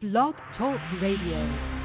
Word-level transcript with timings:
Blog 0.00 0.36
Talk 0.56 0.78
Radio. 1.02 1.77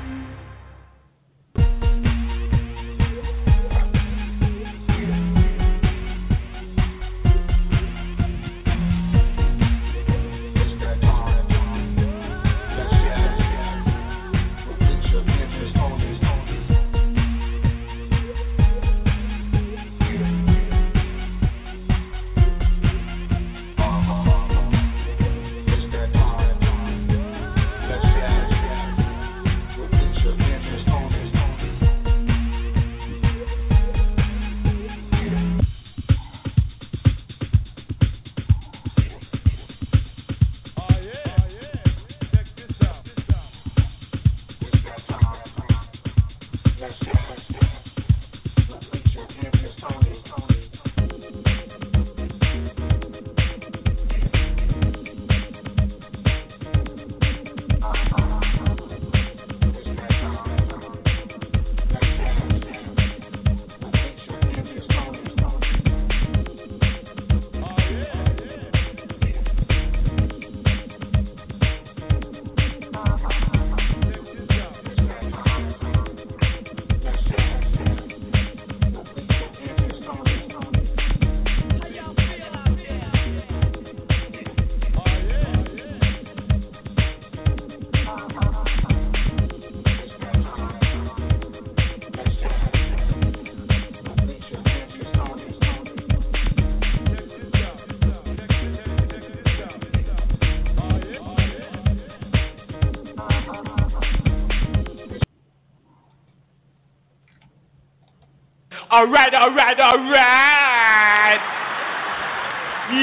All 108.94 109.08
right, 109.08 109.34
all 109.34 109.50
right, 109.56 109.80
all 109.80 109.98
right. 109.98 111.40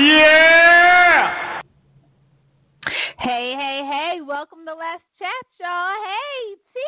Yeah. 0.07 1.63
Hey, 3.19 3.55
hey, 3.59 3.83
hey! 3.91 4.21
Welcome 4.25 4.61
to 4.67 4.75
Let's 4.75 5.03
Chat, 5.19 5.47
y'all. 5.59 5.97
Hey, 6.07 6.55
T. 6.73 6.81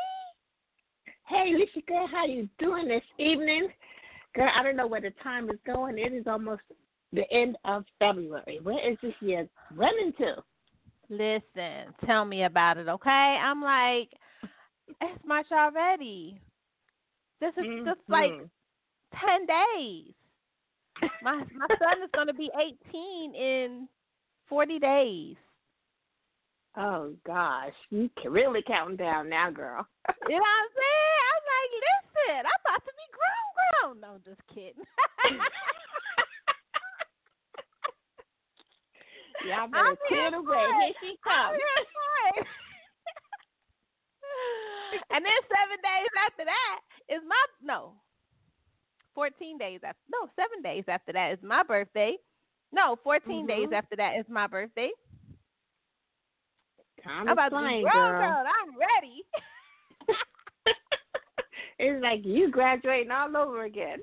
Hey, 1.25 1.53
Alicia, 1.53 1.81
girl, 1.89 2.07
how 2.07 2.27
you 2.27 2.49
doing 2.61 2.87
this 2.87 3.03
evening? 3.19 3.71
Girl, 4.37 4.49
I 4.57 4.63
don't 4.63 4.77
know 4.77 4.87
where 4.87 5.01
the 5.01 5.11
time 5.21 5.51
is 5.51 5.59
going. 5.67 5.99
It 5.99 6.13
is 6.13 6.29
almost 6.29 6.63
the 7.13 7.29
end 7.33 7.57
of 7.65 7.85
February. 7.99 8.61
Where 8.63 8.89
is 8.89 8.97
this 9.03 9.15
year 9.21 9.49
running 9.75 10.13
to? 10.19 10.37
Listen, 11.09 11.93
tell 12.07 12.25
me 12.25 12.45
about 12.45 12.79
it, 12.79 12.89
okay? 12.89 13.11
I'm 13.11 13.61
like, 13.61 14.11
it's 15.01 15.25
March 15.27 15.47
already. 15.51 16.41
This 17.41 17.53
is 17.57 17.65
just 17.85 17.99
like. 18.09 18.31
Mm-hmm. 18.31 18.45
Ten 19.21 19.47
days. 19.47 20.15
My 21.23 21.37
my 21.55 21.67
son 21.79 22.03
is 22.03 22.11
gonna 22.15 22.33
be 22.35 22.51
eighteen 22.57 23.35
in 23.35 23.89
forty 24.49 24.79
days. 24.79 25.37
Oh 26.77 27.15
gosh, 27.27 27.75
you 27.91 28.09
can 28.21 28.33
really 28.33 28.63
counting 28.67 28.97
down 28.97 29.29
now, 29.29 29.51
girl. 29.51 29.87
You 30.29 30.37
know 30.37 30.41
what 30.41 30.49
I'm 30.49 30.69
saying? 30.73 31.21
I'm 31.29 31.45
like, 31.53 31.71
listen, 31.83 32.47
I'm 32.47 32.61
about 32.63 32.83
to 32.87 32.93
be 32.97 33.07
grown, 33.13 33.51
grown. 33.59 34.01
No, 34.01 34.17
just 34.25 34.41
kidding. 34.49 34.81
Y'all 39.47 39.65
I'm 39.67 39.71
better 39.71 39.97
clear 40.07 40.31
the 40.31 40.41
way. 40.43 40.63
Here 40.63 40.95
she 41.03 41.19
comes. 41.27 41.59
here 41.59 41.83
for 41.91 42.15
it. 42.39 42.47
and 45.13 45.25
then 45.27 45.39
seven 45.51 45.79
days 45.83 46.13
after 46.23 46.45
that 46.47 46.79
is 47.11 47.19
my 47.27 47.43
no. 47.61 47.99
Fourteen 49.15 49.59
days 49.59 49.81
after 49.85 50.01
no, 50.13 50.29
seven 50.37 50.63
days 50.63 50.85
after 50.89 51.13
that 51.13 51.33
is 51.33 51.39
my 51.43 51.63
birthday. 51.63 52.17
No, 52.73 52.97
14 53.05 53.47
days 53.47 53.69
Mhm. 53.69 53.73
after 53.73 53.97
that 53.97 54.17
is 54.19 54.27
my 54.29 54.47
birthday. 54.47 54.91
Time 57.03 57.29
I'm 57.29 57.33
about 57.33 57.51
to 57.51 57.51
be 57.51 57.61
flying, 57.61 57.83
girl. 57.83 58.19
girl. 58.19 58.45
I'm 58.47 58.77
ready. 58.79 59.25
it's 61.79 62.03
like 62.03 62.25
you 62.25 62.51
graduating 62.51 63.11
all 63.11 63.37
over 63.37 63.65
again. 63.65 63.99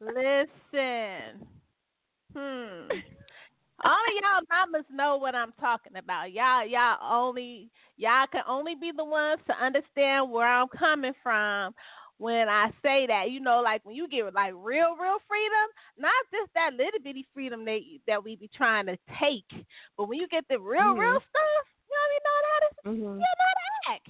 Listen. 0.00 1.46
Hmm. 2.34 2.88
All 3.84 3.92
of 3.92 4.14
y'all 4.22 4.42
mamas 4.50 4.86
know 4.90 5.16
what 5.18 5.34
I'm 5.34 5.52
talking 5.60 5.96
about. 5.96 6.32
Y'all 6.32 6.66
y'all 6.66 6.98
only 7.02 7.70
y'all 7.96 8.26
can 8.32 8.42
only 8.48 8.74
be 8.74 8.90
the 8.96 9.04
ones 9.04 9.40
to 9.46 9.54
understand 9.64 10.30
where 10.30 10.46
I'm 10.48 10.68
coming 10.68 11.12
from 11.22 11.74
when 12.18 12.48
I 12.48 12.70
say 12.82 13.06
that. 13.06 13.30
You 13.30 13.40
know, 13.40 13.60
like 13.62 13.84
when 13.84 13.94
you 13.96 14.08
get 14.08 14.32
like 14.34 14.52
real, 14.54 14.96
real 14.96 15.18
freedom, 15.28 15.66
not 15.98 16.12
just 16.32 16.52
that 16.54 16.72
little 16.74 17.00
bitty 17.02 17.26
freedom 17.34 17.64
that 17.64 17.80
that 18.06 18.22
we 18.24 18.36
be 18.36 18.48
trying 18.54 18.86
to 18.86 18.96
take, 19.20 19.48
but 19.96 20.08
when 20.08 20.18
you 20.18 20.28
get 20.28 20.44
the 20.48 20.58
real, 20.58 20.94
Mhm. 20.94 20.96
real 20.96 21.20
stuff, 21.28 21.66
you 21.88 21.96
don't 21.96 22.14
even 22.14 22.24
know 22.24 22.38
how 22.48 22.58
to 22.60 22.68
hmm 22.84 23.20
you 23.20 23.26
know 23.38 23.46
how 23.48 23.54
to 23.60 23.94
act. 23.94 24.08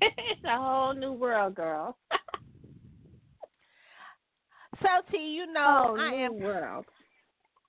it's 0.30 0.44
a 0.44 0.56
whole 0.56 0.94
new 0.94 1.12
world, 1.12 1.54
girl. 1.54 1.96
So 4.82 4.88
T, 5.10 5.18
you 5.18 5.46
know 5.52 5.88
oh, 5.88 5.96
I 5.98 6.12
new 6.12 6.14
am 6.14 6.32
world. 6.32 6.86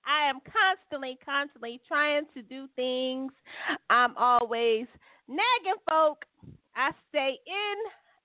I 0.06 0.28
am 0.28 0.40
constantly, 0.40 1.18
constantly 1.24 1.80
trying 1.86 2.24
to 2.34 2.42
do 2.42 2.66
things. 2.76 3.32
I'm 3.90 4.16
always 4.16 4.86
nagging 5.28 5.80
folk. 5.88 6.24
I 6.76 6.90
stay 7.08 7.38
in. 7.46 7.76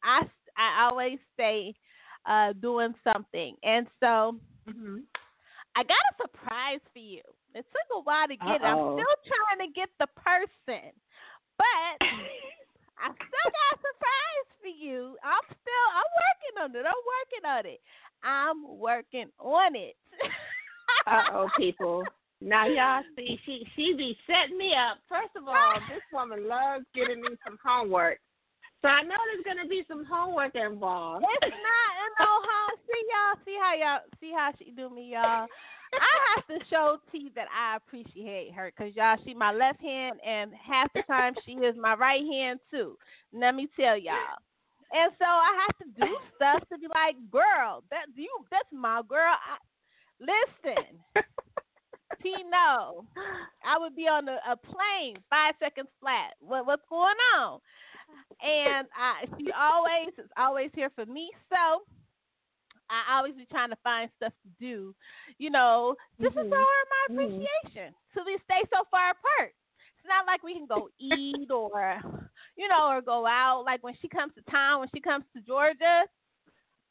I 0.04 0.22
I 0.60 0.84
always 0.84 1.18
stay 1.34 1.74
uh, 2.26 2.54
doing 2.54 2.94
something, 3.04 3.56
and 3.64 3.88
so 4.00 4.36
hmm 4.68 5.00
I 5.76 5.84
got 5.84 5.98
a 6.12 6.22
surprise 6.22 6.82
for 6.92 7.00
you. 7.00 7.22
It 7.56 7.66
took 7.72 7.98
a 7.98 8.02
while 8.02 8.28
to 8.28 8.36
get 8.36 8.62
it. 8.62 8.66
I'm 8.66 8.78
still 8.78 9.16
trying 9.26 9.68
to 9.68 9.74
get 9.74 9.90
the 10.00 10.08
person, 10.18 10.92
but 11.58 11.96
I 13.00 13.08
still 13.16 13.50
got 13.56 13.70
a 13.74 13.80
surprise 13.80 14.48
for 14.62 14.68
you. 14.68 15.16
I'm 15.24 15.46
still 15.48 15.88
I'm 15.96 16.12
working 16.20 16.56
on 16.62 16.70
it. 16.76 16.86
I'm 16.86 17.04
working 17.16 17.46
on 17.48 17.66
it. 17.66 17.82
I'm 18.24 18.80
working 18.80 19.30
on 19.40 19.76
it. 19.76 19.96
Uh 21.08 21.24
oh, 21.34 21.50
people. 21.58 22.04
Now 22.42 22.66
y'all 22.68 23.04
see, 23.16 23.40
she 23.46 23.66
she 23.76 23.94
be 23.94 24.18
setting 24.28 24.58
me 24.58 24.74
up. 24.76 24.98
First 25.08 25.36
of 25.36 25.48
all, 25.48 25.80
this 25.90 26.04
woman 26.12 26.48
loves 26.48 26.86
getting 26.94 27.22
me 27.22 27.30
some 27.46 27.58
homework, 27.64 28.20
so 28.82 28.88
I 28.88 29.04
know 29.04 29.16
there's 29.28 29.46
gonna 29.46 29.68
be 29.68 29.84
some 29.88 30.06
homework 30.06 30.56
involved. 30.56 31.26
It's 31.42 31.52
not 31.52 32.10
no 32.20 32.26
home. 32.26 32.80
See 32.88 33.04
y'all. 33.12 33.40
See 33.46 33.58
how 33.60 33.74
y'all. 33.76 34.02
See 34.20 34.32
how 34.36 34.52
she 34.58 34.72
do 34.72 34.90
me, 34.90 35.12
y'all. 35.14 35.48
I 35.94 36.36
have 36.36 36.48
to 36.48 36.66
show 36.70 36.98
T 37.12 37.32
that 37.36 37.48
I 37.50 37.78
appreciate 37.78 38.54
her, 38.54 38.72
cause 38.78 38.92
y'all, 38.96 39.18
she 39.26 39.34
my 39.34 39.52
left 39.52 39.82
hand, 39.82 40.20
and 40.26 40.52
half 40.54 40.94
the 40.94 41.02
time 41.08 41.34
she 41.46 41.54
is 41.54 41.76
my 41.76 41.96
right 41.96 42.22
hand 42.24 42.60
too. 42.70 42.96
Let 43.34 43.56
me 43.56 43.68
tell 43.76 43.98
y'all. 43.98 44.38
And 44.92 45.12
so 45.20 45.26
I 45.26 45.66
have 45.66 45.78
to 45.80 46.02
do 46.02 46.18
stuff 46.36 46.68
to 46.70 46.78
be 46.78 46.88
like, 46.88 47.16
girl, 47.32 47.84
that's 47.92 48.12
you. 48.16 48.30
That's 48.50 48.70
my 48.72 49.02
girl. 49.08 49.34
I, 49.34 49.58
listen, 50.20 51.24
T, 52.24 52.34
no. 52.50 53.06
I 53.66 53.78
would 53.78 53.96
be 53.96 54.08
on 54.08 54.28
a, 54.28 54.40
a 54.50 54.56
plane 54.58 55.18
five 55.30 55.56
seconds 55.60 55.90
flat. 56.00 56.34
What 56.40 56.66
what's 56.66 56.84
going 56.90 57.16
on? 57.38 57.60
And 58.42 58.88
I, 58.96 59.26
she 59.38 59.52
always 59.52 60.14
is 60.18 60.30
always 60.38 60.70
here 60.76 60.90
for 60.96 61.06
me. 61.06 61.30
So 61.50 61.82
I 62.90 63.18
always 63.18 63.36
be 63.36 63.46
trying 63.46 63.70
to 63.70 63.78
find 63.84 64.10
stuff 64.18 64.34
to 64.44 64.50
do. 64.60 64.96
You 65.38 65.50
know, 65.52 65.96
this 66.22 66.32
Mhm. 66.32 66.34
show 66.34 66.66
her 66.74 66.84
my 66.90 67.04
Mhm. 67.10 67.48
appreciation. 67.72 67.94
So 68.16 68.24
we 68.26 68.38
stay 68.46 68.62
so 68.74 68.84
far 68.92 69.12
apart. 69.12 69.54
It's 69.98 70.08
not 70.08 70.26
like 70.26 70.44
we 70.44 70.54
can 70.54 70.68
go 70.68 70.90
eat 71.00 71.50
or, 71.52 72.00
you 72.58 72.68
know, 72.68 72.90
or 72.90 73.02
go 73.02 73.26
out. 73.26 73.64
Like 73.66 73.84
when 73.84 73.96
she 74.02 74.08
comes 74.08 74.34
to 74.36 74.52
town, 74.52 74.80
when 74.80 74.90
she 74.94 75.02
comes 75.02 75.26
to 75.36 75.42
Georgia, 75.42 76.04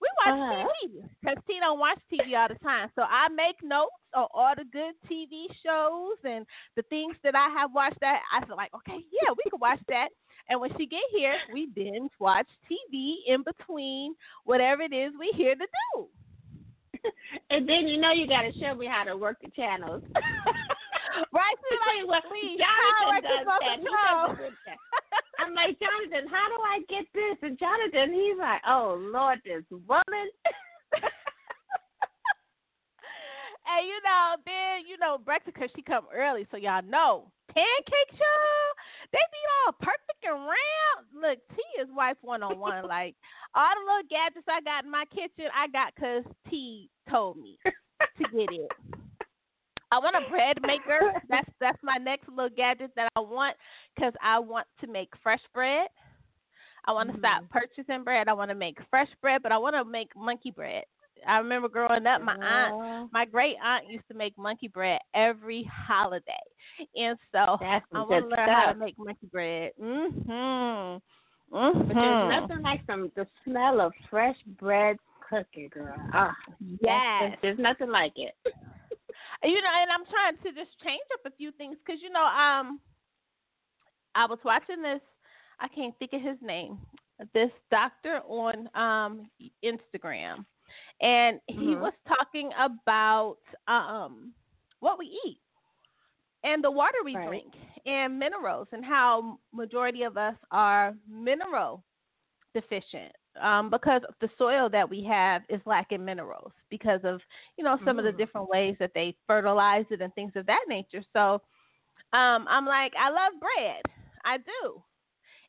we 0.01 0.09
watch 0.27 0.37
Uh-huh. 0.37 0.69
TV 0.83 1.03
because 1.21 1.37
T 1.47 1.59
don't 1.61 1.79
watch 1.79 1.99
TV 2.11 2.35
all 2.35 2.49
the 2.49 2.59
time. 2.63 2.89
So 2.95 3.03
I 3.03 3.29
make 3.29 3.57
notes 3.63 3.95
of 4.15 4.29
all 4.33 4.55
the 4.57 4.65
good 4.65 4.95
TV 5.09 5.47
shows 5.65 6.17
and 6.25 6.47
the 6.77 6.83
things 6.83 7.17
that 7.25 7.35
I 7.35 7.49
have 7.59 7.71
watched. 7.75 8.01
That 8.01 8.21
I 8.33 8.45
feel 8.47 8.57
like, 8.57 8.75
okay, 8.75 8.99
yeah, 9.11 9.31
we 9.37 9.51
can 9.51 9.61
watch 9.61 9.81
that. 9.89 10.09
And 10.49 10.61
when 10.61 10.71
she 10.79 10.87
get 10.87 11.03
here, 11.11 11.35
we 11.53 11.67
binge 11.67 12.11
watch 12.19 12.47
TV 12.71 13.17
in 13.27 13.43
between 13.43 14.15
whatever 14.45 14.83
it 14.83 14.95
is 14.95 15.13
we 15.19 15.33
here 15.37 15.55
to 15.55 15.67
do. 15.95 16.07
and 17.51 17.69
then 17.69 17.87
you 17.87 18.01
know 18.01 18.13
you 18.13 18.27
got 18.27 18.43
to 18.43 18.53
show 18.59 18.75
me 18.75 18.87
how 18.87 19.05
to 19.05 19.17
work 19.17 19.37
the 19.43 19.51
channels. 19.51 20.03
Right? 21.33 21.57
To 21.57 21.77
tell 21.83 21.99
you 21.99 22.07
what, 22.07 22.23
please, 22.31 22.61
Jonathan 22.61 23.23
does 23.27 23.47
that. 23.47 23.75
He 23.75 23.83
does 23.83 23.89
a 23.89 24.37
good 24.39 24.55
job. 24.61 24.79
I'm 25.39 25.55
like, 25.55 25.79
Jonathan, 25.81 26.29
how 26.31 26.47
do 26.47 26.59
I 26.63 26.79
get 26.89 27.07
this? 27.15 27.39
And 27.43 27.59
Jonathan, 27.59 28.15
he's 28.15 28.39
like, 28.39 28.63
oh, 28.69 28.99
Lord, 29.01 29.41
this 29.45 29.65
woman. 29.71 30.29
And 33.69 33.87
you 33.87 34.01
know, 34.03 34.37
then 34.45 34.89
you 34.89 34.97
know 34.99 35.19
breakfast 35.19 35.55
because 35.55 35.71
she 35.77 35.83
come 35.83 36.07
early, 36.15 36.47
so 36.51 36.57
y'all 36.57 36.83
know 36.83 37.31
pancake 37.49 38.13
show. 38.13 38.51
They 39.13 39.19
be 39.19 39.43
all 39.67 39.73
perfect 39.81 40.21
and 40.25 40.41
round. 40.41 41.01
Look, 41.15 41.39
T 41.57 41.63
is 41.83 41.89
wife 41.95 42.17
one 42.23 42.43
on 42.43 42.59
one. 42.59 42.87
Like 42.87 43.15
all 43.55 43.69
the 43.75 43.85
little 43.85 44.09
gadgets 44.09 44.47
I 44.49 44.61
got 44.61 44.85
in 44.85 44.91
my 44.91 45.05
kitchen, 45.07 45.51
I 45.55 45.69
got 45.69 45.95
cause 45.97 46.25
T 46.49 46.91
told 47.11 47.39
me 47.39 47.59
to 47.65 48.25
get 48.33 48.53
it. 48.53 48.71
I 49.91 49.99
want 49.99 50.17
a 50.17 50.31
bread 50.31 50.59
maker. 50.63 51.15
That's 51.29 51.49
that's 51.61 51.79
my 51.83 51.97
next 51.97 52.29
little 52.29 52.55
gadget 52.55 52.93
that 52.97 53.11
I 53.17 53.21
want 53.21 53.57
because 53.95 54.13
I 54.23 54.39
want 54.39 54.67
to 54.81 54.87
make 54.87 55.11
fresh 55.23 55.41
bread. 55.55 55.89
I 56.87 56.93
want 56.93 57.13
to 57.13 57.19
stop 57.19 57.43
mm-hmm. 57.43 57.59
purchasing 57.59 58.05
bread. 58.05 58.29
I 58.29 58.33
want 58.33 58.51
to 58.51 58.55
make 58.55 58.79
fresh 58.91 59.09
bread, 59.21 59.43
but 59.43 59.53
I 59.53 59.59
want 59.59 59.77
to 59.77 59.85
make 59.85 60.15
monkey 60.17 60.51
bread. 60.51 60.85
I 61.27 61.39
remember 61.39 61.69
growing 61.69 62.07
up, 62.07 62.21
my 62.23 62.35
aunt 62.43 62.75
Oh, 62.75 63.09
my 63.13 63.25
great 63.25 63.57
aunt 63.63 63.89
used 63.89 64.07
to 64.09 64.15
make 64.15 64.37
monkey 64.37 64.69
bread 64.69 65.01
every 65.15 65.69
holiday, 65.73 66.33
and 66.97 67.19
so 67.33 67.57
That's 67.61 67.85
I 67.95 68.03
want 68.03 68.25
to 68.25 68.37
learn 68.37 68.51
how 68.51 68.73
to 68.73 68.79
make 68.79 68.97
monkey 68.99 69.27
bread. 69.31 69.73
Mhm. 69.81 71.01
But 71.51 71.97
Mhm. 71.97 72.01
there's 72.01 72.29
nothing 72.29 72.63
like 72.63 72.81
some 72.87 73.11
the 73.17 73.27
smell 73.45 73.81
of 73.81 73.93
fresh 74.11 74.37
bread 74.59 74.99
cooking, 75.29 75.69
girl. 75.69 75.97
Ah, 76.13 76.35
Yes. 76.81 77.17
there's, 77.19 77.35
there's 77.43 77.59
nothing 77.59 77.91
like 77.91 78.13
it. 78.17 78.35
You 79.43 79.61
know, 79.63 79.71
and 79.81 79.91
I'm 79.91 80.05
trying 80.07 80.37
to 80.39 80.59
just 80.61 80.79
change 80.83 81.03
up 81.15 81.33
a 81.33 81.37
few 81.37 81.53
things 81.53 81.77
because 81.85 82.03
you 82.03 82.11
know, 82.11 82.25
um, 82.25 82.81
I 84.15 84.27
was 84.27 84.39
watching 84.45 84.83
this. 84.83 85.01
I 85.61 85.69
can't 85.69 85.97
think 85.99 86.13
of 86.13 86.21
his 86.23 86.37
name. 86.41 86.79
This 87.35 87.51
doctor 87.71 88.21
on 88.27 88.69
um 88.75 89.29
Instagram, 89.65 90.45
and 91.01 91.41
he 91.47 91.75
Mhm. 91.75 91.77
was 91.77 91.93
talking 92.07 92.51
about 92.59 93.37
um 93.69 94.33
what 94.81 94.99
we 94.99 95.07
eat 95.27 95.41
and 96.45 96.63
the 96.63 96.71
water 96.71 96.99
we 97.05 97.17
Right. 97.17 97.17
drink 97.17 97.53
and 97.87 98.19
minerals 98.19 98.69
and 98.73 98.85
how 98.85 99.39
majority 99.53 100.03
of 100.03 100.17
us 100.17 100.35
are 100.51 100.95
mineral 101.09 101.85
deficient 102.55 103.13
um, 103.41 103.71
because 103.71 104.03
the 104.21 104.29
soil 104.39 104.69
that 104.71 104.89
we 104.89 105.05
have 105.05 105.43
is 105.49 105.61
lacking 105.67 106.05
minerals 106.05 106.53
because 106.71 107.01
of 107.05 107.21
you 107.57 107.65
know 107.65 107.79
some 107.85 107.99
of 107.99 108.05
the 108.05 108.13
Mm. 108.13 108.13
different 108.13 108.49
ways 108.49 108.77
that 108.79 108.91
they 108.95 109.15
fertilize 109.27 109.85
it 109.91 110.01
and 110.01 110.15
things 110.15 110.33
of 110.37 110.47
that 110.47 110.65
nature. 110.69 111.03
So 111.13 111.41
um, 112.13 112.47
I'm 112.49 112.67
like, 112.67 112.93
I 112.99 113.11
love 113.11 113.33
bread, 113.41 113.83
I 114.25 114.39
do, 114.39 114.83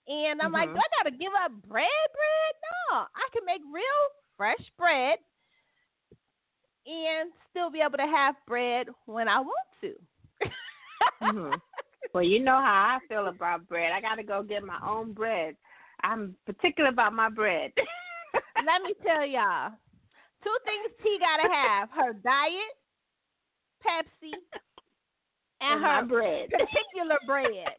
and 0.08 0.42
I'm 0.42 0.52
like, 0.52 0.70
Mhm. 0.70 0.74
do 0.74 0.80
I 0.80 1.04
gotta 1.04 1.16
give 1.18 1.32
up 1.44 1.52
bread? 1.68 2.08
Bread? 2.14 2.54
No, 2.92 2.98
I 3.00 3.28
can 3.34 3.46
make 3.46 3.62
real 3.74 4.02
fresh 4.40 4.72
bread 4.78 5.18
and 6.88 7.30
still 7.52 7.70
be 7.70 7.82
able 7.82 7.98
to 7.98 8.08
have 8.08 8.36
bread 8.48 8.88
when 9.06 9.28
I 9.28 9.42
want 9.42 9.68
to. 9.82 9.94
hmm 11.22 11.56
Well, 12.14 12.24
you 12.24 12.40
know 12.40 12.56
how 12.58 12.98
I 12.98 13.06
feel 13.08 13.28
about 13.28 13.68
bread. 13.68 13.92
I 13.92 14.02
got 14.02 14.16
to 14.16 14.24
go 14.24 14.42
get 14.42 14.64
my 14.64 14.80
own 14.82 15.14
bread. 15.14 15.56
I'm 16.02 16.34
particular 16.48 16.90
about 16.90 17.14
my 17.14 17.30
bread. 17.30 17.72
Let 18.66 18.82
me 18.82 18.96
tell 19.06 19.28
y'all, 19.28 19.74
two 20.42 20.58
things 20.66 20.90
T 21.04 21.20
gotta 21.20 21.54
have: 21.54 21.90
her 21.92 22.14
diet, 22.14 22.74
Pepsi, 23.86 24.34
and, 25.62 25.78
And 25.78 25.84
her 25.86 26.06
bread. 26.08 26.50
particular 26.58 27.20
bread. 27.28 27.78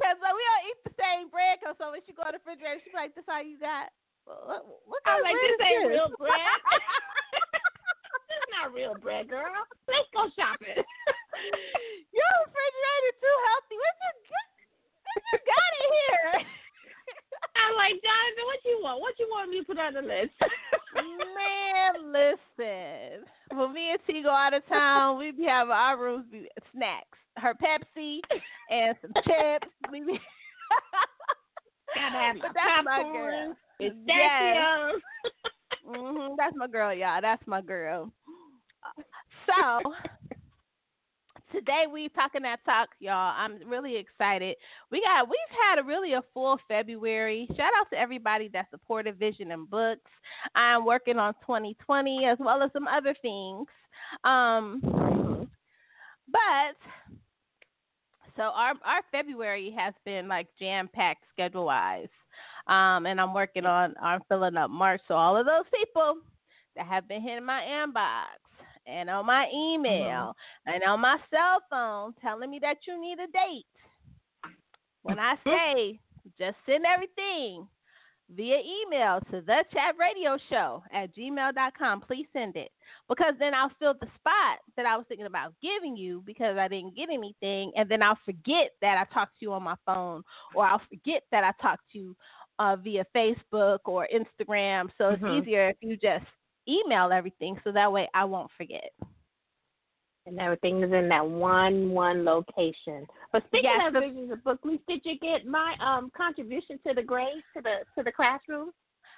Cause 0.00 0.16
uh, 0.24 0.32
we 0.32 0.40
don't 0.40 0.66
eat 0.72 0.80
the 0.88 0.94
same 0.96 1.28
bread. 1.28 1.58
Cause 1.60 1.76
so 1.76 1.90
when 1.90 2.00
she 2.06 2.14
go 2.16 2.24
to 2.24 2.32
the 2.32 2.40
refrigerator, 2.40 2.80
she's 2.80 2.96
like, 2.96 3.12
"This 3.14 3.28
all 3.28 3.42
you 3.44 3.58
got? 3.60 3.92
What, 4.24 4.62
what 4.86 5.02
I'm 5.06 5.22
like, 5.22 5.36
this 5.36 5.58
ain't 5.60 5.88
this?" 5.88 5.96
real 5.96 6.10
bread. 6.18 6.34
this 8.28 8.40
is 8.40 8.50
not 8.54 8.74
real 8.74 8.94
bread, 8.96 9.28
girl. 9.28 9.50
Let's 9.88 10.08
go 10.12 10.28
shopping. 10.36 10.76
Your 12.16 12.32
refrigerator 12.46 13.12
too 13.18 13.36
healthy. 13.48 13.76
What 13.80 13.94
you? 14.00 14.10
What 15.10 15.22
you 15.32 15.38
got 15.42 15.70
in 15.74 15.88
here? 15.90 16.30
I'm 17.60 17.74
like, 17.76 17.96
Jonathan, 18.02 18.46
what 18.46 18.60
you 18.64 18.76
want? 18.82 19.00
What 19.00 19.14
you 19.18 19.26
want 19.30 19.50
me 19.50 19.60
to 19.60 19.66
put 19.66 19.78
on 19.78 19.94
the 19.94 20.02
list? 20.02 20.34
Man, 20.94 22.12
listen. 22.12 23.26
When 23.52 23.72
me 23.72 23.92
and 23.92 24.00
T 24.06 24.22
go 24.22 24.30
out 24.30 24.54
of 24.54 24.66
town, 24.68 25.18
we 25.18 25.30
be 25.32 25.44
having 25.44 25.72
our 25.72 25.98
rooms 25.98 26.26
be 26.30 26.48
snacks. 26.72 27.18
Her 27.36 27.54
Pepsi 27.54 28.20
and 28.70 28.94
some 29.02 29.12
chips. 29.24 29.70
We 29.90 30.00
be 30.04 30.20
Gotta 31.94 32.18
have 32.18 32.36
But 32.40 32.52
that's 32.54 32.84
my 32.84 33.02
girl. 33.02 33.56
Pistachios. 33.80 35.00
hmm 35.86 36.34
That's 36.38 36.54
my 36.56 36.68
girl, 36.68 36.94
y'all. 36.94 37.20
That's 37.20 37.46
my 37.46 37.60
girl. 37.60 38.12
So 39.46 39.92
today 41.52 41.84
we 41.92 42.08
talking 42.10 42.42
that 42.42 42.64
talk, 42.64 42.90
y'all. 43.00 43.34
I'm 43.36 43.58
really 43.68 43.96
excited. 43.96 44.56
We 44.90 45.02
got 45.02 45.28
we've 45.28 45.58
had 45.68 45.78
a 45.80 45.84
really 45.84 46.12
a 46.14 46.22
full 46.32 46.58
February. 46.68 47.46
Shout 47.56 47.72
out 47.78 47.90
to 47.92 47.98
everybody 47.98 48.48
that 48.52 48.66
supported 48.70 49.18
Vision 49.18 49.50
and 49.50 49.68
Books. 49.68 50.10
I'm 50.54 50.84
working 50.84 51.18
on 51.18 51.34
2020 51.46 52.26
as 52.26 52.38
well 52.40 52.62
as 52.62 52.70
some 52.72 52.86
other 52.86 53.14
things. 53.22 53.66
Um, 54.24 54.80
but 56.28 56.76
so 58.36 58.42
our 58.42 58.74
our 58.84 59.02
February 59.10 59.74
has 59.76 59.94
been 60.04 60.28
like 60.28 60.46
jam 60.58 60.88
packed 60.92 61.24
schedule 61.32 61.66
wise. 61.66 62.08
Um, 62.66 63.06
and 63.06 63.20
I'm 63.20 63.34
working 63.34 63.66
on 63.66 63.94
I'm 64.02 64.20
filling 64.28 64.56
up 64.56 64.70
March. 64.70 65.00
So 65.08 65.14
all 65.14 65.36
of 65.36 65.46
those 65.46 65.64
people 65.74 66.16
that 66.76 66.86
have 66.86 67.08
been 67.08 67.22
hitting 67.22 67.44
my 67.44 67.62
inbox 67.62 68.40
and 68.86 69.10
on 69.10 69.26
my 69.26 69.48
email 69.54 70.34
and 70.66 70.82
on 70.84 71.00
my 71.00 71.16
cell 71.30 71.58
phone 71.68 72.14
telling 72.20 72.50
me 72.50 72.58
that 72.60 72.78
you 72.86 73.00
need 73.00 73.18
a 73.18 73.26
date. 73.26 73.66
When 75.02 75.18
I 75.18 75.34
say 75.44 76.00
just 76.38 76.56
send 76.66 76.84
everything 76.86 77.66
via 78.34 78.58
email 78.58 79.20
to 79.30 79.40
the 79.40 79.64
chat 79.72 79.94
radio 79.98 80.38
show 80.48 80.82
at 80.92 81.14
gmail.com, 81.14 82.00
please 82.02 82.26
send 82.32 82.56
it. 82.56 82.70
Because 83.08 83.34
then 83.38 83.54
I'll 83.54 83.72
fill 83.78 83.94
the 83.94 84.06
spot 84.18 84.58
that 84.76 84.86
I 84.86 84.96
was 84.96 85.04
thinking 85.08 85.26
about 85.26 85.54
giving 85.60 85.96
you 85.96 86.22
because 86.24 86.56
I 86.56 86.68
didn't 86.68 86.96
get 86.96 87.08
anything. 87.10 87.72
And 87.76 87.88
then 87.88 88.02
I'll 88.02 88.18
forget 88.24 88.70
that 88.80 88.98
I 88.98 89.12
talked 89.12 89.38
to 89.38 89.44
you 89.44 89.52
on 89.52 89.62
my 89.62 89.74
phone 89.84 90.22
or 90.54 90.64
I'll 90.64 90.82
forget 90.88 91.22
that 91.32 91.44
I 91.44 91.52
talked 91.60 91.90
to 91.92 91.98
you 91.98 92.16
uh, 92.60 92.76
via 92.76 93.04
Facebook 93.16 93.80
or 93.86 94.06
Instagram. 94.14 94.88
So 94.98 95.08
it's 95.10 95.22
Mhm. 95.22 95.40
easier 95.42 95.68
if 95.70 95.76
you 95.80 95.96
just 95.96 96.26
email 96.68 97.10
everything 97.10 97.58
so 97.64 97.72
that 97.72 97.90
way 97.90 98.08
I 98.14 98.24
won't 98.24 98.50
forget. 98.56 98.90
and 100.26 100.38
everything 100.38 100.82
is 100.82 100.92
in 100.92 101.08
that 101.08 101.26
one 101.26 101.90
one 101.90 102.24
location. 102.24 103.06
But 103.32 103.42
speaking 103.46 103.70
Yes, 103.74 103.86
of 103.88 103.94
the- 103.94 104.00
visions 104.00 104.30
of 104.30 104.44
book, 104.44 104.60
Leaf, 104.64 104.80
did 104.86 105.00
you 105.06 105.18
get 105.18 105.46
my 105.46 105.74
um 105.80 106.10
contribution 106.10 106.78
to 106.86 106.92
the 106.94 107.02
grade 107.02 107.42
to 107.54 107.62
the 107.62 107.76
to 107.96 108.02
the 108.04 108.12
classroom? 108.12 108.70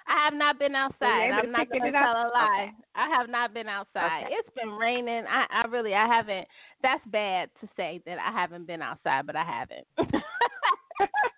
I 0.07 0.17
have 0.25 0.33
not 0.33 0.57
been 0.59 0.75
outside. 0.75 1.31
I'm 1.31 1.51
not 1.51 1.69
going 1.69 1.81
to 1.83 1.87
it 1.89 1.95
up? 1.95 2.03
tell 2.03 2.27
a 2.27 2.29
lie. 2.33 2.63
Okay. 2.63 2.73
I 2.95 3.07
have 3.09 3.29
not 3.29 3.53
been 3.53 3.67
outside. 3.67 4.23
Okay. 4.25 4.33
It's 4.35 4.49
been 4.55 4.71
raining. 4.71 5.25
I, 5.27 5.45
I 5.51 5.67
really, 5.67 5.93
I 5.93 6.07
haven't. 6.07 6.47
That's 6.81 7.05
bad 7.07 7.49
to 7.61 7.69
say 7.77 8.01
that 8.05 8.17
I 8.19 8.31
haven't 8.31 8.65
been 8.65 8.81
outside, 8.81 9.25
but 9.27 9.35
I 9.35 9.43
haven't. 9.43 9.87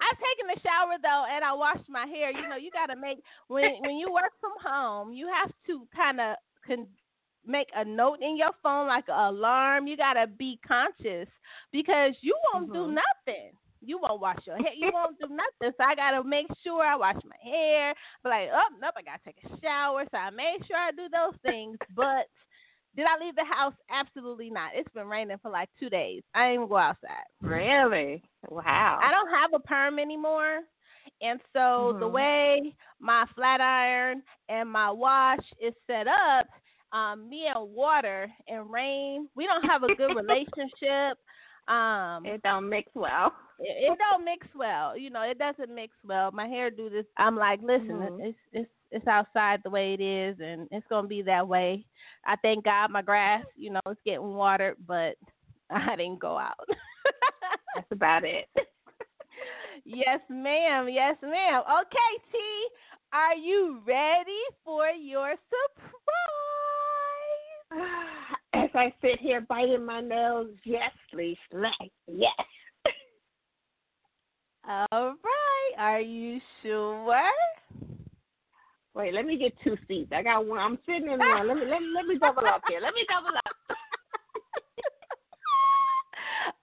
I've 0.00 0.18
taken 0.18 0.50
a 0.56 0.60
shower 0.60 0.96
though, 1.02 1.24
and 1.30 1.44
I 1.44 1.52
washed 1.54 1.88
my 1.88 2.06
hair. 2.06 2.30
You 2.30 2.46
know, 2.48 2.56
you 2.56 2.70
got 2.70 2.86
to 2.92 2.96
make 3.00 3.18
when 3.48 3.82
when 3.82 3.96
you 3.96 4.12
work 4.12 4.32
from 4.40 4.52
home, 4.62 5.12
you 5.12 5.28
have 5.28 5.50
to 5.66 5.86
kind 5.94 6.20
of 6.20 6.36
con- 6.66 6.88
make 7.46 7.68
a 7.74 7.84
note 7.84 8.18
in 8.22 8.36
your 8.36 8.52
phone, 8.62 8.86
like 8.88 9.04
an 9.08 9.34
alarm. 9.34 9.86
You 9.86 9.96
got 9.96 10.14
to 10.14 10.26
be 10.26 10.58
conscious 10.66 11.28
because 11.72 12.14
you 12.20 12.36
won't 12.52 12.72
do 12.72 12.86
Mhm. 12.86 12.92
nothing. 12.92 13.52
You 13.80 13.98
won't 13.98 14.20
wash 14.20 14.38
your 14.46 14.56
hair. 14.56 14.72
You 14.76 14.90
won't 14.92 15.18
do 15.18 15.26
nothing. 15.30 15.74
So 15.76 15.84
I 15.84 15.94
gotta 15.94 16.22
make 16.24 16.46
sure 16.64 16.82
I 16.84 16.96
wash 16.96 17.20
my 17.24 17.36
hair. 17.50 17.94
But 18.22 18.30
like, 18.30 18.48
oh 18.52 18.74
nope, 18.80 18.94
I 18.96 19.02
gotta 19.02 19.20
take 19.24 19.38
a 19.44 19.60
shower. 19.60 20.04
So 20.10 20.16
I 20.18 20.30
made 20.30 20.58
sure 20.66 20.76
I 20.76 20.90
do 20.90 21.08
those 21.08 21.38
things. 21.42 21.78
But 21.94 22.26
Did 22.96 23.06
I 23.06 23.22
leave 23.24 23.34
the 23.36 23.44
house? 23.44 23.74
Absolutely 23.90 24.50
not. 24.50 24.70
It's 24.74 24.92
been 24.92 25.06
raining 25.08 25.38
for 25.42 25.50
like 25.50 25.68
two 25.78 25.88
days. 25.88 26.22
I 26.34 26.48
didn't 26.48 26.54
even 26.54 26.68
go 26.68 26.76
outside. 26.76 27.24
Really? 27.42 28.22
Wow. 28.48 28.98
I 29.00 29.10
don't 29.10 29.30
have 29.30 29.52
a 29.54 29.58
perm 29.60 29.98
anymore. 29.98 30.60
And 31.20 31.40
so 31.52 31.94
the 31.98 32.08
Mhm. 32.08 32.12
way 32.12 32.74
my 33.00 33.24
flat 33.34 33.60
iron 33.60 34.22
and 34.48 34.70
my 34.70 34.90
wash 34.90 35.44
is 35.60 35.74
set 35.86 36.06
up, 36.06 36.46
um, 36.92 37.28
me 37.28 37.46
and 37.54 37.70
water 37.74 38.30
and 38.48 38.70
rain, 38.70 39.28
we 39.34 39.46
don't 39.46 39.64
have 39.64 39.82
a 39.82 39.90
good 39.90 40.14
relationship. 40.14 41.18
Um, 41.68 42.32
It 42.32 42.42
don't 42.42 42.68
mix 42.68 42.90
well. 42.94 43.32
it, 43.58 43.92
it 43.92 43.98
don't 43.98 44.24
mix 44.24 44.46
well. 44.54 44.96
You 44.96 45.10
know, 45.10 45.22
it 45.22 45.38
doesn't 45.38 45.74
mix 45.74 45.94
well. 46.04 46.30
My 46.32 46.46
hair 46.46 46.70
do 46.70 46.88
this. 46.90 47.06
I'm 47.16 47.36
like, 47.36 47.60
listen, 47.62 48.00
Mhm. 48.00 48.20
it's 48.20 48.38
it's 48.52 48.70
it's 48.90 49.06
outside 49.06 49.60
the 49.62 49.70
way 49.70 49.94
it 49.94 50.00
is, 50.00 50.36
and 50.40 50.68
it's 50.70 50.86
gonna 50.88 51.08
be 51.08 51.22
that 51.22 51.46
way. 51.46 51.84
I 52.26 52.36
thank 52.36 52.64
God 52.64 52.90
my 52.90 53.02
grass, 53.02 53.44
you 53.56 53.70
know, 53.70 53.80
it's 53.86 54.00
getting 54.04 54.34
watered, 54.34 54.76
but 54.86 55.16
I 55.70 55.96
didn't 55.96 56.20
go 56.20 56.38
out. 56.38 56.66
That's 57.74 57.92
about 57.92 58.24
it. 58.24 58.46
yes, 59.84 60.20
ma'am. 60.28 60.88
Yes, 60.88 61.16
ma'am. 61.22 61.62
Okay, 61.62 62.22
T, 62.32 62.38
are 63.12 63.36
you 63.36 63.80
ready 63.86 64.42
for 64.64 64.88
your 64.88 65.34
surprise? 65.50 65.94
As 68.54 68.70
I 68.74 68.92
sit 69.02 69.20
here 69.20 69.42
biting 69.42 69.84
my 69.84 70.00
nails, 70.00 70.48
yes, 70.64 70.90
please, 71.12 71.36
yes. 72.06 72.32
All 74.66 74.88
right. 74.90 75.72
Are 75.78 76.00
you 76.00 76.40
sure? 76.62 77.30
Wait, 78.94 79.12
let 79.14 79.26
me 79.26 79.36
get 79.38 79.52
two 79.62 79.76
seats. 79.86 80.10
I 80.12 80.22
got 80.22 80.44
one. 80.46 80.58
I'm 80.58 80.78
sitting 80.86 81.10
in 81.10 81.18
one. 81.18 81.46
Let 81.46 81.56
me 81.56 81.66
let 81.66 81.80
me 81.80 81.88
let 81.94 82.06
me 82.06 82.18
double 82.20 82.46
up 82.46 82.62
here. 82.68 82.80
Let 82.80 82.94
me 82.94 83.04
double 83.08 83.36
up. 83.36 83.44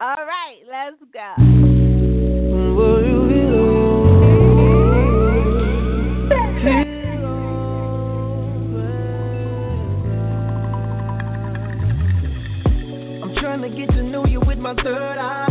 All 0.02 0.26
right, 0.26 0.60
let's 0.70 0.98
go. 1.14 1.36
I'm 13.24 13.34
trying 13.36 13.62
to 13.62 13.70
get 13.70 13.88
to 13.96 14.04
know 14.04 14.26
you 14.26 14.42
with 14.46 14.58
my 14.58 14.74
third 14.84 15.18
eye. 15.18 15.48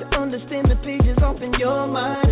To 0.00 0.06
understand 0.16 0.70
the 0.70 0.76
pages 0.76 1.16
off 1.22 1.40
in 1.40 1.54
your 1.54 1.86
mind. 1.86 2.27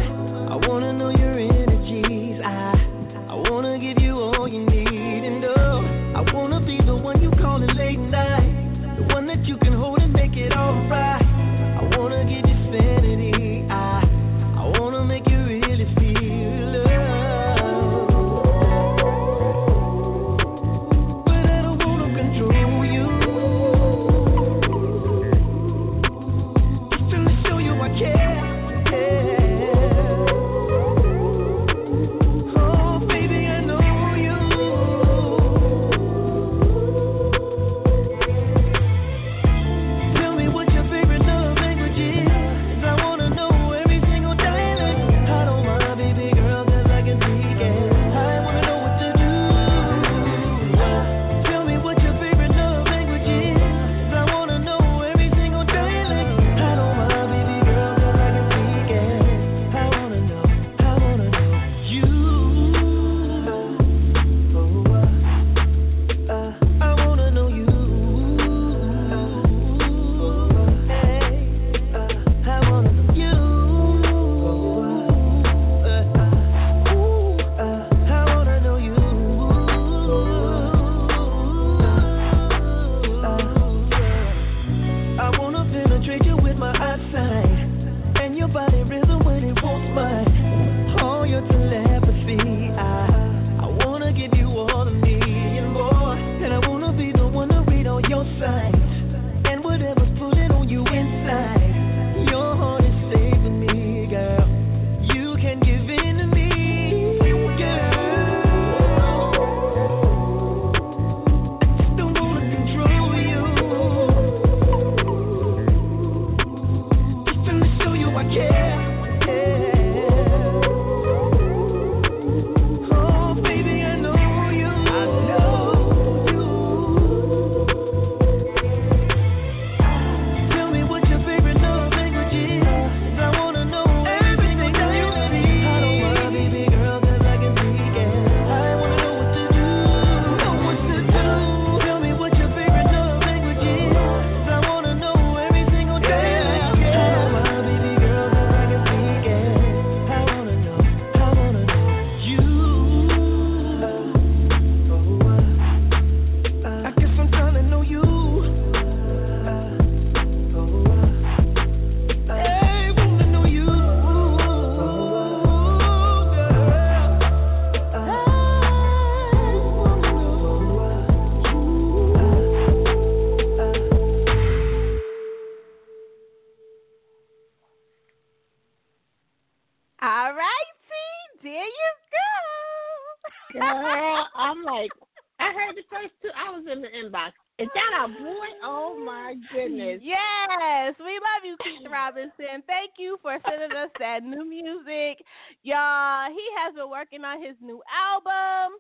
Been 196.87 196.90
working 196.90 197.25
on 197.25 197.43
his 197.43 197.57
new 197.61 197.83
album. 197.90 198.78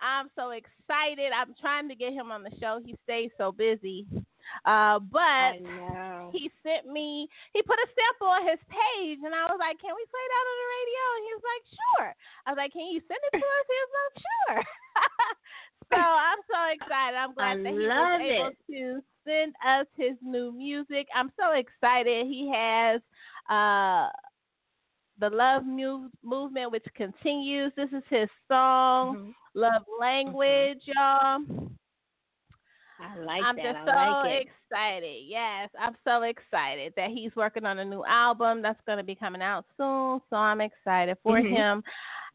I'm 0.00 0.30
so 0.34 0.50
excited. 0.50 1.32
I'm 1.34 1.54
trying 1.60 1.88
to 1.88 1.94
get 1.94 2.12
him 2.12 2.30
on 2.30 2.42
the 2.42 2.54
show. 2.60 2.80
He 2.84 2.96
stays 3.04 3.30
so 3.36 3.52
busy. 3.52 4.06
Uh, 4.64 4.98
but 4.98 5.60
he 6.32 6.50
sent 6.64 6.88
me 6.90 7.28
he 7.52 7.60
put 7.62 7.76
a 7.76 7.88
sample 7.92 8.32
on 8.32 8.48
his 8.48 8.58
page 8.66 9.20
and 9.22 9.34
I 9.34 9.44
was 9.44 9.60
like, 9.60 9.76
Can 9.78 9.92
we 9.92 10.04
play 10.08 10.26
that 10.26 10.46
on 10.48 10.56
the 10.56 10.68
radio? 10.72 11.02
And 11.12 11.22
he 11.26 11.32
was 11.36 11.46
like, 11.46 11.64
Sure. 11.76 12.10
I 12.46 12.50
was 12.50 12.58
like, 12.58 12.72
Can 12.72 12.88
you 12.88 13.00
send 13.04 13.20
it 13.20 13.32
to 13.36 13.44
us? 13.44 13.66
He 13.68 13.78
was 13.84 13.92
like, 14.00 14.16
Sure. 14.24 14.60
so 15.92 16.00
I'm 16.00 16.42
so 16.48 16.60
excited. 16.72 17.16
I'm 17.20 17.34
glad 17.36 17.60
I 17.60 17.62
that 17.62 17.74
he 17.76 17.84
was 17.84 18.20
able 18.24 18.54
to 18.72 18.82
send 19.28 19.52
us 19.60 19.86
his 20.00 20.16
new 20.24 20.50
music. 20.50 21.06
I'm 21.14 21.30
so 21.36 21.52
excited. 21.52 22.26
He 22.26 22.48
has 22.48 23.04
uh 23.52 24.08
the 25.20 25.30
Love 25.30 25.64
mu- 25.66 26.08
Movement, 26.22 26.72
which 26.72 26.86
continues. 26.94 27.72
This 27.76 27.90
is 27.92 28.02
his 28.08 28.28
song, 28.48 29.16
Mhm. 29.16 29.34
Love 29.54 29.82
Language, 30.00 30.80
y'all. 30.86 31.40
I 33.02 33.16
like 33.18 33.40
it. 33.40 33.44
I'm 33.44 33.56
that. 33.56 33.62
just 33.62 33.76
I 33.78 33.84
so 33.86 33.92
like 34.20 34.32
it. 34.32 34.48
excited. 34.70 35.22
Yes, 35.26 35.70
I'm 35.78 35.96
so 36.04 36.22
excited 36.22 36.92
that 36.96 37.10
he's 37.10 37.34
working 37.34 37.64
on 37.64 37.78
a 37.78 37.84
new 37.84 38.04
album 38.04 38.60
that's 38.60 38.80
going 38.86 38.98
to 38.98 39.04
be 39.04 39.14
coming 39.14 39.40
out 39.42 39.64
soon. 39.76 40.20
So 40.28 40.36
I'm 40.36 40.60
excited 40.60 41.16
for 41.22 41.38
Mhm. 41.38 41.50
him. 41.50 41.84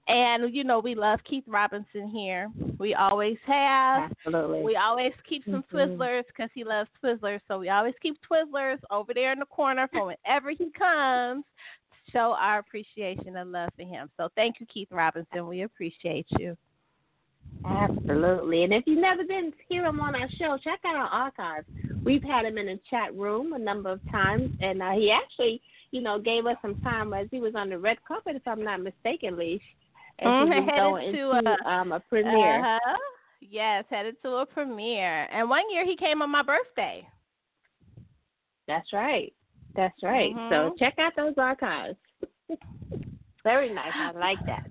And 0.08 0.54
you 0.54 0.64
know, 0.64 0.80
we 0.80 0.94
love 0.96 1.24
Keith 1.24 1.44
Robinson 1.48 2.08
here. 2.08 2.50
We 2.80 2.94
always 2.94 3.38
have. 3.46 4.12
Absolutely. 4.26 4.62
We 4.64 4.76
always 4.76 5.14
keep 5.28 5.44
some 5.46 5.64
Mhm. 5.64 5.70
Twizzlers 5.70 6.28
because 6.28 6.52
he 6.54 6.64
loves 6.64 6.90
Twizzlers. 7.02 7.42
So 7.48 7.58
we 7.60 7.70
always 7.70 7.96
keep 8.02 8.20
Twizzlers 8.22 8.80
over 8.92 9.14
there 9.14 9.32
in 9.32 9.40
the 9.40 9.46
corner 9.48 9.88
for 9.88 10.06
whenever 10.06 10.52
he 10.52 10.70
comes 10.72 11.46
show 12.12 12.36
our 12.40 12.60
appreciation 12.60 13.36
and 13.38 13.52
love 13.52 13.70
for 13.76 13.84
him. 13.84 14.10
So 14.18 14.30
thank 14.36 14.60
you, 14.60 14.66
Keith 14.68 14.88
Robinson. 14.92 15.48
We 15.48 15.64
appreciate 15.64 16.28
you. 16.32 16.58
Absolutely. 17.66 18.64
And 18.64 18.74
if 18.74 18.84
you've 18.86 19.00
never 19.00 19.24
been 19.24 19.52
hear 19.68 19.86
him 19.86 20.00
on 20.00 20.16
our 20.16 20.30
show, 20.38 20.58
check 20.64 20.80
out 20.86 20.96
our 20.96 21.08
archives. 21.08 21.66
We've 22.04 22.24
had 22.24 22.46
him 22.46 22.60
in 22.60 22.68
the 22.68 22.80
chat 22.90 23.16
room 23.16 23.54
a 23.54 23.60
number 23.60 23.90
of 23.90 24.00
times, 24.12 24.52
and 24.62 24.82
uh, 24.82 24.92
he 24.92 25.12
actually, 25.12 25.62
you 25.90 26.02
know, 26.02 26.20
gave 26.20 26.46
us 26.46 26.58
some 26.62 26.76
time 26.84 27.14
as 27.14 27.28
he 27.32 27.40
was 27.40 27.56
on 27.56 27.70
the 27.70 27.80
red 27.80 27.98
carpet, 28.08 28.36
if 28.36 28.48
I'm 28.48 28.64
not 28.64 28.82
mistaken, 28.82 29.38
Leash, 29.38 29.64
as 30.20 30.28
Mhm, 30.28 30.54
he 30.54 30.60
was 30.60 30.70
going 30.76 31.16
to, 31.16 31.32
into 31.32 31.50
uh, 31.50 31.68
um, 31.68 31.92
a 31.92 32.00
premiere. 32.00 32.60
Uh-huh. 32.60 32.98
Yes, 33.42 33.86
headed 33.90 34.22
to 34.22 34.36
a 34.36 34.46
premiere. 34.46 35.24
And 35.32 35.50
one 35.50 35.70
year 35.72 35.86
he 35.86 35.96
came 35.96 36.22
on 36.22 36.30
my 36.30 36.44
birthday. 36.44 37.08
That's 38.68 38.94
right. 38.94 39.34
That's 39.76 40.02
right. 40.04 40.34
So 40.50 40.72
Mhm. 40.72 40.78
check 40.80 40.98
out 41.00 41.16
those 41.16 41.38
archives. 41.38 41.98
Very 43.44 43.74
nice. 43.74 43.92
I 43.94 44.12
like 44.12 44.44
that. 44.46 44.68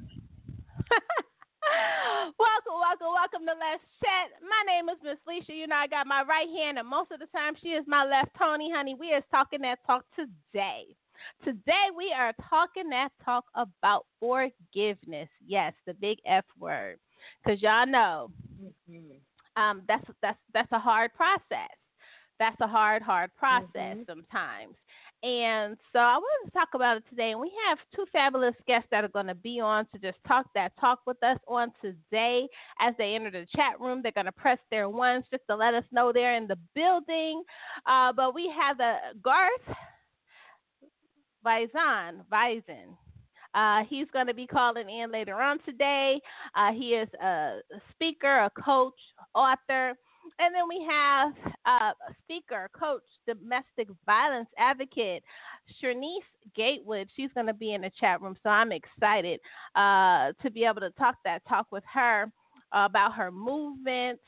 welcome, 2.39 2.79
welcome, 2.81 3.13
welcome 3.13 3.47
to 3.47 3.53
Let's 3.53 3.83
Chat. 4.03 4.41
My 4.43 4.63
name 4.67 4.89
is 4.89 4.99
Miss 5.03 5.19
Lissha. 5.29 5.57
You 5.57 5.67
know, 5.67 5.77
I 5.77 5.87
got 5.87 6.07
my 6.07 6.23
right 6.23 6.49
hand, 6.49 6.79
and 6.79 6.89
most 6.89 7.11
of 7.13 7.21
the 7.21 7.27
time 7.27 7.55
she 7.61 7.69
is 7.69 7.85
my 7.87 8.05
left. 8.05 8.31
Toni, 8.39 8.71
honey, 8.73 8.95
we 8.95 9.09
is 9.09 9.25
talking 9.31 9.61
that 9.63 9.79
talk 9.87 10.05
today. 10.17 10.97
Today 11.45 11.89
we 11.97 12.13
are 12.13 12.33
talking 12.49 12.89
that 12.91 13.11
talk 13.25 13.45
about 13.55 14.07
forgiveness. 14.19 15.29
Yes, 15.47 15.73
the 15.87 15.95
big 15.95 16.19
F 16.27 16.45
word, 16.59 16.99
because 17.45 17.63
y'all 17.63 17.87
know 17.87 18.31
um, 19.57 19.83
that's 19.87 20.05
that's 20.23 20.39
that's 20.53 20.73
a 20.73 20.79
hard 20.79 21.13
process. 21.15 21.71
That's 22.41 22.61
a 22.61 22.67
hard, 22.67 23.01
hard 23.03 23.33
process 23.37 23.97
Mhm. 23.97 24.07
sometimes. 24.07 24.75
And 25.25 25.79
so 25.91 26.01
I 26.01 26.19
wanted 26.19 26.51
to 26.51 26.59
talk 26.59 26.69
about 26.75 26.99
it 26.99 27.05
today. 27.09 27.31
And 27.31 27.41
we 27.41 27.51
have 27.67 27.79
two 27.97 28.05
fabulous 28.13 28.55
guests 28.67 28.89
that 28.91 29.05
are 29.05 29.09
going 29.09 29.27
to 29.27 29.35
be 29.35 29.59
on 29.59 29.87
to 29.95 29.99
just 29.99 30.19
talk 30.29 30.45
that 30.55 30.73
talk 30.79 31.01
with 31.07 31.17
us 31.23 31.39
on 31.49 31.73
today. 31.81 32.47
As 32.79 32.93
they 32.99 33.15
enter 33.15 33.31
the 33.31 33.47
chat 33.57 33.81
room, 33.81 34.01
they're 34.03 34.13
going 34.13 34.27
to 34.27 34.33
press 34.33 34.59
their 34.71 34.91
ones 34.91 35.25
just 35.31 35.45
to 35.49 35.57
let 35.57 35.73
us 35.73 35.85
know 35.93 36.13
they're 36.13 36.37
in 36.37 36.47
the 36.47 36.59
building. 36.75 37.43
Uh, 37.87 38.13
but 38.13 38.35
we 38.35 38.53
have 38.55 38.77
the 38.77 38.97
Garth 39.23 39.77
Voisin, 41.43 42.23
Voisin. 42.29 42.95
Uh, 43.55 43.85
he's 43.89 44.07
going 44.13 44.27
to 44.27 44.35
be 44.35 44.47
calling 44.47 44.91
in 44.91 45.11
later 45.11 45.41
on 45.41 45.59
today. 45.65 46.21
Uh, 46.55 46.73
he 46.73 46.91
is 46.91 47.09
a 47.23 47.61
speaker, 47.93 48.41
a 48.41 48.51
coach, 48.63 48.93
author. 49.35 49.95
And 50.39 50.55
then 50.55 50.65
we 50.69 50.85
have 50.89 51.33
uh, 51.67 51.93
a 52.09 52.15
speaker, 52.23 52.69
coach, 52.79 53.03
domestic 53.27 53.89
violence 54.07 54.49
advocate, 54.59 55.23
Sherneice 55.83 56.21
Gatewood. 56.57 57.09
She's 57.15 57.31
going 57.35 57.47
to 57.47 57.55
be 57.55 57.75
in 57.75 57.83
the 57.83 57.91
chat 58.01 58.21
room, 58.21 58.37
so 58.43 58.51
I'm 58.51 58.73
excited 58.73 59.41
uh, 59.75 60.33
to 60.43 60.51
be 60.51 60.65
able 60.65 60.81
to 60.81 60.91
talk 60.91 61.17
that 61.25 61.43
talk 61.49 61.67
with 61.71 61.85
her 61.93 62.31
about 62.73 63.15
her 63.15 63.31
movement 63.31 64.21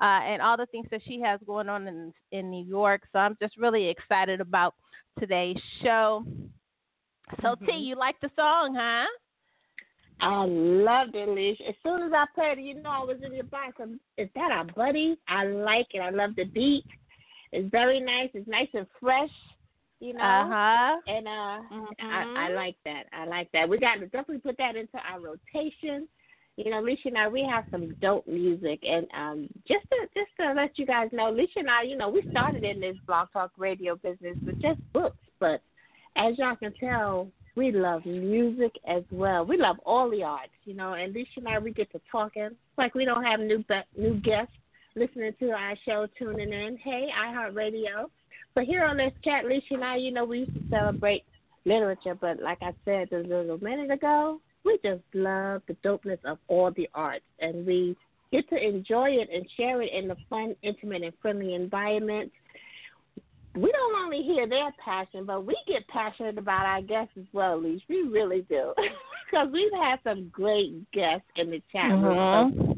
uh, 0.00 0.20
and 0.22 0.40
all 0.40 0.56
the 0.56 0.66
things 0.66 0.86
that 0.90 1.02
she 1.06 1.20
has 1.20 1.40
going 1.46 1.68
on 1.68 1.86
in 1.88 2.12
in 2.30 2.50
New 2.50 2.64
York. 2.64 3.02
So 3.12 3.18
I'm 3.18 3.36
just 3.40 3.56
really 3.56 3.88
excited 3.88 4.40
about 4.40 4.74
today's 5.18 5.60
show. 5.82 6.24
So 7.40 7.54
T, 7.66 7.72
Mhm. 7.72 7.86
you 7.86 7.96
like 7.96 8.18
the 8.20 8.30
song, 8.36 8.74
huh? 8.74 9.06
I 10.22 10.44
loved 10.46 11.14
it, 11.16 11.28
Lish. 11.28 11.60
As 11.68 11.74
soon 11.82 12.02
as 12.02 12.12
I 12.14 12.24
played 12.34 12.58
it, 12.58 12.62
you 12.62 12.80
know 12.80 12.90
I 12.90 13.04
was 13.04 13.16
in 13.24 13.34
your 13.34 13.44
box. 13.44 13.74
I'm, 13.80 13.98
Is 14.16 14.28
that 14.36 14.52
our 14.52 14.64
buddy? 14.64 15.18
I 15.28 15.44
like 15.44 15.88
it. 15.92 15.98
I 15.98 16.10
love 16.10 16.36
the 16.36 16.44
beat. 16.44 16.84
It's 17.50 17.70
very 17.70 18.00
nice. 18.00 18.30
It's 18.32 18.48
nice 18.48 18.68
and 18.72 18.86
fresh, 19.00 19.28
you 20.00 20.14
know. 20.14 20.22
Uh 20.22 20.48
huh. 20.48 20.96
And 21.08 21.26
uh, 21.26 21.30
I, 21.30 22.24
I 22.36 22.50
Mhm. 22.50 22.54
like 22.56 22.76
that. 22.84 23.04
I 23.12 23.26
like 23.26 23.50
that. 23.52 23.68
We 23.68 23.78
got 23.78 23.96
to 23.96 24.06
definitely 24.06 24.38
put 24.38 24.56
that 24.58 24.76
into 24.76 24.96
our 24.98 25.20
rotation. 25.20 26.08
You 26.56 26.70
know, 26.70 26.80
Alicia 26.80 27.08
and 27.08 27.18
I, 27.18 27.28
we 27.28 27.42
have 27.50 27.64
some 27.70 27.94
dope 28.00 28.26
music, 28.28 28.80
and 28.84 29.06
um, 29.14 29.48
just 29.66 29.84
to 29.90 29.96
just 30.14 30.30
to 30.38 30.52
let 30.52 30.78
you 30.78 30.86
guys 30.86 31.08
know, 31.10 31.30
Alicia 31.30 31.60
and 31.60 31.70
I, 31.70 31.82
you 31.82 31.96
know, 31.96 32.10
we 32.10 32.22
started 32.30 32.62
in 32.62 32.78
this 32.80 32.96
blog 33.06 33.28
talk 33.32 33.50
radio 33.56 33.96
business 33.96 34.36
with 34.46 34.60
just 34.60 34.78
books, 34.92 35.16
but 35.40 35.62
as 36.16 36.38
y'all 36.38 36.54
can 36.56 36.72
tell, 36.74 37.28
we 37.54 37.70
love 37.70 38.06
music 38.06 38.72
as 38.88 39.02
well. 39.10 39.44
We 39.44 39.56
love 39.56 39.76
all 39.84 40.10
the 40.10 40.22
arts, 40.22 40.52
you 40.64 40.74
know. 40.74 40.94
And 40.94 41.14
Alicia 41.14 41.28
and 41.38 41.48
I, 41.48 41.58
we 41.58 41.72
get 41.72 41.92
to 41.92 42.00
talking. 42.10 42.50
Like 42.78 42.94
we 42.94 43.04
don't 43.04 43.24
have 43.24 43.40
new 43.40 43.64
new 43.96 44.20
guests 44.20 44.54
listening 44.94 45.34
to 45.40 45.50
our 45.50 45.76
show, 45.84 46.06
tuning 46.18 46.52
in. 46.52 46.78
Hey, 46.78 47.08
iHeartRadio. 47.16 48.08
But 48.54 48.64
here 48.64 48.84
on 48.84 48.96
this 48.96 49.12
chat, 49.24 49.44
Alicia 49.44 49.74
and 49.74 49.84
I, 49.84 49.96
you 49.96 50.12
know, 50.12 50.24
we 50.24 50.40
used 50.40 50.54
to 50.54 50.62
celebrate 50.70 51.24
literature, 51.64 52.14
but 52.14 52.40
like 52.40 52.58
I 52.60 52.72
said 52.84 53.12
a 53.12 53.18
little 53.18 53.58
minute 53.62 53.90
ago, 53.90 54.40
we 54.64 54.78
just 54.84 55.02
love 55.14 55.62
the 55.66 55.74
dopeness 55.84 56.18
of 56.24 56.38
all 56.48 56.70
the 56.70 56.88
arts, 56.94 57.24
and 57.40 57.66
we 57.66 57.96
get 58.30 58.48
to 58.50 58.56
enjoy 58.56 59.10
it 59.10 59.28
and 59.32 59.46
share 59.56 59.82
it 59.82 59.92
in 59.92 60.10
a 60.10 60.16
fun, 60.28 60.54
intimate, 60.62 61.02
and 61.02 61.12
friendly 61.20 61.54
environment. 61.54 62.30
We 63.54 63.70
don't 63.70 64.04
only 64.04 64.22
hear 64.22 64.48
their 64.48 64.72
passion, 64.82 65.26
but 65.26 65.44
we 65.44 65.56
get 65.66 65.86
passionate 65.88 66.38
about 66.38 66.64
our 66.64 66.80
guests 66.80 67.12
as 67.18 67.26
well, 67.32 67.60
Leash. 67.60 67.82
We 67.88 68.02
really 68.02 68.42
do. 68.48 68.74
Because 69.30 69.48
we've 69.50 69.72
had 69.72 69.98
some 70.04 70.28
great 70.28 70.90
guests 70.92 71.24
in 71.36 71.50
the 71.50 71.62
chat 71.72 71.90
room. 71.90 72.52
So 72.54 72.70
uh-huh. 72.70 72.74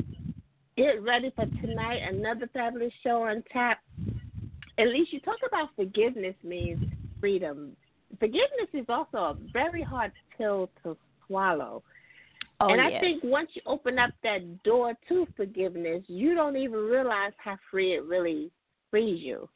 get 0.76 1.02
ready 1.02 1.32
for 1.34 1.46
tonight, 1.60 1.98
another 2.08 2.48
fabulous 2.52 2.92
show 3.02 3.24
on 3.24 3.42
tap. 3.52 3.80
At 4.78 4.86
least 4.86 5.12
you 5.12 5.18
talk 5.18 5.38
about 5.44 5.70
forgiveness 5.74 6.36
means 6.44 6.80
freedom. 7.18 7.76
Forgiveness 8.20 8.68
is 8.72 8.86
also 8.88 9.18
a 9.18 9.36
very 9.52 9.82
hard 9.82 10.12
pill 10.38 10.70
to 10.84 10.96
swallow. 11.26 11.82
Oh, 12.60 12.68
and 12.68 12.80
I 12.80 12.90
yes. 12.90 13.00
think 13.00 13.24
once 13.24 13.50
you 13.54 13.62
open 13.66 13.98
up 13.98 14.10
that 14.22 14.62
door 14.62 14.94
to 15.08 15.26
forgiveness, 15.36 16.04
you 16.06 16.36
don't 16.36 16.56
even 16.56 16.78
realize 16.78 17.32
how 17.36 17.58
free 17.68 17.94
it 17.94 18.04
really 18.04 18.52
frees 18.92 19.20
you. 19.20 19.48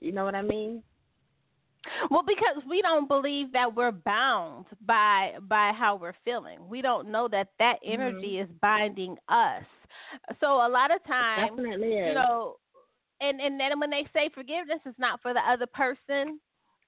You 0.00 0.12
know 0.12 0.24
what 0.24 0.34
I 0.34 0.42
mean? 0.42 0.82
Well, 2.10 2.22
because 2.26 2.62
we 2.68 2.82
don't 2.82 3.08
believe 3.08 3.52
that 3.52 3.74
we're 3.74 3.92
bound 3.92 4.66
by 4.86 5.32
by 5.48 5.72
how 5.72 5.96
we're 5.96 6.14
feeling. 6.24 6.58
We 6.68 6.82
don't 6.82 7.10
know 7.10 7.28
that 7.28 7.48
that 7.58 7.76
mm-hmm. 7.76 8.00
energy 8.00 8.38
is 8.38 8.48
binding 8.60 9.16
us. 9.28 9.64
So 10.40 10.46
a 10.46 10.68
lot 10.68 10.94
of 10.94 11.02
times, 11.04 11.52
you 11.56 12.14
know, 12.14 12.56
and 13.20 13.40
and 13.40 13.58
then 13.58 13.80
when 13.80 13.90
they 13.90 14.06
say 14.12 14.30
forgiveness 14.34 14.80
is 14.86 14.94
not 14.98 15.20
for 15.22 15.32
the 15.32 15.40
other 15.40 15.66
person, 15.66 16.38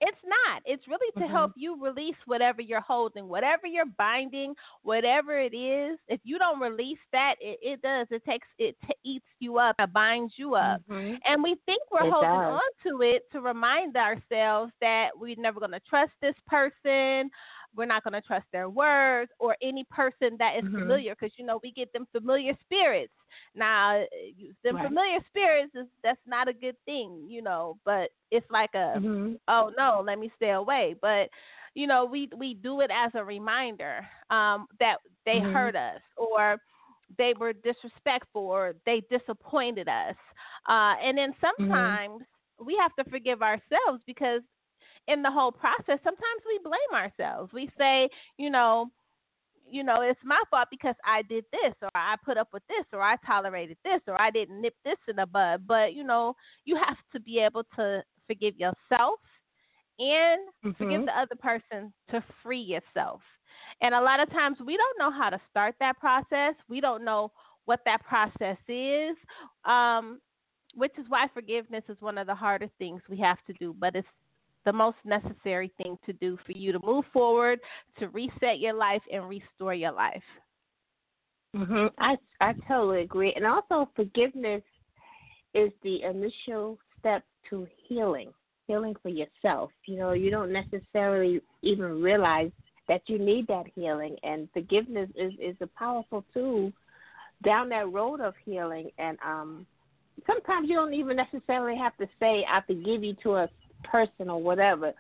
it's 0.04 0.18
not. 0.26 0.62
It's 0.66 0.86
really 0.88 1.10
to 1.12 1.20
Mhm. 1.26 1.30
help 1.30 1.52
you 1.54 1.76
release 1.82 2.16
whatever 2.26 2.60
you're 2.60 2.80
holding, 2.80 3.28
whatever 3.28 3.66
you're 3.68 3.86
binding, 3.86 4.54
whatever 4.82 5.38
it 5.38 5.54
is. 5.54 5.98
If 6.08 6.20
you 6.24 6.38
don't 6.38 6.60
release 6.60 6.98
that, 7.12 7.36
it, 7.40 7.58
it 7.62 7.82
does. 7.82 8.08
It 8.10 8.24
takes 8.24 8.48
it 8.58 8.76
t- 8.82 8.94
eats 9.04 9.26
you 9.38 9.58
up, 9.58 9.76
it 9.78 9.92
binds 9.92 10.34
you 10.36 10.56
up. 10.56 10.82
Mhm. 10.88 11.18
And 11.24 11.42
we 11.42 11.54
think 11.66 11.82
we're 11.90 12.06
It 12.06 12.10
holding 12.12 12.30
does. 12.30 12.60
on 12.60 12.70
to 12.84 13.02
it 13.02 13.30
to 13.30 13.40
remind 13.40 13.96
ourselves 13.96 14.72
that 14.80 15.16
we're 15.16 15.36
never 15.38 15.60
going 15.60 15.72
to 15.72 15.80
trust 15.80 16.12
this 16.20 16.36
person. 16.46 17.30
We're 17.74 17.86
not 17.86 18.04
going 18.04 18.14
to 18.14 18.20
trust 18.20 18.46
their 18.52 18.68
words 18.68 19.30
or 19.38 19.56
any 19.62 19.84
person 19.90 20.36
that 20.38 20.56
is 20.56 20.62
Mhm. 20.62 20.74
familiar 20.74 21.14
because, 21.18 21.32
you 21.38 21.44
know, 21.44 21.60
we 21.62 21.72
get 21.72 21.92
them 21.92 22.06
familiar 22.12 22.52
spirits. 22.62 23.12
Now, 23.54 24.00
uh, 24.02 24.04
them 24.64 24.78
Right. 24.78 24.78
familiar 24.78 25.18
spirits, 25.28 25.74
is 25.74 25.86
that's 26.02 26.20
not 26.26 26.48
a 26.48 26.52
good 26.52 26.76
thing, 26.84 27.26
you 27.28 27.42
know, 27.42 27.78
but 27.84 28.10
it's 28.30 28.46
like 28.50 28.74
a, 28.74 29.00
Mhm. 29.00 29.38
oh, 29.48 29.70
no, 29.76 30.02
let 30.04 30.18
me 30.18 30.30
stay 30.36 30.50
away. 30.50 30.94
But, 31.00 31.28
you 31.74 31.86
know, 31.86 32.04
we, 32.04 32.28
we 32.36 32.54
do 32.54 32.80
it 32.80 32.90
as 32.92 33.12
a 33.14 33.24
reminder 33.24 34.06
um, 34.30 34.66
that 34.80 34.96
they 35.24 35.40
Mhm. 35.40 35.40
hurt 35.40 35.76
us 35.76 36.00
or 36.16 36.58
they 37.18 37.34
were 37.38 37.52
disrespectful 37.52 38.42
or 38.42 38.74
they 38.86 39.02
disappointed 39.10 39.88
us. 39.88 40.16
Uh, 40.68 40.94
and 41.02 41.16
then 41.16 41.32
sometimes 41.40 42.22
we 42.64 42.76
have 42.80 42.94
to 42.96 43.10
forgive 43.10 43.42
ourselves 43.42 44.02
because 44.06 44.42
in 45.08 45.22
the 45.22 45.30
whole 45.30 45.52
process, 45.52 45.98
sometimes 46.04 46.42
we 46.46 46.58
blame 46.62 46.94
ourselves. 46.94 47.52
We 47.52 47.70
say, 47.78 48.08
you 48.38 48.50
know, 48.50 48.90
you 49.68 49.82
know, 49.82 50.02
it's 50.02 50.20
my 50.24 50.40
fault 50.50 50.68
because 50.70 50.94
I 51.04 51.22
did 51.22 51.44
this 51.50 51.74
or 51.80 51.88
I 51.94 52.16
put 52.24 52.36
up 52.36 52.48
with 52.52 52.62
this 52.68 52.84
or 52.92 53.00
I 53.00 53.16
tolerated 53.26 53.78
this 53.84 54.00
or 54.06 54.20
I 54.20 54.30
didn't 54.30 54.60
nip 54.60 54.74
this 54.84 54.98
in 55.08 55.16
the 55.16 55.26
bud. 55.26 55.66
But, 55.66 55.94
you 55.94 56.04
know, 56.04 56.34
you 56.64 56.76
have 56.76 56.98
to 57.12 57.20
be 57.20 57.38
able 57.38 57.64
to 57.76 58.02
forgive 58.26 58.56
yourself 58.56 59.20
and 59.98 60.40
Mhm. 60.64 60.76
forgive 60.76 61.04
the 61.06 61.18
other 61.18 61.36
person 61.36 61.92
to 62.10 62.22
free 62.42 62.60
yourself. 62.60 63.22
And 63.80 63.94
a 63.94 64.00
lot 64.00 64.20
of 64.20 64.30
times 64.30 64.58
we 64.60 64.76
don't 64.76 64.98
know 64.98 65.10
how 65.10 65.30
to 65.30 65.40
start 65.50 65.74
that 65.80 65.98
process. 65.98 66.54
We 66.68 66.80
don't 66.80 67.04
know 67.04 67.32
what 67.64 67.80
that 67.84 68.04
process 68.04 68.58
is, 68.68 69.16
um, 69.64 70.20
which 70.74 70.92
is 70.98 71.04
why 71.08 71.28
forgiveness 71.32 71.84
is 71.88 72.00
one 72.00 72.18
of 72.18 72.26
the 72.26 72.34
hardest 72.34 72.72
things 72.78 73.02
we 73.08 73.18
have 73.18 73.38
to 73.46 73.52
do. 73.54 73.74
But 73.78 73.94
it's 73.96 74.08
the 74.64 74.72
most 74.72 74.96
necessary 75.04 75.72
thing 75.78 75.98
to 76.06 76.12
do 76.14 76.38
for 76.46 76.52
you 76.52 76.72
to 76.72 76.80
move 76.84 77.04
forward, 77.12 77.58
to 77.98 78.08
reset 78.08 78.58
your 78.58 78.74
life, 78.74 79.02
and 79.12 79.28
restore 79.28 79.74
your 79.74 79.92
life. 79.92 80.22
hmm 81.54 81.86
I 81.98 82.16
I 82.40 82.54
totally 82.68 83.02
agree, 83.02 83.32
and 83.34 83.46
also 83.46 83.88
forgiveness 83.94 84.62
is 85.54 85.70
the 85.82 86.02
initial 86.02 86.78
step 86.98 87.24
to 87.50 87.66
healing, 87.88 88.32
healing 88.66 88.94
for 89.02 89.08
yourself. 89.10 89.70
You 89.86 89.98
know, 89.98 90.12
you 90.12 90.30
don't 90.30 90.52
necessarily 90.52 91.40
even 91.62 92.00
realize 92.02 92.50
that 92.88 93.02
you 93.06 93.18
need 93.18 93.46
that 93.48 93.66
healing, 93.74 94.16
and 94.22 94.48
forgiveness 94.52 95.10
is 95.14 95.32
is 95.40 95.56
a 95.60 95.66
powerful 95.78 96.24
tool 96.32 96.72
down 97.44 97.68
that 97.70 97.90
road 97.92 98.20
of 98.20 98.34
healing. 98.44 98.90
And 98.98 99.18
um, 99.24 99.66
sometimes 100.26 100.68
you 100.68 100.76
don't 100.76 100.94
even 100.94 101.16
necessarily 101.16 101.76
have 101.76 101.96
to 101.98 102.06
say 102.18 102.46
"I 102.48 102.60
forgive 102.66 103.04
you" 103.04 103.14
to 103.22 103.36
a 103.36 103.48
person 103.82 104.30
or 104.30 104.40
whatever. 104.42 104.92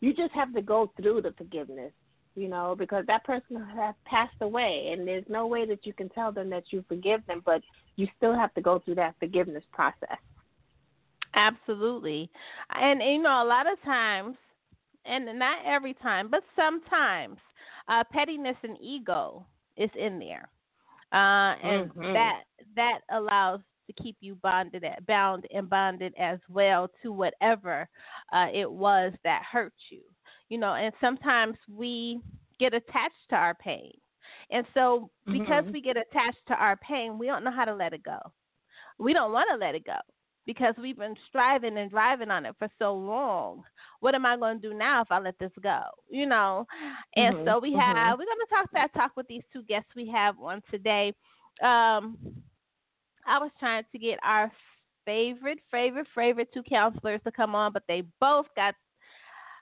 You 0.00 0.14
just 0.14 0.32
have 0.34 0.54
to 0.54 0.62
go 0.62 0.92
through 0.96 1.22
the 1.22 1.32
forgiveness 1.36 1.92
you 2.38 2.48
know, 2.48 2.74
because 2.78 3.04
that 3.06 3.24
person 3.24 3.56
has 3.74 3.94
passed 4.06 4.36
away, 4.40 4.90
and 4.92 5.06
there's 5.06 5.24
no 5.28 5.46
way 5.46 5.66
that 5.66 5.84
you 5.84 5.92
can 5.92 6.08
tell 6.10 6.30
them 6.30 6.48
that 6.50 6.64
you 6.70 6.84
forgive 6.88 7.26
them, 7.26 7.42
but 7.44 7.62
you 7.96 8.06
still 8.16 8.34
have 8.34 8.54
to 8.54 8.60
go 8.60 8.78
through 8.78 8.94
that 8.94 9.16
forgiveness 9.18 9.64
process. 9.72 10.18
Absolutely. 11.34 12.30
And, 12.70 13.00
you 13.02 13.22
know, 13.22 13.42
a 13.42 13.44
lot 13.44 13.70
of 13.70 13.80
times, 13.82 14.36
and 15.04 15.38
not 15.38 15.58
every 15.66 15.94
time, 15.94 16.28
but 16.30 16.42
sometimes, 16.54 17.38
uh, 17.88 18.04
pettiness 18.12 18.56
and 18.62 18.76
ego 18.80 19.46
is 19.76 19.90
in 19.98 20.18
there. 20.18 20.48
Uh, 21.12 21.56
and 21.62 21.90
Mhm. 21.96 22.12
that 22.12 22.42
that 22.76 23.00
allows 23.10 23.60
to 23.88 24.02
keep 24.02 24.16
you 24.20 24.36
bonded 24.36 24.84
at, 24.84 25.06
bound 25.06 25.46
and 25.54 25.68
bonded 25.70 26.14
as 26.18 26.38
well 26.48 26.88
to 27.02 27.12
whatever 27.12 27.88
uh, 28.32 28.48
it 28.54 28.70
was 28.70 29.12
that 29.24 29.42
hurt 29.50 29.74
you 29.90 30.02
you 30.48 30.58
know 30.58 30.74
and 30.74 30.94
sometimes 31.00 31.56
we 31.68 32.20
get 32.60 32.74
attached 32.74 33.14
to 33.30 33.36
our 33.36 33.54
pain. 33.54 33.92
And 34.50 34.66
so 34.74 35.10
because 35.32 35.64
Mhm. 35.64 35.72
we 35.72 35.82
get 35.82 35.96
attached 35.96 36.42
to 36.48 36.54
our 36.54 36.76
pain 36.76 37.18
we 37.18 37.26
don't 37.26 37.44
know 37.44 37.52
how 37.52 37.64
to 37.64 37.74
let 37.74 37.92
it 37.94 38.02
go. 38.04 38.18
We 38.98 39.12
don't 39.12 39.32
want 39.32 39.48
to 39.50 39.56
let 39.56 39.74
it 39.74 39.84
go 39.84 39.96
because 40.46 40.74
we've 40.80 40.96
been 40.98 41.16
striving 41.28 41.76
and 41.78 41.90
driving 41.90 42.30
on 42.30 42.46
it 42.46 42.54
for 42.58 42.68
so 42.78 42.94
long. 42.94 43.62
What 44.00 44.14
am 44.14 44.26
i 44.26 44.36
going 44.36 44.60
to 44.60 44.68
do 44.70 44.74
now 44.74 45.02
if 45.02 45.10
i 45.10 45.18
let 45.18 45.38
this 45.38 45.52
go 45.62 45.80
you 46.10 46.26
know? 46.26 46.66
And 47.16 47.36
Mhm, 47.36 47.44
so 47.44 47.58
we 47.60 47.72
have 47.74 48.18
we're 48.18 48.24
going 48.26 48.46
to 48.46 48.54
talk 48.54 48.68
that 48.74 48.92
talk 48.94 49.12
with 49.16 49.26
these 49.28 49.42
two 49.52 49.62
guests 49.62 49.90
we 49.96 50.08
have 50.08 50.38
on 50.40 50.62
today. 50.70 51.12
Um 51.62 52.16
i 53.28 53.38
was 53.38 53.50
trying 53.58 53.84
to 53.92 53.98
get 53.98 54.18
our 54.22 54.50
favorite 55.04 55.58
favorite 55.70 56.06
favorite 56.14 56.48
two 56.52 56.62
counselors 56.62 57.20
to 57.24 57.32
come 57.32 57.54
on 57.54 57.72
but 57.72 57.82
they 57.88 58.02
both 58.20 58.46
got 58.56 58.74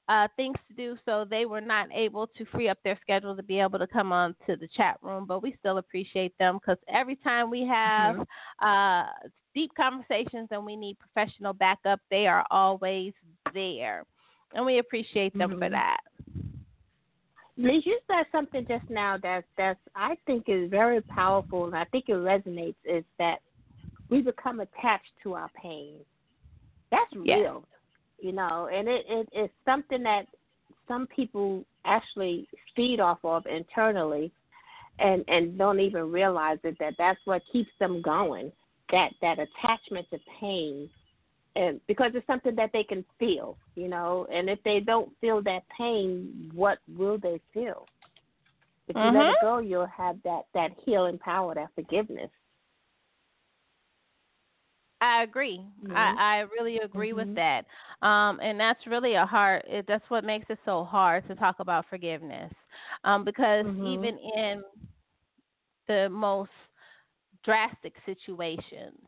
uh, 0.08 0.28
things 0.36 0.56
to 0.68 0.74
do, 0.74 0.96
so 1.04 1.26
they 1.28 1.46
were 1.46 1.60
not 1.60 1.88
able 1.92 2.28
to 2.28 2.44
free 2.46 2.68
up 2.68 2.78
their 2.84 2.98
schedule 3.00 3.34
to 3.34 3.42
be 3.42 3.58
able 3.58 3.78
to 3.78 3.86
come 3.86 4.12
on 4.12 4.34
to 4.46 4.56
the 4.56 4.68
chat 4.76 4.96
room. 5.02 5.24
But 5.26 5.42
we 5.42 5.56
still 5.58 5.78
appreciate 5.78 6.36
them 6.38 6.58
because 6.60 6.78
every 6.92 7.16
time 7.16 7.50
we 7.50 7.66
have 7.66 8.24
uh, 8.62 9.06
deep 9.54 9.72
conversations 9.76 10.48
and 10.50 10.64
we 10.64 10.76
need 10.76 10.96
professional 10.98 11.52
backup, 11.52 12.00
they 12.10 12.26
are 12.26 12.46
always 12.50 13.12
there, 13.52 14.04
and 14.54 14.64
we 14.64 14.78
appreciate 14.78 15.36
them 15.36 15.58
for 15.58 15.68
Mhm. 15.68 15.70
that. 15.70 16.00
Liz, 17.58 17.86
you 17.86 17.98
said 18.06 18.26
something 18.30 18.66
just 18.66 18.88
now 18.90 19.16
that 19.16 19.44
that's 19.56 19.80
I 19.94 20.16
think 20.26 20.44
is 20.48 20.70
very 20.70 21.00
powerful, 21.00 21.64
and 21.64 21.74
I 21.74 21.84
think 21.86 22.08
it 22.08 22.12
resonates. 22.12 22.76
Is 22.84 23.04
that 23.18 23.40
we 24.10 24.22
become 24.22 24.60
attached 24.60 25.12
to 25.22 25.34
our 25.34 25.50
pain. 25.60 25.96
That's 26.90 27.12
Yes. 27.12 27.38
real, 27.38 27.64
you 28.18 28.32
know, 28.32 28.68
and 28.72 28.88
it, 28.88 29.04
it 29.08 29.28
it's 29.32 29.54
something 29.64 30.02
that 30.04 30.26
some 30.86 31.06
people 31.08 31.64
actually 31.84 32.48
feed 32.74 33.00
off 33.00 33.18
of 33.24 33.44
internally, 33.46 34.32
and 34.98 35.24
and 35.28 35.58
don't 35.58 35.80
even 35.80 36.10
realize 36.10 36.58
it 36.64 36.76
that 36.78 36.94
that's 36.98 37.20
what 37.24 37.42
keeps 37.52 37.70
them 37.80 38.00
going. 38.02 38.52
That 38.92 39.12
that 39.20 39.38
attachment 39.38 40.06
to 40.10 40.18
pain 40.40 40.88
and 41.56 41.80
because 41.88 42.12
it's 42.14 42.26
something 42.26 42.54
that 42.54 42.70
they 42.72 42.84
can 42.84 43.04
feel, 43.18 43.58
you 43.74 43.88
know. 43.88 44.26
And 44.30 44.48
if 44.50 44.62
they 44.62 44.78
don't 44.78 45.10
feel 45.20 45.42
that 45.42 45.62
pain, 45.76 46.50
what 46.54 46.78
will 46.96 47.18
they 47.18 47.40
feel? 47.52 47.86
If 48.88 48.96
you 48.96 49.10
let 49.10 49.26
it 49.26 49.36
Mhm. 49.36 49.40
go, 49.40 49.58
you'll 49.58 49.86
have 49.86 50.22
that 50.22 50.46
that 50.52 50.72
healing 50.84 51.18
power, 51.18 51.54
that 51.54 51.74
forgiveness. 51.74 52.30
I 55.00 55.22
agree. 55.22 55.64
Mhm. 55.82 55.94
I, 55.94 56.12
I 56.16 56.36
really 56.58 56.78
agree 56.78 57.12
Mhm. 57.12 57.28
with 57.28 57.28
that. 57.34 57.64
Um, 58.02 58.40
and 58.40 58.58
that's 58.58 58.86
really 58.86 59.14
a 59.14 59.26
hard. 59.26 59.62
It, 59.66 59.86
that's 59.88 60.08
what 60.08 60.24
makes 60.24 60.46
it 60.48 60.58
so 60.64 60.84
hard 60.84 61.26
to 61.28 61.34
talk 61.34 61.56
about 61.60 61.86
forgiveness, 61.88 62.52
um, 63.04 63.24
because 63.24 63.66
Mhm. 63.66 63.82
even 63.82 64.16
in 64.18 64.62
the 65.88 66.08
most 66.10 66.50
drastic 67.44 67.94
situations, 68.04 68.98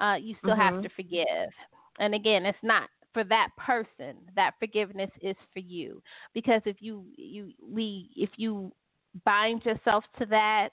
uh, 0.00 0.16
you 0.20 0.34
still 0.42 0.56
have 0.56 0.78
Mhm. 0.78 0.82
to 0.82 0.88
forgive. 0.96 1.50
And 1.98 2.14
again, 2.14 2.44
it's 2.46 2.58
not 2.62 2.88
for 3.12 3.24
that 3.24 3.48
person. 3.58 4.16
That 4.36 4.54
forgiveness 4.58 5.10
is 5.22 5.36
for 5.52 5.60
you, 5.60 6.02
because 6.34 6.62
if 6.64 6.76
you 6.80 7.04
you 7.16 7.52
we 7.62 8.10
if 8.16 8.30
you 8.36 8.72
bind 9.24 9.64
yourself 9.64 10.04
to 10.18 10.26
that 10.26 10.70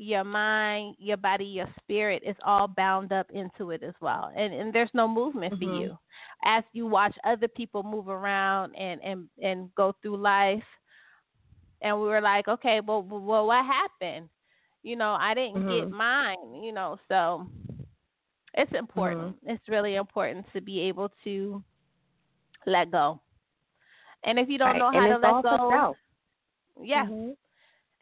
your 0.00 0.24
mind, 0.24 0.96
your 0.98 1.16
body, 1.18 1.44
your 1.44 1.68
spirit 1.78 2.22
is 2.24 2.36
all 2.44 2.66
bound 2.66 3.12
up 3.12 3.30
into 3.32 3.70
it 3.70 3.82
as 3.82 3.94
well. 4.00 4.30
And 4.36 4.52
and 4.54 4.72
there's 4.72 4.90
no 4.94 5.06
movement 5.08 5.54
for 5.58 5.64
Mhm. 5.64 5.64
you. 5.64 5.98
As 6.44 6.64
you 6.72 6.86
watch 6.86 7.14
other 7.24 7.48
people 7.48 7.82
move 7.82 8.08
around 8.08 8.74
and 8.76 9.00
and 9.02 9.28
and 9.42 9.74
go 9.74 9.94
through 10.02 10.16
life 10.18 10.62
and 11.82 11.98
we 12.00 12.06
were 12.08 12.20
like, 12.20 12.48
okay, 12.48 12.80
well 12.80 13.02
well 13.02 13.46
what 13.46 13.64
happened? 13.64 14.28
You 14.82 14.96
know, 14.96 15.16
I 15.18 15.34
didn't 15.34 15.66
get 15.66 15.88
Mhm. 15.88 15.90
mine, 15.90 16.54
you 16.62 16.72
know, 16.72 16.98
so 17.08 17.46
it's 18.54 18.72
important. 18.72 19.36
It's 19.44 19.68
really 19.68 19.96
important 19.96 20.46
to 20.52 20.60
be 20.60 20.80
able 20.80 21.10
to 21.24 21.62
let 22.66 22.90
go. 22.90 23.20
And 24.24 24.38
if 24.38 24.48
you 24.48 24.58
don't 24.58 24.76
Right. 24.76 24.78
know 24.78 24.92
and 24.92 25.04
how 25.04 25.06
to 25.06 25.18
let 25.18 25.40
go, 25.42 25.58
self. 25.68 25.96
yeah, 26.80 27.06
Mhm. 27.06 27.36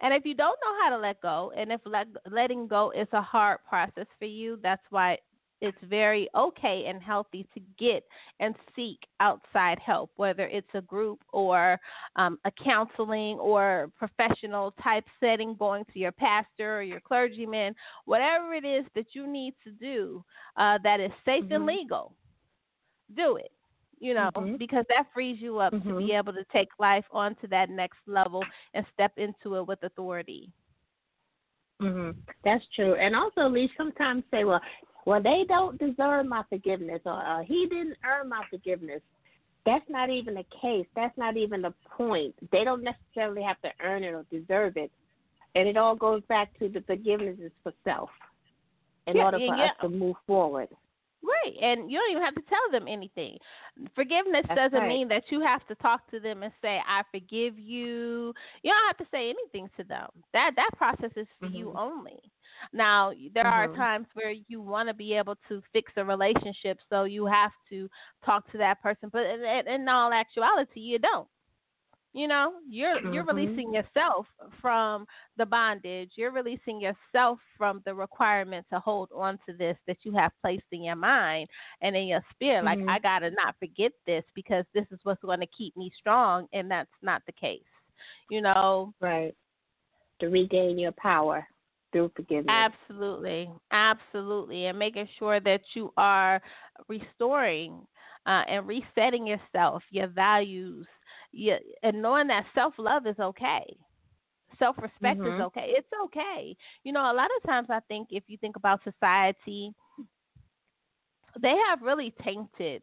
And 0.01 0.13
if 0.15 0.25
you 0.25 0.35
don't 0.35 0.59
know 0.65 0.75
how 0.83 0.91
to 0.91 0.99
let 0.99 1.21
go, 1.21 1.53
and 1.57 1.73
if 1.73 1.81
let, 1.85 2.07
letting 2.31 2.67
go 2.67 2.91
is 2.91 3.09
a 3.13 3.23
hard 3.23 3.59
process 3.69 4.07
for 4.19 4.25
you, 4.27 4.59
that's 4.63 4.83
why 4.91 5.19
it's 5.61 5.77
very 5.83 6.29
okay 6.37 6.85
and 6.89 7.03
healthy 7.03 7.47
to 7.55 7.61
get 7.79 8.05
and 8.41 8.55
seek 8.75 8.99
outside 9.21 9.79
help, 9.79 10.11
whether 10.17 10.47
it's 10.47 10.69
a 10.75 10.81
group 10.83 11.19
or 11.33 11.79
um, 12.17 12.39
a 12.45 12.51
counseling 12.63 13.39
or 13.39 13.91
professional 13.97 14.73
type 14.83 15.05
setting, 15.21 15.55
going 15.57 15.85
to 15.93 15.99
your 15.99 16.13
pastor 16.13 16.79
or 16.79 16.83
your 16.83 17.01
clergyman, 17.01 17.75
whatever 18.05 18.55
it 18.55 18.65
is 18.65 18.85
that 18.95 19.07
you 19.15 19.27
need 19.27 19.55
to 19.65 19.71
do 19.73 20.25
uh, 20.57 20.79
that 20.83 21.01
is 21.01 21.11
safe 21.25 21.45
and 21.51 21.65
Mhm. 21.65 21.67
legal, 21.67 22.15
do 23.15 23.37
it. 23.37 23.53
You 24.01 24.15
know, 24.15 24.31
Mhm. 24.37 24.59
because 24.59 24.85
that 24.89 25.13
frees 25.13 25.41
you 25.41 25.59
up 25.59 25.73
to 25.73 25.79
Mhm. 25.79 25.99
be 25.99 26.13
able 26.13 26.33
to 26.33 26.45
take 26.53 26.69
life 26.79 27.07
onto 27.11 27.49
that 27.49 27.69
next 27.69 27.99
level 28.07 28.45
and 28.75 28.87
step 28.93 29.13
into 29.17 29.57
it 29.57 29.67
with 29.67 29.83
authority. 29.83 30.53
Mhm. 31.81 32.17
That's 32.45 32.67
true. 32.69 32.95
And 32.95 33.15
also, 33.15 33.49
Lee 33.49 33.73
sometimes 33.77 34.25
say, 34.31 34.45
"Well, 34.45 34.61
well, 35.05 35.23
they 35.23 35.45
don't 35.45 35.79
deserve 35.79 36.27
my 36.27 36.43
forgiveness," 36.45 37.03
or 37.05 37.13
uh, 37.25 37.43
"He 37.43 37.67
didn't 37.67 37.97
earn 38.05 38.29
my 38.29 38.45
forgiveness." 38.51 39.03
That's 39.65 39.89
not 39.89 40.11
even 40.11 40.35
the 40.35 40.45
case. 40.63 40.87
That's 40.95 41.17
not 41.19 41.37
even 41.37 41.63
the 41.63 41.75
point. 41.91 42.35
They 42.51 42.65
don't 42.65 42.83
necessarily 42.83 43.43
have 43.43 43.61
to 43.63 43.73
earn 43.81 44.03
it 44.03 44.15
or 44.15 44.25
deserve 44.31 44.77
it. 44.77 44.91
And 45.55 45.69
it 45.69 45.77
all 45.77 45.95
goes 45.95 46.23
back 46.25 46.57
to 46.59 46.69
the 46.69 46.81
forgiveness 46.83 47.39
is 47.41 47.53
for 47.63 47.73
self. 47.85 48.11
In 49.07 49.17
Yeah, 49.17 49.25
order 49.25 49.39
for 49.39 49.57
yeah. 49.57 49.65
us 49.65 49.77
to 49.83 49.89
move 49.89 50.17
forward. 50.27 50.69
Right, 51.23 51.55
and 51.61 51.91
you 51.91 51.99
don't 51.99 52.11
even 52.13 52.23
have 52.23 52.35
to 52.37 52.43
tell 52.43 52.71
them 52.71 52.87
anything. 52.89 53.39
Forgiveness 53.95 54.47
That's 54.49 54.55
doesn't 54.55 54.87
right. 54.87 54.87
mean 54.87 55.09
that 55.09 55.25
you 55.31 55.41
have 55.41 55.67
to 55.67 55.75
talk 55.77 56.09
to 56.11 56.21
them 56.21 56.43
and 56.43 56.53
say, 56.63 56.81
"I 56.87 57.03
forgive 57.11 57.59
you." 57.59 58.33
You 58.63 58.73
don't 58.73 58.87
have 58.87 58.97
to 58.99 59.07
say 59.11 59.29
anything 59.31 59.69
to 59.77 59.85
them. 59.85 60.09
That 60.33 60.53
that 60.57 60.71
process 60.77 61.11
is 61.17 61.27
for 61.41 61.47
you 61.47 61.73
Mhm. 61.73 61.77
only. 61.77 62.21
Now, 62.73 63.13
there 63.35 63.47
are 63.47 63.67
Mhm. 63.67 63.69
times 63.69 64.07
where 64.15 64.31
you 64.49 64.61
want 64.61 64.89
to 64.89 64.95
be 64.95 65.15
able 65.15 65.37
to 65.49 65.63
fix 65.73 65.93
a 65.97 66.05
relationship, 66.05 66.79
so 66.89 67.05
you 67.05 67.27
have 67.27 67.53
to 67.71 67.89
talk 68.25 68.51
to 68.53 68.59
that 68.59 68.81
person. 68.83 69.09
But 69.13 69.27
in, 69.27 69.45
in 69.69 69.89
all 69.89 70.13
actuality, 70.13 70.81
you 70.81 70.99
don't. 70.99 71.29
You 72.19 72.27
know, 72.27 72.55
you're 72.69 72.99
you're 73.13 73.23
Mhm. 73.23 73.29
releasing 73.37 73.73
yourself 73.73 74.27
from 74.61 75.07
the 75.37 75.47
bondage. 75.47 76.11
You're 76.17 76.33
releasing 76.33 76.81
yourself 76.81 77.39
from 77.57 77.81
the 77.85 77.95
requirement 77.95 78.67
to 78.73 78.81
hold 78.81 79.11
on 79.15 79.39
to 79.47 79.53
this 79.53 79.77
that 79.87 79.99
you 80.03 80.13
have 80.15 80.33
placed 80.43 80.67
in 80.73 80.83
your 80.83 80.97
mind 80.97 81.49
and 81.81 81.95
in 81.95 82.09
your 82.09 82.25
spirit. 82.33 82.65
Like 82.65 82.81
Mhm. 82.81 82.89
I 82.89 82.99
gotta 82.99 83.31
not 83.31 83.55
forget 83.61 83.93
this 84.05 84.25
because 84.35 84.65
this 84.75 84.85
is 84.91 84.99
what's 85.05 85.23
going 85.23 85.39
to 85.39 85.47
keep 85.47 85.77
me 85.77 85.93
strong, 85.97 86.49
and 86.53 86.69
that's 86.69 86.91
not 87.03 87.23
the 87.27 87.33
case. 87.33 87.63
You 88.31 88.41
know, 88.43 88.93
Right. 89.01 89.35
To 90.19 90.29
regain 90.29 90.77
your 90.77 90.93
power 90.93 91.47
through 91.93 92.11
forgiveness. 92.17 92.73
Absolutely, 92.91 93.49
absolutely, 93.71 94.67
and 94.67 94.77
making 94.77 95.09
sure 95.21 95.39
that 95.39 95.61
you 95.75 95.93
are 95.97 96.43
restoring 96.89 97.87
uh, 98.27 98.43
and 98.49 98.67
resetting 98.67 99.27
yourself, 99.27 99.85
your 99.91 100.09
values, 100.09 100.87
your, 101.33 101.59
and 101.83 102.03
knowing 102.03 102.29
that 102.29 102.47
self 102.55 102.75
love 102.79 103.07
is 103.07 103.19
okay. 103.19 103.65
Self 104.59 104.77
respect 104.79 105.27
is 105.27 105.35
Mhm. 105.35 105.41
okay. 105.41 105.73
It's 105.77 105.89
okay. 106.07 106.57
You 106.85 106.93
know, 106.93 107.11
a 107.11 107.15
lot 107.15 107.31
of 107.37 107.43
times 107.49 107.69
I 107.71 107.81
think 107.89 108.09
if 108.11 108.25
you 108.29 108.37
think 108.39 108.57
about 108.57 108.81
society, 108.83 109.73
they 111.41 111.55
have 111.69 111.83
really 111.83 112.13
tainted 112.23 112.83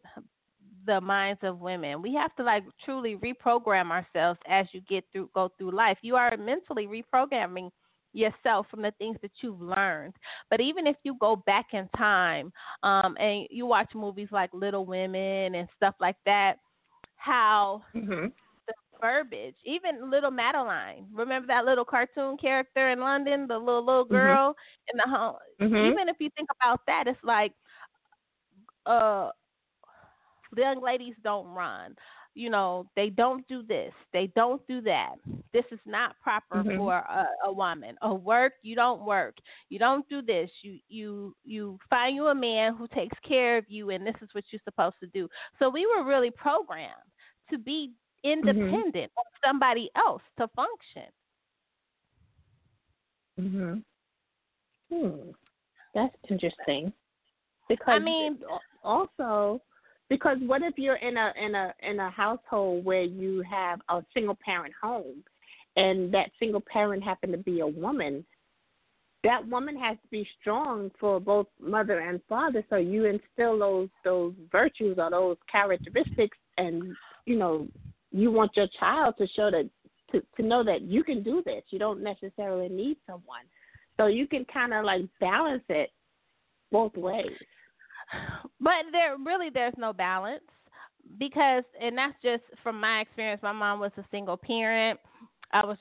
the 0.85 1.01
minds 1.01 1.39
of 1.43 1.59
women. 1.59 2.01
We 2.01 2.13
have 2.15 2.35
to 2.35 2.43
like 2.43 2.63
truly 2.83 3.15
reprogram 3.17 3.91
ourselves 3.91 4.39
as 4.47 4.67
you 4.71 4.81
get 4.81 5.03
through 5.11 5.29
go 5.33 5.51
through 5.57 5.71
life. 5.71 5.97
You 6.01 6.15
are 6.15 6.35
mentally 6.37 6.87
reprogramming 6.87 7.69
yourself 8.13 8.67
from 8.69 8.81
the 8.81 8.91
things 8.97 9.17
that 9.21 9.31
you've 9.41 9.61
learned. 9.61 10.13
But 10.49 10.61
even 10.61 10.87
if 10.87 10.95
you 11.03 11.15
go 11.19 11.35
back 11.35 11.67
in 11.73 11.89
time 11.97 12.51
um, 12.83 13.15
and 13.19 13.47
you 13.49 13.65
watch 13.65 13.91
movies 13.93 14.29
like 14.31 14.49
Little 14.53 14.85
Women 14.85 15.55
and 15.55 15.67
stuff 15.75 15.95
like 15.99 16.17
that, 16.25 16.57
how 17.17 17.83
Mhm. 17.93 18.33
the 18.67 18.73
verbiage, 19.01 19.55
even 19.65 20.09
Little 20.09 20.31
Madeline, 20.31 21.07
remember 21.13 21.47
that 21.47 21.65
little 21.65 21.85
cartoon 21.85 22.37
character 22.37 22.89
in 22.91 22.99
London, 22.99 23.47
the 23.47 23.57
little 23.59 23.85
little 23.85 24.05
Mhm. 24.09 24.37
girl 24.37 24.55
in 24.91 24.97
the 24.97 25.09
home. 25.09 25.37
Mhm. 25.59 25.97
Even 25.97 26.09
if 26.09 26.17
you 26.19 26.29
think 26.37 26.49
about 26.61 26.81
that, 26.87 27.07
it's 27.07 27.19
like, 27.23 27.53
uh, 28.85 29.31
the 30.53 30.61
young 30.61 30.81
ladies 30.81 31.15
don't 31.23 31.47
run. 31.47 31.95
You 32.37 32.49
know, 32.49 32.85
they 32.97 33.09
don't 33.09 33.47
do 33.47 33.63
this. 33.63 33.93
They 34.11 34.27
don't 34.35 34.61
do 34.67 34.81
that. 34.81 35.15
This 35.53 35.63
is 35.71 35.79
not 35.85 36.19
proper 36.21 36.57
Mhm. 36.63 36.75
for 36.77 36.93
a, 36.95 37.25
a 37.45 37.51
woman. 37.53 37.97
A 38.01 38.13
work, 38.13 38.53
you 38.61 38.75
don't 38.75 39.05
work. 39.05 39.37
You 39.69 39.79
don't 39.79 40.07
do 40.09 40.21
this. 40.21 40.51
You 40.61 40.79
you 40.89 41.33
you 41.45 41.79
find 41.89 42.13
you 42.13 42.27
a 42.27 42.35
man 42.35 42.75
who 42.75 42.87
takes 42.89 43.17
care 43.21 43.57
of 43.57 43.63
you, 43.69 43.89
and 43.91 44.05
this 44.05 44.15
is 44.21 44.27
what 44.33 44.43
you're 44.51 44.59
supposed 44.65 44.97
to 44.99 45.07
do. 45.07 45.29
So 45.59 45.69
we 45.69 45.85
were 45.85 46.03
really 46.03 46.29
programmed 46.29 47.09
to 47.51 47.57
be 47.57 47.93
independent 48.23 49.11
of 49.17 49.25
somebody 49.45 49.89
else 49.95 50.21
to 50.37 50.47
function. 50.49 51.09
Mhm. 53.39 53.83
Hmm. 54.91 55.31
That's 55.93 56.15
interesting. 56.29 56.91
Because 57.69 57.87
I 57.87 57.99
mean- 57.99 58.43
also 58.83 59.61
because 60.09 60.37
what 60.41 60.61
if 60.61 60.77
you're 60.77 60.97
in 60.97 61.17
a 61.17 61.33
in 61.41 61.55
a 61.55 61.73
in 61.81 61.99
a 61.99 62.09
household 62.09 62.85
where 62.85 63.03
you 63.03 63.43
have 63.49 63.79
a 63.89 64.03
single 64.13 64.37
parent 64.43 64.73
home 64.81 65.23
and 65.75 66.13
that 66.13 66.29
single 66.39 66.61
parent 66.61 67.03
happened 67.03 67.33
to 67.33 67.39
be 67.39 67.59
a 67.59 67.67
woman 67.67 68.25
that 69.25 69.47
woman 69.47 69.75
has 69.75 69.97
to 70.03 70.07
be 70.11 70.27
strong 70.39 70.91
for 70.99 71.19
both 71.19 71.47
mother 71.59 71.99
and 71.99 72.21
father. 72.29 72.63
So 72.69 72.75
you 72.75 73.05
instill 73.05 73.57
those 73.57 73.89
those 74.03 74.33
virtues 74.51 74.97
or 74.99 75.09
those 75.09 75.37
characteristics 75.51 76.37
and 76.57 76.95
you 77.25 77.35
know 77.35 77.67
you 78.11 78.31
want 78.31 78.55
your 78.55 78.67
child 78.79 79.15
to 79.17 79.27
show 79.35 79.49
that 79.49 79.67
to 80.11 80.21
to 80.37 80.47
know 80.47 80.63
that 80.63 80.83
you 80.83 81.03
can 81.03 81.23
do 81.23 81.41
this. 81.43 81.63
You 81.69 81.79
don't 81.79 82.03
necessarily 82.03 82.69
need 82.69 82.97
someone. 83.07 83.45
So 83.97 84.05
you 84.05 84.27
can 84.27 84.45
kind 84.45 84.73
of 84.73 84.85
like 84.85 85.01
balance 85.19 85.63
it 85.69 85.89
both 86.71 86.95
ways 86.95 87.31
But 88.59 88.85
there 88.91 89.15
really 89.23 89.49
there's 89.49 89.73
no 89.77 89.93
balance 89.93 90.43
because 91.17 91.63
and 91.81 91.97
that's 91.97 92.15
just 92.23 92.43
from 92.63 92.79
my 92.79 93.01
experience. 93.01 93.41
My 93.41 93.51
mom 93.51 93.79
was 93.79 93.91
a 93.97 94.05
single 94.11 94.37
parent. 94.37 94.99
I 95.51 95.65
was 95.65 95.77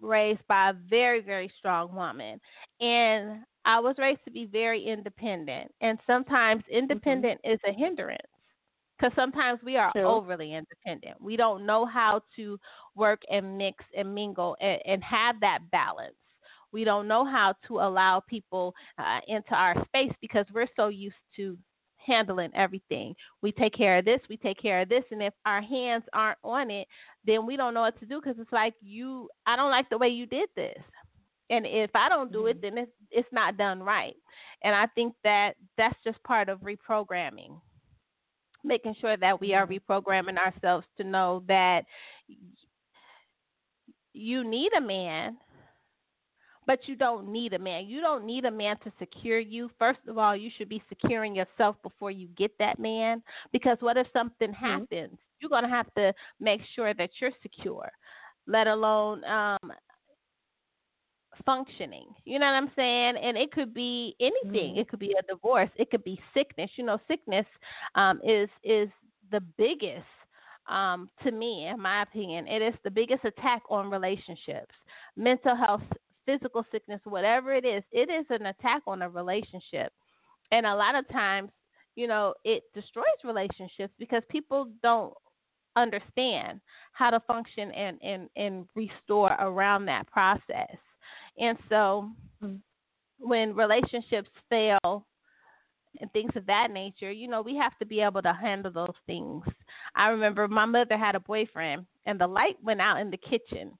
raised 0.00 0.46
by 0.48 0.70
a 0.70 0.74
very 0.88 1.20
very 1.20 1.50
strong 1.58 1.94
woman 1.94 2.40
and 2.80 3.40
I 3.64 3.80
was 3.80 3.96
raised 3.98 4.24
to 4.24 4.30
be 4.30 4.46
very 4.46 4.84
independent 4.84 5.72
and 5.80 5.98
sometimes 6.06 6.62
independent 6.70 7.40
is 7.44 7.58
a 7.66 7.72
hindrance 7.72 8.22
because 8.98 9.14
sometimes 9.14 9.60
we 9.64 9.76
are 9.76 9.92
True. 9.92 10.04
overly 10.04 10.54
independent. 10.54 11.20
We 11.20 11.36
don't 11.36 11.66
know 11.66 11.84
how 11.86 12.22
to 12.36 12.58
work 12.94 13.20
and 13.30 13.56
mix 13.58 13.84
and 13.96 14.14
mingle 14.14 14.56
and, 14.60 14.80
and 14.86 15.02
have 15.04 15.40
that 15.40 15.60
balance. 15.70 16.14
We 16.72 16.84
don't 16.84 17.08
know 17.08 17.24
how 17.24 17.54
to 17.68 17.80
allow 17.80 18.20
people 18.20 18.74
uh, 18.98 19.20
into 19.26 19.54
our 19.54 19.74
space 19.86 20.12
because 20.20 20.46
we're 20.52 20.68
so 20.76 20.88
used 20.88 21.16
to 21.36 21.56
handling 22.08 22.50
everything. 22.54 23.14
We 23.42 23.52
take 23.52 23.74
care 23.74 23.98
of 23.98 24.04
this, 24.04 24.20
we 24.28 24.36
take 24.36 24.60
care 24.60 24.80
of 24.80 24.88
this, 24.88 25.04
and 25.10 25.22
if 25.22 25.34
our 25.46 25.62
hands 25.62 26.04
aren't 26.12 26.38
on 26.42 26.70
it, 26.70 26.88
then 27.24 27.46
we 27.46 27.56
don't 27.56 27.74
know 27.74 27.82
what 27.82 28.00
to 28.00 28.06
do 28.06 28.20
because 28.20 28.40
it's 28.40 28.52
like 28.52 28.74
you. 28.80 29.28
I 29.46 29.54
don't 29.54 29.70
like 29.70 29.88
the 29.90 29.98
way 29.98 30.08
you 30.08 30.26
did 30.26 30.48
this, 30.56 30.82
and 31.50 31.66
if 31.66 31.90
I 31.94 32.08
don't 32.08 32.32
do 32.32 32.46
it, 32.46 32.60
mm-hmm. 32.60 32.74
then 32.74 32.84
it's 32.84 32.92
it's 33.10 33.32
not 33.32 33.56
done 33.56 33.82
right. 33.82 34.16
And 34.64 34.74
I 34.74 34.86
think 34.94 35.14
that 35.22 35.54
that's 35.76 35.98
just 36.02 36.22
part 36.24 36.48
of 36.48 36.60
reprogramming 36.60 37.60
making 38.64 38.94
sure 39.00 39.16
that 39.16 39.40
we 39.40 39.54
are 39.54 39.66
mm-hmm. 39.66 39.92
reprogramming 39.92 40.36
ourselves 40.36 40.86
to 40.96 41.04
know 41.04 41.42
that 41.48 41.84
you 44.12 44.44
need 44.44 44.72
a 44.76 44.80
man, 44.80 45.36
but 46.68 46.80
you 46.86 46.94
don't 46.96 47.32
need 47.32 47.54
a 47.54 47.58
man. 47.58 47.86
You 47.86 48.02
don't 48.02 48.26
need 48.26 48.44
a 48.44 48.50
man 48.50 48.76
to 48.84 48.92
secure 48.98 49.38
you. 49.38 49.70
First 49.78 50.00
of 50.06 50.18
all, 50.18 50.36
you 50.36 50.50
should 50.56 50.68
be 50.68 50.82
securing 50.90 51.34
yourself 51.34 51.76
before 51.82 52.10
you 52.10 52.28
get 52.36 52.52
that 52.58 52.78
man. 52.78 53.22
Because 53.52 53.78
what 53.80 53.96
if 53.96 54.06
something 54.12 54.52
happens? 54.52 55.16
You're 55.40 55.48
going 55.48 55.62
to 55.62 55.70
have 55.70 55.92
to 55.94 56.12
make 56.40 56.60
sure 56.76 56.92
that 56.92 57.08
you're 57.20 57.30
secure, 57.40 57.90
let 58.46 58.66
alone 58.66 59.24
um, 59.24 59.72
functioning. 61.46 62.08
You 62.26 62.38
know 62.38 62.46
what 62.46 62.52
I'm 62.52 62.70
saying? 62.76 63.14
And 63.16 63.38
it 63.38 63.50
could 63.50 63.72
be 63.72 64.14
anything. 64.20 64.76
It 64.76 64.88
could 64.88 65.00
be 65.00 65.14
a 65.18 65.22
divorce. 65.26 65.70
It 65.76 65.90
could 65.90 66.04
be 66.04 66.20
sickness. 66.34 66.70
You 66.76 66.84
know, 66.84 66.98
sickness 67.08 67.46
um, 67.94 68.20
is 68.22 68.50
is 68.62 68.90
the 69.32 69.40
biggest 69.56 70.04
um, 70.68 71.08
to 71.22 71.30
me, 71.30 71.66
in 71.72 71.80
my 71.80 72.02
opinion. 72.02 72.46
It 72.46 72.60
is 72.60 72.74
the 72.84 72.90
biggest 72.90 73.24
attack 73.24 73.62
on 73.70 73.90
relationships, 73.90 74.74
mental 75.16 75.56
health, 75.56 75.82
physical 76.28 76.64
sickness, 76.70 77.00
whatever 77.04 77.54
it 77.54 77.64
is. 77.64 77.82
It 77.90 78.10
is 78.10 78.26
an 78.28 78.46
attack 78.46 78.82
on 78.86 79.00
a 79.00 79.08
relationship, 79.08 79.92
and 80.52 80.66
a 80.66 80.74
lot 80.74 80.94
of 80.94 81.08
times, 81.08 81.50
you 81.96 82.06
know, 82.06 82.34
it 82.44 82.64
destroys 82.74 83.04
relationships 83.24 83.94
because 83.98 84.22
people 84.28 84.68
don't 84.82 85.14
understand 85.76 86.60
how 86.92 87.08
to 87.08 87.20
function 87.20 87.70
and 87.70 87.98
and 88.02 88.28
and 88.36 88.66
restore 88.74 89.32
around 89.40 89.86
that 89.86 90.06
process. 90.10 90.76
And 91.38 91.56
so 91.70 92.10
when 93.18 93.54
relationships 93.54 94.28
fail 94.50 95.06
and 96.00 96.12
things 96.12 96.32
of 96.36 96.44
that 96.46 96.70
nature, 96.70 97.10
you 97.10 97.28
know, 97.28 97.42
we 97.42 97.56
have 97.56 97.76
to 97.78 97.86
be 97.86 98.00
able 98.00 98.22
to 98.22 98.32
handle 98.32 98.70
those 98.70 98.94
things. 99.06 99.44
I 99.96 100.08
remember 100.08 100.46
my 100.46 100.66
mother 100.66 100.98
had 100.98 101.14
a 101.14 101.20
boyfriend 101.20 101.86
and 102.06 102.20
the 102.20 102.26
light 102.26 102.56
went 102.62 102.80
out 102.80 103.00
in 103.00 103.10
the 103.10 103.16
kitchen. 103.16 103.72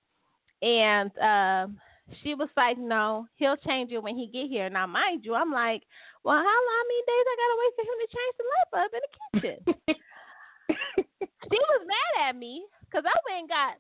And 0.62 1.10
um 1.18 1.78
she 2.22 2.34
was 2.34 2.48
like, 2.56 2.78
No, 2.78 3.26
he'll 3.36 3.56
change 3.56 3.92
it 3.92 4.02
when 4.02 4.16
he 4.16 4.26
get 4.26 4.48
here. 4.48 4.68
Now 4.70 4.86
mind 4.86 5.24
you, 5.24 5.34
I'm 5.34 5.52
like, 5.52 5.82
Well, 6.24 6.36
how 6.36 6.44
long 6.44 6.84
many 6.88 7.02
days 7.06 7.26
I 7.28 7.36
gotta 7.38 7.58
wait 7.60 7.74
for 7.76 7.84
him 7.88 7.98
to 8.00 8.08
change 8.16 8.34
the 8.38 8.44
light 8.52 8.70
bulb 8.72 8.92
in 8.94 9.02
the 9.02 9.12
kitchen? 9.40 9.58
she 11.50 11.58
was 11.58 11.86
mad 11.86 12.28
at 12.28 12.36
me 12.36 12.64
because 12.84 13.04
I 13.06 13.16
went 13.28 13.40
and 13.40 13.48
got 13.48 13.74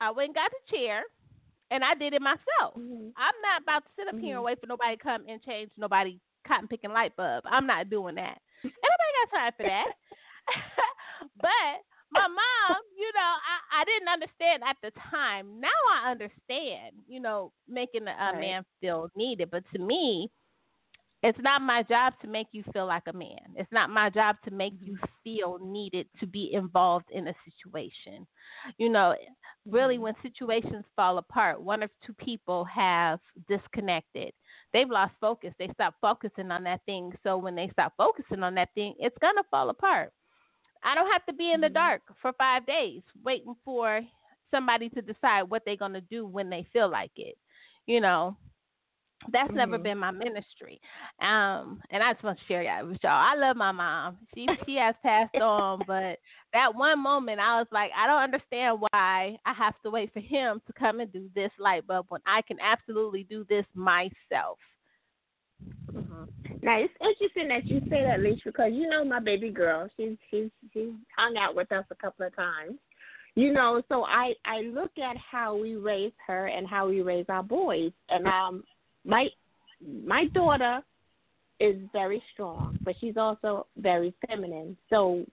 I 0.00 0.10
went 0.10 0.28
and 0.28 0.34
got 0.34 0.50
the 0.50 0.76
chair 0.76 1.02
and 1.70 1.84
I 1.84 1.94
did 1.94 2.14
it 2.14 2.22
myself. 2.22 2.74
Mm-hmm. 2.76 3.12
I'm 3.16 3.38
not 3.42 3.62
about 3.62 3.84
to 3.84 3.90
sit 3.96 4.08
up 4.08 4.18
here 4.18 4.36
and 4.36 4.42
mm-hmm. 4.42 4.44
wait 4.44 4.60
for 4.60 4.66
nobody 4.66 4.96
to 4.96 5.02
come 5.02 5.24
and 5.28 5.42
change 5.42 5.70
nobody 5.76 6.18
cotton 6.46 6.68
picking 6.68 6.92
light 6.92 7.14
bulb. 7.16 7.44
I'm 7.46 7.66
not 7.66 7.90
doing 7.90 8.16
that. 8.16 8.38
Nobody 8.64 9.10
got 9.18 9.38
time 9.38 9.52
for 9.56 9.62
that. 9.64 9.86
but 11.40 11.74
my 12.12 12.26
mom, 12.26 12.76
you 12.96 13.10
know, 13.14 13.20
I, 13.20 13.82
I 13.82 13.84
didn't 13.84 14.08
understand 14.08 14.62
at 14.68 14.76
the 14.82 14.92
time. 15.10 15.60
Now 15.60 15.68
I 15.92 16.10
understand, 16.10 16.96
you 17.08 17.20
know, 17.20 17.52
making 17.68 18.06
a, 18.06 18.10
a 18.10 18.32
Right. 18.32 18.40
man 18.40 18.64
feel 18.80 19.10
needed. 19.16 19.50
But 19.50 19.64
to 19.74 19.78
me, 19.78 20.30
it's 21.22 21.38
not 21.42 21.60
my 21.60 21.82
job 21.82 22.14
to 22.22 22.28
make 22.28 22.46
you 22.52 22.64
feel 22.72 22.86
like 22.86 23.02
a 23.06 23.12
man. 23.12 23.38
It's 23.54 23.70
not 23.70 23.90
my 23.90 24.08
job 24.08 24.36
to 24.44 24.50
make 24.50 24.72
you 24.80 24.98
feel 25.22 25.58
needed 25.60 26.06
to 26.18 26.26
be 26.26 26.52
involved 26.54 27.10
in 27.10 27.28
a 27.28 27.34
situation. 27.44 28.26
You 28.78 28.88
know, 28.88 29.14
really, 29.66 29.94
mm-hmm. 29.96 30.04
when 30.04 30.14
situations 30.22 30.84
fall 30.96 31.18
apart, 31.18 31.60
one 31.60 31.82
or 31.82 31.88
two 32.06 32.14
people 32.14 32.64
have 32.64 33.20
disconnected. 33.48 34.32
They've 34.72 34.88
lost 34.88 35.12
focus. 35.20 35.52
They 35.58 35.68
stop 35.74 35.94
focusing 36.00 36.50
on 36.50 36.64
that 36.64 36.80
thing. 36.86 37.12
So 37.22 37.36
when 37.36 37.54
they 37.54 37.68
stop 37.72 37.92
focusing 37.98 38.42
on 38.42 38.54
that 38.54 38.70
thing, 38.74 38.94
it's 38.98 39.16
going 39.20 39.36
to 39.36 39.44
fall 39.50 39.68
apart. 39.68 40.12
I 40.82 40.94
don't 40.94 41.10
have 41.12 41.24
to 41.26 41.32
be 41.32 41.52
in 41.52 41.60
the 41.60 41.68
Mhm. 41.68 41.74
dark 41.74 42.02
for 42.20 42.32
five 42.34 42.66
days 42.66 43.02
waiting 43.24 43.54
for 43.64 44.00
somebody 44.50 44.88
to 44.90 45.02
decide 45.02 45.42
what 45.44 45.62
they're 45.64 45.76
gonna 45.76 46.00
do 46.00 46.26
when 46.26 46.50
they 46.50 46.66
feel 46.72 46.88
like 46.90 47.12
it. 47.16 47.36
You 47.86 48.00
know, 48.00 48.36
that's 49.32 49.52
never 49.54 49.76
Mhm. 49.76 49.80
been 49.80 49.98
my 49.98 50.10
ministry. 50.10 50.80
Um, 51.20 51.82
and 51.90 52.02
I 52.02 52.12
just 52.12 52.24
want 52.24 52.38
to 52.38 52.44
share 52.46 52.64
that 52.64 52.86
with 52.86 52.98
y'all. 53.02 53.12
I 53.12 53.34
love 53.34 53.56
my 53.56 53.72
mom. 53.72 54.18
She 54.34 54.46
she 54.66 54.76
has 54.76 54.94
passed 55.02 55.40
on, 55.40 55.84
but 55.86 56.18
that 56.52 56.74
one 56.74 56.98
moment 57.02 57.40
I 57.40 57.58
was 57.58 57.68
like, 57.70 57.90
I 57.96 58.06
don't 58.06 58.22
understand 58.22 58.80
why 58.80 59.38
I 59.44 59.52
have 59.52 59.74
to 59.84 59.90
wait 59.90 60.12
for 60.12 60.20
him 60.20 60.60
to 60.66 60.72
come 60.72 61.00
and 61.00 61.12
do 61.12 61.28
this 61.34 61.50
light 61.58 61.86
bulb 61.86 62.06
when 62.08 62.22
I 62.26 62.42
can 62.42 62.58
absolutely 62.60 63.24
do 63.24 63.44
this 63.48 63.66
myself. 63.74 64.58
Mhm. 65.92 66.39
Now 66.62 66.78
it's 66.78 66.92
interesting 67.00 67.48
that 67.48 67.66
you 67.66 67.80
say 67.90 68.04
that, 68.04 68.20
Leash, 68.20 68.42
because 68.44 68.72
you 68.72 68.88
know 68.88 69.04
my 69.04 69.20
baby 69.20 69.50
girl. 69.50 69.88
She's 69.96 70.16
she's 70.30 70.50
she's 70.72 70.90
hung 71.16 71.36
out 71.36 71.54
with 71.54 71.70
us 71.72 71.84
a 71.90 71.94
couple 71.94 72.26
of 72.26 72.36
times. 72.36 72.78
You 73.34 73.52
know, 73.52 73.82
so 73.88 74.04
I 74.04 74.34
I 74.44 74.60
look 74.62 74.90
at 74.98 75.16
how 75.16 75.56
we 75.56 75.76
raise 75.76 76.12
her 76.26 76.48
and 76.48 76.66
how 76.66 76.88
we 76.88 77.00
raise 77.00 77.26
our 77.28 77.42
boys, 77.42 77.92
and 78.08 78.26
um 78.26 78.64
my 79.04 79.28
my 80.04 80.26
daughter 80.34 80.80
is 81.60 81.76
very 81.92 82.22
strong, 82.32 82.78
but 82.82 82.94
she's 83.00 83.16
also 83.16 83.66
very 83.76 84.14
feminine. 84.26 84.76
So 84.88 85.24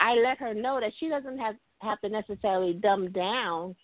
I 0.00 0.14
let 0.14 0.38
her 0.38 0.52
know 0.52 0.80
that 0.80 0.92
she 0.98 1.08
doesn't 1.08 1.38
have 1.38 1.56
have 1.80 2.00
to 2.00 2.08
necessarily 2.08 2.74
dumb 2.74 3.10
down 3.12 3.74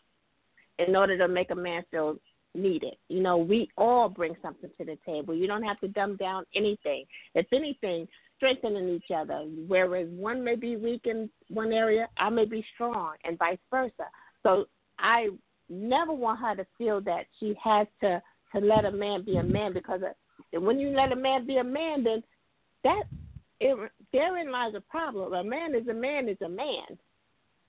in 0.78 0.96
order 0.96 1.16
to 1.18 1.28
make 1.28 1.50
a 1.50 1.54
man 1.54 1.84
feel 1.90 2.16
needed. 2.54 2.94
You 3.08 3.22
know, 3.22 3.36
we 3.36 3.68
all 3.76 4.08
bring 4.08 4.34
something 4.42 4.70
to 4.78 4.84
the 4.84 4.98
table. 5.06 5.34
You 5.34 5.46
don't 5.46 5.62
have 5.62 5.80
to 5.80 5.88
dumb 5.88 6.16
down 6.16 6.44
anything. 6.54 7.04
If 7.34 7.46
anything, 7.52 8.06
strengthening 8.36 8.88
each 8.88 9.10
other. 9.14 9.44
Whereas 9.68 10.08
one 10.10 10.42
may 10.42 10.56
be 10.56 10.76
weak 10.76 11.02
in 11.04 11.30
one 11.48 11.72
area, 11.72 12.08
I 12.18 12.28
may 12.28 12.44
be 12.44 12.64
strong, 12.74 13.14
and 13.24 13.38
vice 13.38 13.58
versa. 13.70 14.08
So 14.42 14.66
I 14.98 15.28
never 15.68 16.12
want 16.12 16.40
her 16.40 16.56
to 16.56 16.66
feel 16.76 17.00
that 17.02 17.26
she 17.38 17.54
has 17.62 17.86
to 18.00 18.20
to 18.54 18.60
let 18.60 18.84
a 18.84 18.92
man 18.92 19.24
be 19.24 19.36
a 19.36 19.42
man 19.42 19.72
because 19.72 20.00
of, 20.02 20.62
when 20.62 20.78
you 20.78 20.90
let 20.90 21.10
a 21.10 21.16
man 21.16 21.46
be 21.46 21.56
a 21.56 21.64
man, 21.64 22.04
then 22.04 22.22
that 22.84 23.04
it, 23.60 23.90
therein 24.12 24.50
lies 24.50 24.74
a 24.76 24.80
problem. 24.80 25.32
A 25.32 25.42
man 25.42 25.74
is 25.74 25.88
a 25.88 25.94
man 25.94 26.28
is 26.28 26.36
a 26.44 26.48
man. 26.48 26.84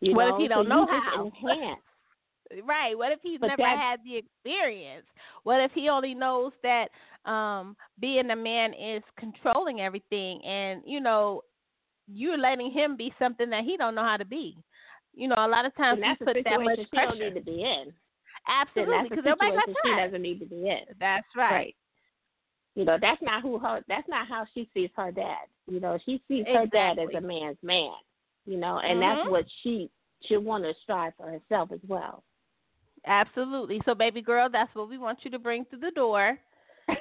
You 0.01 0.13
What 0.13 0.25
if 0.25 0.31
know? 0.31 0.37
he 0.39 0.47
don't 0.49 0.65
so 0.65 0.69
know 0.69 0.87
how? 0.87 1.25
Enhance. 1.25 1.79
Right. 2.65 2.97
What 2.97 3.11
if 3.11 3.19
he's 3.21 3.39
But 3.39 3.47
never 3.47 3.63
had 3.63 3.99
the 4.03 4.17
experience? 4.17 5.05
What 5.43 5.59
if 5.59 5.71
he 5.73 5.89
only 5.89 6.13
knows 6.13 6.51
that 6.63 6.89
um 7.25 7.75
being 7.99 8.29
a 8.31 8.35
man 8.35 8.73
is 8.73 9.01
controlling 9.17 9.79
everything 9.79 10.43
and 10.43 10.81
you 10.85 10.99
know 10.99 11.41
you're 12.07 12.37
letting 12.37 12.71
him 12.71 12.97
be 12.97 13.13
something 13.17 13.49
that 13.49 13.63
he 13.63 13.77
don't 13.77 13.95
know 13.95 14.03
how 14.03 14.17
to 14.17 14.25
be. 14.25 14.57
You 15.13 15.27
know, 15.27 15.35
a 15.37 15.47
lot 15.47 15.65
of 15.65 15.75
times 15.75 15.97
we 15.97 16.03
that's 16.03 16.19
put 16.19 16.43
that 16.43 16.61
much 16.61 16.77
situation 16.77 16.87
she 16.91 16.97
don't 16.97 17.19
need 17.19 17.39
to 17.39 17.45
be 17.45 17.63
in. 17.63 17.93
Absolutely, 18.47 19.09
because 19.09 19.19
everybody 19.19 19.51
got 19.51 19.75
she 19.85 19.95
doesn't 19.95 20.21
need 20.21 20.39
to 20.39 20.45
be 20.45 20.67
in. 20.67 20.81
That's 20.99 21.27
right. 21.35 21.75
You 22.75 22.85
know, 22.85 22.97
that's 22.99 23.21
not 23.21 23.43
who 23.43 23.59
her. 23.59 23.81
That's 23.87 24.07
not 24.09 24.27
how 24.27 24.45
she 24.53 24.67
sees 24.73 24.89
her 24.95 25.11
dad. 25.11 25.45
You 25.67 25.79
know, 25.79 25.97
she 26.05 26.21
sees 26.27 26.45
her 26.47 26.65
dad 26.65 26.97
as 26.99 27.09
a 27.15 27.21
man's 27.21 27.57
man. 27.61 27.93
You 28.45 28.57
know, 28.57 28.79
and 28.79 28.97
Mhm. 28.97 29.01
that's 29.01 29.31
what 29.31 29.45
she 29.61 29.89
should 30.25 30.43
want 30.43 30.63
to 30.63 30.73
strive 30.81 31.15
for 31.15 31.29
herself 31.29 31.71
as 31.71 31.79
well. 31.87 32.23
Absolutely. 33.05 33.81
So, 33.85 33.93
baby 33.93 34.21
girl, 34.21 34.49
that's 34.51 34.73
what 34.75 34.89
we 34.89 34.97
want 34.97 35.19
you 35.23 35.31
to 35.31 35.39
bring 35.39 35.65
through 35.65 35.79
the 35.79 35.91
door. 35.91 36.37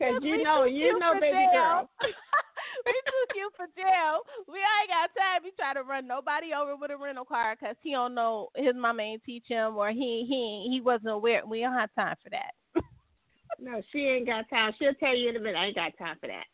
Because 0.00 0.20
you 0.22 0.42
know, 0.42 0.64
you 0.64 0.98
know, 0.98 1.14
baby 1.20 1.36
jail. 1.52 1.52
girl. 1.52 1.90
we 2.86 2.92
too 2.92 3.24
cute 3.32 3.52
for 3.54 3.66
jail. 3.76 4.20
We 4.48 4.58
ain't 4.58 4.88
got 4.88 5.10
time. 5.20 5.42
He 5.44 5.50
try 5.52 5.74
to 5.74 5.82
run 5.82 6.06
nobody 6.06 6.54
over 6.54 6.76
with 6.76 6.90
a 6.90 6.96
rental 6.96 7.26
car 7.26 7.56
because 7.60 7.76
he 7.82 7.92
don't 7.92 8.14
know 8.14 8.48
his 8.56 8.74
mama 8.74 9.02
ain't 9.02 9.24
teach 9.24 9.44
him 9.46 9.76
or 9.76 9.90
he 9.90 10.24
he 10.26 10.68
he 10.70 10.80
wasn't 10.80 11.10
aware. 11.10 11.44
We 11.46 11.60
don't 11.60 11.74
have 11.74 11.94
time 11.94 12.16
for 12.22 12.30
that. 12.30 12.52
No, 13.60 13.82
she 13.92 13.98
ain't 13.98 14.26
got 14.26 14.48
time. 14.48 14.72
She'll 14.78 14.94
tell 14.94 15.14
you 15.14 15.28
in 15.28 15.36
a 15.36 15.40
minute. 15.40 15.58
I 15.58 15.66
ain't 15.66 15.74
got 15.74 15.92
time 15.98 16.16
for 16.18 16.28
that. 16.28 16.46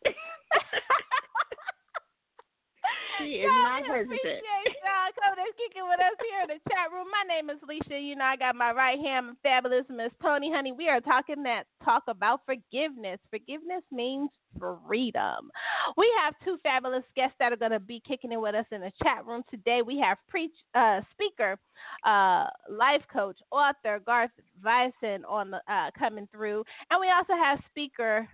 She 3.19 3.41
is 3.41 3.51
we 3.51 4.01
appreciate 4.03 4.77
y'all 4.85 5.13
coming 5.23 5.45
and 5.45 5.57
kicking 5.57 5.87
with 5.89 6.01
us 6.01 6.17
here 6.21 6.43
in 6.43 6.49
the 6.49 6.61
chat 6.71 6.93
room. 6.93 7.07
My 7.11 7.25
name 7.27 7.51
is 7.51 7.59
Lissha. 7.65 8.03
You 8.03 8.17
know, 8.17 8.25
I 8.25 8.37
got 8.37 8.55
my 8.55 8.73
right 8.73 8.99
hand, 8.99 9.27
my 9.29 9.33
fabulous 9.43 9.85
Miss 9.89 10.13
Toni 10.23 10.53
Honey. 10.53 10.73
We 10.73 10.89
are 10.89 11.01
talking 11.01 11.43
that 11.45 11.65
talk 11.85 12.05
about 12.09 12.41
forgiveness. 12.45 13.19
Forgiveness 13.31 13.83
means 13.91 14.31
freedom. 14.59 15.51
We 15.97 16.13
have 16.23 16.35
two 16.45 16.59
fabulous 16.63 17.05
guests 17.15 17.37
that 17.39 17.53
are 17.53 17.57
going 17.57 17.73
to 17.73 17.81
be 17.81 18.03
kicking 18.07 18.33
it 18.33 18.41
with 18.41 18.55
us 18.55 18.67
in 18.71 18.81
the 18.81 18.93
chat 19.03 19.25
room 19.27 19.43
today. 19.51 19.83
We 19.83 19.99
have 20.01 20.19
preach 20.29 20.55
uh, 20.75 21.01
speaker, 21.13 21.59
uh, 22.05 22.47
life 22.71 23.03
coach, 23.13 23.39
author 23.51 24.01
Garth 24.05 24.31
Voisin 24.63 25.25
on 25.27 25.51
the, 25.51 25.61
uh, 25.69 25.91
coming 25.99 26.29
through, 26.33 26.65
and 26.91 27.01
we 27.01 27.11
also 27.11 27.35
have 27.43 27.61
speaker 27.71 28.29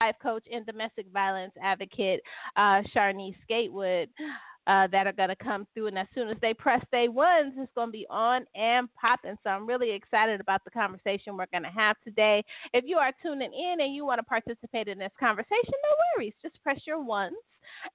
life 0.00 0.16
coach 0.22 0.44
and 0.52 0.66
domestic 0.66 1.06
violence 1.12 1.52
advocate 1.62 2.20
uh, 2.56 2.82
Sherneice 2.94 3.36
Gatewood 3.48 4.08
uh, 4.66 4.86
that 4.88 5.06
are 5.06 5.12
going 5.12 5.28
to 5.28 5.36
come 5.36 5.66
through. 5.74 5.88
And 5.88 5.98
as 5.98 6.06
soon 6.14 6.28
as 6.28 6.36
they 6.40 6.54
press 6.54 6.84
day 6.90 7.08
ones, 7.08 7.54
it's 7.56 7.72
going 7.74 7.88
to 7.88 7.92
be 7.92 8.06
on 8.10 8.44
and 8.54 8.88
popping. 8.94 9.36
So 9.42 9.50
I'm 9.50 9.66
really 9.66 9.90
excited 9.90 10.40
about 10.40 10.64
the 10.64 10.70
conversation 10.70 11.36
we're 11.36 11.46
going 11.52 11.64
to 11.64 11.70
have 11.70 11.96
today. 12.04 12.42
If 12.72 12.84
you 12.86 12.96
are 12.96 13.12
tuning 13.22 13.52
in 13.52 13.80
and 13.80 13.94
you 13.94 14.04
want 14.04 14.18
to 14.18 14.24
participate 14.24 14.88
in 14.88 14.98
this 14.98 15.12
conversation, 15.18 15.72
no 15.72 15.96
worries. 16.16 16.34
Just 16.42 16.62
press 16.62 16.80
your 16.86 17.02
ones 17.02 17.36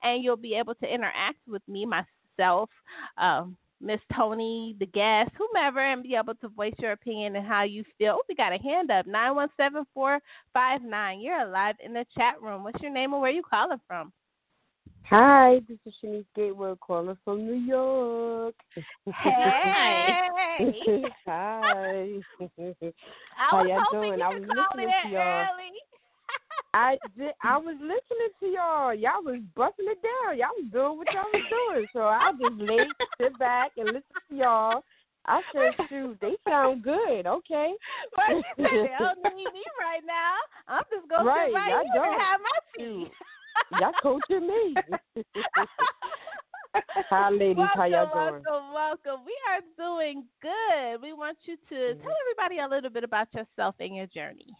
and 0.03 0.23
you'll 0.23 0.37
be 0.37 0.55
able 0.55 0.75
to 0.75 0.93
interact 0.93 1.39
with 1.47 1.61
me, 1.67 1.85
myself, 1.85 2.69
um, 3.17 3.57
Miss 3.81 3.99
Toni, 4.13 4.75
the 4.79 4.85
guest, 4.85 5.31
whomever, 5.37 5.79
and 5.79 6.03
be 6.03 6.15
able 6.15 6.35
to 6.35 6.49
voice 6.49 6.73
your 6.79 6.91
opinion 6.91 7.35
and 7.35 7.45
how 7.45 7.63
you 7.63 7.83
feel. 7.97 8.17
Oh, 8.17 8.21
we 8.27 8.35
got 8.35 8.53
a 8.53 8.57
hand 8.57 8.91
up, 8.91 9.05
917-459. 9.05 10.19
You're 11.23 11.47
alive 11.47 11.75
in 11.83 11.93
the 11.93 12.05
chat 12.17 12.41
room. 12.41 12.63
What's 12.63 12.81
your 12.81 12.91
name 12.91 13.13
and 13.13 13.21
where 13.21 13.31
you 13.31 13.41
calling 13.41 13.79
from? 13.87 14.11
Hi, 15.09 15.61
this 15.67 15.79
is 15.87 15.93
Sherneice 16.03 16.25
Gatewood 16.35 16.79
calling 16.81 17.17
from 17.25 17.45
New 17.45 17.55
York. 17.55 18.53
Hey. 19.05 20.13
Hi. 21.25 22.09
I 22.39 22.93
How 23.35 23.63
y'all 23.63 23.81
doing? 23.91 24.19
you 24.19 24.25
I 24.25 24.29
was 24.29 24.41
listening 24.41 24.89
in 25.03 25.09
to 25.09 25.15
y'all. 25.15 25.45
early. 25.47 25.71
I 26.73 26.97
did, 27.17 27.31
I 27.43 27.57
was 27.57 27.75
listening 27.81 28.29
to 28.39 28.45
y'all. 28.47 28.93
Y'all 28.93 29.23
was 29.23 29.41
busting 29.55 29.87
it 29.89 29.97
down. 30.03 30.37
Y'all 30.37 30.53
was 30.57 30.69
doing 30.71 30.97
what 30.97 31.11
y'all 31.13 31.23
was 31.33 31.43
doing. 31.49 31.87
So 31.93 32.01
I 32.01 32.31
just 32.39 32.61
laid, 32.61 32.95
sit 33.19 33.37
back, 33.39 33.71
and 33.77 33.87
listen 33.89 34.15
to 34.29 34.35
y'all. 34.35 34.83
I 35.25 35.41
said, 35.51 35.73
shoot, 35.89 36.17
they 36.21 36.35
sound 36.47 36.83
good. 36.83 37.25
Okay. 37.25 37.73
Well, 38.17 38.41
she 38.55 38.63
said 38.63 38.83
they 38.83 38.89
don't 38.97 39.35
need 39.35 39.51
me 39.51 39.63
right 39.79 40.01
now. 40.05 40.35
I'm 40.67 40.83
just 40.91 41.09
gonna 41.09 41.25
Right, 41.25 41.51
sit 41.51 41.55
right 41.55 41.71
y'all 41.71 41.83
here 41.93 42.03
and 42.03 42.13
don't. 42.13 42.21
have 42.21 42.39
my. 42.41 42.49
Y'all 43.79 43.93
coaching 44.01 44.47
me. 44.47 45.23
Hi, 47.09 47.29
ladies. 47.29 47.57
welcome, 47.57 47.79
How 47.79 47.85
y'all 47.85 48.05
doing? 48.13 48.41
welcome, 48.45 48.73
welcome. 48.73 49.25
We 49.25 49.35
are 49.49 49.61
doing 49.77 50.23
good. 50.41 51.01
We 51.01 51.13
want 51.13 51.37
you 51.45 51.55
to 51.55 51.75
Mm-hmm. 51.75 52.01
tell 52.01 52.15
everybody 52.23 52.59
a 52.59 52.67
little 52.67 52.89
bit 52.89 53.03
about 53.03 53.27
yourself 53.33 53.75
and 53.79 53.95
your 53.95 54.07
journey. 54.07 54.55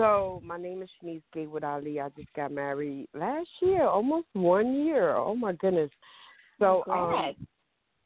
So 0.00 0.40
my 0.42 0.56
name 0.56 0.80
is 0.80 0.88
Sherneice 1.04 1.20
Gatewood 1.34 1.62
Ali. 1.62 2.00
I 2.00 2.08
just 2.16 2.32
got 2.34 2.50
married 2.50 3.06
last 3.12 3.50
year, 3.60 3.86
almost 3.86 4.28
one 4.32 4.86
year. 4.86 5.14
Oh 5.14 5.36
my 5.36 5.52
goodness. 5.52 5.90
So 6.58 6.84
um, 6.90 7.34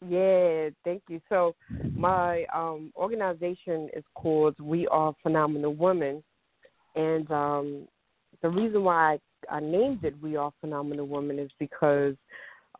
yeah, 0.08 0.70
thank 0.82 1.04
you. 1.08 1.20
So 1.28 1.54
my 1.96 2.46
um 2.52 2.92
organization 2.96 3.90
is 3.94 4.02
called 4.16 4.58
We 4.58 4.88
Are 4.88 5.14
Phenomenal 5.22 5.72
Women, 5.72 6.20
and 6.96 7.30
um 7.30 7.86
the 8.42 8.48
reason 8.48 8.82
why 8.82 9.20
I, 9.48 9.58
I 9.58 9.60
named 9.60 10.02
it 10.02 10.20
We 10.20 10.34
Are 10.34 10.50
Phenomenal 10.60 11.06
Women 11.06 11.38
is 11.38 11.52
because 11.60 12.16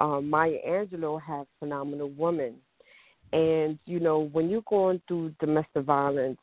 um, 0.01 0.29
Maya 0.29 0.57
Angelou 0.69 1.23
has 1.23 1.47
Phenomenal 1.61 2.11
Women, 2.19 2.55
and 3.33 3.79
you 3.85 4.01
know 4.01 4.29
when 4.33 4.51
you're 4.51 4.63
going 4.69 5.01
through 5.07 5.37
domestic 5.39 5.85
violence 5.85 6.39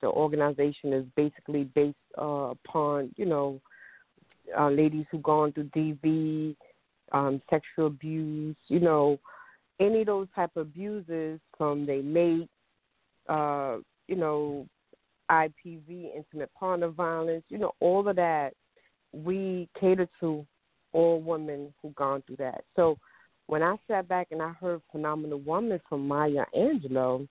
the 0.00 0.08
organization 0.08 0.92
is 0.92 1.04
basically 1.16 1.64
based 1.74 1.96
uh, 2.18 2.52
upon 2.52 3.12
you 3.16 3.26
know 3.26 3.60
uh, 4.58 4.70
ladies 4.70 5.04
who've 5.10 5.22
gone 5.22 5.52
through 5.52 5.70
DV, 5.76 6.56
um, 7.12 7.42
sexual 7.50 7.88
abuse, 7.88 8.56
you 8.68 8.80
know, 8.80 9.18
any 9.80 10.00
of 10.00 10.06
those 10.06 10.28
type 10.34 10.50
of 10.56 10.68
abuses 10.68 11.38
from 11.56 11.86
their 11.86 12.02
mate, 12.02 12.48
uh, 13.28 13.76
you 14.06 14.16
know, 14.16 14.66
IPV, 15.30 16.16
intimate 16.16 16.52
partner 16.54 16.88
violence, 16.88 17.44
you 17.48 17.58
know, 17.58 17.72
all 17.80 18.08
of 18.08 18.16
that. 18.16 18.54
We 19.12 19.68
cater 19.78 20.08
to 20.20 20.46
all 20.92 21.20
women 21.20 21.72
who've 21.80 21.94
gone 21.94 22.22
through 22.26 22.36
that. 22.36 22.64
So 22.74 22.98
when 23.46 23.62
I 23.62 23.76
sat 23.86 24.08
back 24.08 24.28
and 24.30 24.42
I 24.42 24.52
heard 24.52 24.80
"Phenomenal 24.92 25.40
Woman" 25.40 25.80
from 25.88 26.08
Maya 26.08 26.44
Angelou, 26.56 27.28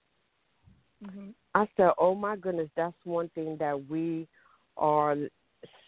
Mhm. 1.03 1.33
I 1.57 1.67
said, 1.75 1.91
"Oh 1.97 2.13
my 2.13 2.35
goodness, 2.35 2.69
that's 2.75 2.95
one 3.03 3.29
thing 3.35 3.57
that 3.57 3.77
we 3.89 4.27
are 4.77 5.15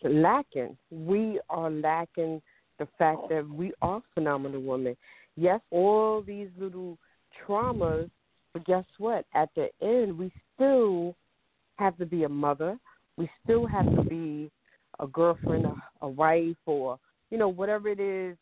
lacking. 0.03 0.77
We 0.91 1.39
are 1.49 1.69
lacking 1.69 2.41
the 2.79 2.87
fact 2.97 3.19
that 3.29 3.47
we 3.47 3.73
are 3.81 4.01
phenomenal 4.13 4.61
women. 4.61 4.95
Yes, 5.35 5.59
all 5.71 6.21
these 6.21 6.49
little 6.57 6.97
traumas, 7.37 8.09
but 8.53 8.65
guess 8.65 8.85
what? 8.97 9.25
At 9.33 9.49
the 9.55 9.69
end, 9.81 10.17
we 10.17 10.31
still 10.55 11.15
have 11.77 11.95
to 11.97 12.05
be 12.05 12.23
a 12.23 12.29
mother. 12.29 12.77
We 13.17 13.29
still 13.43 13.65
have 13.67 13.85
to 13.95 14.03
be 14.03 14.49
a 14.99 15.07
girlfriend, 15.07 15.65
a, 15.65 15.75
a 16.01 16.09
wife, 16.09 16.57
or 16.65 16.97
you 17.29 17.37
know 17.37 17.49
whatever 17.49 17.89
it 17.89 17.99
is 17.99 18.35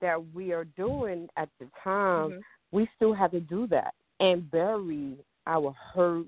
that 0.00 0.18
we 0.34 0.52
are 0.52 0.64
doing 0.64 1.28
at 1.36 1.48
the 1.60 1.66
time. 1.84 2.30
Mhm. 2.32 2.42
We 2.72 2.88
still 2.96 3.12
have 3.12 3.30
to 3.32 3.40
do 3.40 3.66
that 3.68 3.94
and 4.20 4.50
bury 4.50 5.16
our 5.46 5.72
hurt, 5.94 6.26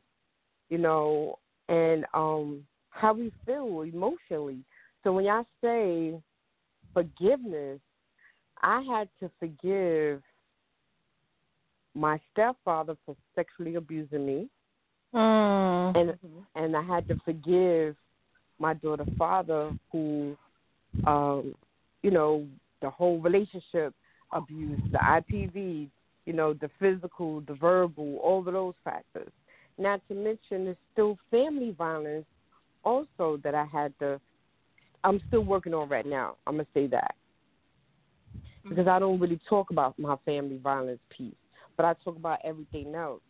you 0.70 0.78
know, 0.78 1.38
and 1.68 2.04
um 2.14 2.64
how 2.90 3.12
we 3.12 3.32
feel 3.44 3.82
emotionally. 3.82 4.58
So 5.02 5.12
when 5.12 5.24
y'all 5.24 5.46
say 5.60 6.14
forgiveness, 6.92 7.80
I 8.62 8.80
had 8.82 9.08
to 9.20 9.30
forgive 9.38 10.22
my 11.94 12.18
stepfather 12.32 12.96
for 13.04 13.16
sexually 13.34 13.76
abusing 13.76 14.26
me 14.26 14.48
Mm. 15.14 15.96
and 15.96 16.18
and 16.56 16.76
I 16.76 16.82
had 16.82 17.06
to 17.06 17.16
forgive 17.24 17.94
my 18.58 18.74
daughter's 18.74 19.06
father 19.16 19.72
who 19.92 20.36
um 21.06 21.54
you 22.02 22.10
know 22.10 22.46
the 22.82 22.90
whole 22.90 23.20
relationship 23.20 23.94
abuse 24.32 24.80
the 24.90 24.98
IPV 24.98 25.88
you 26.26 26.32
know 26.32 26.52
the 26.54 26.68
physical 26.80 27.42
the 27.42 27.54
verbal 27.54 28.16
all 28.16 28.40
of 28.40 28.52
those 28.52 28.74
factors 28.82 29.30
not 29.78 30.00
to 30.08 30.14
mention 30.14 30.64
there's 30.64 30.76
still 30.92 31.18
family 31.30 31.74
violence 31.76 32.26
also 32.84 33.38
that 33.42 33.54
I 33.54 33.64
had 33.64 33.92
to 34.00 34.20
I'm 35.02 35.20
still 35.28 35.44
working 35.44 35.74
on 35.74 35.88
right 35.88 36.06
now 36.06 36.36
I'm 36.46 36.54
gonna 36.54 36.66
say 36.74 36.86
that 36.88 37.14
mm-hmm. 38.36 38.68
because 38.68 38.86
I 38.86 38.98
don't 38.98 39.20
really 39.20 39.40
talk 39.48 39.70
about 39.70 39.98
my 39.98 40.16
family 40.24 40.58
violence 40.62 41.00
piece 41.16 41.34
but 41.76 41.86
I 41.86 41.94
talk 42.04 42.16
about 42.16 42.38
everything 42.44 42.94
else 42.94 43.20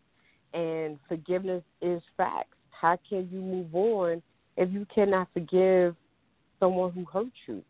and 0.54 0.98
forgiveness 1.08 1.62
is 1.82 2.00
facts. 2.16 2.56
How 2.70 2.98
can 3.08 3.28
you 3.30 3.40
move 3.40 3.74
on 3.74 4.22
if 4.56 4.72
you 4.72 4.86
cannot 4.94 5.28
forgive 5.34 5.96
someone 6.60 6.92
who 6.92 7.04
hurt 7.04 7.32
you? 7.46 7.62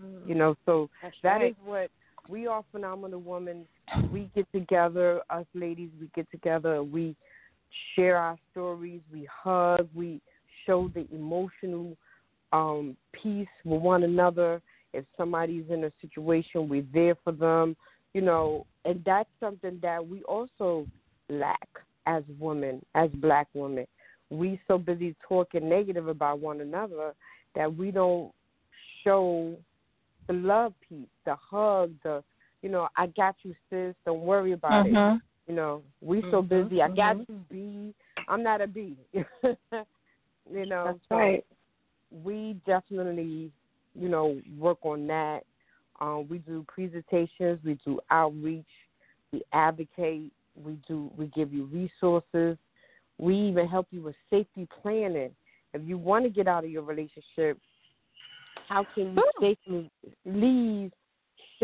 Mm-hmm. 0.00 0.28
You 0.28 0.34
know, 0.34 0.54
so 0.66 0.90
That's 1.02 1.16
that 1.22 1.36
right. 1.36 1.50
is 1.52 1.56
what 1.64 1.90
we 2.28 2.46
are 2.46 2.62
phenomenal 2.70 3.20
women. 3.20 3.66
We 4.10 4.30
get 4.34 4.50
together, 4.52 5.20
us 5.30 5.46
ladies, 5.54 5.90
we 6.00 6.08
get 6.14 6.30
together, 6.30 6.82
we 6.82 7.16
share 7.94 8.16
our 8.16 8.38
stories, 8.50 9.00
we 9.12 9.28
hug, 9.30 9.88
we 9.94 10.20
show 10.66 10.90
the 10.94 11.06
emotional 11.12 11.96
um 12.52 12.96
peace 13.12 13.48
with 13.64 13.80
one 13.80 14.04
another. 14.04 14.62
If 14.92 15.04
somebody's 15.16 15.64
in 15.70 15.84
a 15.84 15.92
situation, 16.00 16.68
we're 16.68 16.86
there 16.92 17.16
for 17.24 17.32
them 17.32 17.76
you 18.14 18.20
know, 18.20 18.64
and 18.84 19.02
that's 19.04 19.28
something 19.40 19.78
that 19.82 20.06
we 20.06 20.22
also 20.22 20.86
lack 21.28 21.68
as 22.06 22.22
women, 22.38 22.84
as 22.94 23.10
black 23.14 23.48
women. 23.54 23.86
We 24.30 24.60
so 24.66 24.78
busy 24.78 25.14
talking 25.28 25.68
negative 25.68 26.08
about 26.08 26.38
one 26.38 26.60
another 26.60 27.12
that 27.54 27.76
we 27.76 27.90
don't 27.90 28.32
show 29.02 29.54
the 30.28 30.32
love 30.32 30.72
piece, 30.88 31.08
the 31.26 31.34
hug, 31.34 31.92
the 32.04 32.22
you 32.64 32.70
know, 32.70 32.88
I 32.96 33.08
got 33.08 33.36
you 33.42 33.54
sis, 33.68 33.94
don't 34.06 34.22
worry 34.22 34.52
about 34.52 34.86
it. 34.86 34.92
Mhm. 34.94 35.20
You 35.46 35.54
know, 35.54 35.82
we 36.00 36.22
so 36.30 36.40
Mhm, 36.42 36.48
busy. 36.48 36.80
I 36.80 36.88
got 36.88 37.16
mhm. 37.18 37.28
you 37.28 37.44
B. 37.50 37.94
I'm 38.26 38.42
not 38.42 38.62
a 38.62 38.66
B. 38.66 38.96
you 39.12 39.26
know, 40.64 40.84
That's 40.86 40.98
so 41.10 41.14
right. 41.14 41.44
we 42.10 42.54
definitely, 42.64 43.52
you 43.94 44.08
know, 44.08 44.40
work 44.58 44.78
on 44.82 45.06
that. 45.08 45.44
Um, 46.00 46.26
we 46.26 46.38
do 46.38 46.64
presentations, 46.66 47.62
we 47.62 47.74
do 47.84 48.00
outreach, 48.10 48.64
we 49.30 49.42
advocate, 49.52 50.32
we 50.56 50.78
do 50.88 51.10
we 51.18 51.26
give 51.26 51.52
you 51.52 51.66
resources, 51.66 52.56
we 53.18 53.36
even 53.36 53.68
help 53.68 53.88
you 53.90 54.00
with 54.00 54.16
safety 54.30 54.66
planning. 54.80 55.36
If 55.74 55.82
you 55.84 55.98
want 55.98 56.24
to 56.24 56.30
get 56.30 56.48
out 56.48 56.64
of 56.64 56.70
your 56.70 56.82
relationship, 56.82 57.58
how 58.68 58.84
can 58.94 59.14
you 59.14 59.30
safely 59.38 59.90
leave 60.24 60.92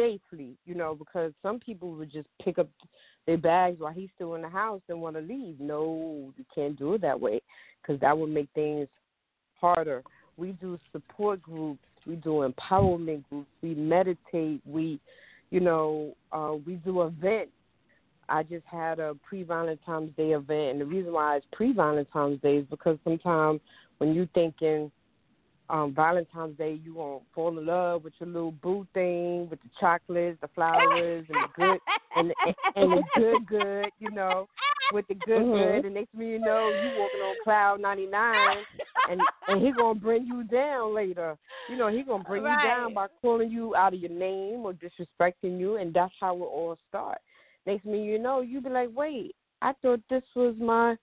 safely? 0.00 0.56
You 0.64 0.74
know, 0.74 0.94
because 0.94 1.32
some 1.42 1.58
people 1.58 1.92
would 1.92 2.10
just 2.10 2.28
pick 2.42 2.58
up 2.58 2.68
their 3.26 3.38
bags 3.38 3.80
while 3.80 3.92
he's 3.92 4.08
still 4.14 4.34
in 4.34 4.42
the 4.42 4.48
house 4.48 4.80
and 4.88 5.00
want 5.00 5.16
to 5.16 5.22
leave. 5.22 5.60
No, 5.60 6.32
you 6.36 6.44
can't 6.54 6.78
do 6.78 6.94
it 6.94 7.02
that 7.02 7.20
way 7.20 7.40
because 7.80 8.00
that 8.00 8.16
would 8.16 8.30
make 8.30 8.48
things 8.54 8.88
harder. 9.60 10.02
We 10.36 10.52
do 10.52 10.78
support 10.92 11.42
groups, 11.42 11.84
we 12.06 12.16
do 12.16 12.50
empowerment 12.50 13.24
groups, 13.28 13.50
we 13.62 13.74
meditate, 13.74 14.62
we, 14.64 14.98
you 15.50 15.60
know, 15.60 16.16
uh, 16.32 16.54
we 16.66 16.74
do 16.76 17.02
events. 17.02 17.52
I 18.28 18.44
just 18.44 18.64
had 18.64 19.00
a 19.00 19.14
pre 19.22 19.42
Valentine's 19.42 20.14
Day 20.16 20.30
event, 20.30 20.70
and 20.70 20.80
the 20.80 20.86
reason 20.86 21.12
why 21.12 21.36
it's 21.36 21.46
pre 21.52 21.72
Valentine's 21.72 22.40
Day 22.40 22.58
is 22.58 22.66
because 22.70 22.96
sometimes 23.04 23.60
when 23.98 24.14
you're 24.14 24.28
thinking 24.34 24.90
um, 25.70 25.94
Valentine's 25.94 26.58
Day, 26.58 26.80
you 26.82 26.94
gonna 26.94 27.18
fall 27.34 27.56
in 27.56 27.64
love 27.64 28.04
with 28.04 28.12
your 28.18 28.28
little 28.28 28.52
boo 28.52 28.86
thing, 28.92 29.48
with 29.48 29.60
the 29.62 29.70
chocolates, 29.78 30.38
the 30.40 30.48
flowers, 30.48 31.24
and 31.28 31.36
the 31.36 31.48
good 31.54 31.80
and 32.16 32.32
and, 32.46 32.54
and 32.76 32.92
the 32.92 33.02
good 33.16 33.46
good, 33.46 33.90
you 33.98 34.10
know, 34.10 34.48
with 34.92 35.06
the 35.08 35.14
good 35.14 35.46
Mhm. 35.46 35.52
good, 35.52 35.84
and 35.84 35.94
next 35.94 36.10
thing 36.10 36.28
you 36.28 36.38
know, 36.38 36.70
you 36.70 36.90
walking 36.98 37.20
on 37.20 37.36
cloud 37.44 37.80
ninety 37.80 38.06
nine, 38.06 38.64
and 39.08 39.20
and 39.48 39.62
he 39.62 39.72
gonna 39.72 39.98
bring 39.98 40.26
you 40.26 40.42
down 40.44 40.94
later. 40.94 41.38
You 41.68 41.76
know, 41.76 41.88
he 41.88 42.02
gonna 42.02 42.24
bring 42.24 42.42
you 42.42 42.62
down 42.62 42.92
by 42.94 43.06
calling 43.22 43.50
you 43.50 43.76
out 43.76 43.94
of 43.94 44.00
your 44.00 44.10
name 44.10 44.66
or 44.66 44.72
disrespecting 44.72 45.58
you, 45.58 45.76
and 45.76 45.94
that's 45.94 46.14
how 46.18 46.34
it 46.36 46.40
all 46.40 46.76
starts. 46.88 47.22
Next 47.66 47.84
thing 47.84 48.02
you 48.02 48.18
know, 48.18 48.40
you 48.40 48.60
be 48.60 48.70
like, 48.70 48.88
wait, 48.94 49.36
I 49.62 49.72
thought 49.74 50.00
this 50.08 50.24
was 50.34 50.56
my, 50.58 50.96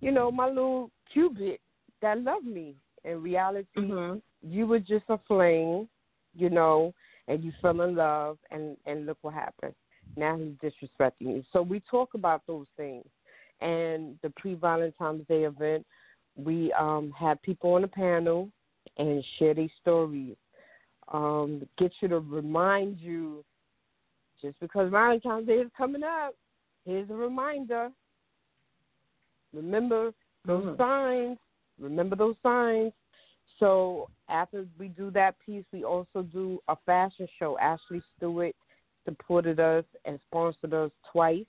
you 0.00 0.10
know, 0.10 0.32
my 0.32 0.48
little 0.48 0.90
Cupid 1.12 1.58
that 2.00 2.20
loved 2.22 2.46
me. 2.46 2.74
In 3.04 3.22
reality, 3.22 3.68
Mhm. 3.76 4.22
you 4.42 4.66
were 4.66 4.78
just 4.78 5.04
a 5.08 5.18
flame, 5.18 5.88
you 6.34 6.50
know, 6.50 6.94
and 7.28 7.42
you 7.42 7.52
fell 7.60 7.80
in 7.82 7.94
love, 7.94 8.38
and 8.50 8.76
and 8.86 9.06
look 9.06 9.18
what 9.22 9.34
happened. 9.34 9.74
Now 10.16 10.36
he's 10.36 10.54
disrespecting 10.56 11.34
you. 11.36 11.44
So 11.52 11.62
we 11.62 11.80
talk 11.80 12.14
about 12.14 12.46
those 12.46 12.68
things. 12.76 13.06
And 13.60 14.18
the 14.22 14.30
pre 14.30 14.54
Valentine's 14.54 15.26
Day 15.26 15.44
event, 15.44 15.86
we 16.36 16.72
um 16.72 17.12
have 17.12 17.40
people 17.42 17.74
on 17.74 17.82
the 17.82 17.88
panel 17.88 18.50
and 18.98 19.24
share 19.38 19.54
their 19.54 19.68
stories. 19.80 20.36
Um, 21.08 21.66
get 21.78 21.92
you 22.00 22.08
to 22.08 22.20
remind 22.20 22.98
you 22.98 23.44
just 24.40 24.58
because 24.60 24.90
Valentine's 24.90 25.46
Day 25.46 25.54
is 25.58 25.70
coming 25.76 26.02
up, 26.02 26.34
here's 26.84 27.08
a 27.10 27.14
reminder. 27.14 27.90
Remember 29.52 30.12
those 30.44 30.64
Mhm. 30.64 30.76
signs. 30.76 31.38
Remember 31.78 32.16
those 32.16 32.36
signs. 32.42 32.92
So 33.58 34.08
after 34.28 34.66
we 34.78 34.88
do 34.88 35.10
that 35.12 35.36
piece, 35.44 35.64
we 35.72 35.84
also 35.84 36.22
do 36.22 36.60
a 36.68 36.76
fashion 36.86 37.26
show. 37.38 37.58
Ashley 37.58 38.02
Stewart 38.16 38.54
supported 39.04 39.60
us 39.60 39.84
and 40.04 40.18
sponsored 40.28 40.72
us 40.74 40.90
twice. 41.10 41.44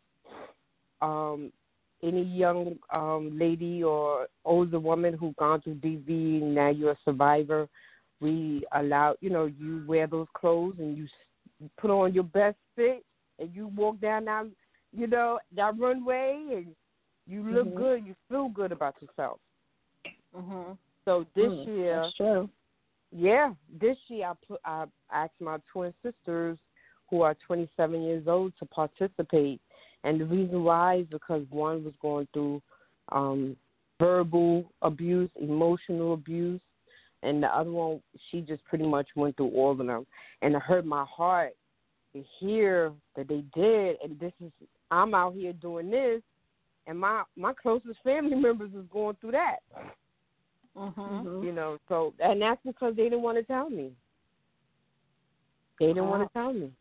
Um, 1.02 1.52
any 2.02 2.24
young 2.24 2.76
um, 2.92 3.38
lady 3.38 3.84
or 3.84 4.28
older 4.46 4.80
woman 4.80 5.14
who's 5.14 5.34
gone 5.38 5.62
through 5.62 5.76
DV 5.76 6.42
now 6.42 6.70
you're 6.70 6.92
a 6.92 6.98
survivor, 7.06 7.68
we 8.20 8.66
allow 8.74 9.16
you 9.22 9.30
know 9.30 9.46
you 9.46 9.84
wear 9.88 10.08
those 10.08 10.28
clothes 10.34 10.76
and 10.80 10.98
you 10.98 11.08
put 11.80 11.90
on 11.92 12.14
your 12.14 12.24
best 12.24 12.58
fit 12.76 13.04
and 13.40 13.54
you 13.54 13.68
walk 13.68 14.00
down 14.02 14.26
that 14.26 14.46
you 14.92 15.08
know 15.08 15.40
that 15.56 15.78
runway 15.78 16.46
and 16.54 16.76
you 17.28 17.44
look 17.44 17.68
Mhm. 17.68 17.76
good, 17.76 18.06
you 18.06 18.16
feel 18.30 18.50
good 18.50 18.72
about 18.72 19.02
yourself. 19.02 19.40
Mhm. 20.36 20.78
So 21.06 21.26
this 21.36 21.52
Mm, 21.52 21.68
year, 21.68 22.12
true. 22.16 22.50
yeah, 23.12 23.54
this 23.70 23.98
year 24.10 24.28
I 24.28 24.34
put 24.48 24.60
I 24.66 24.86
asked 25.12 25.40
my 25.40 25.60
twin 25.72 25.94
sisters 26.02 26.58
who 27.10 27.22
are 27.22 27.36
27 27.46 28.02
years 28.02 28.28
old 28.28 28.54
to 28.58 28.66
participate, 28.66 29.62
and 30.04 30.20
the 30.20 30.26
reason 30.26 30.64
why 30.64 30.96
is 30.98 31.08
because 31.08 31.46
one 31.50 31.84
was 31.84 31.94
going 32.02 32.28
through 32.34 32.62
um 33.12 33.56
verbal 34.00 34.72
abuse, 34.82 35.30
emotional 35.40 36.14
abuse, 36.14 36.62
and 37.22 37.44
the 37.44 37.48
other 37.48 37.72
one 37.72 38.02
she 38.30 38.42
just 38.42 38.64
pretty 38.66 38.86
much 38.86 39.08
went 39.16 39.36
through 39.38 39.52
all 39.52 39.72
of 39.72 39.78
them, 39.78 40.06
and 40.42 40.56
it 40.56 40.62
hurt 40.62 40.86
my 40.86 41.06
heart 41.06 41.54
to 42.14 42.24
hear 42.40 42.94
that 43.16 43.28
they 43.28 43.44
did, 43.54 43.98
and 44.04 44.20
this 44.20 44.34
is 44.42 44.52
I'm 44.92 45.14
out 45.14 45.34
here 45.36 45.54
doing 45.54 45.90
this, 45.90 46.22
and 46.88 47.00
my 47.00 47.24
my 47.36 47.54
closest 47.54 48.00
family 48.04 48.36
members 48.48 48.72
is 48.74 48.86
going 48.92 49.16
through 49.18 49.32
that. 49.32 49.58
Mhm. 50.76 50.94
Mhm. 50.98 51.44
You 51.44 51.52
know, 51.52 51.78
so 51.88 52.14
and 52.20 52.42
that's 52.42 52.62
because 52.66 52.96
they 52.96 53.04
didn't 53.04 53.22
want 53.22 53.38
to 53.38 53.44
tell 53.44 53.70
me. 53.70 53.92
They 55.80 55.88
didn't 55.88 56.08
want 56.08 56.28
to 56.28 56.34
tell 56.34 56.54
me. 56.54 56.72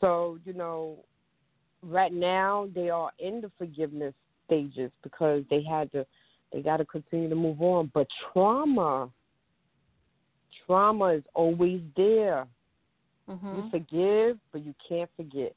So, 0.00 0.38
you 0.44 0.52
know, 0.52 1.04
right 1.82 2.12
now 2.12 2.68
they 2.74 2.90
are 2.90 3.10
in 3.18 3.40
the 3.40 3.50
forgiveness 3.58 4.14
stages 4.46 4.90
because 5.02 5.44
they 5.48 5.62
had 5.62 5.90
to 5.92 6.06
they 6.52 6.60
got 6.60 6.78
to 6.78 6.84
continue 6.84 7.28
to 7.28 7.34
move 7.34 7.62
on, 7.62 7.90
but 7.94 8.06
trauma 8.32 9.10
trauma 10.66 11.06
is 11.06 11.24
always 11.34 11.80
there. 11.96 12.46
Mhm. 13.28 13.56
You 13.56 13.70
forgive, 13.70 14.38
but 14.50 14.62
you 14.62 14.74
can't 14.86 15.10
forget. 15.16 15.54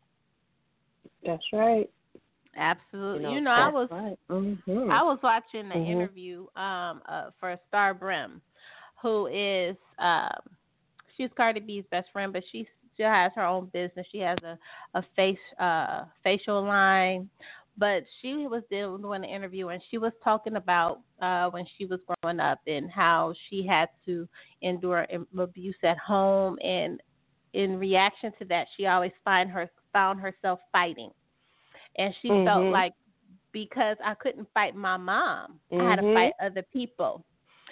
That's 1.24 1.44
right. 1.52 1.90
Absolutely. 2.56 3.30
You 3.30 3.36
You 3.36 3.41
know, 3.41 3.51
know, 3.51 3.51
I 3.51 3.70
was 3.70 3.89
Right. 3.91 4.18
Mm-hmm. 4.30 4.91
I 4.91 5.03
was 5.03 5.20
watching 5.22 5.72
an 5.72 5.72
Mhm. 5.72 5.88
interview 5.88 6.47
um 6.56 7.01
uh, 7.08 7.32
for 7.39 7.58
Star 7.68 7.93
Brim, 7.93 8.41
who 9.01 9.28
is 9.28 9.76
um 9.99 10.39
she's 11.16 11.30
Cardi 11.36 11.60
B's 11.60 11.86
best 11.91 12.10
friend, 12.12 12.32
but 12.34 12.43
she 12.51 12.68
still 12.93 13.10
has 13.10 13.32
her 13.36 13.43
own 13.45 13.68
business. 13.68 14.08
She 14.12 14.20
has 14.20 14.38
a 14.43 14.58
a 14.93 15.03
face 15.16 15.39
uh 15.60 16.06
facial 16.24 16.64
line, 16.64 17.30
but 17.78 18.03
she 18.22 18.47
was 18.47 18.64
doing 18.70 19.03
an 19.16 19.24
interview 19.24 19.70
and 19.70 19.82
she 19.89 19.97
was 19.97 20.14
talking 20.24 20.56
about 20.56 21.01
uh 21.22 21.49
when 21.49 21.66
she 21.78 21.86
was 21.86 22.01
growing 22.22 22.39
up 22.39 22.60
and 22.68 22.89
how 22.91 23.34
she 23.49 23.66
had 23.66 23.89
to 24.06 24.28
endure 24.62 25.06
abuse 25.38 25.78
at 25.84 25.97
home 25.97 26.58
and 26.64 27.01
in 27.53 27.78
reaction 27.80 28.32
to 28.39 28.45
that 28.45 28.68
she 28.76 28.86
always 28.86 29.12
find 29.24 29.49
her 29.49 29.70
found 29.93 30.20
herself 30.20 30.60
fighting 30.72 31.12
and 31.98 32.14
she 32.22 32.36
felt 32.43 32.68
Mhm. 32.68 32.72
like 32.72 32.93
because 33.52 33.98
I 34.04 34.14
couldn't 34.16 34.48
fight 34.54 34.76
my 34.76 34.98
mom, 34.98 35.60
I 35.80 35.84
had 35.89 35.96
to 35.98 36.04
Mhm. 36.04 36.14
fight 36.14 36.34
other 36.41 36.64
people. 36.74 37.24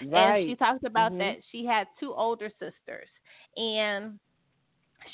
Right. 0.02 0.46
And 0.46 0.50
she 0.50 0.56
talked 0.56 0.84
about 0.86 1.14
Mhm. 1.14 1.20
that 1.20 1.44
she 1.52 1.66
had 1.66 1.88
two 2.00 2.14
older 2.14 2.50
sisters, 2.60 3.10
and 3.58 4.20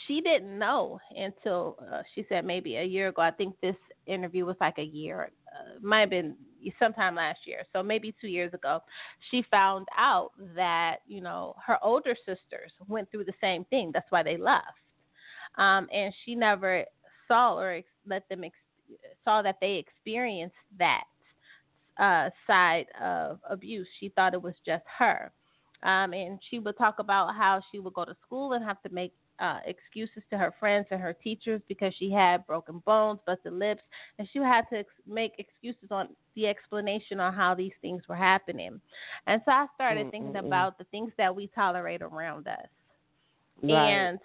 she 0.05 0.22
didn't 0.22 0.57
know 0.57 0.99
until 1.16 1.78
uh, 1.91 2.01
she 2.14 2.26
said 2.30 2.45
maybe 2.45 2.76
a 2.78 2.84
year 2.84 3.10
ago. 3.10 3.22
I 3.22 3.32
think 3.32 3.55
this 3.62 3.76
interview 4.05 4.45
was 4.45 4.55
like 4.60 4.78
a 4.78 4.84
year, 4.84 5.32
uh, 5.53 5.80
might 5.82 6.01
have 6.01 6.10
been 6.10 6.36
sometime 6.80 7.16
last 7.16 7.39
year, 7.45 7.64
so 7.74 7.82
maybe 7.82 8.14
two 8.20 8.28
years 8.28 8.53
ago. 8.53 8.80
She 9.30 9.43
found 9.49 9.88
out 9.97 10.32
that 10.55 10.97
you 11.07 11.22
know 11.22 11.55
her 11.66 11.78
older 11.84 12.16
sisters 12.26 12.72
went 12.88 13.10
through 13.12 13.26
the 13.26 13.34
same 13.41 13.66
thing. 13.66 13.91
That's 13.93 14.10
why 14.12 14.24
they 14.24 14.38
left, 14.38 14.80
um, 15.57 15.88
and 15.91 16.14
she 16.24 16.36
never 16.36 16.86
saw 17.28 17.57
or 17.57 17.72
ex- 17.72 17.88
let 18.05 18.28
them 18.30 18.43
ex- 18.43 18.55
saw 19.24 19.42
that 19.42 19.58
they 19.62 19.76
experienced 19.76 20.56
that 20.78 21.04
uh, 22.00 22.30
side 22.48 22.86
of 23.02 23.40
abuse. 23.50 23.88
She 24.00 24.10
thought 24.10 24.34
it 24.34 24.42
was 24.42 24.54
just 24.66 24.84
her. 24.98 25.32
Um, 25.84 26.14
and 26.14 26.40
she 26.50 26.60
would 26.60 26.78
talk 26.78 27.00
about 27.00 27.36
how 27.36 27.62
she 27.72 27.80
would 27.80 27.94
go 27.94 28.06
to 28.06 28.16
school 28.26 28.54
and 28.54 28.64
have 28.64 28.82
to 28.84 28.90
make 28.90 29.14
uh, 29.40 29.60
excuses 29.66 30.24
to 30.30 30.38
her 30.38 30.54
friends 30.60 30.88
and 30.92 31.00
her 31.02 31.14
teachers 31.14 31.62
because 31.68 31.94
she 31.98 32.12
had 32.12 32.46
broken 32.46 32.82
bones, 32.86 33.20
busted 33.26 33.54
lips, 33.54 33.82
and 34.18 34.28
she 34.32 34.40
had 34.40 34.64
to 34.72 34.80
ex- 34.80 34.90
make 35.08 35.34
excuses 35.38 35.90
on 35.92 36.10
the 36.36 36.48
explanation 36.48 37.20
on 37.20 37.34
how 37.34 37.54
these 37.56 37.72
things 37.82 38.02
were 38.08 38.16
happening. 38.16 38.80
And 39.28 39.42
so 39.46 39.52
I 39.52 39.66
started 39.76 40.08
Mm, 40.08 40.12
thinking 40.12 40.36
mm, 40.36 40.44
mm. 40.44 40.68
about 40.68 40.78
the 40.78 40.86
things 40.86 41.12
that 41.18 41.36
we 41.36 41.48
tolerate 41.48 42.02
around 42.02 42.48
us 42.48 42.68
Right. 43.64 44.10
and 44.10 44.20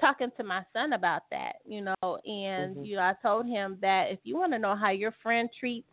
talking 0.00 0.30
to 0.36 0.44
my 0.44 0.64
son 0.72 0.92
about 0.92 1.22
that, 1.30 1.56
you 1.64 1.80
know, 1.82 1.94
and 2.02 2.76
Mhm. 2.76 2.86
you 2.86 2.96
know, 2.96 3.02
I 3.02 3.14
told 3.22 3.46
him 3.46 3.78
that 3.80 4.10
if 4.10 4.20
you 4.24 4.36
want 4.36 4.52
to 4.52 4.58
know 4.58 4.74
how 4.74 4.90
your 4.90 5.12
friend 5.22 5.48
treats 5.58 5.88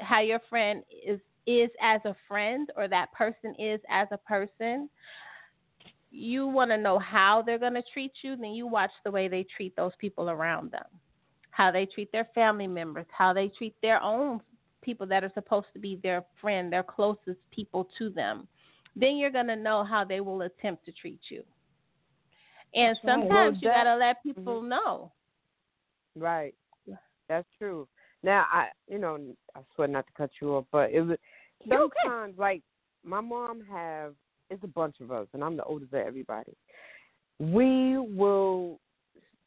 how 0.00 0.20
your 0.20 0.40
friend 0.48 0.82
is 1.06 1.20
is 1.46 1.70
as 1.80 2.00
a 2.04 2.14
friend 2.28 2.70
or 2.76 2.86
that 2.86 3.12
person 3.12 3.54
is 3.58 3.80
as 3.88 4.06
a 4.12 4.18
person, 4.18 4.88
you 6.10 6.46
want 6.46 6.70
to 6.70 6.76
know 6.76 6.98
how 6.98 7.42
they're 7.42 7.58
going 7.58 7.74
to 7.74 7.82
treat 7.92 8.12
you, 8.22 8.36
then 8.36 8.50
you 8.50 8.66
watch 8.66 8.90
the 9.04 9.10
way 9.10 9.26
they 9.26 9.44
treat 9.56 9.74
those 9.74 9.92
people 9.98 10.28
around 10.28 10.70
them. 10.70 10.84
How 11.50 11.70
they 11.70 11.86
treat 11.86 12.12
their 12.12 12.28
family 12.34 12.66
members, 12.66 13.06
how 13.10 13.32
they 13.32 13.48
treat 13.48 13.74
their 13.80 14.02
own 14.02 14.40
people 14.82 15.06
that 15.06 15.24
are 15.24 15.32
supposed 15.34 15.68
to 15.72 15.78
be 15.78 15.98
their 16.02 16.24
friend, 16.40 16.72
their 16.72 16.82
closest 16.82 17.40
people 17.50 17.88
to 17.98 18.10
them. 18.10 18.46
Then 18.94 19.16
you're 19.16 19.30
going 19.30 19.46
to 19.46 19.56
know 19.56 19.82
how 19.84 20.04
they 20.04 20.20
will 20.20 20.42
attempt 20.42 20.84
to 20.86 20.92
treat 20.92 21.20
you. 21.30 21.42
And 22.74 22.96
sometimes 23.04 23.28
Well, 23.30 23.52
you 23.54 23.60
that- 23.68 23.74
got 23.74 23.84
to 23.84 23.96
let 23.96 24.16
mm-hmm. 24.18 24.28
people 24.30 24.62
know. 24.62 25.12
Right. 26.16 26.54
That's 27.28 27.46
true. 27.58 27.86
Now 28.24 28.44
I 28.52 28.68
you 28.88 28.98
know, 28.98 29.18
I 29.54 29.60
swear 29.74 29.86
not 29.86 30.06
to 30.08 30.12
cut 30.14 30.30
you 30.42 30.56
off, 30.56 30.66
but 30.72 30.90
it 30.90 31.00
was 31.00 31.16
You're 31.64 31.82
okay. 31.82 31.94
sometimes 32.04 32.36
like 32.38 32.62
my 33.04 33.20
mom 33.20 33.62
have 33.70 34.14
it's 34.50 34.64
a 34.64 34.66
bunch 34.66 34.96
of 35.00 35.12
us 35.12 35.28
and 35.32 35.44
I'm 35.44 35.56
the 35.56 35.62
oldest 35.62 35.92
of 35.92 36.00
everybody. 36.00 36.52
We 37.38 37.96
will 37.98 38.80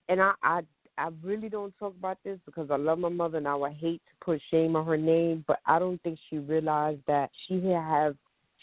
and 0.08 0.22
I 0.22 0.32
I 0.42 0.62
I 0.98 1.10
really 1.22 1.50
don't 1.50 1.78
talk 1.78 1.94
about 2.00 2.20
this 2.24 2.40
because 2.46 2.72
I 2.72 2.78
love 2.78 3.00
my 3.00 3.10
mother 3.10 3.38
and 3.38 3.48
I 3.48 3.56
would 3.56 3.74
hate 3.74 4.02
to 4.08 4.26
put 4.26 4.42
shame 4.50 4.76
on 4.78 4.86
her 4.86 4.98
name, 4.98 5.44
but 5.46 5.60
I 5.66 5.78
don't 5.78 6.02
think 6.04 6.18
she 6.30 6.38
realized 6.38 7.02
that 7.08 7.32
she 7.48 7.62
have 7.66 8.16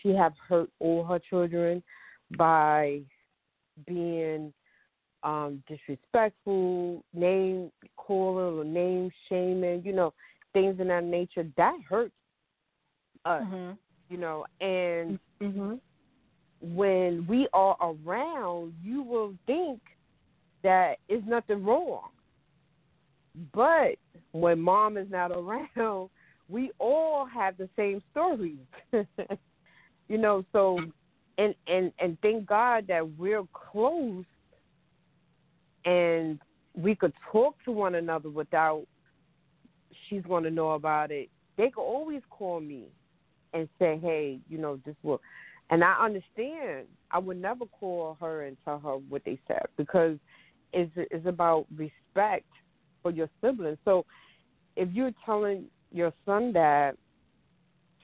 she 0.02 0.14
have 0.14 0.32
hurt 0.48 0.70
all 0.78 1.04
her 1.04 1.18
children 1.18 1.82
by 2.38 3.02
being 3.87 4.53
um 5.22 5.62
disrespectful, 5.68 7.05
name 7.12 7.70
calling 7.97 8.59
or 8.59 8.64
name 8.64 9.11
shaming, 9.28 9.83
you 9.85 9.93
know, 9.93 10.12
things 10.53 10.81
in 10.81 10.89
that 10.89 11.05
nature. 11.05 11.47
That 11.57 11.78
hurts 11.89 12.14
us, 13.24 13.47
Mhm. 13.47 13.78
you 14.09 14.16
know, 14.16 14.45
and 14.61 15.18
Mm-hmm. 15.43 15.74
when 16.61 17.26
we 17.28 17.49
are 17.53 17.76
around, 17.81 18.74
you 18.83 19.03
will 19.03 19.35
think 19.47 19.81
that 20.62 20.97
is 21.09 21.22
nothing 21.26 21.64
wrong. 21.64 22.09
But 23.53 23.97
when 24.33 24.61
mom 24.61 24.97
is 24.97 25.11
not 25.11 25.31
around, 25.33 26.11
we 26.49 26.70
all 26.78 27.24
have 27.26 27.57
the 27.57 27.68
same 27.76 28.03
stories. 28.11 28.59
you 30.09 30.18
know, 30.18 30.45
so 30.53 30.81
and 31.41 31.55
and 31.66 31.93
and 31.99 32.18
thank 32.20 32.47
God 32.47 32.86
that 32.88 33.16
we're 33.18 33.45
close 33.53 34.24
and 35.86 36.38
we 36.76 36.95
could 36.95 37.14
talk 37.32 37.57
to 37.64 37.72
one 37.72 37.95
another 37.95 38.28
without 38.28 38.84
she's 40.09 40.22
going 40.22 40.45
to 40.45 40.51
know 40.51 40.72
about 40.72 41.11
it. 41.11 41.30
They 41.57 41.70
could 41.70 41.82
always 41.82 42.20
call 42.30 42.61
me 42.61 42.84
and 43.55 43.68
say, 43.78 43.99
"Hey, 44.03 44.38
you 44.49 44.59
know, 44.59 44.78
this 44.84 44.95
will," 45.03 45.20
and 45.70 45.82
I 45.82 45.95
understand. 46.05 46.86
I 47.11 47.18
would 47.18 47.41
never 47.41 47.64
call 47.64 48.16
her 48.20 48.45
and 48.45 48.57
tell 48.64 48.78
her 48.78 48.97
what 48.97 49.24
they 49.24 49.38
said 49.49 49.64
because 49.76 50.18
it's 50.72 50.93
it's 50.97 51.26
about 51.26 51.66
respect 51.74 52.47
for 53.03 53.11
your 53.11 53.30
siblings. 53.41 53.78
So, 53.84 54.05
if 54.76 54.91
you're 54.93 55.14
telling 55.24 55.64
your 55.91 56.12
son 56.26 56.53
that, 56.53 56.97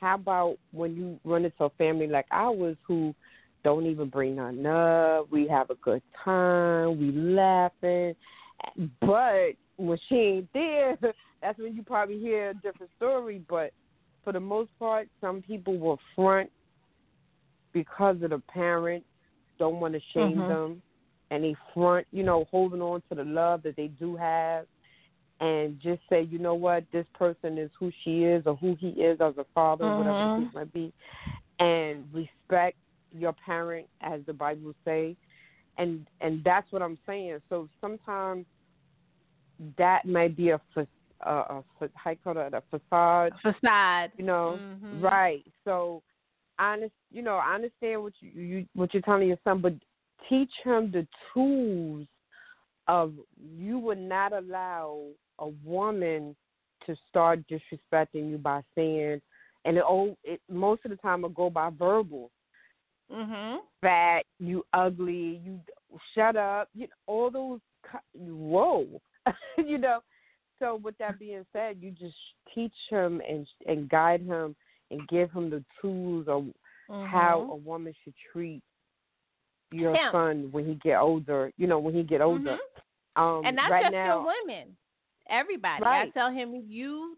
how 0.01 0.14
about 0.14 0.57
when 0.72 0.94
you 0.94 1.18
run 1.24 1.44
into 1.44 1.64
a 1.64 1.70
family 1.70 2.07
like 2.07 2.26
ours 2.30 2.76
who 2.86 3.14
don't 3.64 3.86
even 3.86 4.09
bring 4.09 4.36
nothing 4.36 4.66
up? 4.66 5.30
We 5.30 5.49
have 5.49 5.70
a 5.70 5.76
good 5.76 6.03
time, 6.24 6.99
we 6.99 7.12
laughing, 7.12 8.14
but 9.01 9.53
when 9.76 9.99
she 10.09 10.14
ain't 10.16 10.53
there, 10.53 10.97
that's 11.42 11.59
when 11.59 11.74
you 11.74 11.82
probably 11.82 12.18
hear 12.18 12.51
a 12.51 12.55
different 12.55 12.92
story. 12.97 13.42
But 13.49 13.72
for 14.24 14.32
the 14.32 14.40
most 14.40 14.70
part, 14.78 15.09
some 15.20 15.42
people 15.42 15.78
will 15.78 15.99
front 16.14 16.51
because 17.72 18.16
of 18.22 18.30
the 18.30 18.42
parent 18.49 19.05
don't 19.59 19.80
want 19.80 19.94
to 19.94 20.01
shame 20.12 20.38
Mhm. 20.38 20.49
them, 20.49 20.82
and 21.30 21.44
they 21.44 21.55
front, 21.74 22.07
you 22.12 22.22
know, 22.22 22.44
holding 22.51 22.82
on 22.82 23.03
to 23.09 23.14
the 23.14 23.24
love 23.24 23.62
that 23.62 23.76
they 23.76 23.88
do 23.88 24.16
have, 24.16 24.66
and 25.41 25.78
just 25.80 26.01
say, 26.09 26.22
you 26.22 26.39
know 26.39 26.55
what, 26.55 26.84
this 26.93 27.07
person 27.14 27.59
is 27.59 27.70
who 27.78 27.91
she 28.03 28.24
is 28.24 28.45
or 28.47 28.57
who 28.57 28.74
he 28.80 28.89
is 28.89 29.20
as 29.20 29.37
a 29.39 29.45
father, 29.55 29.87
whatever 29.91 30.22
Mhm. 30.22 30.37
the 30.37 30.43
case 30.43 30.55
might 30.55 30.72
be, 30.72 30.93
and 31.59 32.05
respect 32.12 32.76
your 33.12 33.32
parent, 33.45 33.87
as 34.01 34.24
the 34.26 34.32
Bible 34.32 34.74
say, 34.84 35.16
and 35.78 36.07
and 36.20 36.43
that's 36.45 36.70
what 36.72 36.82
I'm 36.82 36.99
saying. 37.07 37.41
So 37.49 37.68
sometimes 37.80 38.47
that 39.78 40.05
might 40.07 40.37
be 40.37 40.51
a 40.51 40.61
fa- 40.74 40.87
a, 41.22 41.30
a, 41.30 41.64
fa- 41.78 41.91
how 41.95 42.11
you 42.11 42.16
call 42.22 42.37
it 42.39 42.55
a 42.55 42.62
facade, 42.70 43.32
Facade. 43.43 44.12
you 44.16 44.24
know, 44.24 44.59
Mhm. 44.61 45.03
right? 45.03 45.45
So, 45.64 46.03
I 46.59 46.74
under- 46.74 46.91
you 47.11 47.22
know, 47.22 47.37
I 47.37 47.55
understand 47.55 48.03
what 48.03 48.12
you, 48.20 48.30
you 48.30 48.66
what 48.74 48.93
you're 48.93 49.03
telling 49.03 49.28
your 49.28 49.39
son, 49.45 49.61
but 49.61 49.74
teach 50.28 50.53
him 50.64 50.91
the 50.91 51.07
tools 51.32 52.07
of 52.89 53.14
you 53.39 53.78
would 53.78 53.99
not 53.99 54.32
allow 54.32 55.07
a 55.39 55.49
woman 55.64 56.34
to 56.87 56.97
start 57.09 57.41
disrespecting 57.49 58.30
you 58.30 58.39
by 58.39 58.61
saying, 58.74 59.20
and 59.64 59.76
it, 59.76 59.84
oh, 59.87 60.16
it 60.24 60.41
most 60.49 60.84
of 60.84 60.91
the 60.91 60.97
time 60.99 61.24
it 61.24 61.34
go 61.34 61.51
by 61.51 61.70
verbal, 61.70 62.30
Mhm. 63.11 63.59
fat, 63.80 64.24
you 64.39 64.64
ugly, 64.72 65.41
you 65.45 65.61
shut 66.14 66.37
up, 66.37 66.68
you 66.74 66.87
know, 66.87 66.95
all 67.07 67.30
those. 67.30 67.61
Whoa, 68.14 68.87
you 69.59 69.78
know. 69.78 70.01
So 70.59 70.76
with 70.76 70.97
that 70.99 71.18
being 71.18 71.45
said, 71.53 71.76
you 71.80 71.91
just 71.93 72.16
teach 72.55 72.74
him 72.91 73.20
and 73.28 73.47
and 73.66 73.89
guide 73.89 74.22
him 74.22 74.57
and 74.91 75.07
give 75.09 75.30
him 75.30 75.51
the 75.51 75.62
tools 75.80 76.26
of 76.28 76.47
how 76.89 77.47
Mhm. 77.49 77.51
a 77.53 77.57
woman 77.57 77.95
should 78.03 78.14
treat 78.32 78.62
your 79.72 79.95
Him. 79.97 80.12
son 80.12 80.49
when 80.53 80.64
he 80.66 80.74
get 80.76 80.99
older. 80.99 81.53
You 81.57 81.66
know, 81.66 81.78
when 81.78 81.95
he 81.95 82.03
get 82.03 82.20
older. 82.20 82.59
Um, 83.16 83.43
and 83.45 83.57
not 83.57 83.70
right 83.70 83.82
just 83.84 83.93
now, 83.93 84.18
your 84.18 84.26
women, 84.47 84.76
everybody. 85.31 85.83
Right. 85.85 86.07
I 86.09 86.11
tell 86.11 86.31
him 86.33 86.64
you 86.66 87.16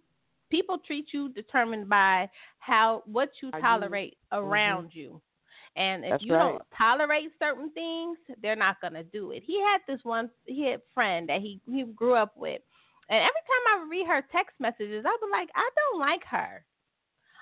people 0.51 0.79
treat 0.79 1.07
you 1.13 1.29
determined 1.31 1.89
by 1.89 2.29
how 2.59 3.03
what 3.07 3.31
you 3.43 3.51
How 3.53 3.59
you- 3.59 3.63
tolerate 3.63 4.19
around 4.33 4.95
you. 4.95 5.21
And 5.77 6.05
if 6.05 6.11
That's 6.13 6.23
you 6.25 6.35
right. 6.35 6.53
don't 6.53 6.63
tolerate 6.77 7.31
certain 7.39 7.71
things, 7.73 8.19
they're 8.43 8.57
not 8.57 8.81
gonna 8.81 9.05
do 9.05 9.31
it. 9.33 9.43
He 9.45 9.61
had 9.61 9.81
this 9.87 10.01
one 10.05 10.31
he 10.47 10.65
had 10.71 10.81
friend 10.95 11.29
that 11.29 11.41
he 11.41 11.61
he 11.71 11.85
grew 11.85 12.15
up 12.15 12.37
with, 12.37 12.63
and 13.09 13.19
every 13.19 13.43
time 13.47 13.65
I 13.75 13.79
would 13.83 13.91
read 13.91 14.07
her 14.07 14.23
text 14.33 14.59
messages, 14.59 15.05
I 15.07 15.11
was 15.21 15.29
like, 15.31 15.51
I 15.55 15.69
don't 15.77 16.01
like 16.01 16.25
her. 16.25 16.65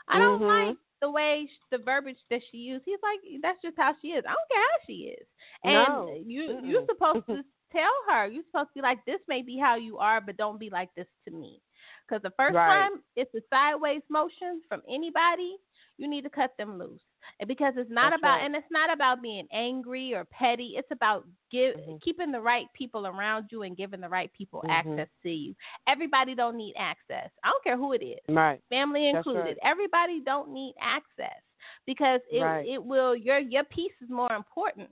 I 0.09 0.19
don't 0.19 0.41
Mhm. 0.43 0.69
like 0.69 0.77
the 1.01 1.11
way 1.11 1.49
the 1.71 1.79
verbiage 1.79 2.19
that 2.31 2.43
she 2.51 2.59
used. 2.59 2.85
He's 2.85 3.01
like, 3.03 3.21
that's 3.41 3.61
just 3.63 3.77
how 3.77 3.95
she 4.01 4.09
is. 4.13 4.25
I 4.27 4.31
don't 4.35 4.51
care 4.51 4.63
how 4.63 4.79
she 4.87 4.93
is. 5.17 5.27
And 5.65 5.73
No. 5.73 6.15
you 6.27 6.61
you're 6.65 6.87
supposed 6.87 7.27
to 7.27 7.45
tell 7.73 7.93
her. 8.09 8.27
You're 8.27 8.45
supposed 8.51 8.69
to 8.69 8.75
be 8.75 8.81
like, 8.83 9.05
this 9.05 9.21
may 9.29 9.43
be 9.43 9.59
how 9.59 9.77
you 9.77 9.99
are, 9.99 10.21
but 10.21 10.37
don't 10.37 10.59
be 10.59 10.71
like 10.71 10.91
this 10.95 11.07
to 11.27 11.31
me. 11.35 11.61
Because 12.09 12.23
the 12.23 12.31
first 12.37 12.55
Right. 12.55 12.91
time 12.91 13.03
it's 13.17 13.35
a 13.35 13.41
sideways 13.51 14.03
motion 14.09 14.63
from 14.69 14.83
anybody, 14.89 15.57
you 15.99 16.07
need 16.09 16.23
to 16.23 16.31
cut 16.31 16.57
them 16.57 16.79
loose. 16.79 17.01
And 17.41 17.49
because 17.49 17.75
it's 17.77 17.91
not 17.91 18.11
That's 18.11 18.21
about, 18.21 18.37
right. 18.37 18.45
and 18.45 18.55
it's 18.55 18.71
not 18.71 18.93
about 18.93 19.23
being 19.23 19.49
angry 19.51 20.15
or 20.15 20.25
petty. 20.27 20.77
It's 20.77 20.91
about 20.91 21.27
give 21.51 21.77
Mhm. 21.77 22.01
keeping 22.03 22.31
the 22.31 22.41
right 22.41 22.71
people 22.75 23.07
around 23.07 23.51
you 23.51 23.63
and 23.63 23.77
giving 23.77 24.01
the 24.01 24.09
right 24.09 24.33
people 24.33 24.63
Mhm. 24.63 24.71
access 24.71 25.09
to 25.23 25.31
you. 25.31 25.57
Everybody 25.87 26.35
don't 26.35 26.57
need 26.57 26.75
access. 26.77 27.31
I 27.43 27.51
don't 27.51 27.65
care 27.65 27.77
who 27.77 27.93
it 27.95 28.03
is 28.05 28.21
Right. 28.29 28.63
family 28.69 29.09
included. 29.09 29.45
right. 29.45 29.59
Everybody 29.63 30.21
don't 30.21 30.51
need 30.51 30.75
access 30.81 31.43
because 31.87 32.21
it 32.31 32.43
it 32.67 32.85
will 32.85 33.17
your 33.17 33.39
your 33.39 33.65
peace 33.65 33.95
is 34.01 34.09
more 34.11 34.33
important. 34.33 34.91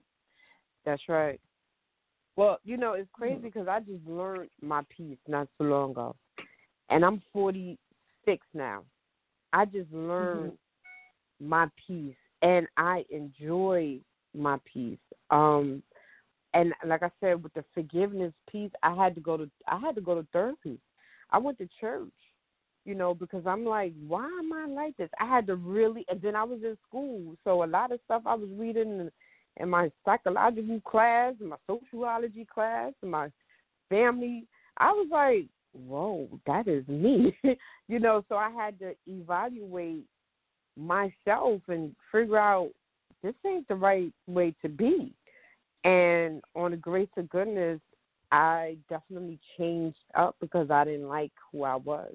That's 0.84 1.06
right. 1.08 1.40
Well, 2.36 2.58
you 2.64 2.76
know, 2.76 2.94
it's 2.94 3.08
Mm. 3.10 3.12
crazy 3.12 3.42
because 3.42 3.68
I 3.68 3.80
just 3.80 4.04
learned 4.06 4.50
my 4.60 4.82
peace 4.88 5.18
not 5.28 5.48
so 5.58 5.64
long 5.64 5.90
ago, 5.92 6.16
and 6.90 7.04
I'm 7.04 7.22
46 7.32 8.46
now. 8.54 8.84
I 9.52 9.64
just 9.64 9.90
learned 9.92 10.58
Mm-hmm. 11.40 11.48
my 11.48 11.68
peace, 11.86 12.16
and 12.42 12.66
I 12.76 13.04
enjoy 13.10 14.00
my 14.34 14.58
peace. 14.64 14.98
Um, 15.30 15.82
and 16.54 16.72
like 16.86 17.02
I 17.02 17.10
said, 17.20 17.42
with 17.42 17.54
the 17.54 17.64
forgiveness 17.74 18.32
piece, 18.50 18.70
I 18.82 18.94
had 18.94 19.14
to 19.16 19.20
go 19.20 19.36
to 19.36 19.50
I 19.68 19.78
had 19.78 19.94
to 19.96 20.00
go 20.00 20.14
to 20.20 20.26
therapy. 20.32 20.78
I 21.30 21.38
went 21.38 21.58
to 21.58 21.68
church, 21.80 22.12
you 22.84 22.94
know, 22.94 23.14
because 23.14 23.46
I'm 23.46 23.64
like, 23.64 23.92
why 24.06 24.24
am 24.26 24.52
I 24.52 24.66
like 24.66 24.96
this? 24.96 25.10
I 25.20 25.26
had 25.26 25.46
to 25.48 25.56
really, 25.56 26.04
and 26.08 26.20
then 26.22 26.36
I 26.36 26.44
was 26.44 26.60
in 26.62 26.76
school, 26.88 27.36
so 27.44 27.64
a 27.64 27.66
lot 27.66 27.92
of 27.92 28.00
stuff 28.04 28.22
I 28.26 28.34
was 28.34 28.48
reading 28.52 29.00
in, 29.00 29.10
in 29.58 29.68
my 29.68 29.90
psychological 30.04 30.80
class, 30.80 31.34
in 31.40 31.48
my 31.48 31.56
sociology 31.66 32.46
class, 32.52 32.92
in 33.02 33.10
my 33.10 33.30
family. 33.88 34.46
I 34.78 34.90
was 34.90 35.08
like, 35.10 35.46
whoa, 35.72 36.28
that 36.46 36.68
is 36.68 36.86
me, 36.88 37.36
you 37.88 37.98
know. 37.98 38.24
So 38.28 38.36
I 38.36 38.50
had 38.50 38.78
to 38.80 38.94
evaluate 39.06 40.04
myself 40.76 41.60
and 41.68 41.94
figure 42.10 42.38
out 42.38 42.70
this 43.22 43.34
ain't 43.46 43.68
the 43.68 43.74
right 43.74 44.12
way 44.26 44.54
to 44.62 44.68
be. 44.68 45.12
And 45.84 46.42
on 46.56 46.72
the 46.72 46.76
grace 46.76 47.08
of 47.16 47.28
goodness, 47.28 47.80
I 48.32 48.76
definitely 48.88 49.38
changed 49.56 49.98
up 50.14 50.36
because 50.40 50.70
I 50.70 50.84
didn't 50.84 51.08
like 51.08 51.32
who 51.52 51.62
I 51.62 51.76
was. 51.76 52.14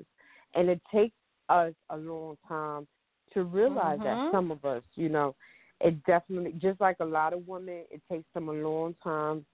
And 0.56 0.70
it 0.70 0.82
takes 0.92 1.16
us 1.48 1.74
a 1.90 1.98
long 1.98 2.38
time 2.48 2.88
to 3.34 3.44
realize 3.44 4.00
Mhm. 4.00 4.04
that 4.04 4.32
some 4.32 4.52
of 4.52 4.66
us, 4.66 4.84
you 4.96 5.10
know, 5.10 5.36
it 5.82 6.04
definitely 6.06 6.54
just 6.60 6.80
like 6.82 6.98
a 7.00 7.06
lot 7.06 7.34
of 7.34 7.48
women, 7.48 7.84
it 7.90 8.02
takes 8.12 8.28
them 8.34 8.50
a 8.50 8.54
long 8.54 8.96
time 9.04 9.46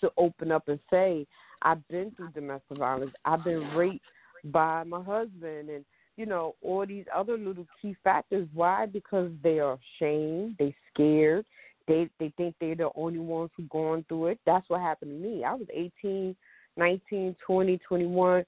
to 0.00 0.10
open 0.16 0.52
up 0.52 0.68
and 0.68 0.78
say, 0.90 1.26
I've 1.62 1.86
been 1.88 2.10
through 2.16 2.30
domestic 2.30 2.78
violence. 2.78 3.12
I've 3.24 3.44
been 3.44 3.74
raped 3.74 4.04
by 4.44 4.84
my 4.84 5.02
husband 5.02 5.70
and 5.70 5.84
you 6.16 6.26
know, 6.26 6.54
all 6.62 6.86
these 6.86 7.06
other 7.14 7.36
little 7.36 7.66
key 7.80 7.96
factors. 8.04 8.48
Why? 8.54 8.86
Because 8.86 9.30
they 9.42 9.58
are 9.58 9.78
ashamed, 10.00 10.56
they 10.58 10.74
scared, 10.92 11.44
they 11.88 12.08
they 12.18 12.32
think 12.36 12.54
they're 12.60 12.74
the 12.74 12.90
only 12.94 13.18
ones 13.18 13.50
who 13.56 13.64
going 13.64 14.04
through 14.08 14.28
it. 14.28 14.38
That's 14.46 14.68
what 14.68 14.80
happened 14.80 15.10
to 15.10 15.28
me. 15.28 15.44
I 15.44 15.54
was 15.54 15.66
eighteen, 15.72 16.36
nineteen, 16.76 17.34
twenty, 17.44 17.78
twenty-one, 17.78 18.44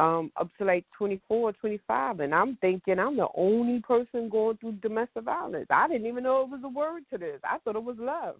um, 0.00 0.30
up 0.36 0.48
to 0.58 0.64
like 0.64 0.84
twenty 0.96 1.20
four, 1.28 1.52
twenty 1.52 1.80
five, 1.86 2.20
and 2.20 2.34
I'm 2.34 2.56
thinking 2.60 2.98
I'm 2.98 3.16
the 3.16 3.28
only 3.34 3.80
person 3.80 4.28
going 4.28 4.56
through 4.58 4.72
domestic 4.72 5.24
violence. 5.24 5.66
I 5.70 5.88
didn't 5.88 6.06
even 6.06 6.24
know 6.24 6.42
it 6.42 6.50
was 6.50 6.60
a 6.64 6.68
word 6.68 7.02
to 7.12 7.18
this. 7.18 7.40
I 7.44 7.58
thought 7.58 7.76
it 7.76 7.82
was 7.82 7.96
love. 7.98 8.36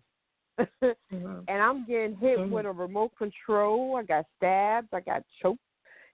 and 0.83 1.63
I'm 1.63 1.85
getting 1.87 2.17
hit 2.17 2.39
Mhm. 2.39 2.51
with 2.51 2.67
a 2.67 2.73
remote 2.73 3.15
control. 3.17 3.97
I 3.97 4.03
got 4.03 4.27
stabbed. 4.37 4.93
I 4.93 5.01
got 5.01 5.25
choked. 5.41 5.61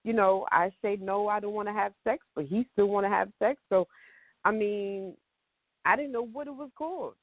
You 0.03 0.13
know, 0.13 0.45
I 0.51 0.71
say 0.81 0.97
no, 0.97 1.27
I 1.27 1.39
don't 1.39 1.53
want 1.53 1.67
to 1.67 1.73
have 1.73 1.93
sex, 2.03 2.23
but 2.35 2.45
he 2.45 2.67
still 2.73 2.87
want 2.87 3.05
to 3.05 3.09
have 3.09 3.31
sex. 3.39 3.59
So, 3.69 3.87
I 4.43 4.51
mean, 4.51 5.17
I 5.83 5.95
didn't 5.95 6.11
know 6.11 6.25
what 6.25 6.47
it 6.47 6.55
was 6.55 6.69
called. 6.75 7.15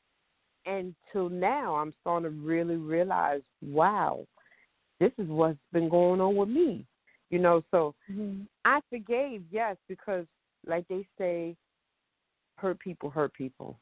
And 0.66 0.94
till 1.12 1.28
now, 1.28 1.76
I'm 1.76 1.92
starting 2.00 2.30
to 2.30 2.36
really 2.44 2.76
realize, 2.76 3.42
wow, 3.60 4.26
this 5.00 5.12
is 5.18 5.28
what's 5.28 5.58
been 5.72 5.88
going 5.88 6.20
on 6.20 6.36
with 6.36 6.48
me. 6.48 6.84
You 7.32 7.38
know, 7.38 7.62
so 7.70 7.94
I 8.66 8.80
forgave, 8.90 9.42
yes, 9.50 9.76
because 9.88 10.26
like 10.66 10.86
they 10.88 11.06
say, 11.16 11.56
hurt 12.58 12.78
people 12.78 13.08
hurt 13.10 13.32
people. 13.32 13.80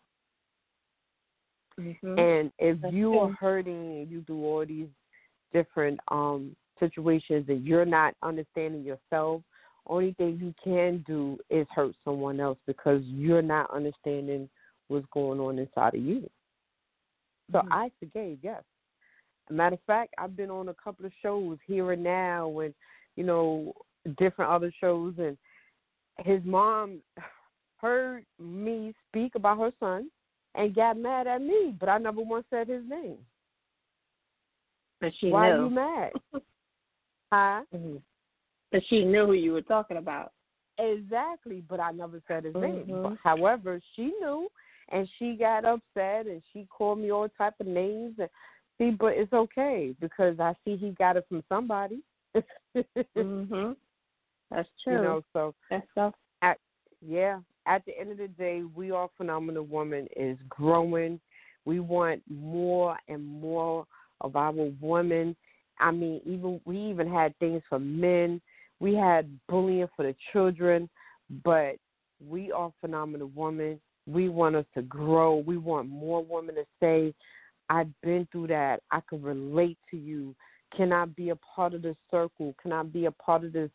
Mhm. 1.79 2.19
And 2.19 2.53
if 2.59 2.81
That's 2.81 2.95
you 2.95 3.19
are 3.19 3.33
hurting 3.33 4.07
you 4.09 4.21
do 4.23 4.45
all 4.45 4.65
these 4.65 4.89
different 5.53 5.99
um 6.09 6.55
situations 6.79 7.47
and 7.49 7.67
you're 7.67 7.85
not 7.85 8.15
understanding 8.23 8.85
yourself, 8.85 9.43
only 9.87 10.13
thing 10.13 10.39
you 10.41 10.55
can 10.63 11.05
do 11.07 11.37
is 11.51 11.67
hurt 11.75 11.95
someone 12.05 12.39
else 12.39 12.59
because 12.67 13.03
you're 13.05 13.43
not 13.43 13.69
understanding 13.75 14.49
what's 14.87 15.07
going 15.13 15.41
on 15.41 15.59
inside 15.59 15.95
of 15.95 16.01
you. 16.01 16.31
So 17.51 17.59
Mhm. 17.59 17.69
I 17.73 17.91
forgave, 17.99 18.39
yes. 18.43 18.63
Matter 19.51 19.75
of 19.75 19.83
fact, 19.83 20.15
I've 20.19 20.37
been 20.37 20.51
on 20.51 20.69
a 20.69 20.75
couple 20.75 21.05
of 21.05 21.13
shows 21.21 21.59
here 21.67 21.91
and 21.91 22.05
now 22.05 22.61
and, 22.61 22.73
you 23.17 23.25
know, 23.25 23.73
different 24.19 24.51
other 24.51 24.73
shows 24.81 25.15
and 25.19 25.37
his 26.19 26.45
mom 26.45 27.01
heard 27.79 28.25
me 28.39 28.95
speak 29.09 29.35
about 29.35 29.59
her 29.59 29.73
son 29.81 30.11
and 30.55 30.75
got 30.75 30.99
mad 30.99 31.27
at 31.27 31.41
me, 31.41 31.75
but 31.79 31.89
I 31.89 31.99
never 31.99 32.21
once 32.21 32.45
said 32.51 32.69
his 32.69 32.83
name. 32.89 33.19
But 35.01 35.13
she 35.19 35.31
Why 35.31 35.49
knew. 35.49 35.55
are 35.55 35.65
you 35.65 35.71
mad? 35.71 36.13
huh? 37.33 37.63
Mhm. 37.75 38.03
But 38.71 38.83
she 38.89 39.05
knew 39.05 39.27
who 39.27 39.33
you 39.33 39.53
were 39.53 39.63
talking 39.63 39.97
about. 39.97 40.33
Exactly, 40.79 41.63
but 41.69 41.81
I 41.81 41.91
never 41.93 42.23
said 42.27 42.45
his 42.45 42.55
name. 42.55 42.87
Mhm. 42.87 43.03
But, 43.03 43.19
however, 43.23 43.81
she 43.95 44.07
knew, 44.21 44.49
and 44.91 45.09
she 45.19 45.37
got 45.37 45.65
upset, 45.65 46.27
and 46.27 46.43
she 46.53 46.67
called 46.67 46.99
me 46.99 47.11
all 47.11 47.29
type 47.31 47.55
of 47.61 47.67
names. 47.67 48.19
And 48.19 48.31
see, 48.79 48.91
but 48.91 49.15
it's 49.15 49.33
okay 49.33 49.95
because 50.01 50.39
I 50.39 50.55
see 50.65 50.77
he 50.77 50.91
got 50.91 51.17
it 51.17 51.27
from 51.29 51.43
somebody. 51.49 52.03
Mhm. 53.17 53.77
That's 54.51 54.69
true. 54.83 54.93
You 54.97 55.03
know, 55.03 55.23
so 55.33 55.55
That's 55.71 55.87
so. 55.95 56.13
yeah. 57.07 57.41
At 57.67 57.85
the 57.87 57.99
end 57.99 58.11
of 58.11 58.19
the 58.19 58.29
day, 58.29 58.63
we 58.75 58.91
are 58.91 59.09
phenomenal 59.17 59.65
woman 59.65 60.07
is 60.17 60.39
growing. 60.49 61.21
We 61.65 61.81
want 61.81 62.23
more 62.29 62.97
and 63.09 63.25
more 63.25 63.87
of 64.23 64.37
our 64.37 64.53
women. 64.81 65.37
I 65.79 65.91
mean, 65.91 66.21
even 66.25 66.61
we 66.65 66.79
even 66.79 67.09
had 67.09 67.37
things 67.39 67.63
for 67.69 67.79
men. 67.79 68.41
We 68.81 68.95
had 68.95 69.39
bullying 69.49 69.89
for 69.95 70.05
the 70.05 70.15
children, 70.33 70.89
but 71.45 71.77
we 72.27 72.51
are 72.53 72.73
phenomenal 72.81 73.31
women. 73.35 73.81
We 74.07 74.29
want 74.29 74.57
us 74.57 74.65
to 74.75 74.83
grow. 74.83 75.37
We 75.37 75.59
want 75.59 75.89
more 75.89 76.25
women 76.25 76.57
to 76.57 76.65
say, 76.81 77.15
I've 77.69 77.89
been 78.03 78.27
through 78.33 78.49
that. 78.49 78.81
I 78.91 79.01
can 79.09 79.23
relate 79.23 79.79
to 79.91 79.97
you. 79.97 80.35
Can 80.77 80.93
I 80.93 81.05
be 81.05 81.31
a 81.31 81.37
part 81.37 81.75
of 81.75 81.83
this 81.83 81.97
circle? 82.11 82.55
Can 82.61 82.73
I 82.73 82.83
be 82.83 83.07
a 83.07 83.11
part 83.11 83.45
of 83.45 83.53
this 83.53 83.71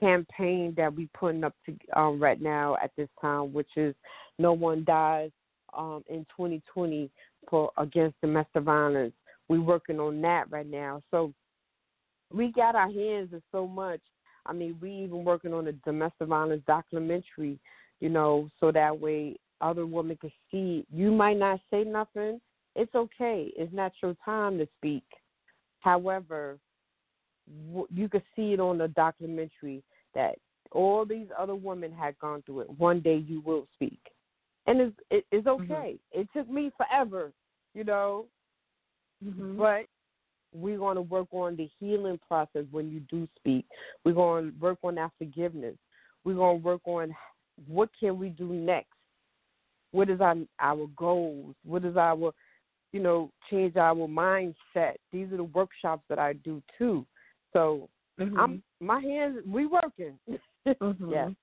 campaign 0.00 0.74
that 0.76 0.94
we're 0.94 1.08
putting 1.14 1.44
up 1.44 1.54
to 1.66 1.76
um, 1.98 2.20
right 2.20 2.40
now 2.40 2.76
at 2.82 2.90
this 2.96 3.08
time, 3.20 3.52
which 3.52 3.68
is 3.76 3.94
No 4.38 4.52
One 4.52 4.84
Dies 4.84 5.30
um, 5.76 6.02
in 6.08 6.26
2020 6.36 7.10
for 7.48 7.70
against 7.78 8.20
domestic 8.20 8.62
violence. 8.62 9.12
We're 9.48 9.60
working 9.60 10.00
on 10.00 10.20
that 10.22 10.50
right 10.50 10.68
now. 10.68 11.02
So 11.10 11.32
we 12.32 12.52
got 12.52 12.74
our 12.74 12.90
hands 12.90 13.30
in 13.32 13.42
so 13.52 13.66
much. 13.66 14.00
I 14.46 14.52
mean, 14.52 14.76
we 14.80 14.90
even 14.90 15.24
working 15.24 15.52
on 15.52 15.66
a 15.66 15.72
domestic 15.72 16.28
violence 16.28 16.62
documentary, 16.66 17.58
you 18.00 18.08
know, 18.08 18.48
so 18.58 18.72
that 18.72 18.98
way 18.98 19.36
other 19.60 19.86
women 19.86 20.16
can 20.16 20.32
see. 20.50 20.86
You 20.92 21.10
might 21.10 21.38
not 21.38 21.60
say 21.70 21.84
nothing. 21.84 22.40
It's 22.76 22.94
okay. 22.94 23.52
It's 23.56 23.72
not 23.72 23.92
your 24.02 24.16
time 24.24 24.58
to 24.58 24.68
speak. 24.78 25.04
However, 25.80 26.58
w- 27.68 27.88
you 27.92 28.08
could 28.08 28.22
see 28.36 28.52
it 28.52 28.60
on 28.60 28.78
the 28.78 28.88
documentary 28.88 29.82
that 30.14 30.36
all 30.72 31.04
these 31.04 31.26
other 31.38 31.54
women 31.54 31.92
had 31.92 32.18
gone 32.18 32.42
through 32.42 32.60
it. 32.60 32.70
One 32.78 33.00
day 33.00 33.16
you 33.16 33.40
will 33.40 33.66
speak, 33.74 34.00
and 34.66 34.80
it's 34.80 34.96
it, 35.10 35.26
it's 35.32 35.46
okay. 35.46 35.98
It 36.12 36.28
took 36.34 36.48
me 36.48 36.70
forever, 36.76 37.32
you 37.74 37.84
know, 37.84 38.26
Mhm. 39.24 39.56
but 39.56 39.86
we're 40.52 40.78
going 40.78 40.96
to 40.96 41.02
work 41.02 41.28
on 41.32 41.56
the 41.56 41.68
healing 41.78 42.18
process 42.28 42.64
when 42.70 42.90
you 42.90 43.00
do 43.00 43.28
speak. 43.36 43.66
We're 44.04 44.14
going 44.14 44.52
to 44.52 44.58
work 44.58 44.78
on 44.82 44.98
our 44.98 45.10
forgiveness. 45.18 45.76
We're 46.24 46.34
going 46.34 46.60
to 46.60 46.64
work 46.64 46.80
on 46.86 47.14
what 47.66 47.90
can 47.98 48.18
we 48.18 48.30
do 48.30 48.52
next 48.52 48.96
What 49.92 50.08
is 50.10 50.20
our 50.20 50.36
our 50.60 50.86
goals? 50.96 51.54
What 51.64 51.84
is 51.84 51.96
our 51.96 52.32
you 52.92 53.00
know 53.00 53.30
change 53.50 53.76
our 53.76 53.94
mindset? 53.94 54.96
These 55.12 55.32
are 55.32 55.36
the 55.38 55.44
workshops 55.44 56.04
that 56.08 56.18
I 56.18 56.34
do 56.34 56.62
too. 56.78 57.06
So 57.52 57.88
Mhm. 58.18 58.38
I'm 58.38 58.62
my 58.80 59.00
hands 59.00 59.44
we 59.46 59.66
working. 59.66 60.18
Mhm. 60.66 61.34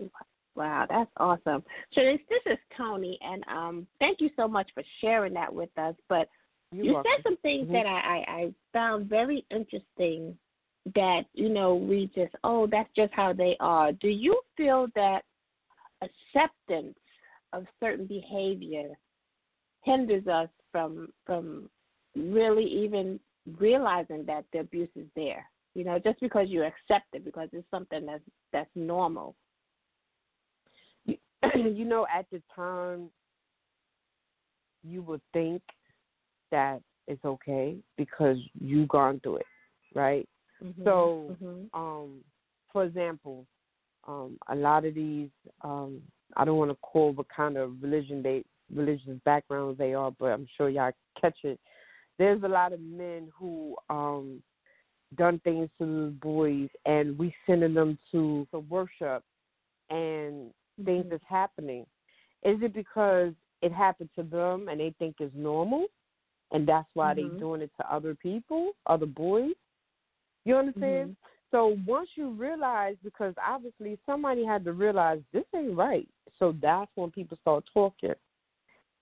Yes. 0.00 0.10
Wow, 0.56 0.86
that's 0.88 1.10
awesome. 1.16 1.64
So 1.92 2.02
this 2.02 2.20
this 2.28 2.52
is 2.52 2.58
Toni, 2.76 3.18
and 3.20 3.44
um, 3.48 3.86
thank 3.98 4.20
you 4.20 4.30
so 4.36 4.46
much 4.46 4.70
for 4.72 4.82
sharing 5.00 5.34
that 5.34 5.52
with 5.52 5.76
us. 5.76 5.94
But 6.08 6.28
You're 6.72 6.86
you 6.86 6.92
welcome. 6.92 7.10
said 7.16 7.22
some 7.24 7.36
things 7.38 7.66
Mhm. 7.68 7.72
that 7.72 7.86
I, 7.86 7.98
I 7.98 8.24
I 8.40 8.54
found 8.72 9.08
very 9.08 9.44
interesting. 9.50 10.38
That 10.94 11.24
you 11.32 11.48
know 11.48 11.74
we 11.74 12.10
just 12.14 12.34
oh 12.44 12.66
that's 12.66 12.90
just 12.94 13.12
how 13.14 13.32
they 13.32 13.56
are. 13.58 13.92
Do 13.92 14.08
you 14.08 14.40
feel 14.56 14.88
that 14.94 15.24
acceptance 16.02 16.98
of 17.52 17.66
certain 17.80 18.06
behavior 18.06 18.90
hinders 19.82 20.26
us 20.26 20.48
from 20.74 21.08
from 21.24 21.70
really 22.16 22.64
even 22.64 23.20
realizing 23.60 24.24
that 24.26 24.44
the 24.52 24.58
abuse 24.58 24.88
is 24.96 25.06
there? 25.14 25.44
You 25.76 25.84
know, 25.84 26.00
just 26.00 26.18
because 26.20 26.48
you 26.48 26.64
accept 26.64 27.06
it 27.12 27.24
because 27.24 27.48
it's 27.52 27.70
something 27.70 28.04
that's 28.04 28.24
that's 28.52 28.70
normal. 28.74 29.36
you 31.06 31.84
know, 31.84 32.08
at 32.12 32.26
the 32.32 32.42
time, 32.56 33.08
you 34.82 35.00
would 35.02 35.20
think 35.32 35.62
that 36.50 36.80
it's 37.06 37.24
okay 37.24 37.76
because 37.96 38.38
you've 38.60 38.88
gone 38.88 39.20
through 39.22 39.36
it, 39.36 39.46
right? 39.94 40.28
So, 40.82 41.36
Mhm. 41.40 41.68
um, 41.72 42.24
for 42.72 42.84
example, 42.84 43.46
um, 44.08 44.38
a 44.48 44.56
lot 44.56 44.84
of 44.84 44.94
these, 44.94 45.30
um, 45.60 46.02
I 46.36 46.44
don't 46.44 46.56
want 46.56 46.70
to 46.70 46.76
call 46.76 47.12
what 47.12 47.28
kind 47.28 47.56
of 47.56 47.80
religion 47.82 48.22
they 48.22 48.44
religious 48.72 49.18
backgrounds 49.24 49.78
they 49.78 49.94
are, 49.94 50.10
but 50.10 50.26
I'm 50.26 50.46
sure 50.56 50.68
y'all 50.68 50.92
catch 51.20 51.38
it. 51.44 51.60
There's 52.18 52.42
a 52.42 52.48
lot 52.48 52.72
of 52.72 52.80
men 52.80 53.30
who 53.36 53.76
um 53.90 54.42
done 55.16 55.40
things 55.44 55.68
to 55.78 55.84
the 55.86 56.10
boys, 56.20 56.68
and 56.86 57.18
we 57.18 57.34
sending 57.46 57.74
them 57.74 57.98
to 58.12 58.46
to 58.52 58.60
worship, 58.60 59.22
and 59.90 60.50
things 60.84 61.06
is 61.12 61.20
happening. 61.28 61.86
Is 62.42 62.58
it 62.62 62.74
because 62.74 63.32
it 63.62 63.72
happened 63.72 64.10
to 64.16 64.22
them 64.22 64.68
and 64.68 64.80
they 64.80 64.94
think 64.98 65.16
it's 65.20 65.34
normal, 65.34 65.86
and 66.52 66.66
that's 66.66 66.88
why 66.94 67.14
Mhm. 67.14 67.16
they 67.16 67.38
doing 67.38 67.62
it 67.62 67.70
to 67.76 67.92
other 67.92 68.14
people, 68.14 68.72
other 68.86 69.06
boys? 69.06 69.54
You 70.44 70.56
understand? 70.56 71.16
So 71.50 71.78
once 71.86 72.08
you 72.16 72.30
realize, 72.30 72.96
because 73.04 73.34
obviously 73.38 73.98
somebody 74.04 74.44
had 74.44 74.64
to 74.64 74.72
realize 74.72 75.22
this 75.32 75.44
ain't 75.54 75.76
right. 75.76 76.08
So 76.38 76.52
that's 76.60 76.90
when 76.96 77.10
people 77.10 77.36
start 77.40 77.64
talking. 77.72 78.14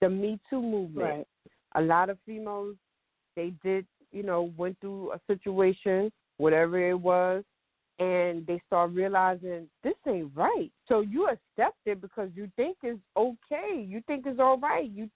The 0.02 0.10
Me 0.10 0.38
Too 0.50 0.60
movement. 0.60 1.08
Right. 1.10 1.26
A 1.76 1.80
lot 1.80 2.10
of 2.10 2.18
females, 2.26 2.76
they 3.36 3.54
did, 3.62 3.86
you 4.10 4.22
know, 4.22 4.52
went 4.58 4.78
through 4.80 5.12
a 5.12 5.20
situation, 5.26 6.12
whatever 6.36 6.90
it 6.90 7.00
was, 7.00 7.44
and 7.98 8.44
they 8.46 8.60
start 8.66 8.90
realizing 8.90 9.68
this 9.84 9.94
ain't 10.06 10.32
right. 10.34 10.70
So 10.88 11.00
you 11.00 11.28
accept 11.28 11.78
it 11.86 12.00
because 12.00 12.30
you 12.34 12.50
think 12.56 12.78
it's 12.82 13.00
okay. 13.16 13.86
You 13.86 14.02
think 14.08 14.26
it's 14.26 14.40
all 14.40 14.58
right. 14.58 14.90
You 14.90 15.08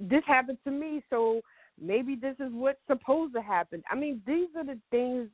this 0.00 0.24
happened 0.26 0.58
to 0.64 0.70
me, 0.70 1.02
so 1.08 1.40
maybe 1.80 2.16
this 2.16 2.34
is 2.40 2.52
what's 2.52 2.80
supposed 2.86 3.32
to 3.34 3.40
happen. 3.40 3.82
I 3.90 3.94
mean, 3.94 4.20
these 4.26 4.48
are 4.56 4.64
the 4.64 4.78
things 4.90 5.30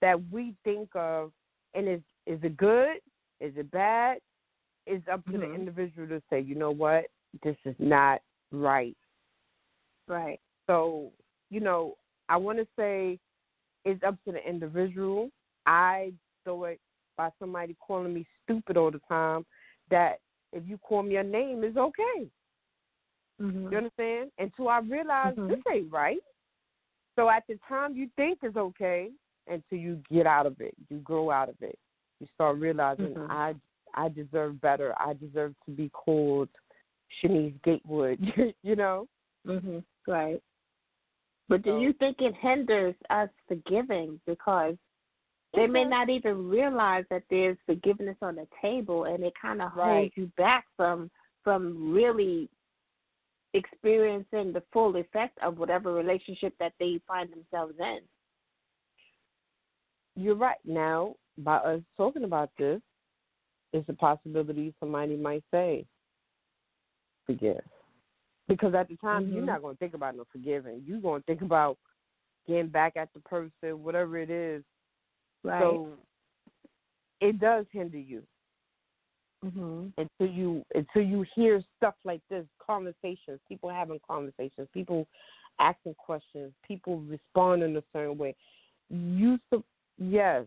that 0.00 0.20
we 0.30 0.54
think 0.64 0.88
of 0.94 1.30
and 1.74 1.88
is 1.88 2.00
is 2.26 2.40
it 2.42 2.56
good? 2.56 2.96
Is 3.40 3.52
it 3.56 3.70
bad? 3.70 4.18
It's 4.86 5.06
up 5.08 5.24
to 5.26 5.38
the 5.38 5.46
Mhm. 5.46 5.54
individual 5.54 6.08
to 6.08 6.22
say, 6.28 6.40
you 6.40 6.56
know 6.56 6.72
what, 6.72 7.06
this 7.42 7.56
is 7.64 7.76
not 7.78 8.20
right. 8.52 8.96
Right. 10.08 10.40
So, 10.66 11.10
you 11.50 11.60
know, 11.60 11.96
I 12.28 12.36
want 12.36 12.58
to 12.58 12.66
say 12.76 13.18
it's 13.84 14.02
up 14.02 14.16
to 14.24 14.32
the 14.32 14.48
individual. 14.48 15.30
I 15.66 16.12
throw 16.44 16.64
it 16.64 16.80
by 17.16 17.30
somebody 17.38 17.76
calling 17.84 18.14
me 18.14 18.26
stupid 18.44 18.76
all 18.76 18.90
the 18.90 19.00
time 19.08 19.44
that 19.90 20.20
if 20.52 20.62
you 20.66 20.78
call 20.78 21.02
me 21.02 21.16
a 21.16 21.22
name, 21.22 21.64
it's 21.64 21.76
okay. 21.76 22.28
Mm-hmm. 23.40 23.72
You 23.72 23.78
understand? 23.78 24.30
Until 24.38 24.68
I 24.68 24.78
realize 24.80 25.34
Mhm. 25.36 25.48
this 25.48 25.58
ain't 25.72 25.92
right. 25.92 26.22
So 27.16 27.28
at 27.28 27.46
the 27.46 27.58
time 27.68 27.94
you 27.94 28.08
think 28.16 28.38
it's 28.42 28.56
okay 28.56 29.10
until 29.46 29.78
you 29.78 30.02
get 30.10 30.26
out 30.26 30.46
of 30.46 30.60
it. 30.60 30.74
You 30.88 30.98
grow 30.98 31.30
out 31.30 31.48
of 31.48 31.60
it. 31.62 31.78
You 32.20 32.26
start 32.34 32.58
realizing 32.58 33.14
Mhm. 33.14 33.30
I 33.30 33.54
I 33.94 34.08
deserve 34.08 34.58
better. 34.60 34.94
I 34.98 35.12
deserve 35.14 35.54
to 35.66 35.70
be 35.70 35.90
called 35.90 36.48
Sherneice 37.22 37.60
Gatewood, 37.64 38.18
you 38.62 38.76
know? 38.76 39.06
Mm-hmm. 39.46 39.78
Right. 40.10 40.40
But 41.48 41.62
do 41.62 41.70
So- 41.70 41.80
you 41.80 41.92
think 41.94 42.20
it 42.20 42.34
hinders 42.40 42.94
us 43.10 43.28
forgiving 43.48 44.20
because 44.26 44.76
they 45.54 45.66
may 45.66 45.84
not 45.84 46.08
even 46.08 46.48
realize 46.48 47.04
that 47.10 47.24
there's 47.28 47.58
forgiveness 47.66 48.16
on 48.22 48.36
the 48.36 48.46
table, 48.62 49.04
and 49.04 49.22
it 49.22 49.34
kind 49.40 49.60
of 49.60 49.72
Right. 49.76 49.94
holds 49.94 50.12
you 50.16 50.26
back 50.38 50.64
from 50.76 51.10
from 51.44 51.92
really 51.92 52.48
experiencing 53.52 54.52
the 54.52 54.62
full 54.72 54.96
effect 54.96 55.36
of 55.42 55.58
whatever 55.58 55.92
relationship 55.92 56.54
that 56.58 56.72
they 56.78 57.00
find 57.06 57.30
themselves 57.30 57.74
in. 57.80 57.98
You're 60.14 60.36
right. 60.36 60.58
Now, 60.64 61.16
by 61.38 61.56
us 61.56 61.80
talking 61.96 62.24
about 62.24 62.50
this, 62.58 62.80
it's 63.72 63.88
a 63.88 63.94
possibility 63.94 64.74
somebody 64.78 65.16
might 65.16 65.42
say, 65.50 65.84
forgive. 67.34 67.64
Because 68.48 68.74
at 68.74 68.88
the 68.88 68.96
time, 68.96 69.28
you're 69.28 69.42
Mhm. 69.42 69.46
not 69.46 69.62
going 69.62 69.74
to 69.74 69.78
think 69.78 69.94
about 69.94 70.16
no 70.16 70.24
forgiving. 70.32 70.82
You're 70.86 71.00
going 71.00 71.22
to 71.22 71.26
think 71.26 71.42
about 71.42 71.78
getting 72.46 72.68
back 72.68 72.96
at 72.96 73.12
the 73.12 73.20
person, 73.20 73.82
whatever 73.82 74.18
it 74.18 74.30
is. 74.30 74.64
Right. 75.44 75.60
So 75.60 75.98
it 77.20 77.38
does 77.38 77.66
hinder 77.70 77.98
you 77.98 78.22
mm-hmm. 79.44 79.88
until 79.96 80.34
you 80.34 80.64
until 80.74 81.02
you 81.02 81.24
hear 81.34 81.62
stuff 81.76 81.94
like 82.04 82.20
this, 82.28 82.46
conversations, 82.64 83.40
people 83.48 83.70
having 83.70 84.00
conversations, 84.06 84.68
people 84.72 85.06
asking 85.58 85.94
questions, 85.94 86.52
people 86.66 87.00
respond 87.00 87.62
in 87.62 87.76
a 87.76 87.82
certain 87.92 88.18
way. 88.18 88.34
You 88.90 89.38
sup- 89.50 89.64
yes, 89.98 90.46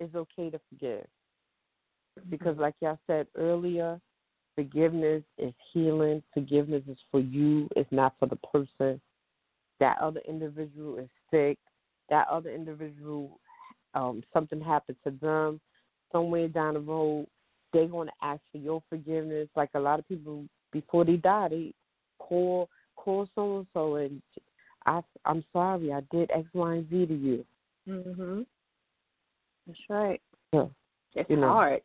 it's 0.00 0.14
okay 0.14 0.50
to 0.50 0.60
forgive. 0.68 1.06
Because 2.30 2.56
like 2.58 2.74
y'all 2.80 2.98
said 3.06 3.26
earlier, 3.36 4.00
forgiveness 4.56 5.22
is 5.38 5.52
healing. 5.72 6.22
Forgiveness 6.34 6.82
is 6.90 6.98
for 7.10 7.20
you, 7.20 7.68
it's 7.76 7.90
not 7.92 8.14
for 8.18 8.26
the 8.26 8.36
person. 8.36 9.00
That 9.78 9.98
other 10.00 10.20
individual 10.26 10.98
is 10.98 11.08
sick. 11.30 11.58
That 12.10 12.26
other 12.28 12.50
individual 12.50 13.38
um 13.94 14.22
something 14.32 14.60
happened 14.60 14.98
to 15.04 15.10
them 15.22 15.60
somewhere 16.10 16.48
down 16.48 16.74
the 16.74 16.80
road, 16.80 17.26
they're 17.72 17.86
gonna 17.86 18.10
ask 18.22 18.40
for 18.50 18.58
your 18.58 18.82
forgiveness. 18.88 19.48
Like 19.54 19.70
a 19.74 19.80
lot 19.80 19.98
of 19.98 20.08
people 20.08 20.44
before 20.72 21.04
they 21.04 21.16
die, 21.16 21.48
they 21.48 21.74
call 22.18 22.68
call 22.96 23.28
so 23.34 23.58
and 23.58 23.66
so 23.74 23.96
and 23.96 24.22
I 24.86 25.02
I'm 25.24 25.44
sorry, 25.52 25.92
I 25.92 26.00
did 26.10 26.30
X, 26.30 26.46
Y, 26.52 26.74
and 26.74 26.90
Z 26.90 27.06
to 27.06 27.14
you. 27.14 27.44
Mm-hmm. 27.88 28.42
That's 29.66 29.80
right. 29.88 30.20
Yeah. 30.52 30.66
It's 31.14 31.28
You 31.30 31.36
know. 31.36 31.48
hard. 31.48 31.82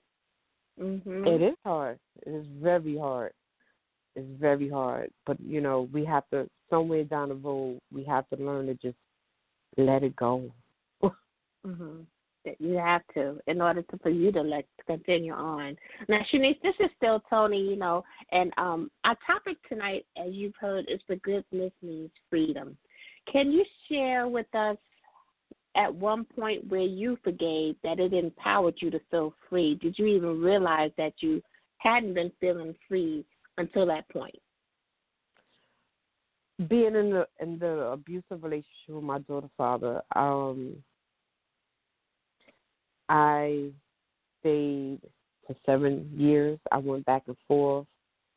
Mm-hmm. 0.82 1.28
It 1.28 1.42
is 1.42 1.56
hard. 1.64 2.00
It 2.26 2.32
is 2.32 2.46
very 2.62 2.98
hard. 2.98 3.34
It's 4.16 4.28
very 4.40 4.70
hard. 4.70 5.12
But 5.26 5.38
you 5.40 5.62
know, 5.62 5.88
we 5.94 6.04
have 6.06 6.24
to 6.32 6.50
somewhere 6.70 7.04
down 7.04 7.30
the 7.30 7.36
road 7.36 7.80
we 7.94 8.04
have 8.06 8.28
to 8.30 8.44
learn 8.44 8.68
to 8.68 8.74
just 8.76 8.98
let 9.78 10.04
it 10.04 10.16
go. 10.16 10.52
Mm-hmm. 11.04 12.02
You 12.58 12.78
have 12.78 13.04
to 13.14 13.40
in 13.46 13.62
order 13.62 13.84
to 13.84 13.98
for 14.00 14.10
you 14.10 14.32
to 14.32 14.42
let 14.42 14.66
to 14.80 14.84
continue 14.86 15.34
on. 15.34 15.78
Now, 16.10 16.22
Sherneice, 16.34 16.60
this 16.64 16.74
is 16.80 16.90
still 16.98 17.22
Toni, 17.30 17.62
you 17.62 17.76
know, 17.76 18.04
and 18.32 18.52
um, 18.58 18.90
our 19.04 19.16
topic 19.28 19.58
tonight, 19.70 20.06
as 20.18 20.34
you've 20.34 20.56
heard, 20.60 20.86
is 20.90 21.00
forgiveness 21.06 21.72
means 21.84 22.10
freedom. 22.32 22.76
Can 23.32 23.52
you 23.52 23.64
share 23.88 24.28
with 24.28 24.48
us 24.56 24.78
at 25.76 25.94
one 25.94 26.26
point 26.26 26.68
where 26.68 26.82
you 26.82 27.18
forgave 27.24 27.76
that 27.84 28.00
it 28.00 28.14
empowered 28.14 28.76
you 28.80 28.90
to 28.92 29.00
feel 29.10 29.34
free? 29.50 29.76
Did 29.76 29.98
you 29.98 30.06
even 30.06 30.42
realize 30.42 30.92
that 30.98 31.14
you 31.20 31.42
hadn't 31.78 32.14
been 32.14 32.32
feeling 32.40 32.76
free 32.88 33.26
until 33.58 33.86
that 33.88 34.08
point? 34.10 34.36
Being 36.68 36.96
in 36.96 37.10
the 37.10 37.28
in 37.40 37.58
the 37.58 37.92
abusive 37.92 38.44
relationship 38.44 38.90
with 38.90 39.04
my 39.04 39.20
daughter's 39.20 39.50
father, 39.58 40.02
um 40.16 40.76
I 43.10 43.72
stayed 44.40 45.00
for 45.46 45.56
seven 45.66 46.10
years. 46.16 46.60
I 46.72 46.78
went 46.78 47.06
back 47.06 47.24
and 47.28 47.36
forth, 47.48 47.88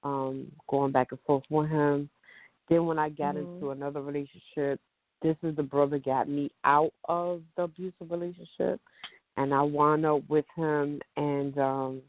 um, 0.03 0.51
going 0.68 0.91
back 0.91 1.09
and 1.12 1.20
forth 1.20 1.45
with 1.51 1.68
him. 1.68 2.11
Then 2.68 2.87
when 2.87 2.99
I 2.99 3.11
got 3.11 3.37
Mhm. 3.37 3.47
into 3.47 3.70
another 3.70 4.03
relationship, 4.03 4.80
this 5.24 5.36
is 5.42 5.56
the 5.56 5.62
brother 5.64 5.98
got 5.98 6.28
me 6.28 6.52
out 6.64 6.92
of 7.08 7.42
the 7.56 7.64
abusive 7.64 8.10
relationship 8.10 8.80
and 9.36 9.52
I 9.52 9.62
wound 9.62 10.06
up 10.06 10.22
with 10.28 10.44
him 10.56 11.00
and 11.16 11.58
um 11.58 12.02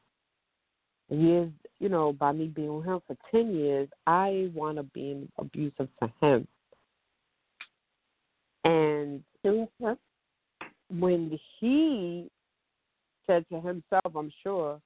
he 1.10 1.32
is 1.32 1.50
you 1.80 1.90
know, 1.90 2.14
by 2.14 2.32
me 2.32 2.48
being 2.48 2.78
with 2.78 2.86
him 2.86 3.00
for 3.06 3.18
ten 3.32 3.54
years, 3.54 3.90
I 4.08 4.50
wound 4.54 4.80
up 4.80 4.92
being 4.94 5.30
abusive 5.38 5.90
to 6.02 6.12
him. 6.22 6.48
And 8.64 9.24
when 10.90 11.40
he 11.60 12.28
said 13.28 13.46
to 13.52 13.62
himself, 13.62 14.16
I'm 14.16 14.32
sure, 14.42 14.82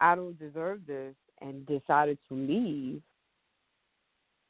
I 0.00 0.14
don't 0.14 0.38
deserve 0.38 0.80
this, 0.86 1.14
and 1.40 1.66
decided 1.66 2.18
to 2.28 2.34
leave, 2.34 3.02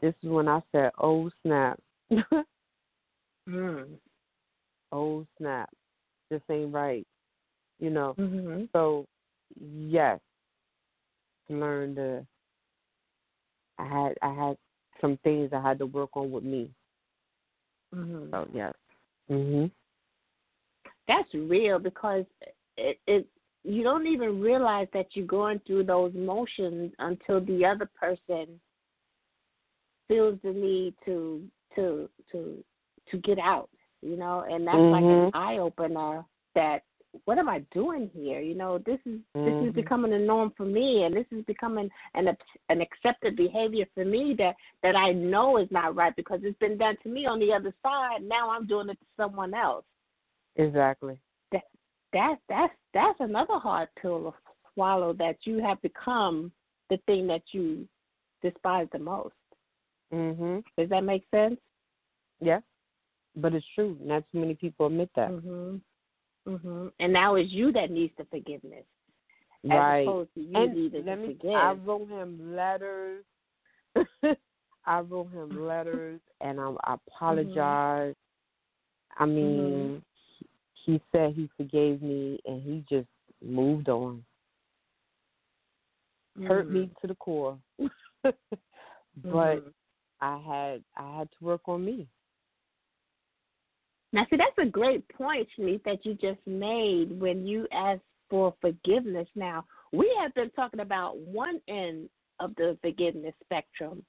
this 0.01 0.15
is 0.23 0.31
when 0.31 0.49
I 0.49 0.61
said, 0.71 0.91
oh, 1.01 1.31
snap. 1.43 1.81
Mm. 3.51 3.87
Oh, 4.93 5.27
snap. 5.39 5.71
This 6.31 6.43
ain't 6.51 6.73
right. 6.73 7.07
You 7.79 7.91
know, 7.91 8.15
Mm-hmm. 8.19 8.65
so 8.73 9.07
yes, 9.59 10.21
learn 11.49 11.95
to. 11.97 12.27
I 13.79 13.85
had 13.87 14.15
I 14.23 14.35
had 14.35 14.57
some 15.01 15.19
things 15.25 15.51
I 15.53 15.63
had 15.63 15.79
to 15.79 15.87
work 15.87 16.11
on 16.15 16.31
with 16.31 16.45
me. 16.45 16.71
Mm-hmm. 17.95 18.31
So 18.31 18.49
yes. 18.53 18.75
Mhm. 19.31 19.71
That's 21.09 21.33
real 21.35 21.79
because 21.79 22.25
it, 22.77 22.99
it 23.07 23.27
you 23.65 23.83
don't 23.83 24.07
even 24.07 24.41
realize 24.41 24.89
that 24.93 25.07
you're 25.15 25.27
going 25.27 25.61
through 25.67 25.85
those 25.85 26.13
motions 26.15 26.93
until 26.99 27.41
the 27.41 27.65
other 27.65 27.89
person 27.99 28.61
feels 30.07 30.39
the 30.45 30.53
need 30.53 30.95
to 31.07 31.43
to 31.77 32.09
to 32.33 32.63
to 33.11 33.19
get 33.19 33.39
out, 33.39 33.69
you 34.03 34.17
know, 34.17 34.41
and 34.41 34.67
that's 34.67 34.79
like 34.93 35.05
an 35.05 35.31
Mhm. 35.31 35.31
eye 35.35 35.59
opener 35.59 36.25
that 36.55 36.83
what 37.25 37.39
am 37.39 37.49
I 37.49 37.59
doing 37.73 38.09
here? 38.15 38.41
You 38.41 38.55
know, 38.55 38.79
this 38.79 39.01
is 39.05 39.21
this 39.35 39.55
is 39.57 39.73
Mhm. 39.73 39.75
becoming 39.75 40.13
a 40.13 40.19
norm 40.19 40.53
for 40.53 40.65
me, 40.65 41.05
and 41.05 41.15
this 41.15 41.27
is 41.33 41.45
becoming 41.45 41.91
an 42.15 42.37
an 42.69 42.81
accepted 42.81 43.37
behavior 43.37 43.87
for 43.95 44.05
me 44.05 44.35
that 44.35 44.57
that 44.83 44.95
I 44.97 45.13
know 45.13 45.57
is 45.57 45.71
not 45.71 45.97
right 45.97 46.15
because 46.15 46.41
it's 46.45 46.59
been 46.59 46.79
done 46.79 46.97
to 47.03 47.09
me 47.09 47.27
on 47.27 47.41
the 47.41 47.53
other 47.53 47.75
side. 47.83 48.23
Now 48.23 48.51
I'm 48.51 48.67
doing 48.67 48.89
it 48.91 48.99
to 49.01 49.07
someone 49.17 49.55
else. 49.55 49.85
Exactly. 50.57 51.19
That 51.51 51.65
That's 52.13 52.41
that's 52.49 52.75
that's 52.95 53.21
another 53.21 53.59
hard 53.59 53.89
pill 54.01 54.31
to 54.31 54.35
swallow. 54.75 55.13
That 55.13 55.37
you 55.45 55.59
have 55.59 55.81
become 55.83 56.53
the 56.91 56.99
thing 57.07 57.27
that 57.27 57.43
you 57.53 57.89
despise 58.43 58.89
the 58.93 58.99
most. 58.99 59.35
Mhm. 60.13 60.65
Does 60.77 60.89
that 60.91 61.05
make 61.05 61.25
sense? 61.31 61.61
Yes. 62.41 62.63
But 63.37 63.55
it's 63.55 63.67
true. 63.75 63.97
Not 64.01 64.25
too 64.31 64.39
many 64.41 64.55
people 64.55 64.87
admit 64.87 65.11
that. 65.17 65.31
Mhm. 65.31 65.81
Mhm. 66.47 66.93
And 66.99 67.13
now 67.13 67.35
it's 67.37 67.51
you 67.53 67.73
that 67.73 67.91
needs 67.91 68.15
the 68.17 68.25
forgiveness, 68.27 68.85
as 69.65 69.71
right. 69.71 70.07
opposed 70.09 70.35
to 70.35 70.41
you 70.41 70.57
and 70.57 70.75
needing 70.75 71.05
let 71.07 71.17
to 71.17 71.21
me, 71.21 71.35
forgive. 71.35 71.51
I 71.55 71.73
wrote 71.73 72.09
him 72.09 72.55
letters. 72.57 73.25
I 74.87 75.01
wrote 75.01 75.31
him 75.31 75.67
letters, 75.67 76.21
and 76.41 76.59
I, 76.61 76.75
I 76.85 76.95
apologized. 76.95 78.17
I 79.19 79.27
mean, 79.27 80.03
he, 80.39 80.93
he 80.93 81.01
said 81.13 81.35
he 81.35 81.49
forgave 81.57 82.03
me, 82.03 82.41
and 82.47 82.63
he 82.63 82.85
just 82.89 83.09
moved 83.45 83.89
on. 83.89 84.25
Hurt 86.47 86.67
Mm-hmm. 86.67 86.75
me 86.75 86.91
to 87.01 87.07
the 87.07 87.15
core, 87.17 87.59
but 88.23 88.35
Mhm. 89.27 89.73
I 90.21 90.39
had 90.39 90.85
I 90.97 91.19
had 91.19 91.29
to 91.39 91.45
work 91.45 91.63
on 91.67 91.85
me. 91.85 92.07
Now, 94.13 94.27
see, 94.29 94.37
that's 94.37 94.59
a 94.59 94.71
great 94.71 95.09
point, 95.09 95.49
Sherneice, 95.57 95.85
that 95.85 96.05
you 96.05 96.15
just 96.15 96.41
made 96.47 97.19
when 97.21 97.47
you 97.47 97.67
asked 97.73 98.01
for 98.29 98.55
forgiveness. 98.61 99.29
Now, 99.35 99.65
we 99.93 100.13
have 100.21 100.35
been 100.35 100.51
talking 100.51 100.81
about 100.81 101.19
one 101.19 101.61
end 101.69 102.09
of 102.41 102.55
the 102.57 102.77
forgiveness 102.83 103.35
spectrum. 103.45 104.05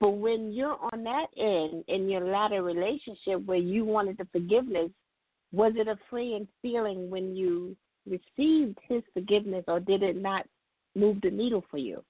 But 0.00 0.10
when 0.10 0.52
you're 0.52 0.78
on 0.92 1.04
that 1.04 1.26
end 1.36 1.84
in 1.88 2.08
your 2.08 2.24
latter 2.24 2.62
relationship 2.62 3.44
where 3.44 3.58
you 3.58 3.84
wanted 3.84 4.16
the 4.18 4.26
forgiveness, 4.32 4.90
was 5.52 5.72
it 5.76 5.88
a 5.88 5.98
freeing 6.08 6.48
feeling 6.62 7.10
when 7.10 7.36
you 7.36 7.76
received 8.06 8.78
his 8.88 9.02
forgiveness 9.12 9.64
or 9.68 9.78
did 9.78 10.02
it 10.02 10.16
not 10.16 10.46
move 10.94 11.20
the 11.22 11.30
needle 11.30 11.64
for 11.70 11.78
you? 11.78 12.02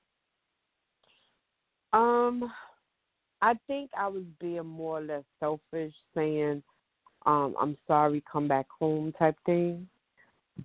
Um, 1.93 2.51
I 3.43 3.55
think 3.67 3.91
I 3.99 4.07
was 4.07 4.23
being 4.41 4.67
more 4.67 4.99
or 4.99 5.03
less 5.03 5.25
selfish, 5.41 5.93
saying, 6.15 6.63
um, 7.27 7.55
"I'm 7.61 7.77
sorry, 7.87 8.23
come 8.31 8.49
back 8.49 8.67
home" 8.71 9.13
type 9.19 9.37
thing. 9.47 9.89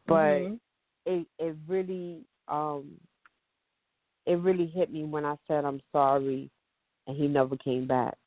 But 0.08 0.40
Mhm. 0.42 0.60
it 1.06 1.28
it 1.40 1.56
really 1.68 2.26
um 2.48 3.00
it 4.26 4.36
really 4.40 4.68
hit 4.68 4.92
me 4.92 5.04
when 5.04 5.26
I 5.26 5.36
said 5.48 5.66
I'm 5.66 5.82
sorry, 5.92 6.50
and 7.08 7.16
he 7.16 7.28
never 7.28 7.56
came 7.58 7.86
back. 7.88 8.18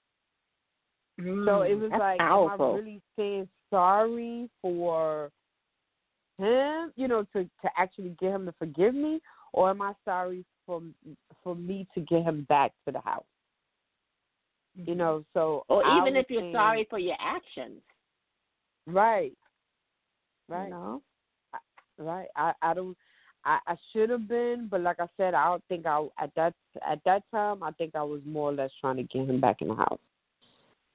So 1.19 1.63
it 1.63 1.75
Mm, 1.75 1.81
was 1.81 1.93
like, 1.99 2.21
powerful. 2.21 2.67
am 2.67 2.73
I 2.73 2.79
really 2.79 3.03
saying 3.17 3.49
sorry 3.71 4.49
for 4.63 5.31
him? 6.39 6.93
You 6.97 7.09
know, 7.09 7.25
to 7.33 7.45
to 7.45 7.71
actually 7.77 8.11
get 8.21 8.33
him 8.35 8.47
to 8.47 8.53
forgive 8.53 8.95
me, 8.95 9.21
or 9.53 9.71
am 9.71 9.83
I 9.83 9.95
sorry 10.05 10.45
for 10.65 10.81
for 11.43 11.57
me 11.57 11.87
to 11.95 12.01
get 12.03 12.23
him 12.23 12.45
back 12.49 12.73
to 12.87 12.93
the 12.93 13.01
house? 13.01 13.25
You 14.77 14.95
know, 14.95 15.25
so 15.35 15.65
or 15.69 15.85
I 15.85 15.99
even 15.99 16.15
if 16.17 16.31
you're 16.31 16.43
saying- 16.43 16.53
sorry 16.53 16.85
for 16.89 17.01
your 17.01 17.17
actions. 17.21 17.83
Right, 18.89 19.33
right, 20.49 20.65
You 20.65 20.71
know? 20.71 21.03
right. 21.99 22.29
I 22.37 22.53
I 22.63 22.75
don't. 22.75 22.97
I, 23.45 23.59
I 23.67 23.77
should 23.93 24.11
have 24.11 24.29
been, 24.29 24.69
but 24.71 24.81
like 24.81 24.99
I 25.01 25.07
said, 25.17 25.35
I 25.35 25.45
don't 25.47 25.65
think 25.69 25.87
I 25.87 26.07
at 26.19 26.35
that 26.37 26.55
at 26.89 27.01
that 27.05 27.23
time. 27.31 27.63
I 27.63 27.71
think 27.73 27.95
I 27.95 28.03
was 28.03 28.21
more 28.27 28.51
or 28.51 28.55
less 28.55 28.71
trying 28.81 28.97
to 28.97 29.05
get 29.05 29.29
him 29.29 29.41
back 29.41 29.63
in 29.63 29.69
the 29.69 29.75
house. 29.75 30.01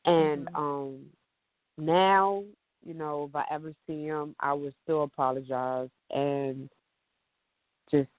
And 0.06 0.48
Mhm. 0.48 0.56
um 0.56 1.06
now, 1.78 2.44
you 2.86 2.94
know, 2.94 3.26
if 3.30 3.36
I 3.36 3.46
ever 3.50 3.74
see 3.88 4.04
him, 4.04 4.36
I 4.40 4.54
would 4.54 4.74
still 4.84 5.04
apologize 5.04 5.90
and 6.12 6.70
just 7.90 8.10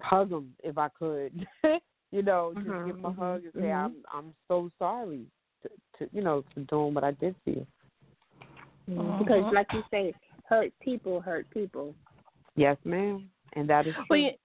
hug 0.00 0.30
him 0.30 0.54
if 0.62 0.76
I 0.76 0.88
could. 0.88 1.46
you 2.12 2.22
know, 2.22 2.54
just 2.54 2.66
Mhm, 2.66 2.86
give 2.86 2.96
him 2.96 3.04
a 3.04 3.12
hug 3.12 3.44
and 3.44 3.52
say, 3.54 3.70
mhm. 3.70 3.74
"I'm 3.84 3.96
I'm 4.12 4.34
so 4.48 4.70
sorry 4.78 5.26
to, 5.62 5.68
to 5.98 6.10
you 6.12 6.22
know 6.22 6.44
for 6.52 6.60
doing 6.60 6.94
what 6.94 7.04
I 7.04 7.12
did 7.12 7.34
to 7.44 7.50
you." 7.52 7.66
Mhm. 8.88 9.18
Because, 9.18 9.52
like 9.52 9.72
you 9.72 9.82
say, 9.90 10.14
hurt 10.48 10.72
people 10.80 11.20
hurt 11.20 11.48
people. 11.50 11.94
Yes, 12.56 12.76
ma'am. 12.84 13.30
And 13.54 13.68
that 13.70 13.86
is 13.86 13.94
true. 13.94 14.04
Well, 14.10 14.18
you- 14.18 14.38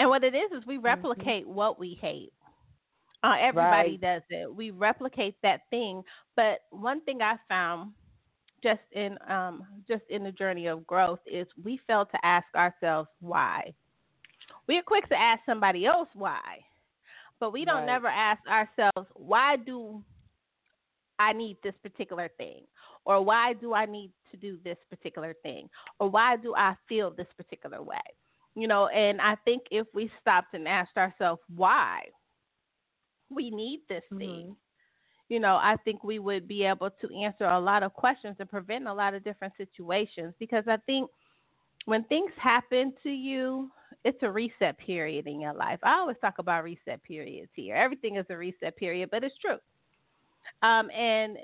and 0.00 0.08
what 0.08 0.24
it 0.24 0.34
is 0.34 0.52
is 0.52 0.66
we 0.66 0.78
replicate 0.78 1.46
what 1.46 1.78
we 1.78 1.94
hate. 1.94 2.32
Uh, 3.22 3.36
everybody 3.38 3.90
Right. 3.92 4.00
does 4.00 4.22
it. 4.30 4.52
We 4.54 4.70
replicate 4.70 5.40
that 5.42 5.68
thing. 5.70 6.04
But 6.36 6.60
one 6.70 7.00
thing 7.02 7.20
I 7.22 7.36
found 7.48 7.94
just 8.62 8.82
in 8.92 9.18
um, 9.28 9.66
just 9.86 10.04
in 10.08 10.22
the 10.24 10.32
journey 10.32 10.66
of 10.66 10.86
growth 10.86 11.20
is 11.26 11.46
we 11.62 11.78
fail 11.78 12.04
to 12.06 12.26
ask 12.26 12.46
ourselves 12.54 13.08
why. 13.20 13.74
We 14.66 14.78
are 14.78 14.82
quick 14.82 15.08
to 15.08 15.16
ask 15.18 15.44
somebody 15.44 15.86
else 15.86 16.08
why, 16.14 16.64
but 17.40 17.52
we 17.52 17.64
don't 17.64 17.78
Right. 17.78 17.86
never 17.86 18.08
ask 18.08 18.44
ourselves 18.48 19.08
why 19.14 19.56
do 19.56 20.02
I 21.18 21.32
need 21.32 21.60
this 21.62 21.76
particular 21.78 22.28
thing, 22.28 22.66
or 23.04 23.22
why 23.22 23.52
do 23.54 23.74
I 23.74 23.86
need 23.86 24.12
to 24.30 24.36
do 24.36 24.58
this 24.64 24.78
particular 24.90 25.34
thing, 25.42 25.68
or 25.98 26.10
why 26.10 26.36
do 26.36 26.54
I 26.56 26.74
feel 26.88 27.10
this 27.10 27.26
particular 27.36 27.82
way? 27.82 27.96
You 28.54 28.68
know, 28.68 28.88
and 28.88 29.20
I 29.20 29.36
think 29.44 29.62
if 29.70 29.86
we 29.94 30.10
stopped 30.20 30.54
and 30.54 30.66
asked 30.66 30.96
ourselves 30.96 31.40
why 31.54 32.00
we 33.30 33.50
need 33.50 33.80
this 33.88 34.02
thing, 34.16 34.56
you 35.28 35.38
know, 35.38 35.56
I 35.56 35.76
think 35.84 36.02
we 36.02 36.18
would 36.18 36.48
be 36.48 36.64
able 36.64 36.90
to 36.90 37.14
answer 37.14 37.44
a 37.44 37.60
lot 37.60 37.82
of 37.82 37.92
questions 37.92 38.36
and 38.38 38.48
prevent 38.48 38.88
a 38.88 38.92
lot 38.92 39.14
of 39.14 39.24
different 39.24 39.52
situations 39.56 40.34
because 40.38 40.64
I 40.66 40.78
think 40.86 41.10
when 41.84 42.04
things 42.04 42.30
happen 42.36 42.92
to 43.02 43.10
you, 43.10 43.70
it's 44.04 44.18
a 44.22 44.30
reset 44.30 44.78
period 44.78 45.26
in 45.26 45.40
your 45.40 45.54
life. 45.54 45.78
I 45.82 45.98
always 45.98 46.16
talk 46.20 46.38
about 46.38 46.64
reset 46.64 47.02
periods 47.02 47.50
here. 47.54 47.74
Everything 47.74 48.16
is 48.16 48.26
a 48.30 48.36
reset 48.36 48.76
period, 48.76 49.10
but 49.10 49.24
it's 49.24 49.34
true. 49.38 49.58
Um, 50.62 50.90
and 50.90 51.36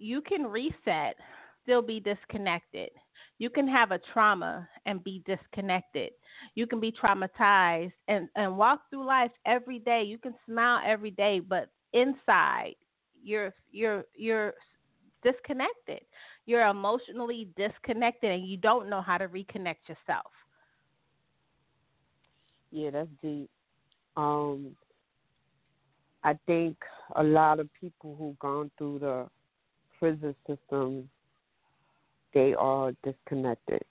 you 0.00 0.22
can 0.22 0.44
reset, 0.44 1.16
still 1.62 1.82
be 1.82 2.00
disconnected. 2.00 2.90
You 3.38 3.50
can 3.50 3.68
have 3.68 3.92
a 3.92 4.00
trauma 4.12 4.68
and 4.86 5.04
be 5.04 5.22
disconnected. 5.26 6.10
You 6.54 6.66
can 6.66 6.80
be 6.80 6.92
traumatized 6.92 7.92
and, 8.08 8.28
and 8.36 8.56
walk 8.56 8.82
through 8.90 9.06
life 9.06 9.30
every 9.46 9.78
day. 9.78 10.02
You 10.02 10.18
can 10.18 10.34
smile 10.46 10.80
every 10.84 11.10
day, 11.10 11.40
but 11.40 11.68
inside 11.92 12.74
you're 13.22 13.52
you're 13.70 14.04
you're 14.16 14.54
disconnected. 15.22 16.00
You're 16.46 16.66
emotionally 16.66 17.48
disconnected 17.56 18.30
and 18.30 18.46
you 18.46 18.56
don't 18.56 18.88
know 18.88 19.02
how 19.02 19.18
to 19.18 19.28
reconnect 19.28 19.88
yourself. 19.88 20.32
Yeah, 22.70 22.90
that's 22.90 23.08
deep. 23.22 23.50
Um, 24.16 24.76
I 26.24 26.38
think 26.46 26.76
a 27.16 27.22
lot 27.22 27.60
of 27.60 27.68
people 27.80 28.16
who've 28.18 28.38
gone 28.38 28.70
through 28.78 29.00
the 29.00 29.26
prison 30.00 30.34
system, 30.46 31.08
they 32.34 32.54
are 32.54 32.92
disconnected. 33.04 33.82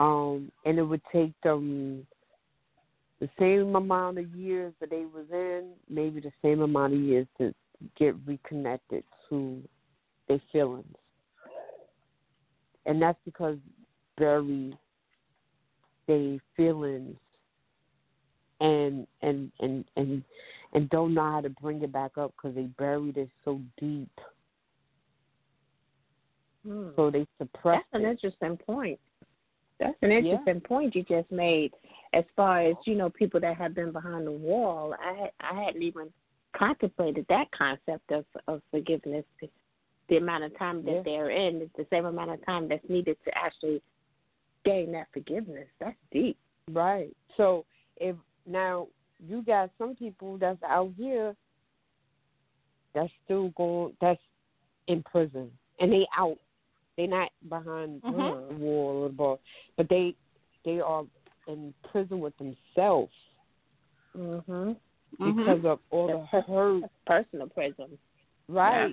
Um, 0.00 0.50
and 0.64 0.78
it 0.78 0.82
would 0.82 1.02
take 1.12 1.32
them 1.42 2.06
the 3.20 3.28
same 3.38 3.76
amount 3.76 4.18
of 4.18 4.34
years 4.34 4.72
that 4.80 4.90
they 4.90 5.04
was 5.04 5.26
in, 5.30 5.72
maybe 5.88 6.20
the 6.20 6.32
same 6.42 6.62
amount 6.62 6.94
of 6.94 7.00
years 7.00 7.26
to 7.38 7.54
get 7.98 8.14
reconnected 8.26 9.04
to 9.28 9.62
their 10.26 10.40
feelings. 10.50 10.96
And 12.86 13.00
that's 13.00 13.18
because 13.26 13.58
very 14.18 14.76
their 16.06 16.38
feelings 16.56 17.16
and 18.60 19.06
and 19.22 19.52
and 19.60 19.84
and 19.96 20.22
and 20.72 20.88
don't 20.90 21.14
know 21.14 21.30
how 21.30 21.40
to 21.40 21.50
bring 21.50 21.82
it 21.82 21.92
back 21.92 22.16
up 22.16 22.32
because 22.36 22.54
they 22.54 22.64
buried 22.78 23.16
it 23.16 23.30
so 23.44 23.60
deep. 23.78 24.10
Hmm. 26.66 26.90
So 26.96 27.10
they 27.10 27.26
suppress 27.38 27.82
That's 27.92 28.02
an 28.02 28.08
it. 28.08 28.10
interesting 28.12 28.56
point. 28.56 28.98
That's 29.78 29.96
an 30.02 30.12
interesting 30.12 30.60
point 30.60 30.94
you 30.94 31.02
just 31.04 31.30
made. 31.32 31.72
As 32.12 32.24
far 32.36 32.60
as 32.60 32.76
you 32.84 32.94
know, 32.94 33.08
people 33.08 33.40
that 33.40 33.56
have 33.56 33.74
been 33.74 33.92
behind 33.92 34.26
the 34.26 34.32
wall, 34.32 34.94
I 35.00 35.30
I 35.40 35.62
hadn't 35.64 35.82
even 35.82 36.12
contemplated 36.54 37.24
that 37.28 37.50
concept 37.52 38.12
of 38.12 38.24
of 38.46 38.60
forgiveness. 38.70 39.24
The 40.08 40.16
amount 40.16 40.44
of 40.44 40.56
time 40.58 40.84
that 40.84 40.92
Yeah. 40.96 41.02
they're 41.02 41.30
in 41.30 41.62
is 41.62 41.70
the 41.76 41.86
same 41.88 42.04
amount 42.04 42.30
of 42.30 42.44
time 42.44 42.68
that's 42.68 42.86
needed 42.88 43.16
to 43.24 43.38
actually 43.38 43.80
gain 44.64 44.92
that 44.92 45.06
forgiveness. 45.12 45.68
That's 45.78 45.96
deep. 46.10 46.36
Right. 46.70 47.16
So 47.36 47.64
if 47.96 48.16
now 48.44 48.88
you 49.26 49.42
got 49.42 49.70
some 49.78 49.94
people 49.94 50.38
that's 50.38 50.62
out 50.62 50.92
here 50.96 51.34
that's 52.94 53.12
still 53.24 53.50
going 53.56 53.94
that's 54.00 54.20
in 54.88 55.02
prison 55.02 55.50
and 55.78 55.92
they 55.92 56.06
out. 56.16 56.38
They 56.96 57.06
not 57.06 57.30
behind 57.48 58.02
Mhm. 58.02 58.48
the 58.48 58.54
wall 58.56 59.02
or 59.04 59.08
the 59.08 59.14
bar, 59.14 59.38
but 59.76 59.88
they 59.88 60.14
they 60.64 60.80
are 60.80 61.04
in 61.46 61.72
prison 61.90 62.20
with 62.20 62.36
themselves 62.36 63.12
Mhm. 64.14 64.76
because 65.18 65.64
of 65.64 65.80
all 65.90 66.06
the 66.08 66.12
That's- 66.32 66.44
hurt. 66.46 66.90
Personal 67.06 67.48
prison. 67.48 67.98
Right. 68.48 68.92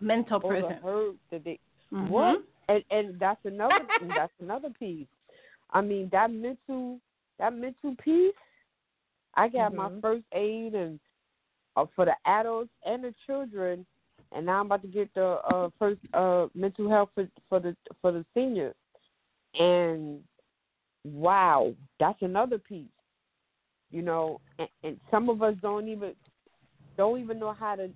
Mental 0.00 0.40
All 0.40 0.50
the 0.50 0.60
prison. 0.60 0.82
hurt 0.82 1.16
that 1.30 1.44
they 1.44 1.58
Mhm. 1.92 2.08
What? 2.08 2.42
And 2.68 2.84
and 2.90 3.18
that's 3.20 3.44
another 3.44 3.86
and 4.00 4.10
that's 4.10 4.32
another 4.40 4.70
piece. 4.70 5.08
I 5.70 5.80
mean 5.82 6.08
that 6.10 6.30
mental 6.30 7.00
that 7.38 7.52
mental 7.52 7.94
piece. 7.96 8.34
I 9.34 9.48
got 9.48 9.74
my 9.74 9.88
Mhm. 9.88 10.00
first 10.00 10.24
aid 10.32 10.74
and 10.74 11.00
uh, 11.76 11.86
for 11.94 12.04
the 12.04 12.16
adults 12.26 12.70
and 12.84 13.02
the 13.04 13.14
children, 13.26 13.86
and 14.32 14.46
now 14.46 14.60
I'm 14.60 14.66
about 14.66 14.82
to 14.82 14.88
get 14.88 15.12
the 15.14 15.40
uh, 15.46 15.70
first 15.78 16.00
uh, 16.14 16.48
mental 16.54 16.88
health 16.88 17.10
for, 17.14 17.28
for 17.48 17.60
the 17.60 17.76
for 18.00 18.12
the 18.12 18.24
seniors. 18.34 18.74
And 19.58 20.22
wow, 21.04 21.74
that's 21.98 22.20
another 22.22 22.58
piece. 22.58 22.86
You 23.90 24.02
know, 24.02 24.40
and, 24.58 24.68
and 24.82 25.00
some 25.10 25.28
of 25.28 25.42
us 25.42 25.54
don't 25.62 25.88
even 25.88 26.14
don't 26.96 27.20
even 27.20 27.38
know 27.38 27.52
how 27.52 27.74
to 27.76 27.90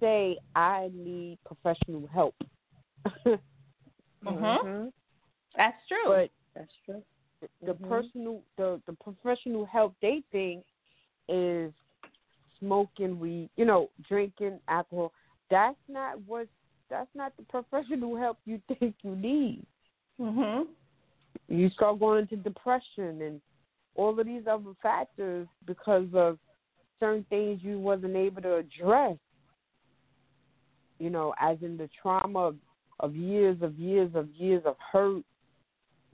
say 0.00 0.36
I 0.54 0.90
need 0.94 1.38
professional 1.44 2.06
help. 2.12 2.34
Mhm. 4.26 4.64
Mhm. 4.64 4.92
That's 5.56 5.76
true. 5.86 6.04
but 6.06 6.30
That's 6.54 6.72
true. 6.84 7.02
The 7.64 7.74
Mhm. 7.74 7.88
personal 7.88 8.42
the 8.56 8.80
the 8.86 8.92
professional 8.94 9.64
help 9.64 9.94
they 10.00 10.22
think 10.32 10.64
is 11.28 11.72
smoking 12.58 13.18
weed 13.18 13.50
you 13.56 13.64
know 13.64 13.90
drinking 14.08 14.60
alcohol 14.68 15.12
that's 15.50 15.78
not 15.88 16.20
what 16.22 16.46
that's 16.90 17.10
not 17.14 17.36
the 17.36 17.42
professional 17.44 18.16
help 18.16 18.38
you 18.44 18.60
think 18.78 18.94
you 19.02 19.16
need 19.16 19.64
mhm. 20.20 20.66
you 21.48 21.68
start 21.70 21.98
going 21.98 22.20
into 22.20 22.36
depression 22.36 23.22
and 23.22 23.40
all 23.96 24.18
of 24.18 24.26
these 24.26 24.46
other 24.46 24.72
factors 24.82 25.46
because 25.66 26.06
of 26.14 26.38
certain 26.98 27.24
things 27.30 27.60
you 27.62 27.78
wasn't 27.78 28.14
able 28.14 28.42
to 28.42 28.56
address 28.56 29.16
you 30.98 31.10
know 31.10 31.34
as 31.40 31.56
in 31.62 31.76
the 31.76 31.88
trauma 32.00 32.38
of, 32.38 32.56
of 33.00 33.14
years 33.14 33.56
of 33.62 33.78
years 33.78 34.10
of 34.14 34.28
years 34.30 34.62
of 34.64 34.76
hurt 34.92 35.22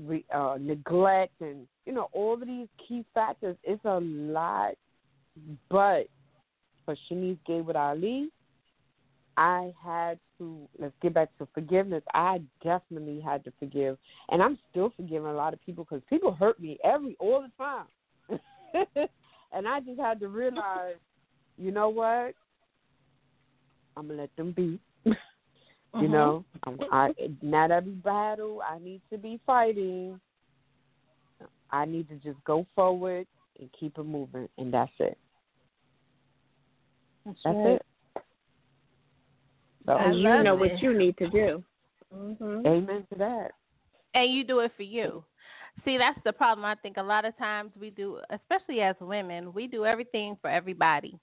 re, 0.04 0.24
uh, 0.34 0.56
neglect 0.60 1.40
and 1.40 1.66
you 1.86 1.92
know 1.92 2.08
all 2.12 2.34
of 2.34 2.46
these 2.46 2.68
key 2.86 3.04
factors 3.14 3.56
it's 3.64 3.84
a 3.84 4.00
lot 4.00 4.74
but 5.68 6.06
for 6.84 6.96
Sherneice 7.08 7.38
Gatewood 7.46 7.76
Ali 7.76 8.30
I 9.40 9.72
had 9.82 10.18
to 10.36 10.68
let's 10.78 10.92
get 11.00 11.14
back 11.14 11.30
to 11.38 11.48
forgiveness. 11.54 12.02
I 12.12 12.42
definitely 12.62 13.20
had 13.20 13.42
to 13.44 13.52
forgive, 13.58 13.96
and 14.28 14.42
I'm 14.42 14.58
still 14.70 14.92
forgiving 14.96 15.30
a 15.30 15.34
lot 15.34 15.54
of 15.54 15.64
people 15.64 15.84
because 15.84 16.02
people 16.10 16.32
hurt 16.32 16.60
me 16.60 16.78
every 16.84 17.16
all 17.18 17.42
the 17.42 17.50
time, 17.56 18.38
and 19.52 19.66
I 19.66 19.80
just 19.80 19.98
had 19.98 20.20
to 20.20 20.28
realize, 20.28 20.96
you 21.56 21.70
know 21.70 21.88
what? 21.88 22.34
I'm 23.96 24.08
gonna 24.08 24.20
let 24.20 24.36
them 24.36 24.52
be. 24.52 24.78
You 25.94 26.08
Mhm. 26.08 26.10
know, 26.10 26.44
I'm, 26.64 26.78
not 27.42 27.70
every 27.70 27.92
battle 27.92 28.62
I 28.62 28.78
need 28.78 29.02
to 29.10 29.18
be 29.18 29.38
fighting. 29.44 30.20
I 31.70 31.84
need 31.84 32.08
to 32.08 32.16
just 32.16 32.42
go 32.44 32.66
forward 32.74 33.26
and 33.58 33.70
keep 33.72 33.98
it 33.98 34.02
moving, 34.04 34.48
and 34.58 34.72
that's 34.72 34.92
it. 34.98 35.18
That's, 37.24 37.42
That's 37.44 37.56
right. 37.56 37.66
it. 37.66 37.86
So, 39.86 39.92
I 39.92 40.04
And 40.04 40.18
you 40.20 40.42
know 40.42 40.54
it. 40.54 40.58
what 40.60 40.82
you 40.82 40.94
need 40.94 41.16
to 41.18 41.28
do. 41.28 41.64
Mhm. 42.12 42.66
amen 42.66 43.06
to 43.12 43.18
that. 43.18 43.52
and 44.14 44.32
you 44.32 44.42
do 44.42 44.58
it 44.60 44.72
for 44.76 44.82
you. 44.82 45.24
See, 45.84 45.96
that's 45.96 46.20
the 46.24 46.32
problem. 46.32 46.64
I 46.64 46.74
think 46.74 46.96
a 46.96 47.02
lot 47.02 47.24
of 47.24 47.36
times 47.38 47.70
we 47.78 47.90
do, 47.90 48.20
especially 48.30 48.80
as 48.80 48.96
women, 49.00 49.52
we 49.52 49.68
do 49.68 49.86
everything 49.86 50.36
for 50.42 50.50
everybody. 50.50 51.16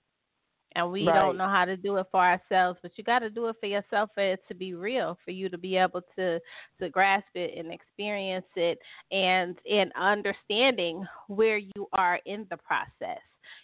And 0.78 0.92
we 0.92 1.06
Right. 1.06 1.12
don't 1.12 1.38
know 1.38 1.48
how 1.50 1.66
to 1.66 1.76
do 1.76 1.98
it 1.98 2.06
for 2.12 2.22
ourselves, 2.22 2.78
but 2.84 2.92
you 2.98 3.04
got 3.04 3.20
to 3.20 3.32
do 3.32 3.48
it 3.48 3.56
for 3.60 3.66
yourself 3.66 4.12
for 4.14 4.22
it 4.34 4.42
to 4.48 4.54
be 4.54 4.76
real, 4.76 5.18
for 5.26 5.32
you 5.32 5.50
to 5.50 5.58
be 5.58 5.76
able 5.76 6.02
to 6.16 6.40
to 6.80 6.90
grasp 6.90 7.28
it 7.36 7.58
and 7.58 7.74
experience 7.74 8.46
it, 8.56 8.78
and 9.12 9.58
and 9.70 9.92
understanding 10.00 11.04
where 11.28 11.58
you 11.58 11.88
are 11.94 12.20
in 12.28 12.46
the 12.52 12.58
process. 12.58 13.22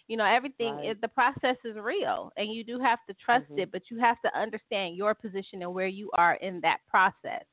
You 0.08 0.16
know, 0.16 0.24
everything 0.24 0.80
Right. 0.80 0.84
is 0.84 0.96
the 1.00 1.08
process 1.08 1.56
is 1.64 1.76
real, 1.76 2.32
and 2.36 2.52
you 2.52 2.64
do 2.64 2.80
have 2.80 2.98
to 3.08 3.14
trust 3.24 3.46
Mhm. 3.46 3.56
it, 3.56 3.70
but 3.70 3.82
you 3.90 4.00
have 4.00 4.20
to 4.22 4.36
understand 4.38 4.96
your 4.96 5.14
position 5.14 5.62
and 5.62 5.72
where 5.72 5.86
you 5.86 6.10
are 6.18 6.34
in 6.34 6.60
that 6.62 6.78
process 6.88 7.44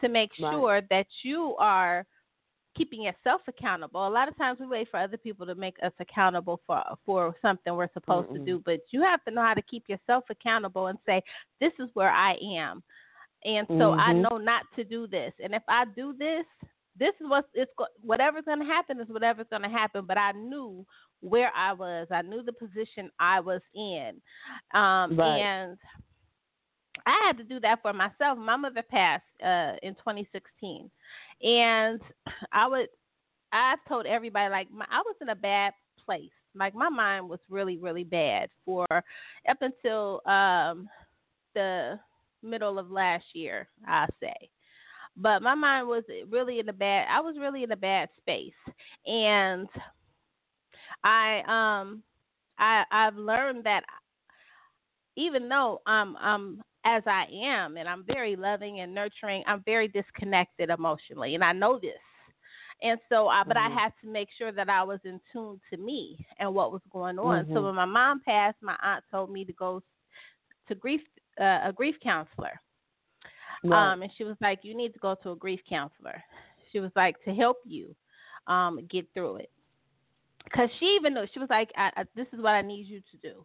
to 0.00 0.08
make 0.08 0.30
Right. 0.38 0.50
sure 0.50 0.82
that 0.90 1.06
you 1.24 1.56
are 1.58 2.06
keeping 2.76 3.02
yourself 3.02 3.42
accountable. 3.48 4.06
A 4.06 4.08
lot 4.08 4.28
of 4.28 4.36
times 4.36 4.58
we 4.60 4.66
wait 4.66 4.88
for 4.90 4.98
other 4.98 5.16
people 5.16 5.46
to 5.46 5.54
make 5.54 5.76
us 5.82 5.92
accountable 5.98 6.60
for 6.66 6.82
for 7.04 7.34
something 7.42 7.74
we're 7.74 7.92
supposed 7.92 8.28
to 8.32 8.38
Mm-mm. 8.38 8.44
do, 8.46 8.62
but 8.64 8.80
you 8.90 9.02
have 9.02 9.22
to 9.24 9.30
know 9.30 9.42
how 9.42 9.54
to 9.54 9.62
keep 9.62 9.88
yourself 9.88 10.24
accountable 10.30 10.86
and 10.88 10.98
say, 11.06 11.22
"This 11.60 11.72
is 11.78 11.88
where 11.94 12.10
I 12.10 12.34
am." 12.42 12.82
And 13.44 13.66
so 13.78 13.92
I 13.94 14.12
Mhm. 14.12 14.22
know 14.22 14.36
not 14.38 14.64
to 14.76 14.84
do 14.84 15.06
this. 15.06 15.32
And 15.42 15.54
if 15.54 15.62
I 15.66 15.84
do 15.86 16.12
this, 16.12 16.44
this 16.96 17.14
is 17.20 17.28
what 17.28 17.48
it's 17.54 17.72
whatever's 18.02 18.44
going 18.44 18.60
to 18.60 18.66
happen 18.66 19.00
is 19.00 19.08
whatever's 19.08 19.48
going 19.48 19.62
to 19.62 19.68
happen, 19.68 20.04
but 20.06 20.18
I 20.18 20.32
knew 20.32 20.84
where 21.20 21.50
I 21.54 21.72
was. 21.72 22.06
I 22.10 22.22
knew 22.22 22.42
the 22.42 22.52
position 22.52 23.10
I 23.18 23.40
was 23.40 23.62
in. 23.74 24.20
Um 24.74 25.16
Right. 25.18 25.40
and 25.40 25.78
I 27.10 27.26
had 27.26 27.38
to 27.38 27.44
do 27.44 27.58
that 27.60 27.82
for 27.82 27.92
myself. 27.92 28.38
My 28.38 28.56
mother 28.56 28.82
passed 28.88 29.24
uh, 29.44 29.72
in 29.82 29.94
2016, 29.96 30.90
and 31.42 32.00
I 32.52 32.68
would. 32.68 32.88
I've 33.52 33.80
told 33.88 34.06
everybody 34.06 34.48
like 34.48 34.70
my, 34.70 34.84
I 34.88 34.98
was 35.04 35.16
in 35.20 35.30
a 35.30 35.34
bad 35.34 35.72
place. 36.04 36.30
Like 36.54 36.74
my 36.74 36.88
mind 36.88 37.28
was 37.28 37.40
really, 37.48 37.78
really 37.78 38.04
bad 38.04 38.48
for 38.64 38.86
up 38.92 39.58
until 39.60 40.20
um, 40.24 40.88
the 41.54 41.98
middle 42.42 42.78
of 42.78 42.92
last 42.92 43.24
year, 43.32 43.68
I 43.88 44.06
say. 44.20 44.48
But 45.16 45.42
my 45.42 45.56
mind 45.56 45.88
was 45.88 46.04
really 46.28 46.60
in 46.60 46.68
a 46.68 46.72
bad. 46.72 47.08
I 47.10 47.20
was 47.20 47.36
really 47.40 47.64
in 47.64 47.72
a 47.72 47.76
bad 47.76 48.08
space, 48.20 48.52
and 49.04 49.68
I 51.02 51.80
um 51.80 52.04
I 52.56 52.84
I've 52.92 53.16
learned 53.16 53.64
that 53.64 53.82
even 55.16 55.48
though 55.48 55.82
I'm 55.86 56.16
I'm 56.16 56.62
as 56.84 57.02
I 57.06 57.26
am 57.32 57.76
and 57.76 57.88
I'm 57.88 58.04
very 58.04 58.36
loving 58.36 58.80
and 58.80 58.94
nurturing, 58.94 59.42
I'm 59.46 59.62
very 59.64 59.88
disconnected 59.88 60.70
emotionally 60.70 61.34
and 61.34 61.44
I 61.44 61.52
know 61.52 61.78
this. 61.78 61.98
And 62.82 62.98
so 63.08 63.28
I 63.28 63.42
but 63.44 63.56
Mhm. 63.56 63.56
I 63.56 63.68
had 63.68 63.92
to 64.02 64.08
make 64.08 64.28
sure 64.36 64.52
that 64.52 64.68
I 64.68 64.82
was 64.82 65.00
in 65.04 65.20
tune 65.32 65.60
to 65.70 65.76
me 65.76 66.24
and 66.38 66.54
what 66.54 66.72
was 66.72 66.82
going 66.90 67.18
on. 67.18 67.46
So 67.52 67.62
Mhm. 67.62 67.64
when 67.64 67.74
my 67.74 67.84
mom 67.84 68.20
passed, 68.20 68.56
my 68.62 68.76
aunt 68.82 69.04
told 69.10 69.30
me 69.30 69.44
to 69.44 69.52
go 69.52 69.82
to 70.68 70.74
grief 70.74 71.02
uh, 71.40 71.60
a 71.64 71.72
grief 71.74 71.96
counselor. 72.02 72.60
Right. 73.64 73.92
Um, 73.92 74.02
and 74.02 74.12
she 74.16 74.24
was 74.24 74.36
like, 74.40 74.60
"You 74.64 74.74
need 74.74 74.92
to 74.94 74.98
go 74.98 75.14
to 75.22 75.30
a 75.32 75.36
grief 75.36 75.60
counselor." 75.68 76.22
She 76.72 76.80
was 76.80 76.90
like, 76.96 77.22
"To 77.24 77.34
help 77.34 77.58
you 77.64 77.94
um, 78.46 78.80
get 78.90 79.06
through 79.12 79.36
it." 79.36 79.50
Because 80.44 80.70
she 80.78 80.86
even 80.98 81.14
knew 81.14 81.26
she 81.32 81.38
was 81.38 81.50
like, 81.50 81.70
I, 81.76 81.90
I, 81.96 82.04
"This 82.14 82.26
is 82.32 82.40
what 82.40 82.54
I 82.54 82.62
need 82.62 82.86
you 82.86 83.00
to 83.00 83.16
do." 83.18 83.44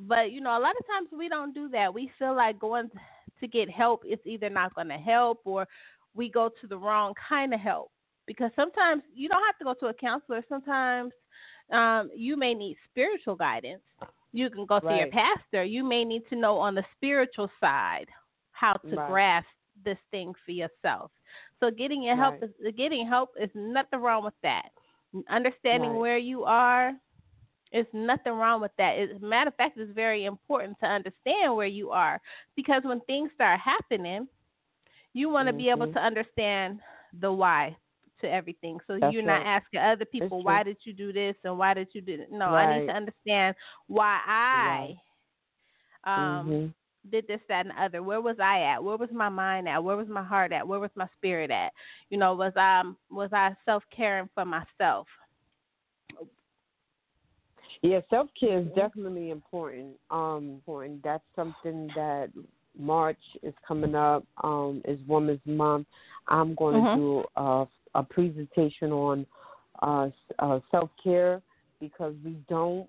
But 0.00 0.32
you 0.32 0.40
know, 0.40 0.50
a 0.58 0.60
lot 0.60 0.74
of 0.78 0.86
times 0.86 1.08
we 1.16 1.28
don't 1.28 1.54
do 1.54 1.68
that. 1.70 1.92
We 1.92 2.10
feel 2.18 2.34
like 2.36 2.58
going 2.58 2.90
to 3.40 3.48
get 3.48 3.70
help 3.70 4.02
is 4.04 4.18
either 4.24 4.48
not 4.50 4.74
going 4.74 4.88
to 4.88 4.98
help 4.98 5.40
or 5.44 5.66
we 6.14 6.30
go 6.30 6.50
to 6.60 6.66
the 6.66 6.78
wrong 6.78 7.14
kind 7.28 7.52
of 7.54 7.60
help. 7.60 7.90
because 8.26 8.50
sometimes 8.56 9.02
you 9.14 9.28
don't 9.28 9.44
have 9.46 9.58
to 9.58 9.64
go 9.64 9.74
to 9.80 9.86
a 9.86 9.94
counselor. 9.94 10.42
Sometimes 10.48 11.12
um, 11.72 12.10
you 12.14 12.36
may 12.36 12.54
need 12.54 12.76
spiritual 12.90 13.36
guidance. 13.36 13.82
You 14.32 14.50
can 14.50 14.66
go 14.66 14.80
see 14.88 14.94
your 14.94 15.06
pastor. 15.06 15.64
You 15.64 15.84
may 15.84 16.04
need 16.04 16.22
to 16.30 16.36
know 16.36 16.58
on 16.58 16.74
the 16.74 16.84
spiritual 16.96 17.50
side 17.60 18.06
how 18.52 18.74
to 18.90 18.96
Right. 18.96 19.06
grasp 19.06 19.46
this 19.84 19.98
thing 20.10 20.32
for 20.44 20.52
yourself. 20.52 21.10
So 21.60 21.70
getting 21.70 22.02
your 22.02 22.16
help 22.16 22.34
Right. 22.34 22.42
is 22.42 22.50
getting 22.76 23.06
help 23.06 23.30
is 23.40 23.50
nothing 23.54 24.00
wrong 24.00 24.24
with 24.24 24.34
that. 24.42 24.70
Understanding 25.30 25.92
Right. 25.92 25.96
where 25.96 26.18
you 26.18 26.44
are 26.44 26.92
is 27.76 27.86
nothing 27.92 28.32
wrong 28.32 28.60
with 28.60 28.72
that. 28.78 28.98
As 28.98 29.22
a 29.22 29.24
matter 29.26 29.48
of 29.48 29.54
fact, 29.56 29.78
it's 29.78 29.92
very 29.92 30.24
important 30.24 30.78
to 30.80 30.86
understand 30.86 31.54
where 31.56 31.66
you 31.66 31.90
are 31.90 32.20
because 32.56 32.82
when 32.84 33.00
things 33.02 33.30
start 33.34 33.60
happening, 33.60 34.28
you 35.14 35.28
want 35.28 35.48
to 35.48 35.52
be 35.54 35.70
able 35.70 35.86
Mhm. 35.86 35.94
to 35.94 35.98
understand 36.00 36.80
the 37.20 37.32
why 37.32 37.76
to 38.20 38.30
everything. 38.30 38.78
So 38.86 38.96
That's 39.00 39.12
you're 39.12 39.22
not 39.22 39.42
right. 39.42 39.46
asking 39.46 39.80
other 39.80 40.04
people, 40.06 40.42
why 40.42 40.62
did 40.62 40.78
you 40.84 40.92
do 40.92 41.12
this 41.12 41.36
and 41.44 41.58
why 41.58 41.74
did 41.74 41.88
you 41.92 42.00
do 42.02 42.14
it? 42.14 42.32
No, 42.32 42.46
I 42.54 42.66
need 42.66 42.84
to 42.86 42.92
understand 42.92 43.56
why 43.86 44.20
I 44.26 44.94
um 46.04 46.56
Mhm. 46.56 46.74
did 47.10 47.26
this, 47.28 47.40
that, 47.48 47.66
and 47.66 47.70
the 47.76 47.82
other. 47.82 48.02
Where 48.02 48.20
was 48.20 48.36
I 48.40 48.62
at? 48.62 48.82
Where 48.82 48.96
was 48.96 49.10
my 49.12 49.28
mind 49.28 49.68
at? 49.68 49.82
Where 49.82 49.96
was 49.96 50.08
my 50.08 50.22
heart 50.22 50.52
at? 50.52 50.66
Where 50.66 50.80
was 50.80 50.90
my 50.96 51.08
spirit 51.16 51.50
at? 51.50 51.72
You 52.10 52.18
know, 52.18 52.34
was 52.34 52.52
I 52.56 52.82
was 53.10 53.30
I 53.32 53.54
self 53.64 53.82
caring 53.94 54.28
for 54.34 54.44
myself? 54.44 55.06
Yeah, 57.82 58.00
self 58.10 58.28
care 58.38 58.60
is 58.60 58.66
definitely 58.74 59.30
important. 59.30 59.96
Um, 60.10 60.50
important. 60.54 61.02
That's 61.02 61.24
something 61.34 61.92
that 61.94 62.30
March 62.78 63.18
is 63.42 63.54
coming 63.66 63.94
up. 63.94 64.24
Um, 64.42 64.82
is 64.84 64.98
Women's 65.06 65.40
Month. 65.44 65.86
I'm 66.28 66.54
going 66.54 66.82
to 66.82 66.90
Mhm. 66.90 66.94
do 66.96 67.24
a, 67.36 67.66
a 67.94 68.02
presentation 68.02 68.92
on 68.92 69.26
uh, 69.82 70.10
uh, 70.38 70.60
self 70.70 70.90
care 71.02 71.42
because 71.80 72.14
we 72.24 72.32
don't 72.48 72.88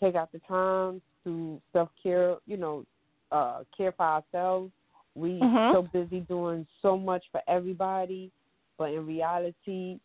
take 0.00 0.14
out 0.14 0.32
the 0.32 0.40
time 0.40 1.02
to 1.24 1.60
self 1.72 1.90
care. 2.02 2.38
You 2.46 2.56
know, 2.56 2.86
uh, 3.30 3.64
care 3.76 3.92
for 3.92 4.06
ourselves. 4.06 4.72
We 5.14 5.40
Mhm. 5.40 5.72
so 5.72 5.82
busy 5.82 6.20
doing 6.20 6.66
so 6.80 6.96
much 6.96 7.24
for 7.30 7.42
everybody, 7.46 8.32
but 8.78 8.92
in 8.92 9.06
reality, 9.06 10.00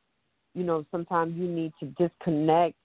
you 0.53 0.63
know, 0.63 0.85
sometimes 0.91 1.35
you 1.37 1.47
need 1.47 1.71
to 1.79 1.85
disconnect 1.97 2.77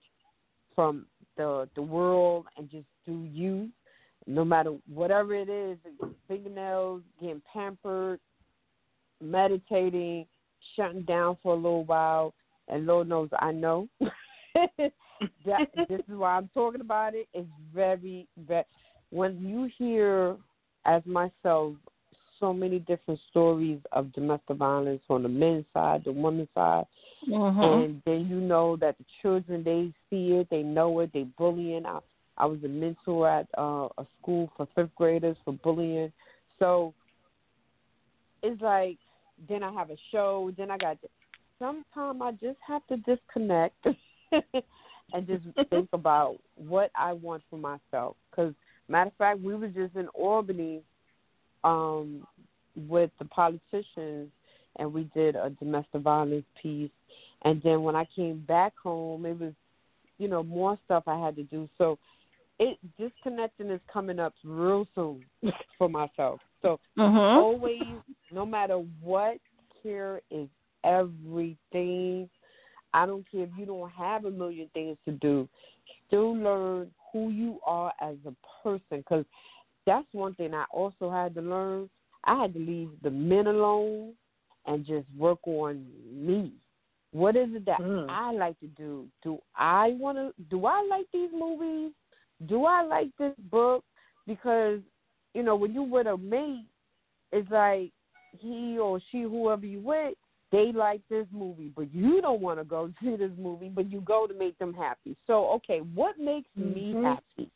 from 0.75 1.07
the 1.37 1.69
the 1.75 1.83
world 1.83 2.47
and 2.57 2.71
just 2.71 2.87
do 3.07 3.27
you, 3.33 3.69
no 4.27 4.45
matter 4.45 4.77
whatever 4.93 5.35
it 5.35 5.49
is, 5.49 5.79
fingernails, 6.29 7.03
getting 7.21 7.43
pampered, 7.53 8.21
meditating, 9.21 10.27
shutting 10.77 11.03
down 11.03 11.37
for 11.43 11.55
a 11.55 11.57
little 11.57 11.85
while, 11.85 12.35
and 12.69 12.87
Lord 12.87 13.09
knows 13.09 13.29
I 13.39 13.53
know. 13.53 13.89
that, 14.55 15.69
this 15.89 16.01
is 16.01 16.17
why 16.17 16.37
I'm 16.37 16.51
talking 16.53 16.81
about 16.81 17.15
it. 17.15 17.29
It's 17.33 17.49
very, 17.75 18.27
very. 18.39 18.65
When 19.11 19.45
you 19.45 19.71
hear, 19.77 20.37
as 20.87 21.03
myself, 21.05 21.75
so 22.43 22.53
many 22.53 22.81
different 22.81 23.21
stories 23.31 23.79
of 23.93 24.13
domestic 24.13 24.57
violence 24.57 25.01
on 25.09 25.23
the 25.23 25.29
men's 25.29 25.65
side, 25.73 26.03
the 26.05 26.13
women's 26.13 26.49
side, 26.55 26.85
Mm-hmm. 27.29 27.63
and 27.63 28.03
then 28.05 28.27
you 28.29 28.41
know 28.41 28.77
that 28.77 28.99
the 28.99 29.05
children 29.21 29.63
they 29.63 29.93
see 30.11 30.33
it, 30.33 30.49
they 30.51 30.63
know 30.63 30.99
it, 31.01 31.13
they 31.13 31.23
bullying. 31.39 31.87
I, 31.87 32.01
I 32.37 32.47
was 32.47 32.59
a 32.65 32.69
mentor 32.69 33.29
at 33.29 33.47
uh, 33.57 33.89
a 33.97 34.07
school 34.21 34.51
for 34.57 34.67
fifth 34.75 34.95
graders 34.97 35.37
for 35.45 35.53
bullying, 35.53 36.13
so 36.59 36.93
it's 38.43 38.61
like 38.61 38.99
then 39.49 39.63
I 39.63 39.73
have 39.73 39.91
a 39.91 39.97
show, 40.11 40.53
then 40.57 40.71
I 40.71 40.79
got. 40.79 40.99
Sometimes 41.61 42.21
I 42.21 42.33
just 42.33 42.59
have 42.67 42.85
to 42.89 42.97
disconnect 42.97 43.77
and 45.13 45.27
just 45.27 45.45
think 45.71 45.89
about 45.93 46.39
what 46.57 46.91
I 46.97 47.13
want 47.13 47.45
for 47.49 47.57
myself. 47.57 48.17
Because 48.31 48.53
matter 48.89 49.11
of 49.11 49.17
fact, 49.17 49.41
we 49.41 49.55
were 49.55 49.69
just 49.69 49.95
in 49.95 50.09
Albany 50.09 50.83
um, 51.65 52.27
with 52.77 53.11
the 53.19 53.25
politicians, 53.27 54.31
and 54.77 54.93
we 54.93 55.05
did 55.15 55.37
a 55.37 55.51
domestic 55.51 56.03
violence 56.03 56.47
piece. 56.61 56.91
And 57.43 57.61
then 57.63 57.83
when 57.83 57.97
I 57.97 58.07
came 58.17 58.41
back 58.47 58.73
home, 58.83 59.27
it 59.27 59.39
was, 59.39 59.53
you 60.19 60.29
know, 60.29 60.43
more 60.43 60.79
stuff 60.85 61.05
I 61.07 61.19
had 61.19 61.37
to 61.37 61.43
do. 61.45 61.69
So 61.77 61.99
it 62.59 62.79
disconnecting 62.99 63.71
is 63.71 63.81
coming 63.93 64.19
up 64.19 64.35
real 64.45 64.87
soon 64.95 65.25
for 65.79 65.89
myself. 65.89 66.41
So 66.63 66.79
Mm-hmm. 66.99 67.39
always, 67.39 68.01
no 68.33 68.47
matter 68.47 68.77
what, 69.01 69.39
care 69.83 70.21
is 70.31 70.49
everything. 70.85 72.29
I 72.95 73.07
don't 73.07 73.29
care 73.31 73.45
if 73.45 73.51
you 73.59 73.67
don't 73.67 73.91
have 73.91 74.25
a 74.25 74.31
million 74.31 74.69
things 74.75 74.99
to 75.07 75.13
do. 75.13 75.49
Still 76.07 76.37
learn 76.37 76.91
who 77.13 77.31
you 77.31 77.59
are 77.67 77.93
as 78.01 78.17
a 78.27 78.35
person 78.63 78.99
because 78.99 79.25
that's 79.87 80.07
one 80.13 80.35
thing 80.35 80.55
I 80.55 80.65
also 80.71 81.11
had 81.11 81.35
to 81.35 81.41
learn. 81.41 81.91
I 82.25 82.41
had 82.41 82.55
to 82.55 82.61
leave 82.61 82.91
the 83.03 83.11
men 83.11 83.47
alone 83.47 84.15
and 84.67 84.87
just 84.87 85.07
work 85.17 85.41
on 85.47 85.85
me. 86.11 86.53
What 87.13 87.37
is 87.37 87.49
it 87.53 87.67
that 87.67 87.81
Mm. 87.81 88.07
I 88.09 88.33
like 88.33 88.59
to 88.61 88.69
do? 88.69 89.07
Do 89.23 89.39
I 89.57 89.95
want 89.99 90.19
to? 90.19 90.33
Do 90.51 90.67
I 90.67 90.87
like 90.89 91.07
these 91.13 91.31
movies? 91.33 91.93
Do 92.47 92.65
I 92.65 92.83
like 92.83 93.09
this 93.19 93.35
book? 93.51 93.85
Because 94.27 94.81
you 95.35 95.43
know 95.43 95.57
when 95.57 95.75
you 95.75 95.83
with 95.83 96.07
a 96.07 96.17
mate, 96.17 96.67
it's 97.33 97.51
like 97.51 97.91
he 98.39 98.79
or 98.79 99.01
she, 99.11 99.23
whoever 99.23 99.67
you 99.67 99.81
with, 99.81 100.15
they 100.53 100.73
like 100.73 101.01
this 101.11 101.27
movie, 101.33 101.71
but 101.75 101.93
you 101.93 102.21
don't 102.23 102.41
want 102.41 102.59
to 102.61 102.65
go 102.65 102.91
see 103.03 103.17
this 103.17 103.33
movie, 103.39 103.69
but 103.69 103.91
you 103.91 104.01
go 104.03 104.27
to 104.27 104.35
make 104.35 104.57
them 104.59 104.73
happy. 104.73 105.17
So, 105.27 105.47
okay, 105.51 105.81
what 105.81 106.19
makes 106.19 106.49
me 106.57 106.95
Mhm. 106.95 107.03
happy? 107.05 107.51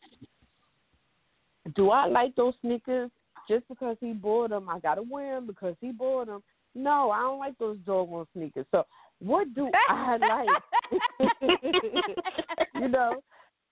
Do 1.75 1.91
I 1.91 2.07
like 2.07 2.35
those 2.37 2.55
sneakers 2.61 3.11
just 3.49 3.67
because 3.69 3.97
he 4.01 4.12
bought 4.12 4.51
them? 4.51 4.69
I 4.69 4.79
gotta 4.79 5.03
wear 5.03 5.35
them 5.35 5.47
because 5.47 5.75
he 5.81 5.91
bought 5.93 6.27
them. 6.27 6.43
No, 6.75 7.11
I 7.11 7.21
don't 7.21 7.39
like 7.39 7.59
those 7.59 7.79
doggone 7.87 8.27
sneakers. 8.35 8.67
So, 8.71 8.85
what 9.21 9.53
do 9.55 9.71
I 9.89 10.17
like? 11.21 11.31
you 12.75 12.89
know, 12.89 13.23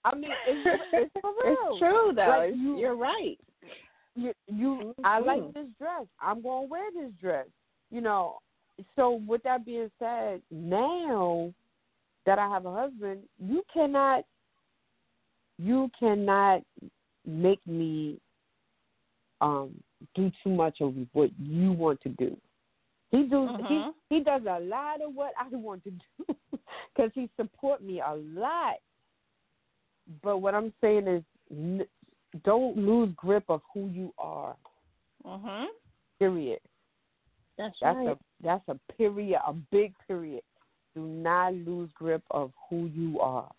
I 0.05 0.14
mean, 0.14 0.30
it's, 0.47 0.82
it's 0.92 1.12
for 1.20 1.32
real. 1.45 1.57
It's 1.70 1.78
true 1.78 2.12
though. 2.14 2.28
Like 2.28 2.55
you- 2.55 2.78
you're 2.78 2.97
right. 2.97 3.38
you, 4.16 4.32
you 4.47 4.95
I 5.05 5.18
like 5.20 5.42
Mhm. 5.42 5.55
this 5.55 5.66
dress. 5.78 6.07
I'm 6.20 6.42
gonna 6.42 6.66
wear 6.66 6.90
this 6.92 7.12
dress. 7.20 7.47
You 7.90 8.01
know. 8.01 8.38
So 8.97 9.20
with 9.26 9.42
that 9.45 9.64
being 9.64 9.90
said, 10.01 10.42
now 10.51 11.53
that 12.26 12.38
I 12.40 12.49
have 12.49 12.66
a 12.66 12.72
husband, 12.72 13.20
you 13.38 13.62
cannot 13.72 14.24
you 15.59 15.90
cannot 15.99 16.62
make 17.26 17.64
me 17.66 18.20
um 19.40 19.74
do 20.14 20.30
too 20.42 20.50
much 20.50 20.80
of 20.80 20.94
what 21.12 21.30
you 21.38 21.72
want 21.72 22.00
to 22.02 22.08
do. 22.10 22.36
He 23.10 23.24
do 23.24 23.48
Mhm. 23.48 23.92
he 24.08 24.16
he 24.16 24.24
does 24.24 24.42
a 24.48 24.60
lot 24.60 25.01
of 25.01 25.14
what 25.14 25.32
I 25.38 25.48
want 25.56 25.84
to 25.84 25.90
do 25.90 26.59
because 26.94 27.10
he 27.14 27.30
support 27.36 27.82
me 27.82 28.01
a 28.01 28.14
lot. 28.14 28.76
But 30.22 30.38
what 30.38 30.55
I'm 30.55 30.72
saying 30.80 31.09
is, 31.09 31.22
n- 31.51 31.86
don't 32.44 32.76
lose 32.76 33.12
grip 33.16 33.44
of 33.48 33.62
who 33.72 33.88
you 33.88 34.12
are. 34.18 34.56
Mhm. 35.24 35.66
Period. 36.18 36.60
That's, 37.56 37.76
That's 37.80 37.96
right. 37.96 38.09
a 38.09 38.18
that's 38.42 38.68
a 38.68 38.78
period, 38.96 39.40
a 39.46 39.52
big 39.52 39.94
period. 40.06 40.42
Do 40.94 41.02
not 41.02 41.55
lose 41.55 41.90
grip 41.94 42.22
of 42.30 42.52
who 42.68 42.86
you 42.86 43.20
are. 43.20 43.51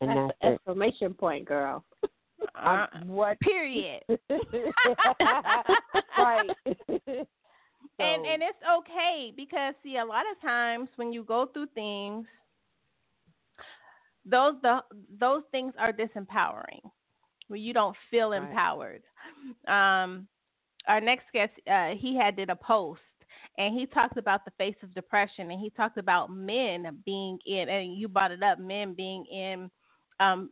And 0.00 0.10
That's 0.10 0.20
that's, 0.28 0.38
an 0.42 0.52
exclamation 0.54 1.14
point, 1.14 1.44
girl. 1.44 1.84
Uh, 2.54 2.86
I- 2.92 3.02
what? 3.06 3.38
period. 3.40 4.02
right. 6.18 6.50
and 6.68 7.26
So- 7.98 8.24
and 8.26 8.42
it's 8.42 8.62
okay 8.78 9.32
because 9.36 9.74
see 9.82 9.96
a 9.98 10.04
lot 10.04 10.24
of 10.30 10.40
times 10.40 10.88
when 10.96 11.12
you 11.12 11.24
go 11.24 11.46
through 11.46 11.66
things 11.74 12.26
those 14.24 14.54
the 14.62 14.80
those 15.18 15.42
things 15.50 15.72
are 15.78 15.92
disempowering 15.92 16.80
when 17.48 17.60
you 17.60 17.72
don't 17.72 17.96
feel 18.10 18.30
Right. 18.30 18.42
empowered 18.50 19.02
um 19.66 20.28
our 20.86 21.00
next 21.00 21.26
guest 21.32 21.52
uh 21.70 21.90
he 21.96 22.16
had 22.16 22.36
did 22.36 22.50
a 22.50 22.56
post 22.56 23.00
and 23.56 23.74
he 23.74 23.86
talked 23.86 24.16
about 24.16 24.44
the 24.44 24.50
face 24.52 24.76
of 24.82 24.94
depression 24.94 25.50
and 25.50 25.60
he 25.60 25.70
talked 25.70 25.98
about 25.98 26.30
men 26.30 27.02
being 27.04 27.38
in 27.46 27.68
and 27.68 27.96
you 27.96 28.08
brought 28.08 28.32
it 28.32 28.42
up 28.42 28.58
men 28.58 28.94
being 28.94 29.24
in 29.26 29.70
um 30.20 30.50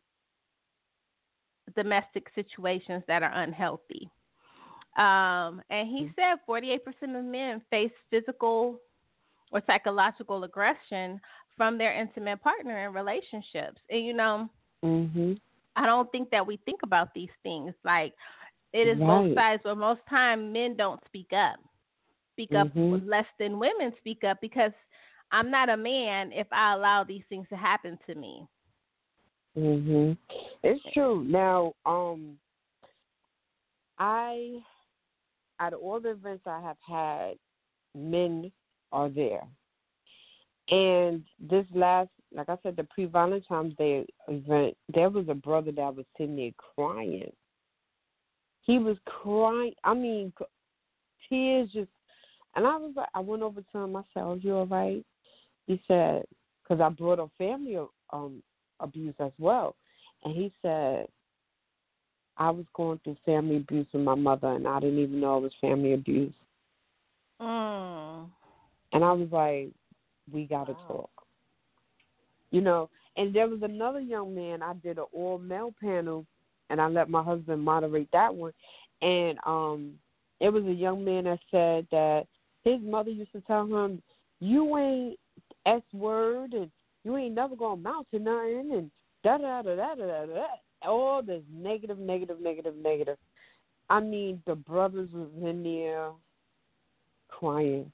domestic 1.74 2.28
situations 2.34 3.02
that 3.06 3.22
are 3.22 3.32
unhealthy 3.32 4.10
um, 4.97 5.60
and 5.68 5.88
he 5.88 6.10
said 6.16 6.38
48% 6.48 7.18
of 7.18 7.24
men 7.24 7.60
face 7.70 7.93
physical 8.10 8.80
or 9.52 9.62
psychological 9.66 10.44
aggression 10.44 11.20
from 11.56 11.76
their 11.76 11.93
intimate 11.93 12.43
partner 12.43 12.86
in 12.86 12.94
relationships. 12.94 13.80
And, 13.90 14.05
you 14.05 14.14
know, 14.14 14.48
Mhm. 14.82 15.38
I 15.76 15.84
don't 15.84 16.10
think 16.10 16.30
that 16.30 16.47
we 16.47 16.56
think 16.59 16.82
about 16.82 17.12
these 17.12 17.30
things. 17.43 17.74
Like, 17.84 18.14
it 18.72 18.88
is 18.88 18.98
both 19.01 19.34
sides, 19.34 19.62
but 19.62 19.76
most 19.76 20.01
time 20.06 20.52
men 20.52 20.76
don't 20.76 21.05
speak 21.05 21.32
up. 21.32 21.60
Speak 22.32 22.55
up 22.55 22.68
Mhm. 22.74 23.06
less 23.06 23.26
than 23.38 23.59
women 23.59 23.94
speak 23.98 24.24
up 24.24 24.40
because 24.40 24.72
I'm 25.30 25.51
not 25.51 25.68
a 25.68 25.76
man 25.76 26.32
if 26.32 26.51
I 26.52 26.72
allow 26.72 27.05
these 27.05 27.24
things 27.28 27.48
to 27.51 27.56
happen 27.56 27.98
to 28.06 28.14
me. 28.14 28.47
Mhm. 29.57 30.16
It's 30.62 30.83
true. 30.93 31.24
Now, 31.24 31.74
um, 31.87 32.39
I, 33.99 34.62
out 35.61 35.73
of 35.73 35.81
all 35.81 36.01
the 36.01 36.11
events 36.11 36.45
I 36.47 36.61
have 36.61 36.77
had, 36.87 37.39
men 37.95 38.53
are 38.93 39.09
there. 39.09 39.47
And 40.69 41.24
this 41.39 41.65
last, 41.74 42.11
like 42.35 42.49
I 42.49 42.57
said, 42.62 42.77
the 42.77 42.85
pre 42.85 43.07
Valentine's 43.07 43.74
Day 43.77 44.05
event, 44.28 44.77
there 44.93 45.11
was 45.11 45.27
a 45.28 45.35
brother 45.35 45.73
that 45.73 45.95
was 45.95 46.05
sitting 46.19 46.37
there 46.37 46.51
crying. 46.74 47.33
He 48.62 48.78
was 48.78 48.97
crying. 49.07 49.74
I 49.85 49.95
mean, 49.95 50.33
tears 51.28 51.70
just. 51.73 51.89
And 52.57 52.66
I 52.66 52.77
was 52.77 52.93
like, 52.97 53.09
I 53.15 53.20
went 53.20 53.43
over 53.43 53.61
to 53.61 53.78
him. 53.78 53.97
I 53.97 54.03
said, 54.12 54.23
"Are 54.23 54.37
you 54.37 54.57
all 54.57 54.66
right?" 54.66 55.05
He 55.66 55.81
said, 55.87 56.24
"Because 56.62 56.81
I 56.81 56.89
brought 56.89 57.20
a 57.20 57.28
family 57.39 57.77
of 57.77 57.89
um 58.12 58.43
abuse 58.81 59.15
as 59.20 59.32
well," 59.39 59.77
and 60.24 60.35
he 60.35 60.53
said, 60.62 61.09
"I 62.36 62.51
was 62.51 62.66
going 62.74 62.98
through 63.05 63.16
family 63.24 63.57
abuse 63.57 63.86
with 63.93 64.03
my 64.03 64.15
mother, 64.15 64.48
and 64.48 64.66
I 64.66 64.81
didn't 64.81 64.98
even 64.98 65.20
know 65.20 65.39
it 65.39 65.43
was 65.43 65.55
family 65.61 65.93
abuse." 65.93 66.35
Mm. 67.40 68.31
And 68.93 69.05
I 69.05 69.12
was 69.12 69.28
like, 69.31 69.70
we 70.32 70.47
got 70.47 70.66
to 70.66 70.73
Wow. 70.73 70.86
talk. 70.89 71.11
You 72.51 72.61
know, 72.61 72.89
and 73.16 73.35
there 73.35 73.48
was 73.48 73.62
another 73.62 74.01
young 74.01 74.35
man, 74.35 74.62
I 74.62 74.74
did 74.74 74.98
an 74.98 75.05
all 75.12 75.39
male 75.39 75.74
panel, 75.81 76.24
and 76.70 76.81
I 76.81 76.89
let 76.89 77.11
my 77.11 77.23
husband 77.23 77.62
moderate 77.62 78.09
that 78.12 78.35
one. 78.35 78.53
And 79.03 79.39
um 79.44 79.94
it 80.40 80.51
was 80.51 80.65
a 80.65 80.73
young 80.73 81.05
man 81.05 81.24
that 81.24 81.39
said 81.51 81.86
that 81.90 82.27
his 82.65 82.81
mother 82.82 83.11
used 83.11 83.32
to 83.32 83.40
tell 83.43 83.66
him, 83.66 84.03
you 84.40 84.77
ain't 84.77 85.19
S 85.66 85.82
word, 85.93 86.53
and 86.53 86.70
you 87.07 87.16
ain't 87.16 87.37
never 87.37 87.55
to 87.55 87.65
amount 87.66 88.09
to 88.11 88.19
nothing, 88.19 88.73
and 88.73 88.91
da 89.23 89.39
da 89.39 89.62
da 89.62 89.77
da 89.77 89.95
da 89.95 90.07
da 90.07 90.27
da. 90.27 90.47
All 90.83 91.23
this 91.23 91.43
negative, 91.55 92.01
negative, 92.01 92.41
negative, 92.41 92.74
negative. 92.74 93.16
I 93.89 94.01
mean, 94.01 94.43
the 94.45 94.57
brothers 94.57 95.09
was 95.12 95.28
in 95.41 95.62
there 95.62 96.11
crying. 97.28 97.93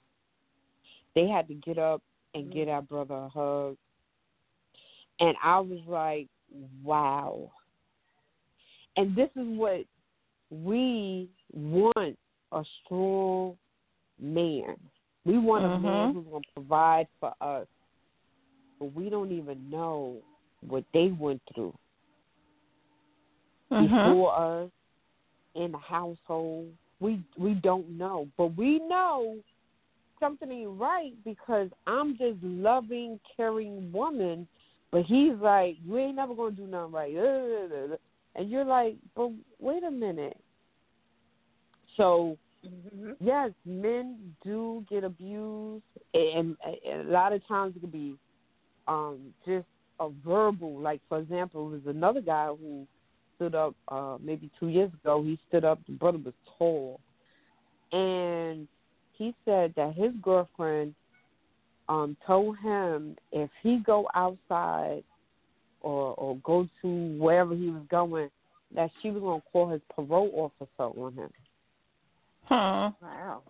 They 1.15 1.29
had 1.29 1.47
to 1.49 1.55
get 1.55 1.77
up 1.77 2.01
and 2.35 2.51
get 2.51 2.71
our 2.71 2.81
brother 2.81 3.15
a 3.15 3.29
hug. 3.29 3.77
And 5.21 5.37
I 5.45 5.61
was 5.61 5.81
like, 5.87 6.29
wow. 6.83 7.51
And 8.97 9.15
this 9.15 9.29
is 9.37 9.47
what 9.59 9.85
we 10.51 11.29
want 11.53 12.19
a 12.53 12.65
strong 12.83 13.59
man. 14.19 14.77
We 15.27 15.37
want 15.37 15.67
a 15.67 15.79
man 15.79 15.83
Mhm. 15.83 16.15
who's 16.15 16.27
going 16.29 16.43
to 16.43 16.53
provide 16.55 17.09
for 17.21 17.35
us. 17.43 17.69
But 18.83 18.97
we 18.97 19.09
don't 19.11 19.31
even 19.31 19.71
know 19.71 20.17
what 20.67 20.83
they 20.93 21.13
went 21.17 21.41
through 21.55 21.73
Mhm. 23.71 23.89
before 23.89 24.37
us 24.37 24.71
in 25.55 25.71
the 25.71 25.79
household. 25.79 26.77
We 26.99 27.23
we 27.39 27.55
don't 27.55 27.89
know, 27.91 28.29
but 28.37 28.57
we 28.57 28.81
know 28.81 29.39
something 30.19 30.51
ain't 30.51 30.81
right 30.81 31.13
because 31.25 31.71
I'm 31.87 32.19
just 32.19 32.43
loving, 32.43 33.21
caring 33.37 33.93
woman, 33.93 34.49
but 34.91 35.05
he's 35.05 35.37
like, 35.37 35.77
you 35.85 35.99
ain't 35.99 36.17
never 36.17 36.35
gonna 36.35 36.51
do 36.51 36.67
nothing 36.67 36.91
right, 36.93 37.15
and 38.35 38.51
you're 38.51 38.65
like, 38.65 38.97
but 39.15 39.31
wait 39.61 39.85
a 39.85 39.93
minute. 39.93 40.43
So 41.97 42.37
Mhm. 42.65 43.17
yes, 43.21 43.53
men 43.65 44.35
do 44.45 44.85
get 44.89 45.05
abused, 45.05 45.85
and, 46.15 46.57
and 46.85 47.09
a 47.09 47.13
lot 47.13 47.33
of 47.33 47.47
times 47.47 47.77
it 47.77 47.81
could 47.81 47.93
be 47.93 48.19
um, 48.89 49.33
just 49.47 49.67
a 50.01 50.09
verbal. 50.25 50.81
Like 50.81 51.01
for 51.09 51.19
example, 51.19 51.71
there's 51.71 51.95
another 51.95 52.21
guy 52.21 52.47
who 52.47 52.87
stood 53.37 53.55
up 53.55 53.75
uh, 53.89 54.19
maybe 54.21 54.51
two 54.59 54.69
years 54.69 54.91
ago. 55.03 55.23
He 55.23 55.39
stood 55.49 55.65
up. 55.65 55.79
The 55.87 55.93
brother 55.93 56.19
was 56.19 56.35
tall, 56.59 57.01
and 57.93 58.69
he 59.13 59.35
said 59.45 59.73
that 59.77 59.95
his 59.95 60.13
girlfriend 60.23 60.95
um, 61.89 62.17
told 62.27 62.59
him 62.59 63.17
if 63.33 63.51
he 63.63 63.79
go 63.85 64.09
outside 64.15 65.05
or 65.81 66.15
or 66.15 66.37
go 66.39 66.67
to 66.83 67.19
wherever 67.19 67.55
he 67.55 67.71
was 67.71 67.83
going, 67.91 68.31
that 68.75 68.91
she 69.01 69.11
was 69.11 69.23
gonna 69.23 69.43
call 69.53 69.71
his 69.71 69.83
parole 69.95 70.31
officer 70.35 71.01
on 71.01 71.15
him. 71.15 71.31
Huh. 72.45 72.91
Wow. 73.01 73.43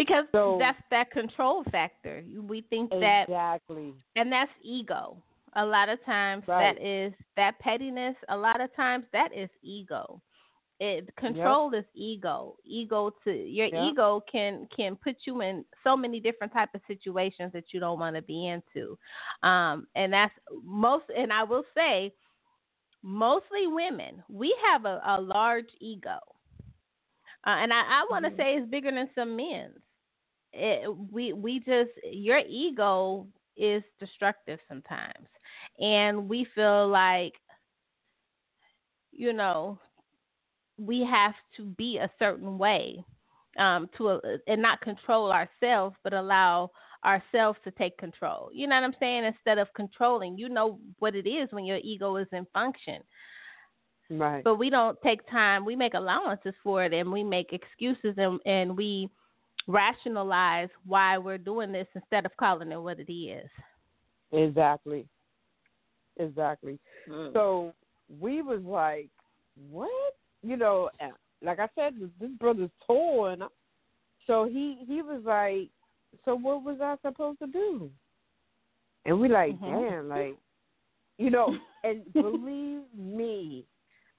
Because 0.00 0.24
So- 0.32 0.56
that's 0.58 0.82
that 0.90 1.10
control 1.10 1.62
factor. 1.64 2.24
We 2.52 2.62
think 2.62 2.90
that 2.90 3.24
Exactly. 3.28 3.94
and 4.16 4.32
that's 4.32 4.50
ego. 4.62 5.16
A 5.54 5.64
lot 5.64 5.88
of 5.88 6.02
times 6.04 6.46
Right. 6.48 6.74
that 6.74 6.82
is 6.82 7.12
that 7.36 7.58
pettiness. 7.58 8.16
A 8.28 8.36
lot 8.36 8.60
of 8.60 8.72
times 8.74 9.04
that 9.12 9.32
is 9.34 9.50
ego. 9.62 10.20
It 10.78 11.14
control 11.16 11.74
is 11.74 11.84
ego. 11.92 12.56
Ego 12.64 13.10
to 13.24 13.30
your 13.30 13.66
Yep. 13.66 13.82
ego 13.92 14.20
can 14.20 14.66
can 14.68 14.96
put 14.96 15.16
you 15.26 15.42
in 15.42 15.64
so 15.84 15.94
many 15.96 16.18
different 16.20 16.52
type 16.54 16.74
of 16.74 16.80
situations 16.86 17.52
that 17.52 17.74
you 17.74 17.80
don't 17.80 17.98
want 17.98 18.16
to 18.16 18.22
be 18.22 18.46
into. 18.46 18.98
Um, 19.42 19.86
and 19.94 20.10
that's 20.12 20.34
most. 20.62 21.10
And 21.10 21.30
I 21.30 21.42
will 21.42 21.64
say, 21.74 22.14
mostly 23.02 23.66
women, 23.66 24.22
we 24.30 24.56
have 24.66 24.86
a, 24.86 25.02
a 25.04 25.20
large 25.20 25.70
ego. 25.80 26.18
Uh, 27.46 27.56
and 27.62 27.72
I, 27.72 27.80
I 27.80 28.06
want 28.10 28.24
to 28.24 28.30
Mhm. 28.30 28.36
say 28.36 28.56
it's 28.56 28.70
bigger 28.70 28.90
than 28.92 29.10
some 29.14 29.36
men's. 29.36 29.80
It, 30.52 30.90
we 31.12 31.32
we 31.32 31.58
just 31.60 31.90
your 32.10 32.38
ego 32.38 33.26
is 33.56 33.82
destructive 33.98 34.58
sometimes, 34.68 35.28
and 35.78 36.28
we 36.28 36.46
feel 36.54 36.88
like 36.88 37.34
you 39.12 39.32
know 39.32 39.78
we 40.78 41.04
have 41.10 41.34
to 41.56 41.64
be 41.64 41.98
a 41.98 42.10
certain 42.18 42.58
way 42.58 43.04
um, 43.58 43.88
to 43.96 44.08
uh, 44.08 44.20
and 44.46 44.62
not 44.62 44.80
control 44.80 45.32
ourselves, 45.32 45.96
but 46.02 46.12
allow 46.12 46.70
ourselves 47.04 47.58
to 47.64 47.70
take 47.72 47.96
control. 47.98 48.50
You 48.52 48.66
know 48.66 48.76
what 48.76 48.84
I'm 48.84 48.94
saying? 49.00 49.24
Instead 49.24 49.58
of 49.58 49.68
controlling, 49.74 50.38
you 50.38 50.48
know 50.48 50.78
what 50.98 51.14
it 51.14 51.28
is 51.28 51.48
when 51.52 51.64
your 51.64 51.78
ego 51.82 52.16
is 52.16 52.28
in 52.32 52.46
function 52.52 53.02
Right. 54.10 54.44
but 54.44 54.56
we 54.56 54.70
don't 54.70 54.98
take 55.02 55.28
time 55.30 55.64
we 55.64 55.76
make 55.76 55.94
allowances 55.94 56.54
for 56.62 56.84
it 56.84 56.92
and 56.92 57.10
we 57.10 57.22
make 57.22 57.52
excuses 57.52 58.14
and, 58.16 58.38
and 58.46 58.76
we 58.76 59.08
rationalize 59.70 60.68
why 60.84 61.16
we're 61.18 61.38
doing 61.38 61.72
this 61.72 61.86
instead 61.94 62.26
of 62.26 62.36
calling 62.36 62.72
it 62.72 62.80
what 62.80 62.98
it 62.98 63.12
is 63.12 63.48
Exactly. 64.32 65.06
Exactly. 66.18 66.78
Mm. 67.08 67.32
So 67.32 67.72
we 68.20 68.42
was 68.42 68.60
like, 68.62 69.08
what? 69.70 70.14
You 70.42 70.56
know, 70.56 70.90
like 71.42 71.58
I 71.58 71.68
said, 71.74 71.94
this, 71.98 72.10
this 72.20 72.30
brother's 72.38 72.70
tall, 72.86 73.26
and 73.26 73.42
so 74.26 74.44
he 74.44 74.84
he 74.86 75.02
was 75.02 75.22
like, 75.24 75.68
so 76.24 76.34
what 76.34 76.64
was 76.64 76.78
I 76.80 76.96
supposed 77.02 77.38
to 77.40 77.46
do? 77.46 77.90
And 79.04 79.18
we 79.18 79.28
like, 79.28 79.58
Mhm. 79.60 79.90
damn, 79.90 80.08
like, 80.08 80.36
you 81.18 81.30
know, 81.30 81.56
and 81.84 82.10
believe 82.12 82.82
me, 82.96 83.64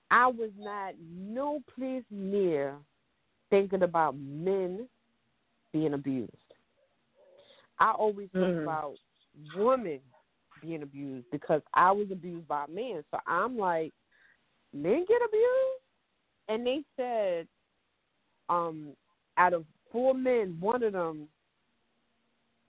I 0.10 0.28
was 0.28 0.52
not 0.58 0.96
no 1.00 1.62
place 1.76 2.04
near 2.10 2.78
thinking 3.50 3.84
about 3.84 4.16
men 4.18 4.88
being 5.74 5.94
abused. 5.94 6.32
I 7.80 7.92
always 7.92 8.30
think 8.32 8.56
Mhm. 8.56 8.64
about 8.64 9.00
women 9.56 10.02
being 10.62 10.84
abused 10.84 11.30
because 11.32 11.62
I 11.74 11.92
was 11.92 12.12
abused 12.12 12.48
by 12.48 12.68
men. 12.68 13.04
So 13.12 13.20
I'm 13.26 13.58
like, 13.58 13.94
men 14.74 15.06
get 15.06 15.22
abused? 15.22 15.82
And 16.48 16.66
they 16.68 16.84
said, 16.96 17.48
um, 18.50 18.96
out 19.38 19.54
of 19.54 19.66
four 19.92 20.14
men, 20.14 20.60
one 20.60 20.84
of 20.84 20.94
them 20.94 21.30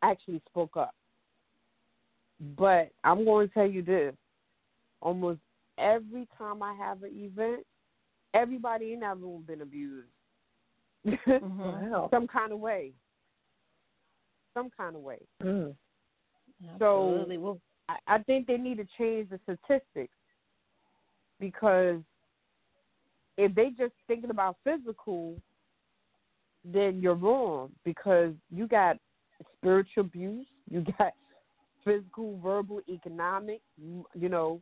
actually 0.02 0.40
spoke 0.48 0.76
up. 0.76 0.94
But 2.56 2.92
I'm 3.04 3.24
going 3.24 3.48
to 3.48 3.54
tell 3.54 3.66
you 3.66 3.82
this 3.82 4.14
almost 5.00 5.40
every 5.78 6.26
time 6.38 6.62
I 6.62 6.74
have 6.74 7.02
an 7.02 7.10
event, 7.14 7.66
everybody 8.34 8.92
in 8.92 9.00
that 9.00 9.18
room 9.18 9.42
been 9.46 9.60
abused. 9.60 10.08
Wow. 11.42 12.08
Some 12.10 12.26
kind 12.26 12.52
of 12.52 12.60
way. 12.60 12.92
Some 14.54 14.70
kind 14.76 14.96
of 14.96 15.02
way. 15.02 15.18
Mm. 15.42 15.74
So- 16.78 17.26
I, 17.88 17.96
I 18.06 18.18
think 18.18 18.46
they 18.46 18.56
need 18.56 18.76
to 18.76 18.86
change 18.96 19.28
the 19.30 19.40
statistics 19.42 20.14
because 21.40 21.98
if 23.36 23.54
they 23.54 23.70
just 23.70 23.92
thinking 24.06 24.30
about 24.30 24.56
physical, 24.62 25.36
then 26.64 27.00
you're 27.00 27.14
wrong 27.14 27.72
because 27.84 28.32
you 28.50 28.68
got 28.68 28.96
spiritual 29.56 30.04
abuse, 30.04 30.46
you 30.70 30.84
got 30.98 31.12
physical, 31.84 32.38
verbal, 32.40 32.80
economic, 32.88 33.60
you 33.76 34.28
know, 34.28 34.60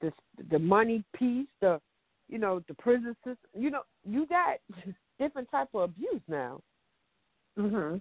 the 0.00 0.10
the 0.50 0.58
money 0.58 1.04
piece, 1.14 1.48
the 1.60 1.80
you 2.28 2.38
know 2.38 2.62
the 2.68 2.74
prison 2.74 3.14
system. 3.24 3.36
You 3.54 3.70
know, 3.70 3.82
you 4.04 4.26
got 4.26 4.56
different 5.22 5.50
type 5.50 5.68
of 5.74 5.82
abuse 5.82 6.22
now. 6.28 6.60
Mhm. 7.58 8.00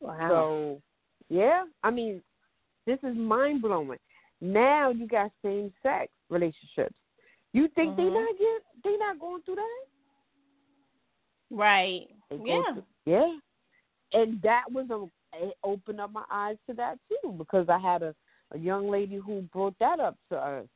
Wow. 0.00 0.28
So 0.28 0.82
Yeah, 1.30 1.64
I 1.82 1.90
mean, 1.90 2.22
this 2.84 2.98
is 3.02 3.16
mind 3.16 3.62
blowing. 3.62 3.98
Now 4.40 4.90
you 4.90 5.06
got 5.08 5.30
same 5.42 5.72
sex 5.82 6.12
relationships. 6.28 6.96
You 7.54 7.68
think 7.68 7.96
they 7.96 8.02
Mhm. 8.04 8.12
not 8.14 8.38
get 8.38 8.62
they 8.84 8.96
not 8.98 9.18
going 9.18 9.42
through 9.42 9.56
that? 9.56 9.84
Right. 11.50 12.08
They 12.28 12.36
Yeah. 12.44 12.72
through- 12.74 12.86
yeah. 13.06 13.38
And 14.12 14.40
that 14.42 14.70
was 14.70 14.90
a 14.90 15.10
it 15.36 15.56
opened 15.64 16.00
up 16.00 16.12
my 16.12 16.24
eyes 16.30 16.58
to 16.66 16.74
that 16.74 16.98
too 17.08 17.32
because 17.32 17.68
I 17.68 17.78
had 17.78 18.02
a 18.02 18.14
a 18.50 18.58
young 18.58 18.88
lady 18.90 19.16
who 19.16 19.40
brought 19.54 19.76
that 19.78 19.98
up 19.98 20.16
to 20.28 20.36
us 20.38 20.68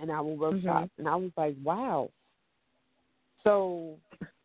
in 0.00 0.08
our 0.08 0.22
workshop, 0.22 0.88
and 0.98 1.08
I 1.08 1.16
was 1.16 1.32
like, 1.36 1.56
wow. 1.62 2.08
So, 3.44 3.98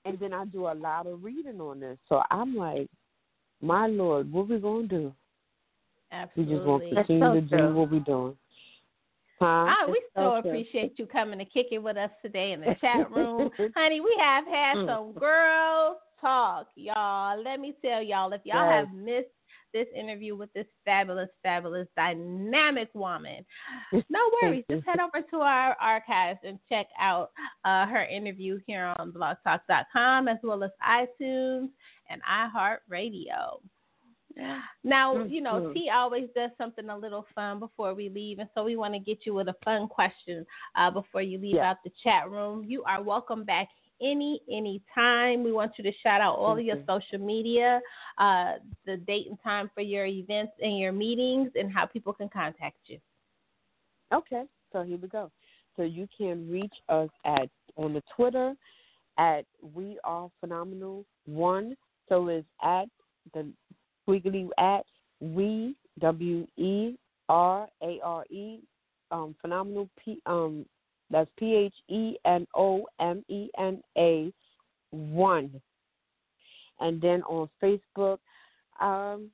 and 0.05 0.19
then 0.19 0.33
I 0.33 0.45
do 0.45 0.67
a 0.67 0.73
lot 0.73 1.07
of 1.07 1.23
reading 1.23 1.59
on 1.61 1.79
this, 1.79 1.97
so 2.07 2.21
I'm 2.29 2.55
like, 2.55 2.87
my 3.61 3.87
lord, 3.87 4.31
what 4.31 4.47
we 4.47 4.59
gonna 4.59 4.87
do? 4.87 5.13
We 6.35 6.45
just 6.45 6.63
want 6.65 6.83
Absolutely. 6.83 6.89
to 6.89 6.95
That's 6.95 7.07
continue 7.07 7.33
so 7.33 7.33
to 7.35 7.41
do 7.41 7.57
true. 7.57 7.73
what 7.75 7.91
we 7.91 7.99
doing. 7.99 8.37
Huh? 9.39 9.45
Ah, 9.45 9.85
we 9.87 10.01
so 10.15 10.35
appreciate 10.35 10.99
you 10.99 11.05
coming 11.05 11.39
to 11.39 11.45
kick 11.45 11.67
it 11.71 11.77
with 11.81 11.97
us 11.97 12.09
today 12.21 12.51
in 12.51 12.61
the 12.61 12.75
chat 12.81 13.09
room. 13.11 13.49
Honey, 13.75 14.01
we 14.01 14.15
have 14.19 14.45
had 14.45 14.77
Mm. 14.77 14.85
some 14.87 15.13
girls 15.13 15.97
talk, 16.19 16.67
y'all. 16.75 17.41
Let 17.41 17.59
me 17.59 17.75
tell 17.81 18.01
y'all, 18.01 18.33
if 18.33 18.41
y'all 18.43 18.69
Yes. 18.69 18.87
have 18.87 18.93
missed 18.93 19.27
this 19.73 19.87
interview 19.95 20.35
with 20.35 20.51
this 20.53 20.65
fabulous, 20.85 21.29
fabulous, 21.43 21.87
dynamic 21.95 22.89
woman, 22.93 23.45
no 24.09 24.19
worries. 24.41 24.63
Just 24.69 24.85
head 24.85 24.99
over 24.99 25.25
to 25.29 25.37
our 25.37 25.75
archives 25.81 26.39
and 26.43 26.59
check 26.69 26.87
out 26.99 27.31
uh, 27.65 27.85
her 27.85 28.05
interview 28.05 28.59
here 28.67 28.93
on 28.97 29.11
blogtalk.com 29.11 30.27
as 30.27 30.37
well 30.43 30.63
as 30.63 30.71
iTunes 30.87 31.69
and 32.09 32.21
iHeartRadio. 32.23 33.59
Now, 34.83 35.25
you 35.25 35.41
know. 35.41 35.73
T 35.73 35.89
always 35.93 36.29
does 36.35 36.51
something 36.57 36.89
a 36.89 36.97
little 36.97 37.25
fun 37.35 37.59
before 37.59 37.93
we 37.93 38.09
leave, 38.09 38.39
and 38.39 38.49
so 38.55 38.63
we 38.63 38.75
want 38.77 38.93
to 38.93 38.99
get 38.99 39.25
you 39.25 39.33
with 39.33 39.49
a 39.49 39.55
fun 39.65 39.87
question 39.87 40.45
uh, 40.75 40.89
before 40.89 41.21
you 41.21 41.37
leave 41.39 41.55
Yeah. 41.55 41.71
out 41.71 41.77
the 41.83 41.91
chat 42.03 42.29
room. 42.29 42.63
You 42.65 42.83
are 42.83 43.01
welcome 43.03 43.43
back 43.43 43.67
any 44.01 44.41
any 44.51 44.81
time. 44.93 45.43
We 45.43 45.51
want 45.51 45.73
you 45.77 45.83
to 45.83 45.91
shout 46.03 46.21
out 46.21 46.35
all 46.35 46.57
of 46.57 46.63
your 46.63 46.77
social 46.87 47.19
media, 47.19 47.81
uh, 48.17 48.53
the 48.85 48.97
date 48.97 49.27
and 49.27 49.37
time 49.43 49.69
for 49.73 49.81
your 49.81 50.05
events 50.05 50.53
and 50.61 50.77
your 50.77 50.91
meetings, 50.91 51.51
and 51.55 51.71
how 51.71 51.85
people 51.85 52.13
can 52.13 52.29
contact 52.29 52.77
you. 52.85 52.99
Okay, 54.13 54.43
so 54.71 54.83
here 54.83 54.97
we 54.97 55.07
go. 55.07 55.31
So 55.75 55.83
you 55.83 56.07
can 56.17 56.49
reach 56.49 56.73
us 56.89 57.09
at 57.25 57.49
on 57.75 57.93
the 57.93 58.03
Twitter 58.15 58.55
at 59.17 59.45
We 59.73 59.97
Are 60.03 60.29
Phenomenal 60.39 61.05
One. 61.25 61.75
So 62.07 62.27
it's 62.27 62.47
at 62.63 62.85
the 63.33 63.47
squiggly 64.07 64.49
at 64.57 64.85
We 65.21 65.75
W 65.99 66.47
E 66.57 66.95
R 67.27 67.67
A 67.83 67.99
R 68.03 68.25
E 68.29 68.59
um 69.11 69.35
phenomenal 69.41 69.89
P 70.03 70.21
um 70.25 70.65
that's 71.11 71.29
P 71.37 71.55
H 71.55 71.73
E 71.89 72.15
N 72.25 72.47
O 72.55 72.85
M 72.99 73.23
E 73.29 73.49
N 73.57 73.81
A 73.97 74.31
one. 74.91 75.61
And 76.79 77.01
then 77.01 77.23
on 77.23 77.49
Facebook, 77.61 78.19
um, 78.79 79.29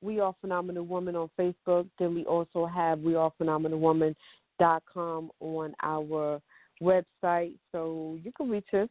we 0.00 0.20
are 0.20 0.34
Phenomenal 0.40 0.84
Woman 0.84 1.16
on 1.16 1.30
Facebook. 1.38 1.88
Then 1.98 2.14
we 2.14 2.24
also 2.24 2.66
have 2.66 3.00
We 3.00 3.14
Are 3.14 3.32
Phenomenal 3.38 3.80
Woman 3.80 4.14
dot 4.60 4.82
com 4.92 5.30
on 5.40 5.74
our 5.82 6.40
website, 6.82 7.54
so 7.72 8.18
you 8.22 8.30
can 8.36 8.48
reach 8.50 8.72
us. 8.72 8.88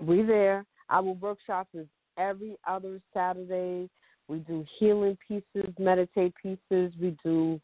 We 0.00 0.22
there. 0.22 0.64
Our 0.90 1.02
workshops 1.02 1.70
is 1.74 1.86
every 2.18 2.56
other 2.68 3.00
Saturday. 3.12 3.88
We 4.28 4.38
do 4.40 4.64
healing 4.78 5.16
pieces, 5.26 5.72
meditate 5.78 6.34
pieces. 6.40 6.92
We 7.00 7.16
do, 7.24 7.60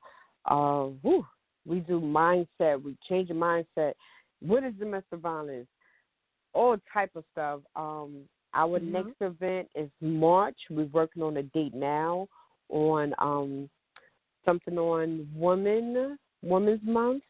uh, 0.47 0.87
whew, 1.03 1.27
we 1.67 1.81
do 1.81 2.01
mindset. 2.01 2.83
We 2.83 2.97
change 3.09 3.29
the 3.29 3.35
mindset. 3.35 3.95
What 4.41 4.65
is 4.65 4.75
domestic 4.75 5.21
violence? 5.21 5.69
All 6.53 6.77
type 6.93 7.15
of 7.15 7.25
stuff. 7.33 7.61
Um, 7.77 8.29
our 8.55 8.81
Mhm. 8.81 8.93
next 8.93 9.21
event 9.21 9.71
is 9.75 9.91
March. 10.01 10.59
We're 10.69 10.85
working 10.87 11.23
on 11.23 11.37
a 11.39 11.43
date 11.43 11.75
now 11.75 12.29
on 12.69 13.15
um, 13.19 13.71
something 14.45 14.79
on 14.79 15.29
Women 15.35 16.19
Women's 16.43 16.83
Month. 16.83 17.25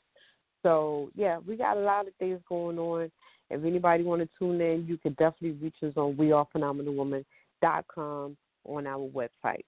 So 0.63 1.11
yeah, 1.15 1.39
we 1.39 1.57
got 1.57 1.77
a 1.77 1.81
lot 1.81 2.09
of 2.09 2.15
things 2.17 2.41
going 2.49 2.79
on. 2.79 3.11
If 3.51 3.65
anybody 3.65 4.05
want 4.05 4.23
to 4.23 4.29
tune 4.39 4.61
in, 4.61 4.87
you 4.87 4.97
can 4.97 5.15
definitely 5.15 5.59
reach 5.63 5.83
us 5.83 5.97
on 5.97 6.15
wearephenomenalwoman.com 6.17 8.37
on 8.65 8.87
our 8.87 9.09
website. 9.11 9.65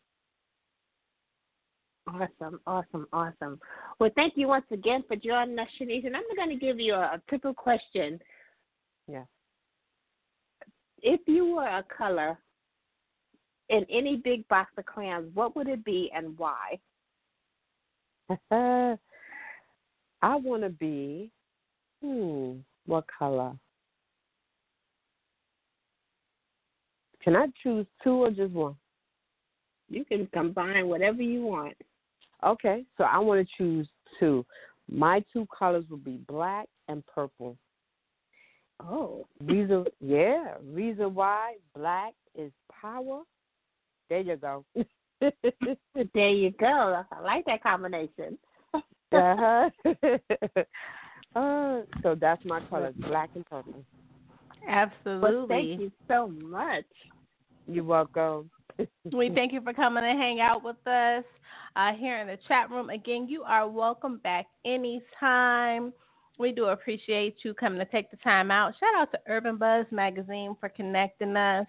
Awesome, 2.06 2.60
awesome, 2.66 3.06
awesome. 3.12 3.58
Well, 3.98 4.10
thank 4.14 4.34
you 4.36 4.48
once 4.48 4.66
again 4.70 5.04
for 5.08 5.16
joining 5.16 5.58
us, 5.58 5.68
Sherneice. 5.80 6.06
And 6.06 6.14
I'm 6.14 6.22
going 6.36 6.50
to 6.50 6.56
give 6.56 6.78
you 6.78 6.94
a, 6.94 7.14
a 7.14 7.22
triple 7.28 7.54
question. 7.54 8.20
Yeah. 9.08 9.24
If 11.02 11.20
you 11.26 11.54
were 11.54 11.66
a 11.66 11.84
color 11.96 12.38
in 13.70 13.86
any 13.90 14.16
big 14.16 14.46
box 14.48 14.70
of 14.76 14.84
crayons, 14.84 15.30
what 15.34 15.56
would 15.56 15.68
it 15.68 15.84
be 15.84 16.10
and 16.14 16.36
why? 16.38 16.78
I 20.22 20.36
want 20.36 20.62
to 20.62 20.70
be, 20.70 21.30
hmm, 22.02 22.56
what 22.86 23.04
color? 23.18 23.52
Can 27.22 27.36
I 27.36 27.46
choose 27.62 27.86
two 28.02 28.24
or 28.24 28.30
just 28.30 28.52
one? 28.52 28.76
You 29.88 30.04
can 30.04 30.26
combine 30.32 30.88
whatever 30.88 31.22
you 31.22 31.42
want. 31.42 31.74
Okay, 32.44 32.84
so 32.98 33.04
I 33.04 33.18
want 33.18 33.46
to 33.46 33.54
choose 33.56 33.88
two. 34.20 34.44
My 34.90 35.24
two 35.32 35.46
colors 35.56 35.84
would 35.90 36.04
be 36.04 36.18
black 36.28 36.68
and 36.88 37.04
purple. 37.06 37.56
Oh, 38.82 39.26
Reason, 39.40 39.84
yeah, 40.00 40.54
reason 40.62 41.14
why 41.14 41.54
black 41.74 42.12
is 42.34 42.52
power. 42.70 43.22
There 44.10 44.20
you 44.20 44.36
go. 44.36 44.64
there 45.20 46.28
you 46.28 46.50
go. 46.50 47.02
I 47.10 47.20
like 47.20 47.44
that 47.46 47.62
combination. 47.62 48.36
uh-huh. 48.74 49.70
uh, 51.36 51.80
so 52.02 52.14
that's 52.20 52.44
my 52.44 52.60
colors, 52.68 52.94
black 52.98 53.30
and 53.34 53.46
purple. 53.46 53.84
Absolutely. 54.68 55.20
Well, 55.20 55.46
thank 55.48 55.80
you 55.80 55.90
so 56.08 56.28
much. 56.28 56.84
You're 57.66 57.84
welcome. 57.84 58.50
We 59.12 59.30
thank 59.30 59.52
you 59.52 59.60
for 59.60 59.72
coming 59.72 60.04
and 60.04 60.18
hang 60.18 60.40
out 60.40 60.64
with 60.64 60.84
us 60.86 61.24
uh, 61.76 61.92
here 61.92 62.18
in 62.18 62.26
the 62.26 62.38
chat 62.48 62.70
room. 62.70 62.90
Again, 62.90 63.26
you 63.28 63.42
are 63.42 63.68
welcome 63.68 64.18
back 64.18 64.46
anytime. 64.64 65.92
We 66.38 66.50
do 66.50 66.66
appreciate 66.66 67.36
you 67.44 67.54
coming 67.54 67.78
to 67.78 67.84
take 67.84 68.10
the 68.10 68.16
time 68.16 68.50
out. 68.50 68.74
Shout 68.80 68.94
out 68.96 69.12
to 69.12 69.18
Urban 69.28 69.56
Buzz 69.56 69.86
Magazine 69.92 70.56
for 70.58 70.68
connecting 70.68 71.36
us. 71.36 71.66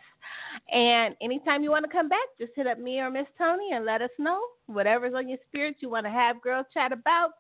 And 0.72 1.15
anytime 1.22 1.61
you 1.61 1.69
want 1.69 1.85
to 1.85 1.91
come 1.91 2.09
back, 2.09 2.26
just 2.39 2.53
hit 2.55 2.65
up 2.65 2.80
me 2.80 2.99
or 2.99 3.11
Miss 3.11 3.27
Toni 3.38 3.73
and 3.73 3.85
let 3.85 4.01
us 4.01 4.09
know 4.17 4.39
whatever's 4.65 5.13
on 5.13 5.30
your 5.30 5.38
spirit 5.47 5.76
you 5.81 5.89
want 5.89 6.05
to 6.05 6.11
have 6.11 6.41
girl 6.41 6.65
chat 6.73 6.91
about. 6.91 7.31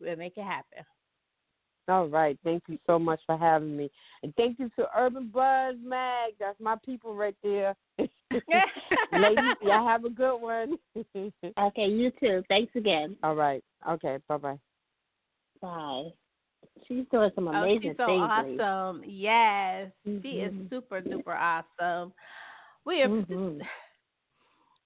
We'll 0.00 0.16
make 0.16 0.36
it 0.36 0.44
happen. 0.44 0.84
All 1.88 2.08
right. 2.08 2.38
Thank 2.44 2.64
you 2.68 2.78
so 2.86 2.98
much 2.98 3.20
for 3.26 3.38
having 3.38 3.76
me. 3.76 3.90
And 4.22 4.34
thank 4.36 4.58
you 4.58 4.70
to 4.76 4.86
Urban 4.96 5.30
Buzz 5.32 5.76
Mag. 5.82 6.32
That's 6.38 6.58
my 6.60 6.76
people 6.84 7.14
right 7.14 7.36
there. 7.42 7.74
Ladies, 9.12 9.56
y'all 9.62 9.86
have 9.86 10.04
a 10.04 10.10
good 10.10 10.36
one. 10.36 10.78
Okay, 11.58 11.86
you 11.86 12.10
too. 12.20 12.42
Thanks 12.48 12.74
again. 12.76 13.16
All 13.22 13.34
right. 13.34 13.62
Okay. 13.88 14.18
Bye 14.28 14.36
bye. 14.36 14.58
Bye. 15.60 16.04
She's 16.86 17.04
doing 17.10 17.30
some 17.34 17.48
amazing 17.48 17.56
Oh, 17.62 17.62
amazing 17.64 17.90
she's 17.90 17.96
so 17.96 18.06
things. 18.06 18.58
Lee. 18.58 18.60
awesome. 18.60 19.02
Yes, 19.06 19.90
she 20.04 20.28
is 20.40 20.52
Mhm. 20.52 20.70
super 20.70 21.00
duper 21.00 21.36
awesome. 21.36 22.12
We 22.84 23.02
are 23.02 23.08
Mhm. 23.30 23.58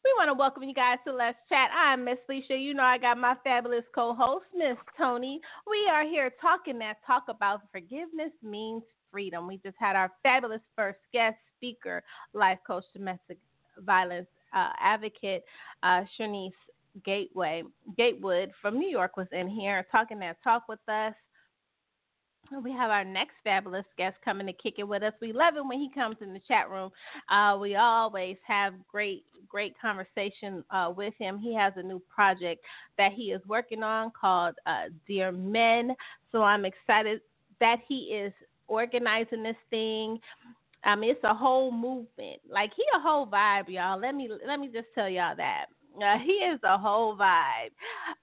we 0.05 0.15
want 0.17 0.29
to 0.29 0.35
welcome 0.35 0.63
you 0.63 0.75
guys 0.75 0.99
to 1.07 1.13
Let's 1.13 1.39
Chat. 1.49 1.71
I'm 1.75 2.05
Miss 2.05 2.19
Lissha. 2.29 2.61
You 2.61 2.75
know 2.75 2.83
I 2.83 2.99
got 2.99 3.19
my 3.19 3.35
fabulous 3.45 3.85
co-host, 3.95 4.47
Miss 4.55 4.77
Toni. 4.97 5.41
We 5.67 5.89
are 5.91 6.05
here 6.05 6.31
talking 6.41 6.79
that 6.81 6.97
talk 7.07 7.25
about 7.29 7.63
forgiveness 7.73 8.33
means 8.43 8.83
freedom. 9.11 9.47
We 9.47 9.59
just 9.59 9.77
had 9.79 9.97
our 9.97 10.11
fabulous 10.23 10.63
first 10.77 11.01
guest 11.13 11.37
speaker, 11.59 12.03
life 12.33 12.59
coach, 12.67 12.85
domestic 12.95 13.39
violence 13.85 14.29
uh, 14.57 14.71
advocate, 14.81 15.45
uh, 15.83 16.03
Sherneice 16.19 16.53
Gateway 17.05 17.63
Gatewood 17.97 18.51
from 18.61 18.79
New 18.79 18.89
York 18.89 19.17
was 19.17 19.29
in 19.33 19.49
here 19.49 19.87
talking 19.93 20.19
that 20.21 20.43
talk 20.43 20.69
with 20.69 20.81
us. 20.89 21.15
We 22.65 22.73
have 22.73 22.91
our 22.91 23.05
next 23.05 23.35
fabulous 23.45 23.85
guest 23.99 24.17
coming 24.25 24.47
to 24.47 24.55
kick 24.55 24.77
it 24.79 24.89
with 24.89 25.03
us. 25.03 25.13
We 25.21 25.33
love 25.33 25.57
it 25.57 25.65
when 25.67 25.79
he 25.79 25.91
comes 25.95 26.17
in 26.23 26.33
the 26.33 26.41
chat 26.49 26.71
room. 26.71 26.91
Uh, 27.29 27.59
we 27.61 27.77
always 27.77 28.39
have 28.47 28.73
great, 28.91 29.25
great 29.47 29.75
conversation 29.79 30.65
uh, 30.71 30.91
with 30.97 31.13
him. 31.19 31.39
He 31.39 31.55
has 31.55 31.75
a 31.77 31.83
new 31.83 32.01
project 32.09 32.65
that 32.97 33.13
he 33.13 33.33
is 33.33 33.43
working 33.47 33.83
on 33.83 34.13
called 34.19 34.55
uh, 34.67 34.85
Dear 35.07 35.31
Men. 35.31 35.95
So 36.33 36.43
I'm 36.43 36.65
excited 36.65 37.21
that 37.61 37.81
he 37.87 38.15
is 38.15 38.33
organizing 38.67 39.43
this 39.43 39.57
thing. 39.69 40.19
I 40.85 40.95
mean, 40.95 41.11
it's 41.11 41.25
a 41.25 41.35
whole 41.35 41.73
movement. 41.73 42.41
Like 42.49 42.73
he 42.77 42.83
a 42.95 43.01
whole 43.01 43.27
vibe, 43.27 43.69
y'all. 43.69 43.99
Let 43.99 44.15
me 44.15 44.31
let 44.47 44.61
me 44.61 44.69
just 44.73 44.87
tell 44.95 45.09
y'all 45.09 45.37
that. 45.37 45.67
Uh, 45.97 46.19
he 46.25 46.33
is 46.33 46.61
a 46.63 46.79
whole 46.79 47.17
vibe. 47.17 47.71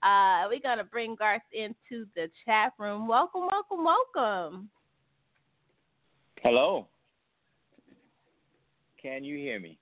Uh, 0.02 0.48
we're 0.49 0.61
gonna 0.61 0.84
bring 0.84 1.15
Garth 1.15 1.41
into 1.52 2.06
the 2.15 2.30
chat 2.45 2.72
room. 2.80 3.07
Welcome, 3.07 3.48
welcome, 3.52 3.84
welcome. 3.84 4.69
Hello. 6.41 6.88
Can 9.02 9.23
you 9.23 9.38
hear 9.38 9.60
me? 9.60 9.77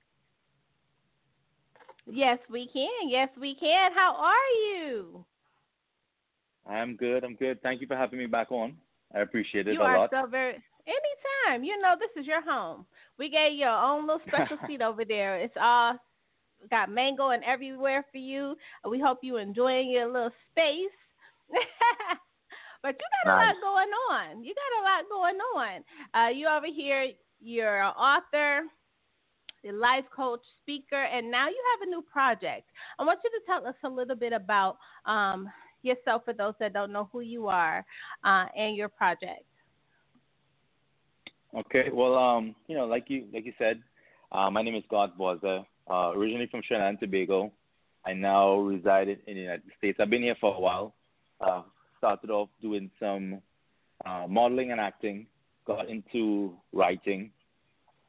Yes, 2.06 2.40
we 2.50 2.68
can. 2.74 3.10
Yes, 3.10 3.30
we 3.40 3.56
can. 3.56 3.91
How 3.94 4.16
are 4.18 4.50
you? 4.66 5.26
I'm 6.66 6.95
good. 6.95 7.24
I'm 7.24 7.36
good. 7.36 7.62
Thank 7.62 7.82
you 7.82 7.88
for 7.88 7.95
having 7.95 8.20
me 8.20 8.26
back 8.26 8.52
on. 8.52 8.76
I 9.16 9.20
appreciate 9.20 9.68
it 9.68 9.74
you 9.76 9.82
a 9.82 9.84
are 9.84 9.98
lot. 10.00 10.10
so 10.12 10.28
very 10.28 10.62
anytime. 10.88 11.64
You 11.64 11.80
know, 11.81 11.95
this 11.99 12.10
is 12.22 12.27
your 12.27 12.41
home. 12.41 12.85
We 13.18 13.30
gave 13.30 13.53
you 13.53 13.60
your 13.60 13.69
own 13.69 14.07
little 14.07 14.22
special 14.27 14.57
seat 14.68 14.81
over 14.81 15.05
there. 15.05 15.38
It's 15.38 15.55
all 15.60 15.97
got 16.69 16.89
mango 16.89 17.30
and 17.30 17.43
everywhere 17.43 18.05
for 18.11 18.18
you. 18.18 18.55
We 18.89 18.99
hope 18.99 19.19
you 19.22 19.38
enjoying 19.38 19.89
your 19.89 20.07
little 20.11 20.31
space. 20.51 20.95
but 22.81 22.95
you 22.95 23.07
got 23.26 23.31
Nice. 23.35 23.35
a 23.35 23.45
lot 23.45 23.61
going 23.61 23.89
on. 24.11 24.43
You 24.43 24.53
got 24.53 24.81
a 24.81 24.84
lot 24.84 25.10
going 25.10 25.38
on. 25.55 25.84
Uh, 26.14 26.30
you 26.30 26.47
over 26.47 26.68
here. 26.68 27.07
You're 27.41 27.81
an 27.84 27.91
author, 27.91 28.61
a 29.65 29.72
life 29.73 30.05
coach, 30.15 30.41
speaker, 30.61 31.03
and 31.03 31.30
now 31.30 31.47
you 31.49 31.61
have 31.73 31.88
a 31.88 31.91
new 31.91 32.01
project. 32.01 32.69
I 32.99 33.03
want 33.03 33.19
you 33.23 33.30
to 33.31 33.45
tell 33.45 33.68
us 33.68 33.76
a 33.84 33.89
little 33.89 34.15
bit 34.15 34.31
about 34.31 34.77
um, 35.05 35.49
yourself 35.81 36.23
for 36.26 36.34
those 36.34 36.53
that 36.60 36.73
don't 36.73 36.93
know 36.93 37.10
who 37.11 37.19
you 37.19 37.47
are 37.47 37.85
uh, 38.23 38.45
and 38.55 38.76
your 38.77 38.89
project. 38.89 39.43
Okay. 41.55 41.89
Well, 41.93 42.15
um, 42.15 42.55
you 42.67 42.75
know, 42.75 42.85
like 42.85 43.05
you 43.09 43.25
like 43.31 43.45
you 43.45 43.53
said, 43.59 43.81
uh, 44.31 44.49
my 44.49 44.63
name 44.63 44.75
is 44.75 44.84
Garth 44.89 45.11
Voisin. 45.17 45.65
Uh, 45.89 46.11
originally 46.15 46.47
from 46.49 46.61
Trinidad 46.61 46.89
and 46.89 46.99
Tobago. 46.99 47.51
I 48.05 48.13
now 48.13 48.55
reside 48.55 49.07
in 49.09 49.17
the 49.27 49.41
United 49.41 49.63
States. 49.77 49.99
I've 50.01 50.09
been 50.09 50.23
here 50.23 50.35
for 50.39 50.55
a 50.55 50.59
while. 50.59 50.93
Uh, 51.39 51.61
started 51.97 52.30
off 52.30 52.49
doing 52.61 52.89
some 52.99 53.41
uh, 54.05 54.25
modeling 54.27 54.71
and 54.71 54.80
acting. 54.80 55.27
Got 55.65 55.89
into 55.89 56.53
writing. 56.73 57.31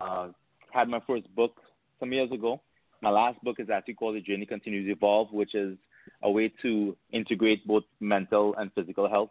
Uh, 0.00 0.28
had 0.72 0.88
my 0.88 1.00
first 1.06 1.32
book 1.34 1.60
some 2.00 2.12
years 2.12 2.32
ago. 2.32 2.60
My 3.02 3.10
last 3.10 3.42
book 3.44 3.56
is 3.58 3.68
actually 3.70 3.94
called 3.94 4.16
The 4.16 4.20
Journey 4.20 4.46
Continues 4.46 4.90
Evolve, 4.90 5.32
which 5.32 5.54
is 5.54 5.76
a 6.22 6.30
way 6.30 6.52
to 6.62 6.96
integrate 7.12 7.66
both 7.66 7.84
mental 8.00 8.54
and 8.56 8.72
physical 8.72 9.08
health, 9.08 9.30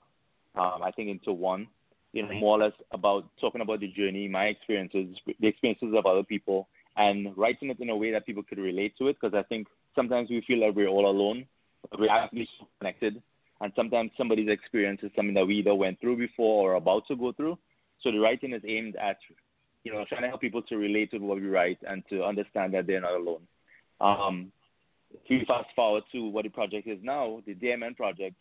um, 0.55 0.81
I 0.83 0.91
think, 0.91 1.09
into 1.09 1.33
one. 1.33 1.67
You 2.13 2.23
know, 2.23 2.33
more 2.33 2.57
or 2.57 2.65
less 2.65 2.73
about 2.91 3.25
talking 3.41 3.61
about 3.61 3.79
the 3.79 3.87
journey, 3.87 4.27
my 4.27 4.45
experiences, 4.45 5.17
the 5.25 5.47
experiences 5.47 5.93
of 5.95 6.05
other 6.05 6.23
people, 6.23 6.67
and 6.95 7.35
writing 7.35 7.69
it 7.69 7.79
in 7.79 7.89
a 7.89 7.95
way 7.95 8.11
that 8.11 8.25
people 8.25 8.43
could 8.43 8.59
relate 8.59 8.95
to 8.99 9.07
it. 9.07 9.17
Because 9.19 9.35
I 9.37 9.43
think 9.43 9.67
sometimes 9.95 10.29
we 10.29 10.41
feel 10.45 10.59
like 10.59 10.75
we're 10.75 10.87
all 10.87 11.09
alone, 11.09 11.45
but 11.89 11.99
we're 11.99 12.09
actually 12.09 12.47
connected. 12.79 13.21
And 13.61 13.71
sometimes 13.75 14.11
somebody's 14.17 14.49
experience 14.49 15.01
is 15.03 15.11
something 15.15 15.33
that 15.35 15.47
we 15.47 15.55
either 15.55 15.73
went 15.73 15.99
through 16.01 16.17
before 16.17 16.71
or 16.71 16.75
about 16.75 17.07
to 17.07 17.15
go 17.15 17.31
through. 17.31 17.57
So 18.01 18.11
the 18.11 18.19
writing 18.19 18.53
is 18.53 18.61
aimed 18.67 18.95
at, 18.97 19.17
you 19.83 19.93
know, 19.93 20.05
trying 20.07 20.23
to 20.23 20.27
help 20.27 20.41
people 20.41 20.61
to 20.63 20.77
relate 20.77 21.11
to 21.11 21.17
what 21.19 21.37
we 21.37 21.47
write 21.47 21.79
and 21.87 22.03
to 22.09 22.23
understand 22.23 22.73
that 22.73 22.87
they're 22.87 23.01
not 23.01 23.13
alone. 23.13 23.41
Um, 24.01 24.51
if 25.13 25.21
we 25.29 25.45
fast 25.45 25.69
forward 25.75 26.03
to 26.11 26.27
what 26.27 26.43
the 26.43 26.49
project 26.49 26.87
is 26.87 26.99
now, 27.01 27.41
the 27.45 27.55
DMN 27.55 27.95
project 27.95 28.35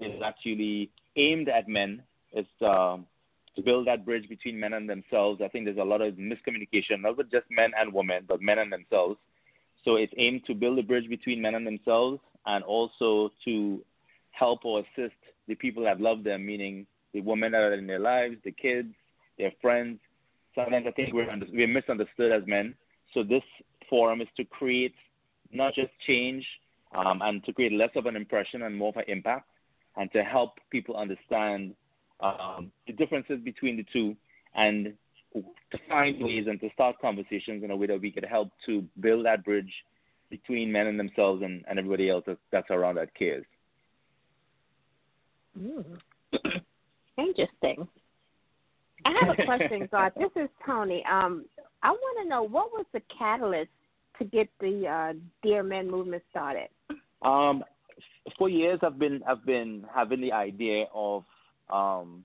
is 0.00 0.20
actually 0.24 0.90
aimed 1.16 1.48
at 1.48 1.68
men. 1.68 2.02
It's 2.36 2.62
um, 2.62 3.06
to 3.56 3.62
build 3.62 3.86
that 3.86 4.04
bridge 4.04 4.28
between 4.28 4.60
men 4.60 4.74
and 4.74 4.88
themselves. 4.88 5.40
I 5.42 5.48
think 5.48 5.64
there's 5.64 5.78
a 5.78 5.82
lot 5.82 6.02
of 6.02 6.14
miscommunication, 6.14 7.00
not 7.00 7.16
with 7.16 7.30
just 7.30 7.46
men 7.50 7.72
and 7.78 7.92
women, 7.92 8.24
but 8.28 8.42
men 8.42 8.58
and 8.58 8.70
themselves. 8.70 9.18
So 9.84 9.96
it's 9.96 10.12
aimed 10.18 10.44
to 10.46 10.54
build 10.54 10.78
a 10.78 10.82
bridge 10.82 11.08
between 11.08 11.40
men 11.40 11.54
and 11.54 11.66
themselves 11.66 12.20
and 12.44 12.62
also 12.62 13.32
to 13.46 13.82
help 14.32 14.66
or 14.66 14.80
assist 14.80 15.16
the 15.48 15.54
people 15.54 15.82
that 15.84 15.98
love 16.00 16.24
them, 16.24 16.44
meaning 16.44 16.86
the 17.14 17.22
women 17.22 17.52
that 17.52 17.62
are 17.62 17.72
in 17.72 17.86
their 17.86 17.98
lives, 17.98 18.36
the 18.44 18.52
kids, 18.52 18.92
their 19.38 19.52
friends. 19.62 19.98
Sometimes 20.54 20.86
I 20.86 20.90
think 20.90 21.14
we're, 21.14 21.30
under, 21.30 21.46
we're 21.50 21.66
misunderstood 21.66 22.32
as 22.32 22.46
men. 22.46 22.74
So 23.14 23.22
this 23.22 23.42
forum 23.88 24.20
is 24.20 24.28
to 24.36 24.44
create 24.44 24.94
not 25.52 25.74
just 25.74 25.90
change 26.06 26.44
um, 26.94 27.22
and 27.22 27.42
to 27.44 27.52
create 27.54 27.72
less 27.72 27.90
of 27.94 28.04
an 28.04 28.16
impression 28.16 28.62
and 28.62 28.76
more 28.76 28.90
of 28.90 28.96
an 28.96 29.04
impact 29.08 29.48
and 29.96 30.12
to 30.12 30.22
help 30.22 30.58
people 30.70 30.96
understand 30.96 31.74
um, 32.20 32.70
the 32.86 32.92
differences 32.92 33.40
between 33.44 33.76
the 33.76 33.84
two 33.92 34.16
and 34.54 34.94
to 35.34 35.78
find 35.88 36.22
ways 36.22 36.46
and 36.48 36.60
to 36.60 36.70
start 36.72 36.96
conversations 37.00 37.62
in 37.62 37.70
a 37.70 37.76
way 37.76 37.86
that 37.86 38.00
we 38.00 38.10
could 38.10 38.24
help 38.24 38.50
to 38.64 38.84
build 39.00 39.26
that 39.26 39.44
bridge 39.44 39.72
between 40.30 40.72
men 40.72 40.86
and 40.86 40.98
themselves 40.98 41.42
and, 41.42 41.64
and 41.68 41.78
everybody 41.78 42.08
else 42.08 42.24
that, 42.26 42.38
that's 42.50 42.70
around 42.70 42.96
that 42.96 43.14
cares. 43.14 43.44
Mm. 45.58 45.84
Interesting. 47.18 47.86
I 49.04 49.12
have 49.20 49.38
a 49.38 49.44
question, 49.44 49.88
Garth. 49.90 50.14
This 50.16 50.30
is 50.36 50.48
Toni. 50.64 51.04
Um, 51.10 51.44
I 51.82 51.90
want 51.90 52.22
to 52.22 52.28
know 52.28 52.42
what 52.42 52.72
was 52.72 52.86
the 52.92 53.02
catalyst 53.16 53.70
to 54.18 54.24
get 54.24 54.48
the 54.60 54.86
uh, 54.86 55.12
Dear 55.42 55.62
Men 55.62 55.90
movement 55.90 56.22
started? 56.30 56.68
Um, 57.22 57.62
for 58.38 58.48
years, 58.48 58.80
I've 58.82 58.98
been 58.98 59.22
I've 59.28 59.44
been 59.44 59.84
having 59.94 60.20
the 60.20 60.32
idea 60.32 60.86
of 60.94 61.24
um, 61.70 62.24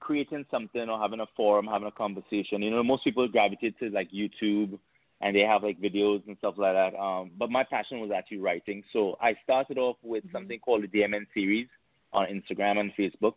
creating 0.00 0.46
something 0.50 0.88
or 0.88 0.98
having 0.98 1.20
a 1.20 1.26
forum, 1.36 1.66
having 1.66 1.88
a 1.88 1.92
conversation. 1.92 2.62
You 2.62 2.70
know, 2.70 2.82
most 2.82 3.04
people 3.04 3.26
gravitate 3.28 3.78
to 3.78 3.90
like 3.90 4.10
YouTube 4.10 4.78
and 5.20 5.34
they 5.34 5.40
have 5.40 5.62
like 5.62 5.80
videos 5.80 6.26
and 6.26 6.36
stuff 6.38 6.54
like 6.56 6.74
that. 6.74 6.98
Um, 6.98 7.30
but 7.38 7.50
my 7.50 7.64
passion 7.64 8.00
was 8.00 8.10
actually 8.16 8.38
writing, 8.38 8.84
so 8.92 9.16
I 9.20 9.34
started 9.42 9.78
off 9.78 9.96
with 10.02 10.24
something 10.32 10.58
called 10.60 10.84
the 10.84 10.88
DMN 10.88 11.26
series 11.34 11.66
on 12.12 12.26
Instagram 12.26 12.78
and 12.78 12.92
Facebook. 12.96 13.34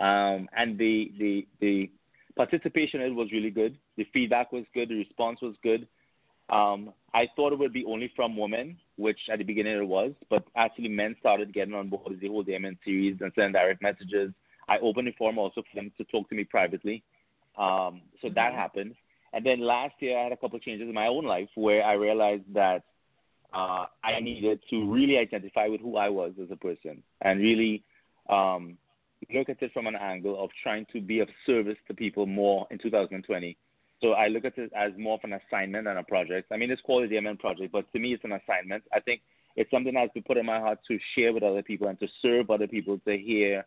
Um, 0.00 0.48
and 0.56 0.78
the, 0.78 1.12
the 1.18 1.46
the 1.60 1.90
participation 2.36 3.02
in 3.02 3.12
it 3.12 3.14
was 3.14 3.30
really 3.32 3.50
good. 3.50 3.76
The 3.96 4.06
feedback 4.14 4.50
was 4.50 4.64
good. 4.72 4.88
The 4.88 4.96
response 4.96 5.40
was 5.42 5.54
good. 5.62 5.86
Um, 6.48 6.92
I 7.14 7.28
thought 7.36 7.52
it 7.52 7.58
would 7.58 7.72
be 7.72 7.84
only 7.84 8.10
from 8.16 8.36
women, 8.36 8.76
which 8.96 9.18
at 9.30 9.38
the 9.38 9.44
beginning 9.44 9.76
it 9.76 9.86
was, 9.86 10.12
but 10.30 10.44
actually 10.56 10.88
men 10.88 11.16
started 11.20 11.52
getting 11.52 11.74
on 11.74 11.88
board 11.88 12.08
with 12.08 12.20
the 12.20 12.28
whole 12.28 12.44
DMN 12.44 12.78
series 12.84 13.18
and 13.20 13.30
sending 13.34 13.52
direct 13.52 13.82
messages. 13.82 14.32
I 14.70 14.78
opened 14.78 15.08
a 15.08 15.12
forum 15.12 15.36
also 15.36 15.62
for 15.62 15.74
them 15.74 15.90
to 15.98 16.04
talk 16.04 16.28
to 16.30 16.34
me 16.34 16.44
privately. 16.44 17.02
Um, 17.58 18.02
so 18.22 18.30
that 18.34 18.54
happened. 18.54 18.94
And 19.32 19.44
then 19.44 19.60
last 19.60 19.94
year 19.98 20.16
I 20.16 20.22
had 20.24 20.32
a 20.32 20.36
couple 20.36 20.56
of 20.56 20.62
changes 20.62 20.88
in 20.88 20.94
my 20.94 21.08
own 21.08 21.24
life 21.24 21.48
where 21.56 21.84
I 21.84 21.94
realized 21.94 22.44
that 22.54 22.84
uh, 23.52 23.86
I 24.04 24.20
needed 24.20 24.60
to 24.70 24.90
really 24.90 25.18
identify 25.18 25.66
with 25.66 25.80
who 25.80 25.96
I 25.96 26.08
was 26.08 26.32
as 26.40 26.50
a 26.52 26.56
person 26.56 27.02
and 27.20 27.40
really 27.40 27.82
um, 28.28 28.78
look 29.34 29.48
at 29.48 29.60
it 29.60 29.72
from 29.72 29.88
an 29.88 29.96
angle 29.96 30.42
of 30.42 30.50
trying 30.62 30.86
to 30.92 31.00
be 31.00 31.18
of 31.18 31.28
service 31.46 31.76
to 31.88 31.94
people 31.94 32.26
more 32.26 32.66
in 32.70 32.78
2020. 32.78 33.56
So 34.00 34.12
I 34.12 34.28
look 34.28 34.44
at 34.44 34.56
it 34.56 34.72
as 34.74 34.92
more 34.96 35.14
of 35.14 35.20
an 35.24 35.34
assignment 35.34 35.84
than 35.84 35.96
a 35.96 36.04
project. 36.04 36.52
I 36.52 36.56
mean, 36.56 36.70
it's 36.70 36.80
called 36.82 37.08
the 37.08 37.14
DMN 37.14 37.38
project, 37.38 37.72
but 37.72 37.92
to 37.92 37.98
me, 37.98 38.14
it's 38.14 38.24
an 38.24 38.32
assignment. 38.32 38.84
I 38.94 39.00
think 39.00 39.20
it's 39.56 39.70
something 39.70 39.94
that 39.94 40.00
has 40.00 40.10
been 40.14 40.22
put 40.22 40.38
in 40.38 40.46
my 40.46 40.60
heart 40.60 40.78
to 40.88 40.98
share 41.14 41.32
with 41.32 41.42
other 41.42 41.62
people 41.62 41.88
and 41.88 41.98
to 42.00 42.08
serve 42.22 42.50
other 42.50 42.68
people 42.68 42.98
to 43.06 43.18
hear 43.18 43.64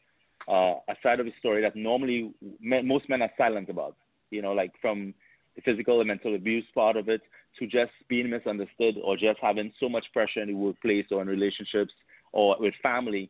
uh, 0.48 0.76
a 0.90 0.96
side 1.02 1.20
of 1.20 1.26
the 1.26 1.34
story 1.40 1.62
that 1.62 1.76
normally 1.76 2.32
men, 2.60 2.88
most 2.88 3.10
men 3.10 3.22
are 3.22 3.32
silent 3.38 3.70
about. 3.70 3.96
You 4.30 4.42
know, 4.42 4.54
like 4.54 4.72
from 4.82 5.14
the 5.56 5.62
physical 5.62 6.00
and 6.00 6.08
mental 6.08 6.36
abuse 6.36 6.66
part 6.74 6.98
of 6.98 7.10
it 7.10 7.22
to 7.60 7.68
just 7.68 7.92
being 8.10 8.30
misunderstood 8.30 8.96
or 9.04 9.16
just 9.16 9.40
having 9.42 9.72
so 9.80 9.88
much 9.88 10.06
pressure 10.12 10.42
in 10.42 10.48
the 10.48 10.56
workplace 10.56 11.06
or 11.12 11.22
in 11.22 11.28
relationships 11.28 11.94
or 12.32 12.56
with 12.60 12.74
family 12.82 13.30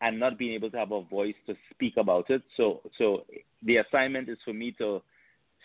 and 0.00 0.20
not 0.20 0.38
being 0.38 0.52
able 0.52 0.70
to 0.70 0.76
have 0.76 0.92
a 0.92 1.02
voice 1.02 1.34
to 1.46 1.54
speak 1.72 1.94
about 1.96 2.28
it. 2.28 2.42
So, 2.56 2.82
so 2.98 3.24
the 3.62 3.78
assignment 3.78 4.28
is 4.28 4.38
for 4.44 4.52
me 4.52 4.72
to 4.72 5.00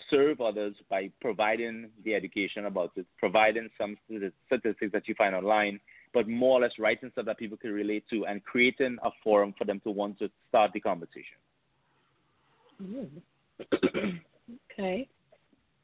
serve 0.09 0.39
others 0.39 0.75
by 0.89 1.11
providing 1.19 1.89
the 2.05 2.15
education 2.15 2.65
about 2.65 2.91
it, 2.95 3.05
providing 3.17 3.69
some 3.77 3.97
statistics 4.47 4.93
that 4.93 5.07
you 5.07 5.15
find 5.15 5.35
online, 5.35 5.79
but 6.13 6.27
more 6.27 6.57
or 6.59 6.61
less 6.61 6.71
writing 6.79 7.09
stuff 7.11 7.25
that 7.25 7.37
people 7.37 7.57
can 7.57 7.71
relate 7.71 8.03
to 8.09 8.25
and 8.25 8.43
creating 8.43 8.97
a 9.03 9.09
forum 9.23 9.53
for 9.57 9.65
them 9.65 9.79
to 9.81 9.91
want 9.91 10.17
to 10.19 10.29
start 10.49 10.71
the 10.73 10.79
conversation. 10.79 11.37
okay. 14.71 15.07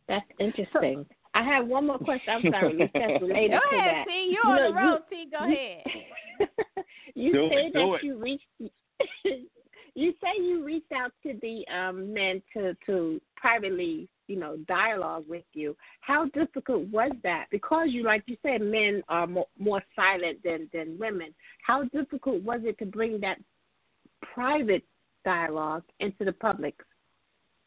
That's 0.08 0.26
interesting. 0.40 1.06
I 1.34 1.44
have 1.44 1.68
one 1.68 1.88
more 1.88 1.98
question. 1.98 2.34
I'm 2.34 2.52
sorry, 2.52 2.74
Miss 2.74 2.90
Tess, 2.96 3.22
related 3.22 3.52
Go 3.52 3.60
to 3.72 3.76
ahead, 3.76 3.94
that. 3.96 4.06
T. 4.08 4.32
You're 4.32 4.48
on 4.48 4.58
You 4.58 4.64
the 4.64 4.74
know, 4.74 4.82
you- 4.82 4.90
road, 4.92 5.02
T. 5.10 5.28
Go 5.32 5.46
ahead. 5.46 6.86
you 7.16 7.34
Do 7.34 7.50
say 7.50 7.68
do 7.68 7.74
that 7.74 7.96
it. 7.96 8.04
you 8.04 8.18
reached 8.18 8.46
you 9.96 10.14
say 10.22 10.42
you 10.42 10.64
reached 10.64 10.92
out 10.94 11.12
to 11.24 11.38
the 11.42 11.66
um 11.76 12.14
men 12.14 12.42
to 12.54 12.76
to 12.86 13.20
privately 13.36 14.08
you 14.28 14.38
know 14.38 14.58
dialogue 14.68 15.24
with 15.28 15.44
you 15.54 15.76
how 16.02 16.26
difficult 16.30 16.88
was 16.88 17.12
that 17.24 17.46
because 17.52 17.88
you 17.92 18.04
like 18.04 18.24
you 18.26 18.38
said 18.42 18.62
men 18.62 19.04
are 19.10 19.28
more, 19.28 19.48
more 19.60 19.82
silent 19.96 20.38
than 20.44 20.70
than 20.74 20.98
women 21.00 21.34
how 21.66 21.84
difficult 21.86 22.42
was 22.44 22.62
it 22.64 22.78
to 22.78 22.86
bring 22.86 23.20
that 23.20 23.38
private 24.34 24.84
dialogue 25.24 25.84
into 26.00 26.24
the 26.26 26.34
public 26.34 26.76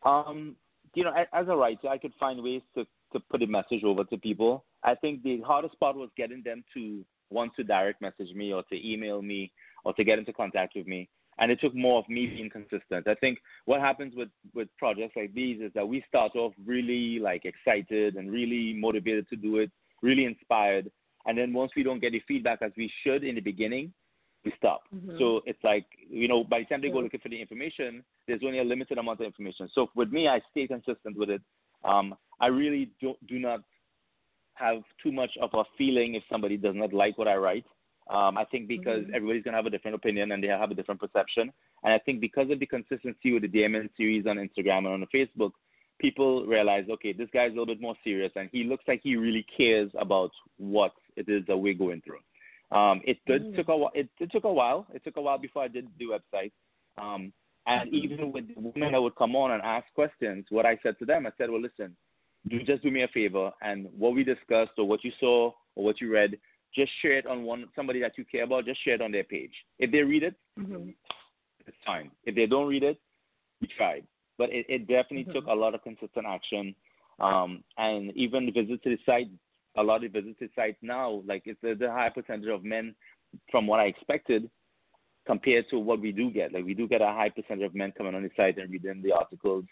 Um, 0.04 0.56
you 0.94 1.04
know, 1.04 1.12
as 1.32 1.46
a 1.48 1.56
writer, 1.56 1.88
I 1.88 1.98
could 1.98 2.12
find 2.18 2.42
ways 2.42 2.62
to, 2.74 2.86
to 3.12 3.20
put 3.30 3.42
a 3.42 3.46
message 3.46 3.84
over 3.84 4.04
to 4.04 4.16
people. 4.16 4.64
I 4.84 4.94
think 4.94 5.22
the 5.22 5.40
hardest 5.40 5.78
part 5.78 5.96
was 5.96 6.10
getting 6.16 6.42
them 6.44 6.64
to 6.74 7.04
want 7.30 7.52
to 7.56 7.64
direct 7.64 8.00
message 8.00 8.34
me 8.34 8.52
or 8.52 8.62
to 8.64 8.90
email 8.92 9.22
me 9.22 9.52
or 9.84 9.92
to 9.94 10.04
get 10.04 10.18
into 10.18 10.32
contact 10.32 10.74
with 10.76 10.86
me. 10.86 11.08
And 11.38 11.52
it 11.52 11.60
took 11.60 11.74
more 11.74 11.98
of 11.98 12.08
me 12.08 12.26
being 12.26 12.50
consistent. 12.50 13.06
I 13.06 13.14
think 13.14 13.38
what 13.64 13.80
happens 13.80 14.14
with, 14.16 14.28
with 14.54 14.68
projects 14.76 15.14
like 15.16 15.32
these 15.34 15.60
is 15.60 15.72
that 15.74 15.88
we 15.88 16.04
start 16.08 16.34
off 16.34 16.52
really 16.66 17.20
like 17.20 17.44
excited 17.44 18.16
and 18.16 18.30
really 18.30 18.74
motivated 18.74 19.28
to 19.28 19.36
do 19.36 19.58
it, 19.58 19.70
really 20.02 20.24
inspired. 20.24 20.90
And 21.26 21.38
then 21.38 21.52
once 21.52 21.72
we 21.76 21.82
don't 21.82 22.00
get 22.00 22.12
the 22.12 22.22
feedback 22.26 22.60
as 22.62 22.72
we 22.76 22.90
should 23.02 23.22
in 23.22 23.36
the 23.36 23.40
beginning, 23.40 23.92
we 24.44 24.52
stop. 24.56 24.82
Mhm. 24.94 25.18
So 25.18 25.42
it's 25.46 25.62
like, 25.62 25.86
you 26.08 26.28
know, 26.28 26.44
by 26.44 26.60
the 26.60 26.64
time 26.64 26.80
they 26.80 26.90
go 26.90 27.00
looking 27.00 27.20
for 27.20 27.28
the 27.28 27.40
information, 27.40 28.04
there's 28.26 28.42
only 28.44 28.60
a 28.60 28.64
limited 28.64 28.98
amount 28.98 29.20
of 29.20 29.26
information. 29.26 29.68
So 29.72 29.90
with 29.94 30.10
me, 30.10 30.28
I 30.28 30.40
stay 30.50 30.66
consistent 30.66 31.16
with 31.16 31.30
it. 31.30 31.42
Um, 31.84 32.16
I 32.40 32.46
really 32.46 32.90
do, 33.00 33.14
do 33.26 33.38
not 33.38 33.60
have 34.54 34.82
too 35.02 35.12
much 35.12 35.30
of 35.40 35.50
a 35.54 35.64
feeling 35.76 36.14
if 36.14 36.22
somebody 36.30 36.56
does 36.56 36.74
not 36.74 36.92
like 36.92 37.18
what 37.18 37.28
I 37.28 37.36
write. 37.36 37.66
Um, 38.08 38.38
I 38.38 38.44
think 38.44 38.68
because 38.68 39.04
Mhm. 39.04 39.14
everybody's 39.14 39.42
gonna 39.42 39.56
have 39.56 39.66
a 39.66 39.70
different 39.70 39.94
opinion 39.94 40.32
and 40.32 40.42
they 40.42 40.48
have 40.48 40.70
a 40.70 40.74
different 40.74 41.00
perception, 41.00 41.52
and 41.82 41.92
I 41.92 41.98
think 41.98 42.20
because 42.20 42.50
of 42.50 42.58
the 42.58 42.66
consistency 42.66 43.32
with 43.32 43.42
the 43.42 43.48
Damon 43.48 43.90
series 43.96 44.26
on 44.26 44.36
Instagram 44.38 44.78
and 44.78 44.88
on 44.88 45.00
the 45.00 45.06
Facebook, 45.06 45.52
people 45.98 46.46
realize, 46.46 46.88
okay, 46.88 47.12
this 47.12 47.28
guy's 47.30 47.48
a 47.48 47.50
little 47.50 47.66
bit 47.66 47.80
more 47.80 47.96
serious, 48.04 48.32
and 48.36 48.48
he 48.50 48.64
looks 48.64 48.84
like 48.88 49.02
he 49.02 49.16
really 49.16 49.42
cares 49.42 49.90
about 49.94 50.32
what 50.56 50.94
it 51.16 51.28
is 51.28 51.44
that 51.46 51.56
we're 51.56 51.74
going 51.74 52.00
through. 52.00 52.20
Um, 52.70 53.00
it 53.04 53.18
did 53.26 53.42
Mm. 53.42 53.56
took 53.56 53.68
a 53.68 53.98
it, 53.98 54.08
it 54.20 54.30
took 54.30 54.44
a 54.44 54.52
while. 54.52 54.86
It 54.94 55.02
took 55.04 55.16
a 55.16 55.22
while 55.22 55.38
before 55.38 55.62
I 55.62 55.68
did 55.68 55.88
the 55.98 56.06
website. 56.06 56.52
Um, 56.96 57.32
and 57.66 57.92
even 57.92 58.32
with 58.32 58.48
the 58.48 58.60
women 58.60 58.92
that 58.92 59.02
would 59.02 59.16
come 59.16 59.36
on 59.36 59.50
and 59.50 59.62
ask 59.62 59.92
questions, 59.94 60.46
what 60.50 60.64
I 60.64 60.76
said 60.82 60.98
to 60.98 61.04
them, 61.04 61.26
I 61.26 61.32
said, 61.36 61.50
well, 61.50 61.60
listen, 61.60 61.96
do 62.46 62.62
just 62.62 62.82
do 62.82 62.90
me 62.90 63.02
a 63.02 63.08
favor, 63.08 63.52
and 63.60 63.86
what 63.92 64.14
we 64.14 64.24
discussed 64.24 64.78
or 64.78 64.86
what 64.86 65.04
you 65.04 65.12
saw 65.20 65.52
or 65.74 65.84
what 65.84 66.00
you 66.00 66.10
read, 66.10 66.38
just 66.74 66.92
share 67.00 67.18
it 67.18 67.26
on 67.26 67.44
one 67.44 67.66
somebody 67.74 68.00
that 68.00 68.18
you 68.18 68.24
care 68.24 68.44
about. 68.44 68.66
Just 68.66 68.82
share 68.84 68.94
it 68.94 69.02
on 69.02 69.12
their 69.12 69.24
page. 69.24 69.52
If 69.78 69.90
they 69.90 70.02
read 70.02 70.22
it, 70.22 70.34
Mhm. 70.58 70.94
it's 71.66 71.76
fine. 71.84 72.10
If 72.24 72.34
they 72.34 72.46
don't 72.46 72.68
read 72.68 72.82
it, 72.82 73.00
we 73.60 73.68
tried. 73.68 74.06
But 74.36 74.52
it, 74.52 74.66
it 74.68 74.86
definitely 74.86 75.24
Mhm. 75.24 75.32
took 75.32 75.46
a 75.46 75.54
lot 75.54 75.74
of 75.74 75.82
consistent 75.82 76.26
action. 76.26 76.74
Um, 77.18 77.64
and 77.78 78.16
even 78.16 78.46
the 78.46 78.52
visit 78.52 78.82
to 78.82 78.90
the 78.90 79.02
site, 79.04 79.28
a 79.74 79.82
lot 79.82 80.04
of 80.04 80.12
visits 80.12 80.38
to 80.38 80.46
the 80.46 80.52
site 80.54 80.76
now, 80.82 81.22
like 81.26 81.46
it's 81.46 81.60
there's 81.60 81.80
a 81.80 81.90
high 81.90 82.10
percentage 82.10 82.48
of 82.48 82.64
men 82.64 82.94
from 83.50 83.66
what 83.66 83.80
I 83.80 83.86
expected 83.86 84.48
compared 85.26 85.68
to 85.68 85.78
what 85.78 86.00
we 86.00 86.12
do 86.12 86.30
get. 86.30 86.52
Like 86.52 86.64
we 86.64 86.74
do 86.74 86.88
get 86.88 87.02
a 87.02 87.06
high 87.06 87.28
percentage 87.28 87.64
of 87.64 87.74
men 87.74 87.92
coming 87.92 88.14
on 88.14 88.22
the 88.22 88.30
site 88.36 88.58
and 88.58 88.70
reading 88.70 89.02
the 89.02 89.12
articles, 89.12 89.64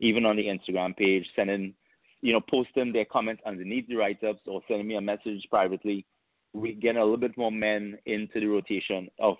even 0.00 0.24
on 0.26 0.36
the 0.36 0.46
Instagram 0.46 0.96
page, 0.96 1.28
sending, 1.36 1.74
you 2.20 2.32
know, 2.32 2.40
posting 2.40 2.92
their 2.92 3.04
comments 3.04 3.42
underneath 3.46 3.86
the 3.86 3.96
write-ups 3.96 4.40
or 4.46 4.62
sending 4.66 4.88
me 4.88 4.96
a 4.96 5.00
message 5.00 5.46
privately. 5.50 6.04
We 6.54 6.72
get 6.72 6.96
a 6.96 7.02
little 7.02 7.16
bit 7.16 7.36
more 7.36 7.52
men 7.52 7.98
into 8.06 8.40
the 8.40 8.46
rotation 8.46 9.08
of 9.18 9.36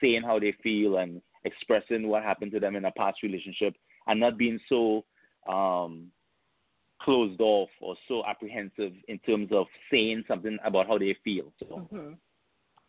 saying 0.00 0.22
how 0.22 0.38
they 0.38 0.54
feel 0.62 0.98
and 0.98 1.20
expressing 1.44 2.08
what 2.08 2.22
happened 2.22 2.52
to 2.52 2.60
them 2.60 2.76
in 2.76 2.84
a 2.84 2.92
past 2.92 3.22
relationship 3.22 3.74
and 4.06 4.20
not 4.20 4.38
being 4.38 4.58
so 4.68 5.04
um, 5.48 6.10
closed 7.00 7.40
off 7.40 7.68
or 7.80 7.96
so 8.08 8.24
apprehensive 8.26 8.92
in 9.08 9.18
terms 9.20 9.48
of 9.52 9.66
saying 9.90 10.24
something 10.28 10.58
about 10.64 10.86
how 10.86 10.98
they 10.98 11.14
feel. 11.24 11.52
So 11.58 11.88
Mhm. 11.92 12.18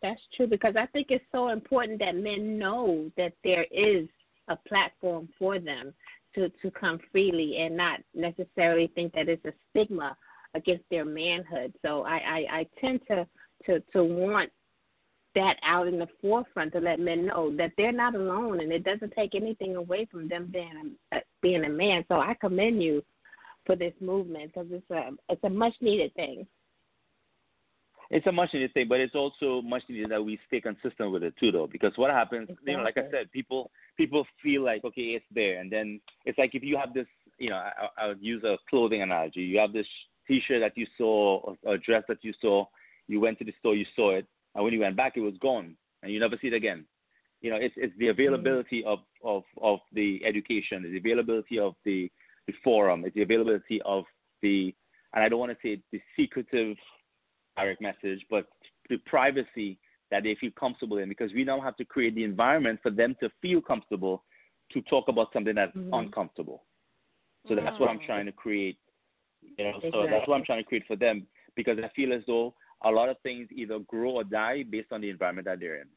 That's 0.02 0.20
true 0.36 0.46
because 0.46 0.76
I 0.76 0.86
think 0.86 1.10
it's 1.10 1.24
so 1.32 1.48
important 1.48 1.98
that 2.00 2.14
men 2.14 2.58
know 2.58 3.10
that 3.16 3.32
there 3.42 3.64
is 3.70 4.06
a 4.48 4.56
platform 4.56 5.28
for 5.38 5.58
them 5.58 5.94
to 6.34 6.50
to 6.50 6.70
come 6.70 6.98
freely 7.10 7.56
and 7.56 7.74
not 7.74 8.02
necessarily 8.12 8.88
think 8.88 9.14
that 9.14 9.30
it's 9.30 9.44
a 9.46 9.54
stigma 9.70 10.14
against 10.52 10.84
their 10.90 11.06
manhood. 11.06 11.74
So 11.80 12.02
I 12.02 12.16
I, 12.18 12.46
I 12.58 12.66
tend 12.78 13.00
to 13.06 13.26
to 13.66 13.80
to 13.92 14.04
want 14.04 14.50
that 15.34 15.56
out 15.64 15.88
in 15.88 15.98
the 15.98 16.08
forefront 16.20 16.72
to 16.72 16.80
let 16.80 17.00
men 17.00 17.26
know 17.26 17.54
that 17.56 17.72
they're 17.76 17.92
not 17.92 18.14
alone 18.14 18.60
and 18.60 18.72
it 18.72 18.84
doesn't 18.84 19.12
take 19.12 19.34
anything 19.34 19.74
away 19.76 20.06
from 20.10 20.28
them 20.28 20.48
being 20.52 20.94
a, 21.12 21.18
being 21.42 21.64
a 21.64 21.68
man. 21.68 22.04
So 22.08 22.20
I 22.20 22.34
commend 22.40 22.82
you 22.82 23.02
for 23.66 23.74
this 23.74 23.94
movement 24.00 24.52
because 24.52 24.68
it's 24.70 24.90
a 24.90 25.10
it's 25.28 25.42
a 25.44 25.50
much 25.50 25.74
needed 25.80 26.14
thing. 26.14 26.46
it's 28.10 28.26
a 28.26 28.32
much 28.32 28.52
needed 28.52 28.72
thing, 28.74 28.86
but 28.88 29.00
it's 29.00 29.14
also 29.14 29.62
much 29.62 29.82
needed 29.88 30.10
that 30.10 30.24
we 30.24 30.38
stay 30.46 30.60
consistent 30.60 31.10
with 31.10 31.22
it 31.22 31.34
too, 31.38 31.50
though. 31.50 31.66
Because 31.66 31.92
what 31.96 32.10
happens, 32.10 32.48
you 32.66 32.76
know, 32.76 32.82
like 32.82 32.98
I 32.98 33.10
said, 33.10 33.32
people 33.32 33.70
people 33.96 34.26
feel 34.42 34.62
like 34.64 34.84
okay, 34.84 35.18
it's 35.18 35.24
there, 35.34 35.60
and 35.60 35.70
then 35.70 36.00
it's 36.24 36.38
like 36.38 36.54
if 36.54 36.62
you 36.62 36.76
have 36.76 36.94
this, 36.94 37.06
you 37.38 37.50
know, 37.50 37.56
I, 37.56 37.88
I 37.98 38.06
would 38.08 38.22
use 38.22 38.44
a 38.44 38.56
clothing 38.68 39.02
analogy. 39.02 39.40
You 39.40 39.58
have 39.58 39.72
this 39.72 39.86
T-shirt 40.28 40.60
that 40.60 40.76
you 40.76 40.86
saw, 40.96 41.38
or, 41.38 41.56
or 41.64 41.78
dress 41.78 42.04
that 42.08 42.22
you 42.22 42.32
saw. 42.40 42.66
You 43.08 43.20
went 43.20 43.38
to 43.38 43.44
the 43.44 43.54
store, 43.58 43.74
you 43.74 43.86
saw 43.96 44.12
it, 44.12 44.26
and 44.54 44.64
when 44.64 44.72
you 44.72 44.80
went 44.80 44.96
back, 44.96 45.16
it 45.16 45.20
was 45.20 45.34
gone, 45.40 45.76
and 46.02 46.12
you 46.12 46.20
never 46.20 46.36
see 46.40 46.48
it 46.48 46.54
again. 46.54 46.84
You 47.40 47.50
know, 47.50 47.56
it's 47.56 47.74
it's 47.76 47.96
the 47.98 48.08
availability 48.08 48.84
of 48.84 49.00
of 49.22 49.42
of 49.60 49.80
the 49.92 50.22
education, 50.24 50.82
the 50.82 50.96
availability 50.96 51.58
of 51.58 51.74
the 51.84 52.10
the 52.46 52.54
forum, 52.62 53.04
it's 53.04 53.14
the 53.14 53.22
availability 53.22 53.80
of 53.84 54.04
the, 54.42 54.74
and 55.14 55.24
I 55.24 55.28
don't 55.28 55.38
want 55.38 55.52
to 55.52 55.58
say 55.62 55.80
the 55.92 56.00
secretive 56.16 56.76
direct 57.56 57.80
message, 57.80 58.24
but 58.30 58.46
the 58.90 58.98
privacy 59.06 59.78
that 60.10 60.22
they 60.22 60.36
feel 60.40 60.50
comfortable 60.58 60.98
in 60.98 61.08
because 61.08 61.32
we 61.32 61.44
now 61.44 61.60
have 61.60 61.76
to 61.76 61.84
create 61.84 62.14
the 62.14 62.24
environment 62.24 62.80
for 62.82 62.90
them 62.90 63.16
to 63.20 63.30
feel 63.40 63.60
comfortable 63.60 64.24
to 64.72 64.82
talk 64.82 65.08
about 65.08 65.32
something 65.32 65.54
that's 65.54 65.74
Mhm. 65.76 65.92
uncomfortable. 65.92 66.64
So 67.48 67.54
that's 67.54 67.78
what 67.78 67.88
I'm 67.90 67.98
Mm. 67.98 68.06
trying 68.06 68.26
to 68.26 68.32
create. 68.32 68.78
You 69.58 69.64
know, 69.64 69.80
so 69.90 70.06
that's 70.06 70.26
what 70.26 70.36
I'm 70.36 70.44
trying 70.44 70.62
to 70.62 70.68
create 70.68 70.86
for 70.86 70.96
them 70.96 71.26
because 71.54 71.78
I 71.78 71.88
feel 71.88 72.12
as 72.12 72.24
though 72.26 72.54
a 72.84 72.90
lot 72.90 73.08
of 73.08 73.16
things 73.22 73.48
either 73.52 73.78
grow 73.80 74.12
or 74.12 74.24
die 74.24 74.62
based 74.62 74.92
on 74.92 75.00
the 75.00 75.10
environment 75.10 75.46
that 75.46 75.60
they're 75.60 75.80
in. 75.80 75.88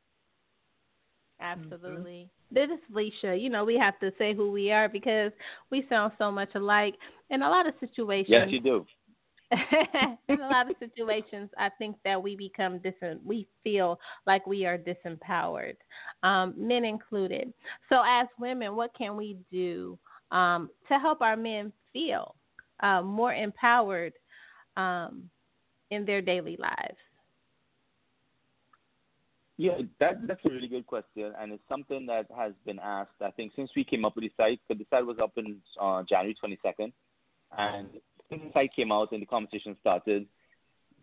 Absolutely. 1.40 2.30
This 2.52 2.70
is 2.70 2.80
Felicia. 2.90 3.36
You 3.36 3.50
know, 3.50 3.64
we 3.64 3.78
have 3.78 4.00
to 4.00 4.12
say 4.18 4.34
who 4.34 4.52
we 4.52 4.72
are 4.72 4.90
because 4.90 5.32
we 5.70 5.86
sound 5.90 6.14
so 6.18 6.32
much 6.32 6.50
alike. 6.56 6.96
In 7.30 7.42
a 7.42 7.50
lot 7.50 7.68
of 7.68 7.74
situations, 7.80 8.28
Yes, 8.30 8.48
you 8.50 8.60
do. 8.60 8.86
in 10.28 10.42
a 10.42 10.48
lot 10.48 10.70
of 10.70 10.76
situations, 10.80 11.50
I 11.58 11.70
think 11.78 11.96
that 12.04 12.22
we 12.22 12.36
become 12.36 12.80
dis. 12.80 12.94
We 13.24 13.48
feel 13.64 14.00
like 14.26 14.46
we 14.46 14.66
are 14.66 14.78
disempowered, 14.78 15.78
um, 16.24 16.54
men 16.58 16.84
included. 16.84 17.54
So, 17.88 18.02
as 18.06 18.28
women, 18.38 18.76
what 18.76 18.92
can 18.98 19.16
we 19.16 19.38
do 19.50 19.98
um, 20.32 20.70
to 20.90 21.00
help 21.00 21.22
our 21.22 21.38
men 21.38 21.72
feel 21.94 22.36
uh, 22.82 23.02
more 23.02 23.34
empowered 23.34 24.14
um, 24.76 25.30
in 25.92 26.06
their 26.06 26.22
daily 26.22 26.58
lives? 26.60 26.98
Yeah, 29.60 29.80
that 30.00 30.28
that's 30.28 30.46
a 30.46 30.50
really 30.50 30.68
good 30.68 30.86
question, 30.86 31.34
and 31.40 31.52
it's 31.52 31.64
something 31.68 32.06
that 32.06 32.28
has 32.36 32.54
been 32.64 32.78
asked. 32.78 33.20
I 33.22 33.32
think 33.32 33.54
since 33.56 33.72
we 33.76 33.84
came 33.84 34.06
up 34.06 34.16
with 34.16 34.26
the 34.26 34.32
site, 34.38 34.60
because 34.68 34.80
the 34.80 34.86
site 34.96 35.06
was 35.06 35.18
up 35.20 35.32
in 35.36 35.58
uh, 35.82 36.04
January 36.04 36.36
22nd, 36.44 36.94
and 37.58 37.88
since 38.30 38.42
the 38.44 38.52
site 38.54 38.76
came 38.76 38.92
out 38.92 39.12
and 39.14 39.22
the 39.22 39.26
conversation 39.26 39.76
started, 39.80 40.28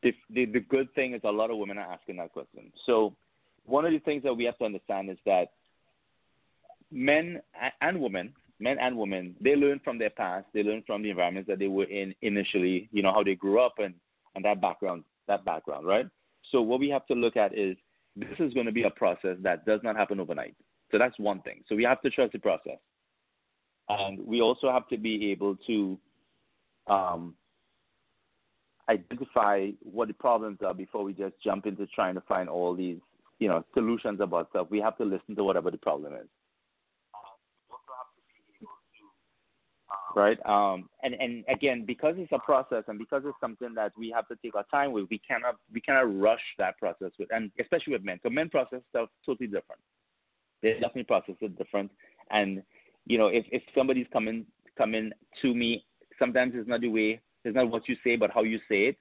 the, 0.05 0.13
the 0.31 0.45
the 0.45 0.61
good 0.61 0.95
thing 0.95 1.15
is 1.15 1.21
a 1.25 1.31
lot 1.31 1.51
of 1.51 1.57
women 1.57 1.79
are 1.79 1.93
asking 1.93 2.17
that 2.19 2.33
question. 2.33 2.71
So 2.87 3.17
one 3.65 3.85
of 3.85 3.93
the 3.93 3.99
things 3.99 4.23
that 4.23 4.35
we 4.35 4.45
have 4.45 4.59
to 4.59 4.65
understand 4.65 5.11
is 5.11 5.19
that 5.27 5.47
men 6.93 7.41
and 7.81 8.01
women, 8.01 8.35
men 8.61 8.77
and 8.81 8.97
women, 8.97 9.35
they 9.41 9.57
learn 9.57 9.81
from 9.83 9.99
their 9.99 10.11
past. 10.11 10.47
They 10.55 10.63
learn 10.63 10.85
from 10.87 11.03
the 11.03 11.11
environments 11.11 11.49
that 11.49 11.59
they 11.59 11.67
were 11.67 11.85
in 11.85 12.15
initially. 12.23 12.89
You 12.93 13.03
know 13.03 13.13
how 13.13 13.25
they 13.25 13.35
grew 13.35 13.61
up 13.61 13.75
and 13.79 13.95
and 14.35 14.45
that 14.45 14.61
background, 14.61 15.05
that 15.29 15.45
background, 15.45 15.87
right? 15.87 16.07
So 16.51 16.61
what 16.63 16.81
we 16.81 16.89
have 16.91 17.07
to 17.07 17.15
look 17.15 17.37
at 17.37 17.57
is 17.57 17.77
this 18.17 18.39
is 18.39 18.53
going 18.55 18.67
to 18.67 18.73
be 18.73 18.85
a 18.85 18.91
process 18.91 19.37
that 19.43 19.67
does 19.67 19.81
not 19.83 19.97
happen 19.97 20.21
overnight. 20.21 20.55
So 20.91 20.99
that's 20.99 21.19
one 21.19 21.41
thing. 21.41 21.63
So 21.69 21.75
we 21.75 21.85
have 21.85 22.01
to 22.03 22.11
trust 22.11 22.33
the 22.33 22.39
process. 22.39 22.79
And 23.89 24.25
we 24.27 24.41
also 24.41 24.71
have 24.71 24.89
to 24.89 24.97
be 24.97 25.31
able 25.31 25.57
to 25.67 25.99
um, 26.87 27.35
identify 28.89 29.71
what 29.81 30.09
the 30.09 30.15
problems 30.15 30.59
are 30.65 30.75
before 30.75 31.05
we 31.05 31.13
just 31.13 31.35
jump 31.43 31.67
into 31.67 31.87
trying 31.89 32.15
to 32.15 32.21
find 32.23 32.49
all 32.49 32.75
these, 32.75 32.99
you 33.39 33.49
know, 33.49 33.65
solutions 33.75 34.21
about 34.21 34.51
stuff. 34.51 34.69
We 34.71 34.81
have 34.81 34.97
to 34.99 35.05
listen 35.05 35.35
to 35.37 35.45
whatever 35.45 35.71
the 35.71 35.79
problem 35.79 36.15
is. 36.15 36.29
Right. 40.15 40.39
Um, 40.47 40.89
and 41.03 41.15
and 41.15 41.45
again, 41.49 41.85
because 41.85 42.15
it's 42.19 42.31
a 42.31 42.39
process 42.39 42.85
and 42.87 42.99
because 42.99 43.23
it's 43.27 43.37
something 43.41 43.75
that 43.75 43.93
we 43.99 44.11
have 44.15 44.29
to 44.29 44.37
take 44.37 44.55
our 44.55 44.65
time 44.71 44.93
with, 44.93 45.07
we 45.11 45.19
cannot 45.19 45.57
we 45.73 45.81
cannot 45.81 46.21
rush 46.21 46.43
that 46.59 46.79
process 46.79 47.11
with, 47.19 47.29
and 47.33 47.51
especially 47.61 47.95
with 47.95 48.05
men. 48.05 48.21
So 48.23 48.31
men 48.31 48.49
process 48.49 48.81
stuff 48.91 49.09
totally 49.27 49.49
different. 49.49 49.81
They 50.63 50.75
definitely 50.75 51.05
process 51.05 51.35
it 51.41 51.59
different. 51.59 51.91
And 52.31 52.63
you 53.07 53.19
know, 53.19 53.27
if 53.27 53.45
if 53.51 53.63
somebody's 53.75 54.07
coming 54.13 54.47
coming 54.79 55.11
to 55.43 55.55
me, 55.55 55.85
sometimes 56.19 56.53
it's 56.55 56.69
not 56.69 56.83
the 56.83 56.89
way, 56.89 57.21
it's 57.45 57.57
not 57.57 57.71
what 57.71 57.89
you 57.89 57.97
say, 58.05 58.15
but 58.15 58.31
how 58.31 58.45
you 58.45 58.59
say 58.69 58.87
it. 58.87 58.97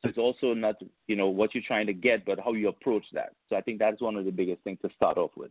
So 0.00 0.08
it's 0.08 0.18
also 0.18 0.54
not 0.54 0.76
you 1.08 1.16
know 1.16 1.28
what 1.28 1.54
you're 1.54 1.64
trying 1.66 1.86
to 1.88 1.92
get, 1.94 2.24
but 2.24 2.40
how 2.40 2.54
you 2.54 2.68
approach 2.68 3.04
that. 3.12 3.34
So 3.50 3.56
I 3.56 3.60
think 3.60 3.78
that's 3.78 4.00
one 4.00 4.16
of 4.16 4.24
the 4.24 4.32
biggest 4.32 4.62
things 4.62 4.78
to 4.80 4.88
start 4.96 5.18
off 5.18 5.32
with. 5.36 5.50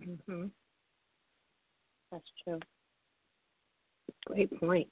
Mhm. 0.00 0.50
That's 2.10 2.30
true. 2.42 2.60
Great 4.26 4.60
point. 4.60 4.88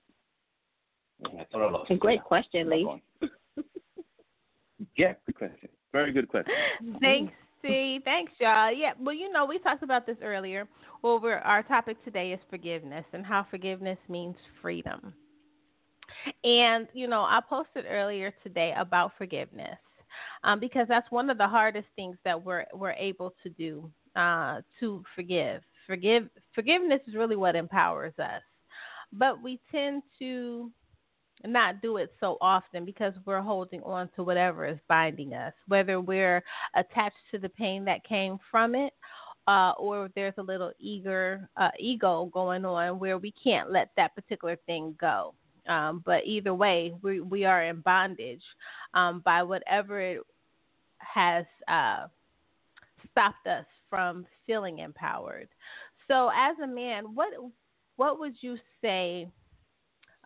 Yeah, 1.20 1.40
I 1.40 1.44
thought 1.50 1.62
I 1.62 1.70
lost 1.70 1.90
A 1.90 1.96
great 1.96 2.22
question, 2.22 2.70
Lee. 2.70 3.02
Yeah, 4.96 5.14
good 5.26 5.36
question. 5.36 5.68
Very 5.92 6.12
good 6.12 6.28
question. 6.28 6.54
Thanks, 7.00 7.32
C. 7.62 8.00
Thanks, 8.04 8.32
y'all. 8.40 8.72
Yeah, 8.72 8.92
well, 9.00 9.14
you 9.14 9.30
know, 9.30 9.46
we 9.46 9.58
talked 9.58 9.82
about 9.82 10.06
this 10.06 10.16
earlier. 10.22 10.68
Well, 11.02 11.20
we're, 11.20 11.38
our 11.38 11.62
topic 11.62 12.02
today 12.04 12.32
is 12.32 12.40
forgiveness 12.50 13.04
and 13.12 13.24
how 13.24 13.46
forgiveness 13.50 13.98
means 14.08 14.36
freedom. 14.60 15.14
And, 16.42 16.88
you 16.92 17.08
know, 17.08 17.22
I 17.22 17.40
posted 17.48 17.86
earlier 17.88 18.32
today 18.42 18.74
about 18.76 19.12
forgiveness 19.16 19.78
um, 20.42 20.60
because 20.60 20.86
that's 20.88 21.10
one 21.10 21.30
of 21.30 21.38
the 21.38 21.48
hardest 21.48 21.88
things 21.96 22.16
that 22.24 22.42
we're, 22.42 22.64
we're 22.72 22.92
able 22.92 23.34
to 23.42 23.48
do 23.50 23.90
uh, 24.16 24.60
to 24.80 25.02
forgive. 25.14 25.62
Forgive 25.86 26.28
forgiveness 26.54 27.00
is 27.06 27.14
really 27.14 27.36
what 27.36 27.56
empowers 27.56 28.14
us. 28.18 28.42
But 29.16 29.42
we 29.42 29.60
tend 29.70 30.02
to 30.18 30.70
not 31.46 31.82
do 31.82 31.98
it 31.98 32.12
so 32.20 32.38
often 32.40 32.84
because 32.84 33.14
we're 33.26 33.40
holding 33.40 33.82
on 33.82 34.08
to 34.16 34.22
whatever 34.22 34.66
is 34.66 34.78
binding 34.88 35.34
us, 35.34 35.52
whether 35.68 36.00
we're 36.00 36.42
attached 36.74 37.16
to 37.30 37.38
the 37.38 37.48
pain 37.48 37.84
that 37.84 38.04
came 38.04 38.38
from 38.50 38.74
it, 38.74 38.92
uh, 39.46 39.72
or 39.78 40.08
there's 40.14 40.34
a 40.38 40.42
little 40.42 40.72
eager 40.78 41.48
uh, 41.56 41.70
ego 41.78 42.30
going 42.32 42.64
on 42.64 42.98
where 42.98 43.18
we 43.18 43.32
can't 43.32 43.70
let 43.70 43.90
that 43.96 44.14
particular 44.14 44.56
thing 44.66 44.94
go. 44.98 45.34
Um, 45.68 46.02
but 46.04 46.26
either 46.26 46.54
way, 46.54 46.94
we 47.02 47.20
we 47.20 47.44
are 47.44 47.64
in 47.64 47.80
bondage 47.80 48.42
um, 48.92 49.22
by 49.24 49.42
whatever 49.42 50.00
it 50.00 50.20
has 50.98 51.46
uh, 51.68 52.06
stopped 53.10 53.46
us 53.46 53.64
from 53.88 54.26
feeling 54.46 54.80
empowered. 54.80 55.48
So, 56.06 56.30
as 56.36 56.56
a 56.62 56.66
man, 56.66 57.14
what 57.14 57.32
what 57.96 58.18
would 58.18 58.34
you 58.40 58.56
say 58.80 59.28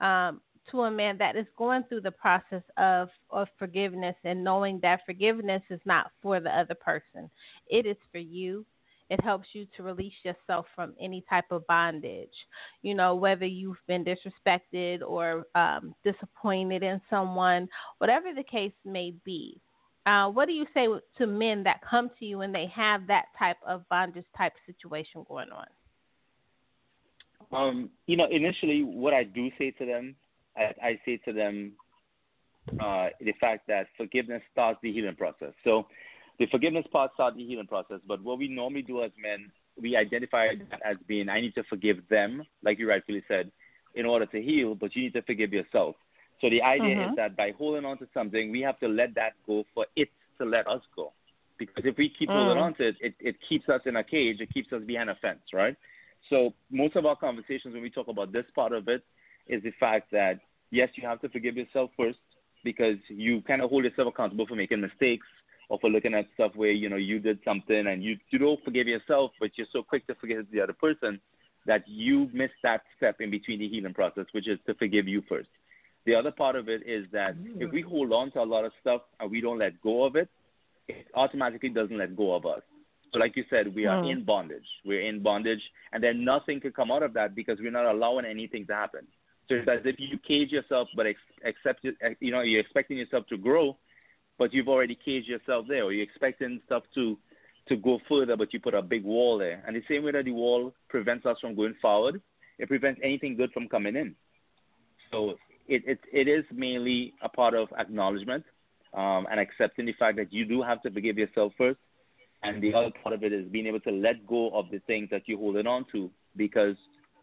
um, 0.01 0.41
to 0.71 0.83
a 0.83 0.91
man 0.91 1.17
that 1.19 1.37
is 1.37 1.47
going 1.57 1.85
through 1.85 2.03
the 2.03 2.11
process 2.11 2.63
of, 2.77 3.09
of 3.31 3.49
forgiveness 3.59 4.17
and 4.25 4.45
knowing 4.45 4.79
that 4.83 5.01
forgiveness 5.07 5.63
is 5.71 5.81
not 5.85 6.11
for 6.23 6.41
the 6.41 6.51
other 6.51 6.75
person, 6.75 7.31
it 7.69 7.87
is 7.87 7.97
for 8.13 8.19
you. 8.19 8.65
It 9.11 9.25
helps 9.25 9.49
you 9.55 9.67
to 9.75 9.83
release 9.83 10.13
yourself 10.23 10.67
from 10.75 10.93
any 11.01 11.25
type 11.31 11.51
of 11.51 11.67
bondage. 11.67 12.29
You 12.83 12.95
know, 12.95 13.15
whether 13.15 13.47
you've 13.47 13.81
been 13.87 14.05
disrespected 14.05 15.01
or 15.01 15.47
um, 15.55 15.95
disappointed 16.05 16.83
in 16.83 17.01
someone, 17.09 17.69
whatever 17.99 18.35
the 18.35 18.43
case 18.43 18.75
may 18.85 19.15
be. 19.25 19.61
Uh, 20.05 20.29
what 20.29 20.47
do 20.47 20.53
you 20.53 20.67
say 20.75 20.89
to 21.17 21.27
men 21.27 21.63
that 21.63 21.81
come 21.89 22.11
to 22.19 22.27
you 22.27 22.43
and 22.43 22.55
they 22.55 22.67
have 22.67 23.07
that 23.07 23.27
type 23.39 23.57
of 23.67 23.89
bondage 23.89 24.25
type 24.37 24.53
situation 24.67 25.25
going 25.27 25.51
on? 25.51 25.67
Um, 27.51 27.91
you 28.07 28.17
know, 28.17 28.27
initially, 28.31 28.83
what 28.83 29.15
I 29.15 29.25
do 29.25 29.51
say 29.59 29.71
to 29.73 29.87
them 29.87 30.17
I, 30.59 30.75
I 30.83 31.01
say 31.05 31.19
to 31.25 31.33
them 31.33 31.73
uh, 32.81 33.09
the 33.21 33.33
fact 33.41 33.67
that 33.69 33.87
forgiveness 33.97 34.43
starts 34.53 34.79
the 34.83 34.93
healing 34.93 35.15
process. 35.17 35.53
So 35.65 35.87
the 36.39 36.47
forgiveness 36.47 36.87
part 36.93 37.13
starts 37.15 37.37
the 37.37 37.47
healing 37.47 37.67
process. 37.67 38.01
But 38.07 38.23
what 38.23 38.39
we 38.39 38.49
normally 38.49 38.83
do 38.83 39.03
as 39.03 39.11
men, 39.21 39.51
we 39.81 39.97
identify 39.97 40.49
that 40.71 40.81
as 40.85 40.97
being, 41.07 41.29
I 41.29 41.41
need 41.41 41.55
to 41.55 41.63
forgive 41.65 41.99
them, 42.11 42.43
like 42.63 42.79
you 42.79 42.89
rightfully 42.89 43.23
said, 43.29 43.51
in 43.95 44.05
order 44.05 44.27
to 44.27 44.43
heal, 44.43 44.75
but 44.75 44.95
you 44.95 45.03
need 45.03 45.15
to 45.15 45.23
forgive 45.23 45.53
yourself. 45.53 45.97
So 46.41 46.51
the 46.51 46.63
idea 46.63 46.97
mm-hmm. 46.97 47.11
is 47.11 47.17
that 47.17 47.37
by 47.37 47.53
holding 47.57 47.85
on 47.85 47.99
to 47.99 48.09
something, 48.15 48.53
we 48.53 48.61
have 48.61 48.79
to 48.81 48.89
let 48.89 49.15
that 49.15 49.33
go 49.47 49.65
for 49.75 49.87
it 49.97 50.09
to 50.39 50.45
let 50.45 50.69
us 50.69 50.83
go. 50.95 51.13
Because 51.59 51.85
if 51.85 51.97
we 51.97 52.13
keep 52.17 52.29
mm. 52.29 52.35
holding 52.35 52.63
on 52.63 52.75
to 52.75 52.89
it, 52.89 52.97
it, 53.01 53.15
it 53.19 53.37
keeps 53.49 53.69
us 53.69 53.81
in 53.87 53.97
a 53.97 54.05
cage, 54.05 54.37
it 54.39 54.55
keeps 54.55 54.73
us 54.73 54.81
behind 54.87 55.11
a 55.11 55.17
fence, 55.17 55.41
right? 55.53 55.77
So 56.31 56.55
most 56.71 56.97
of 56.97 57.07
our 57.07 57.17
conversations 57.17 57.75
when 57.75 57.83
we 57.83 57.91
talk 57.91 58.09
about 58.09 58.33
this 58.33 58.45
part 58.55 58.73
of 58.73 58.89
it 58.89 59.03
is 59.47 59.63
the 59.63 59.73
fact 59.81 60.11
that 60.13 60.41
yes, 60.71 60.91
you 60.95 61.07
have 61.07 61.21
to 61.23 61.29
forgive 61.29 61.57
yourself 61.57 61.91
first 61.97 62.19
because 62.65 62.97
you 63.09 63.41
kind 63.43 63.63
of 63.63 63.71
hold 63.71 63.85
yourself 63.85 64.09
accountable 64.09 64.47
for 64.47 64.57
making 64.57 64.81
mistakes 64.81 65.27
or 65.69 65.79
for 65.81 65.91
looking 65.91 66.15
at 66.15 66.27
stuff 66.35 66.53
where 66.55 66.71
you 66.71 66.89
know 66.89 66.97
you 66.97 67.19
did 67.19 67.39
something 67.45 67.87
and 67.87 68.03
you 68.03 68.17
you 68.31 68.39
don't 68.39 68.63
forgive 68.65 68.87
yourself, 68.87 69.31
but 69.41 69.51
you're 69.57 69.67
so 69.73 69.83
quick 69.83 70.07
to 70.07 70.15
forgive 70.17 70.47
the 70.53 70.61
other 70.61 70.73
person 70.73 71.21
that 71.67 71.87
you 71.87 72.31
miss 72.33 72.51
that 72.63 72.83
step 72.97 73.21
in 73.21 73.31
between 73.31 73.59
the 73.59 73.69
healing 73.69 73.95
process, 73.95 74.25
which 74.33 74.49
is 74.49 74.59
to 74.67 74.75
forgive 74.75 75.07
you 75.07 75.23
first. 75.29 75.49
The 76.07 76.15
other 76.15 76.31
part 76.31 76.57
of 76.57 76.69
it 76.69 76.83
is 76.87 77.05
that 77.13 77.37
mm. 77.37 77.61
if 77.61 77.71
we 77.71 77.83
hold 77.83 78.13
on 78.13 78.31
to 78.33 78.41
a 78.41 78.45
lot 78.45 78.65
of 78.65 78.73
stuff 78.81 79.03
and 79.21 79.31
we 79.31 79.43
don't 79.43 79.59
let 79.59 79.81
go 79.83 80.05
of 80.05 80.17
it, 80.17 80.29
it 80.89 81.07
automatically 81.15 81.69
doesn't 81.69 81.99
let 81.99 82.17
go 82.17 82.35
of 82.35 82.47
us. 82.47 82.63
So, 83.13 83.19
like 83.19 83.37
you 83.37 83.45
said, 83.49 83.75
we 83.75 83.87
are 83.87 84.03
mm. 84.03 84.13
in 84.13 84.25
bondage. 84.25 84.67
We're 84.85 85.01
in 85.01 85.23
bondage, 85.23 85.63
and 85.93 86.03
then 86.03 86.25
nothing 86.25 86.61
can 86.61 86.73
come 86.73 86.91
out 86.91 87.03
of 87.03 87.15
that 87.15 87.35
because 87.35 87.59
we're 87.59 87.71
not 87.71 87.87
allowing 87.87 88.27
anything 88.27 88.67
to 88.67 88.75
happen. 88.75 89.07
So 89.49 89.55
it's 89.55 89.69
as 89.69 89.81
if 89.85 89.97
you 89.99 90.19
cage 90.19 90.53
yourself, 90.53 90.89
but 90.95 91.07
ex- 91.07 91.21
accept 91.45 91.85
it, 91.85 91.97
you 92.21 92.31
know, 92.31 92.43
you're 92.43 92.61
expecting 92.61 92.99
yourself 92.99 93.27
to 93.29 93.39
grow, 93.39 93.79
but 94.37 94.53
you've 94.53 94.69
already 94.69 94.95
caged 94.95 95.27
yourself 95.27 95.67
there, 95.69 95.85
or 95.85 95.93
you're 95.93 96.05
expecting 96.05 96.61
stuff 96.67 96.83
to 96.95 97.19
to 97.69 97.77
go 97.77 97.99
further, 98.09 98.37
but 98.37 98.53
you 98.53 98.61
put 98.61 98.73
a 98.75 98.81
big 98.81 99.05
wall 99.05 99.37
there. 99.37 99.63
And 99.67 99.77
the 99.77 99.83
same 99.89 100.03
way 100.03 100.13
that 100.13 100.25
the 100.25 100.33
wall 100.33 100.73
prevents 100.89 101.27
us 101.27 101.37
from 101.39 101.55
going 101.55 101.75
forward, 101.83 102.23
it 102.59 102.67
prevents 102.69 102.99
anything 103.05 103.37
good 103.37 103.53
from 103.53 103.69
coming 103.69 103.97
in. 103.97 104.15
So 105.11 105.37
it 105.67 105.83
it, 105.87 106.01
it 106.13 106.29
is 106.29 106.45
mainly 106.53 107.15
a 107.23 107.29
part 107.29 107.55
of 107.55 107.69
acknowledgement 107.79 108.45
um, 108.95 109.27
and 109.31 109.41
accepting 109.41 109.87
the 109.87 109.95
fact 109.95 110.17
that 110.19 110.33
you 110.33 110.45
do 110.45 110.63
have 110.63 110.83
to 110.83 110.91
forgive 110.91 111.17
yourself 111.19 111.53
first. 111.57 111.79
And 112.43 112.63
the 112.63 112.73
other 112.73 112.91
part 113.03 113.15
of 113.15 113.25
it 113.25 113.33
is 113.33 113.47
being 113.49 113.67
able 113.67 113.81
to 113.81 113.91
let 113.91 114.27
go 114.27 114.51
of 114.51 114.71
the 114.71 114.81
things 114.87 115.09
that 115.11 115.23
you're 115.27 115.39
holding 115.39 115.67
on 115.67 115.85
to, 115.93 116.11
because 116.37 116.77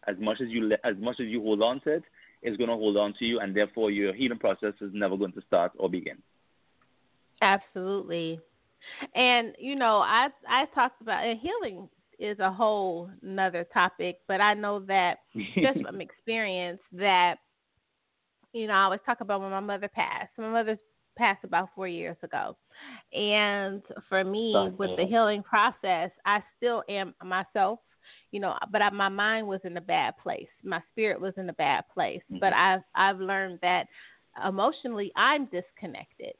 as 0.06 0.16
much 0.18 0.40
as 0.40 0.48
you 0.48 0.72
as 0.84 0.94
much 0.98 1.16
as 1.20 1.26
you 1.26 1.40
hold 1.40 1.62
on 1.62 1.80
to 1.80 1.94
it, 1.94 2.02
it, 2.42 2.50
is 2.50 2.56
going 2.56 2.68
to 2.68 2.76
hold 2.76 2.96
on 2.96 3.14
to 3.18 3.24
you, 3.24 3.40
and 3.40 3.56
therefore 3.56 3.90
your 3.90 4.14
healing 4.14 4.38
process 4.38 4.74
is 4.80 4.90
never 4.92 5.16
going 5.16 5.32
to 5.32 5.40
start 5.46 5.72
or 5.78 5.88
begin. 5.88 6.18
Absolutely, 7.40 8.38
and 9.14 9.54
you 9.58 9.74
know, 9.74 9.98
I 9.98 10.28
I 10.48 10.66
talked 10.74 11.00
about 11.00 11.24
and 11.24 11.38
healing 11.40 11.88
is 12.18 12.38
a 12.38 12.50
whole 12.50 13.10
another 13.22 13.64
topic, 13.72 14.18
but 14.28 14.40
I 14.40 14.54
know 14.54 14.80
that 14.80 15.18
just 15.34 15.80
from 15.80 16.00
experience 16.00 16.80
that 16.92 17.36
you 18.52 18.66
know 18.66 18.74
I 18.74 18.84
always 18.84 19.00
talk 19.06 19.20
about 19.20 19.40
when 19.40 19.50
my 19.50 19.60
mother 19.60 19.88
passed. 19.88 20.30
My 20.38 20.50
mother 20.50 20.78
passed 21.16 21.44
about 21.44 21.70
four 21.74 21.88
years 21.88 22.16
ago, 22.22 22.56
and 23.12 23.82
for 24.08 24.24
me 24.24 24.54
with 24.78 24.96
the 24.96 25.06
healing 25.06 25.42
process, 25.42 26.10
I 26.24 26.42
still 26.56 26.82
am 26.88 27.14
myself 27.22 27.80
you 28.30 28.40
know, 28.40 28.56
but 28.70 28.82
I, 28.82 28.90
my 28.90 29.08
mind 29.08 29.46
was 29.46 29.60
in 29.64 29.76
a 29.76 29.80
bad 29.80 30.14
place. 30.22 30.48
My 30.62 30.80
spirit 30.92 31.20
was 31.20 31.34
in 31.36 31.48
a 31.48 31.54
bad 31.54 31.84
place. 31.92 32.20
Mm-hmm. 32.30 32.38
But 32.38 32.52
I've 32.52 32.82
I've 32.94 33.18
learned 33.18 33.58
that 33.62 33.86
emotionally 34.46 35.12
I'm 35.16 35.46
disconnected. 35.46 36.34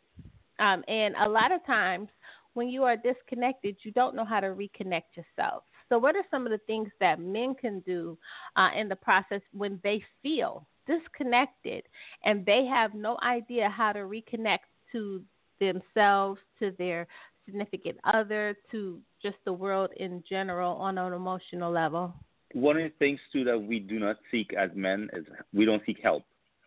Um, 0.59 0.85
and 0.89 1.15
a 1.17 1.29
lot 1.29 1.53
of 1.53 1.65
times 1.67 2.09
when 2.55 2.69
you 2.69 2.85
are 2.85 2.97
disconnected, 2.97 3.77
you 3.83 3.93
don't 3.93 4.17
know 4.17 4.25
how 4.25 4.41
to 4.41 4.49
reconnect 4.49 5.17
yourself. 5.17 5.65
So, 5.89 5.99
what 5.99 6.17
are 6.17 6.25
some 6.31 6.47
of 6.47 6.53
the 6.53 6.61
things 6.67 6.89
that 7.01 7.21
men 7.21 7.55
can 7.55 7.81
do 7.81 8.19
uh, 8.57 8.71
in 8.77 8.89
the 8.89 8.97
process 8.97 9.43
when 9.53 9.79
they 9.85 10.03
feel 10.23 10.67
disconnected 10.87 11.85
and 12.25 12.45
they 12.47 12.65
have 12.67 12.95
no 12.95 13.19
idea 13.23 13.69
how 13.69 13.93
to 13.93 14.01
reconnect 14.01 14.67
to 14.93 15.23
themselves, 15.61 16.41
to 16.59 16.73
their 16.79 17.07
significant 17.45 17.99
other, 18.05 18.57
to 18.71 19.01
just 19.23 19.37
the 19.45 19.53
world 19.53 19.91
in 19.97 20.23
general 20.29 20.77
on 20.77 20.99
an 20.99 21.13
emotional 21.13 21.73
level? 21.73 22.15
One 22.53 22.77
of 22.77 22.85
the 22.85 22.93
things 22.99 23.21
too 23.33 23.45
that 23.45 23.59
we 23.59 23.81
do 23.81 23.99
not 23.99 24.17
seek 24.31 24.53
as 24.55 24.71
men 24.75 25.09
is 25.13 25.25
we 25.53 25.65
don't 25.65 25.83
seek 25.85 25.99
help, 26.03 26.25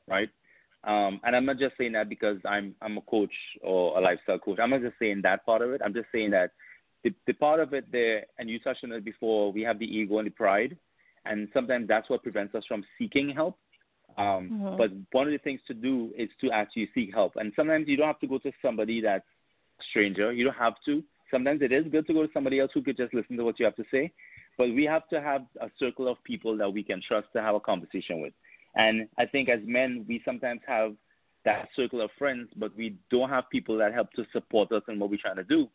right? 0.08 0.30
Um, 0.84 1.20
and 1.24 1.36
I'm 1.36 1.46
not 1.46 1.60
just 1.60 1.76
saying 1.78 1.92
that 1.94 2.08
because 2.08 2.38
I'm 2.46 2.74
I'm 2.82 2.98
a 2.98 3.02
coach 3.02 3.34
or 3.62 3.98
a 3.98 4.02
lifestyle 4.02 4.40
coach. 4.40 4.60
I'm 4.62 4.70
not 4.70 4.82
just 4.82 4.96
saying 4.98 5.22
that 5.24 5.46
part 5.46 5.62
of 5.62 5.72
it. 5.72 5.82
I'm 5.84 5.94
just 5.94 6.08
saying 6.12 6.32
that 6.32 6.52
the, 7.04 7.14
the 7.28 7.34
part 7.34 7.60
of 7.60 7.74
it 7.74 7.92
there, 7.92 8.26
and 8.38 8.50
you 8.50 8.60
touched 8.60 8.84
on 8.84 8.92
it 8.92 9.04
before. 9.04 9.52
We 9.52 9.62
have 9.64 9.80
the 9.80 9.86
ego 9.86 10.20
and 10.20 10.28
the 10.28 10.32
pride, 10.32 10.78
and 11.26 11.50
sometimes 11.54 11.88
that's 11.88 12.10
what 12.10 12.24
prevents 12.24 12.56
us 12.56 12.64
from 12.68 12.86
seeking 12.98 13.30
help. 13.30 13.58
Um, 14.20 14.50
mm-hmm. 14.52 14.78
But 14.78 14.92
one 15.12 15.28
of 15.28 15.32
the 15.32 15.40
things 15.40 15.62
to 15.68 15.74
do 15.74 16.12
is 16.18 16.30
to 16.42 16.52
actually 16.52 16.90
seek 16.94 17.14
help. 17.14 17.34
And 17.38 17.52
sometimes 17.56 17.88
you 17.88 17.98
don't 17.98 18.08
have 18.08 18.20
to 18.20 18.28
go 18.28 18.38
to 18.40 18.52
somebody 18.62 19.02
that's 19.02 19.26
a 19.80 19.84
stranger. 19.90 20.32
You 20.32 20.44
don't 20.46 20.58
have 20.58 20.76
to 20.86 21.04
sometimes 21.32 21.62
it 21.62 21.72
is 21.72 21.86
good 21.92 22.08
to 22.08 22.14
go 22.14 22.26
to 22.26 22.34
somebody 22.34 22.60
else 22.60 22.72
who 22.74 22.82
could 22.82 22.98
just 22.98 23.14
listen 23.14 23.38
to 23.38 23.44
what 23.44 23.60
you 23.60 23.66
have 23.66 23.76
to 23.76 23.86
say, 23.92 24.12
but 24.58 24.70
we 24.70 24.84
have 24.86 25.08
to 25.10 25.22
have 25.22 25.46
a 25.62 25.70
circle 25.78 26.08
of 26.08 26.22
people 26.24 26.58
that 26.58 26.72
we 26.72 26.84
can 26.84 27.02
trust 27.06 27.28
to 27.34 27.42
have 27.42 27.56
a 27.56 27.60
conversation 27.60 28.22
with. 28.22 28.34
And 28.76 29.08
I 29.18 29.26
think 29.26 29.50
as 29.50 29.60
men, 29.64 30.06
we 30.08 30.22
sometimes 30.26 30.62
have 30.68 30.94
that 31.46 31.70
circle 31.76 32.02
of 32.02 32.10
friends, 32.18 32.50
but 32.56 32.76
we 32.76 32.96
don't 33.10 33.30
have 33.30 33.50
people 33.50 33.78
that 33.78 33.94
help 33.94 34.12
to 34.14 34.26
support 34.34 34.72
us 34.72 34.84
in 34.88 35.00
what 35.00 35.10
we're 35.10 35.18
trying 35.18 35.38
to 35.38 35.44
do. 35.44 35.68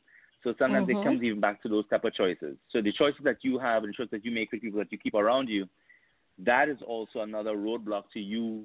So 0.43 0.55
sometimes 0.59 0.89
mm-hmm. 0.89 1.01
it 1.01 1.05
comes 1.05 1.23
even 1.23 1.41
back 1.41 1.63
to 1.63 1.69
those 1.69 1.89
type 1.89 2.05
of 2.05 2.15
choices. 2.15 2.57
So 2.71 2.83
the 2.83 2.93
choices 2.93 3.23
that 3.25 3.39
you 3.43 3.59
have 3.59 3.83
and 3.83 3.93
the 3.93 3.97
choices 3.97 4.11
that 4.11 4.25
you 4.25 4.31
make 4.31 4.53
with 4.53 4.61
people 4.61 4.79
that 4.79 4.93
you 4.93 4.99
keep 4.99 5.15
around 5.15 5.49
you, 5.49 5.67
that 6.39 6.69
is 6.69 6.79
also 6.87 7.21
another 7.21 7.55
roadblock 7.57 8.05
to 8.13 8.21
you 8.21 8.65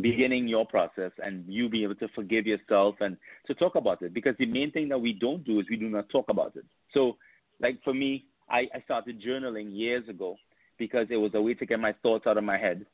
beginning 0.00 0.48
your 0.48 0.66
process 0.66 1.12
and 1.22 1.44
you 1.46 1.68
being 1.68 1.84
able 1.84 1.94
to 1.96 2.08
forgive 2.14 2.46
yourself 2.46 2.94
and 3.00 3.16
to 3.46 3.54
talk 3.54 3.74
about 3.74 4.02
it. 4.02 4.14
Because 4.14 4.34
the 4.38 4.46
main 4.46 4.70
thing 4.70 4.88
that 4.88 4.98
we 4.98 5.12
don't 5.12 5.44
do 5.44 5.60
is 5.60 5.66
we 5.68 5.76
do 5.76 5.88
not 5.88 6.08
talk 6.08 6.26
about 6.28 6.56
it. 6.56 6.64
So, 6.94 7.16
like 7.60 7.82
for 7.84 7.92
me, 7.92 8.24
I, 8.48 8.68
I 8.74 8.80
started 8.84 9.22
journaling 9.22 9.76
years 9.76 10.08
ago 10.08 10.36
because 10.78 11.06
it 11.10 11.16
was 11.16 11.32
a 11.34 11.42
way 11.42 11.54
to 11.54 11.66
get 11.66 11.78
my 11.78 11.94
thoughts 12.02 12.26
out 12.26 12.38
of 12.38 12.44
my 12.44 12.58
head. 12.58 12.86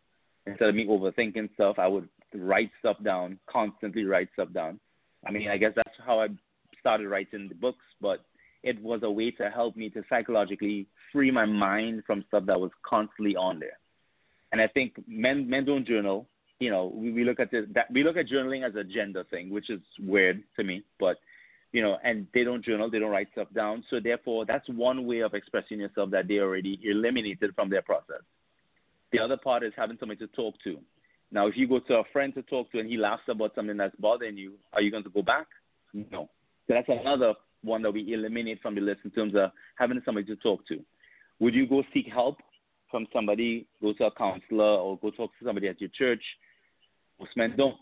Instead 0.46 0.68
of 0.68 0.74
me 0.74 0.86
overthinking 0.86 1.52
stuff, 1.54 1.78
I 1.78 1.86
would 1.86 2.08
write 2.34 2.70
stuff 2.80 2.96
down, 3.02 3.38
constantly 3.50 4.04
write 4.04 4.28
stuff 4.32 4.52
down. 4.52 4.80
I 5.26 5.30
mean, 5.30 5.48
I 5.48 5.56
guess 5.56 5.72
that's 5.74 5.96
how 6.04 6.20
I 6.20 6.28
started 6.80 7.08
writing 7.08 7.48
the 7.48 7.54
books, 7.54 7.84
but 8.00 8.20
it 8.62 8.80
was 8.82 9.00
a 9.02 9.10
way 9.10 9.30
to 9.32 9.50
help 9.50 9.76
me 9.76 9.88
to 9.90 10.02
psychologically 10.08 10.86
free 11.12 11.30
my 11.30 11.44
mind 11.44 12.02
from 12.06 12.24
stuff 12.28 12.44
that 12.46 12.60
was 12.60 12.70
constantly 12.84 13.36
on 13.36 13.58
there. 13.58 13.78
And 14.52 14.60
I 14.60 14.66
think 14.68 14.94
men 15.06 15.48
men 15.48 15.64
don't 15.64 15.86
journal. 15.86 16.26
You 16.58 16.70
know, 16.70 16.92
we, 16.94 17.12
we 17.12 17.24
look 17.24 17.38
at 17.38 17.50
this 17.50 17.66
that 17.74 17.90
we 17.92 18.02
look 18.02 18.16
at 18.16 18.28
journaling 18.28 18.66
as 18.66 18.74
a 18.74 18.84
gender 18.84 19.24
thing, 19.30 19.50
which 19.50 19.70
is 19.70 19.80
weird 20.00 20.42
to 20.56 20.64
me, 20.64 20.82
but 20.98 21.18
you 21.72 21.82
know, 21.82 21.98
and 22.02 22.26
they 22.32 22.44
don't 22.44 22.64
journal, 22.64 22.90
they 22.90 22.98
don't 22.98 23.10
write 23.10 23.28
stuff 23.32 23.48
down. 23.54 23.84
So 23.90 24.00
therefore, 24.02 24.46
that's 24.46 24.66
one 24.70 25.06
way 25.06 25.20
of 25.20 25.34
expressing 25.34 25.80
yourself 25.80 26.10
that 26.10 26.26
they 26.26 26.38
already 26.38 26.80
eliminated 26.82 27.54
from 27.54 27.68
their 27.68 27.82
process. 27.82 28.22
The 29.12 29.18
other 29.18 29.36
part 29.36 29.62
is 29.62 29.72
having 29.76 29.98
somebody 30.00 30.18
to 30.20 30.26
talk 30.28 30.54
to. 30.64 30.78
Now, 31.30 31.46
if 31.46 31.56
you 31.56 31.68
go 31.68 31.78
to 31.78 31.94
a 31.96 32.04
friend 32.10 32.34
to 32.34 32.42
talk 32.42 32.72
to 32.72 32.78
and 32.78 32.88
he 32.88 32.96
laughs 32.96 33.24
about 33.28 33.54
something 33.54 33.76
that's 33.76 33.94
bothering 33.96 34.38
you, 34.38 34.54
are 34.72 34.80
you 34.80 34.90
going 34.90 35.04
to 35.04 35.10
go 35.10 35.22
back? 35.22 35.46
No. 35.92 36.30
So 36.66 36.74
that's 36.74 36.88
another 36.88 37.34
one 37.62 37.82
that 37.82 37.92
we 37.92 38.12
eliminate 38.12 38.60
from 38.60 38.74
the 38.74 38.80
list 38.80 39.00
in 39.04 39.10
terms 39.10 39.34
of 39.34 39.50
having 39.76 40.00
somebody 40.04 40.26
to 40.26 40.36
talk 40.36 40.66
to. 40.68 40.80
Would 41.40 41.54
you 41.54 41.66
go 41.66 41.82
seek 41.92 42.06
help 42.06 42.38
from 42.90 43.06
somebody, 43.12 43.66
go 43.80 43.92
to 43.92 44.06
a 44.06 44.10
counselor, 44.10 44.64
or 44.64 44.98
go 44.98 45.10
talk 45.10 45.30
to 45.38 45.44
somebody 45.44 45.68
at 45.68 45.80
your 45.80 45.90
church? 45.90 46.22
Most 47.20 47.36
men 47.36 47.54
don't. 47.56 47.76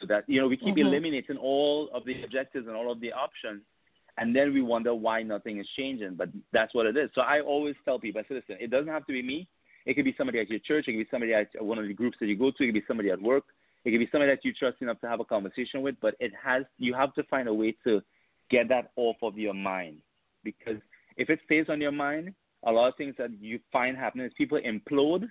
So 0.00 0.06
that 0.06 0.24
you 0.26 0.40
know, 0.40 0.48
we 0.48 0.56
keep 0.56 0.76
Mhm. 0.76 0.80
eliminating 0.80 1.36
all 1.36 1.90
of 1.90 2.04
the 2.04 2.22
objectives 2.22 2.66
and 2.66 2.74
all 2.74 2.90
of 2.90 3.00
the 3.00 3.12
options, 3.12 3.62
and 4.16 4.34
then 4.34 4.54
we 4.54 4.62
wonder 4.62 4.94
why 4.94 5.22
nothing 5.22 5.58
is 5.58 5.68
changing. 5.76 6.14
But 6.14 6.30
that's 6.52 6.72
what 6.72 6.86
it 6.86 6.96
is. 6.96 7.10
So 7.14 7.20
I 7.20 7.40
always 7.40 7.76
tell 7.84 7.98
people, 7.98 8.20
I 8.20 8.24
say, 8.24 8.34
listen, 8.36 8.56
it 8.58 8.70
doesn't 8.70 8.92
have 8.92 9.06
to 9.06 9.12
be 9.12 9.22
me. 9.22 9.46
It 9.84 9.94
could 9.94 10.06
be 10.06 10.14
somebody 10.14 10.40
at 10.40 10.48
your 10.48 10.58
church. 10.60 10.88
It 10.88 10.92
could 10.92 11.04
be 11.04 11.10
somebody 11.10 11.34
at 11.34 11.48
one 11.62 11.78
of 11.78 11.86
the 11.86 11.92
groups 11.94 12.18
that 12.18 12.26
you 12.26 12.36
go 12.36 12.50
to. 12.50 12.62
It 12.62 12.66
could 12.68 12.74
be 12.74 12.84
somebody 12.86 13.10
at 13.10 13.20
work. 13.20 13.44
It 13.84 13.90
could 13.90 13.98
be 13.98 14.08
somebody 14.10 14.30
that 14.32 14.44
you 14.44 14.52
trust 14.52 14.80
enough 14.82 15.00
to 15.00 15.08
have 15.08 15.20
a 15.20 15.24
conversation 15.24 15.82
with. 15.82 15.96
But 16.00 16.16
it 16.18 16.34
has 16.34 16.64
you 16.78 16.94
have 16.94 17.14
to 17.14 17.22
find 17.24 17.48
a 17.48 17.54
way 17.54 17.72
to 17.84 18.02
get 18.50 18.68
that 18.68 18.90
off 18.96 19.16
of 19.22 19.38
your 19.38 19.54
mind 19.54 19.98
because 20.44 20.80
if 21.16 21.30
it 21.30 21.40
stays 21.44 21.66
on 21.68 21.80
your 21.80 21.92
mind, 21.92 22.34
a 22.64 22.72
lot 22.72 22.88
of 22.88 22.96
things 22.96 23.14
that 23.18 23.30
you 23.40 23.58
find 23.72 23.96
happening 23.96 24.26
is 24.26 24.32
people 24.36 24.60
implode 24.60 25.28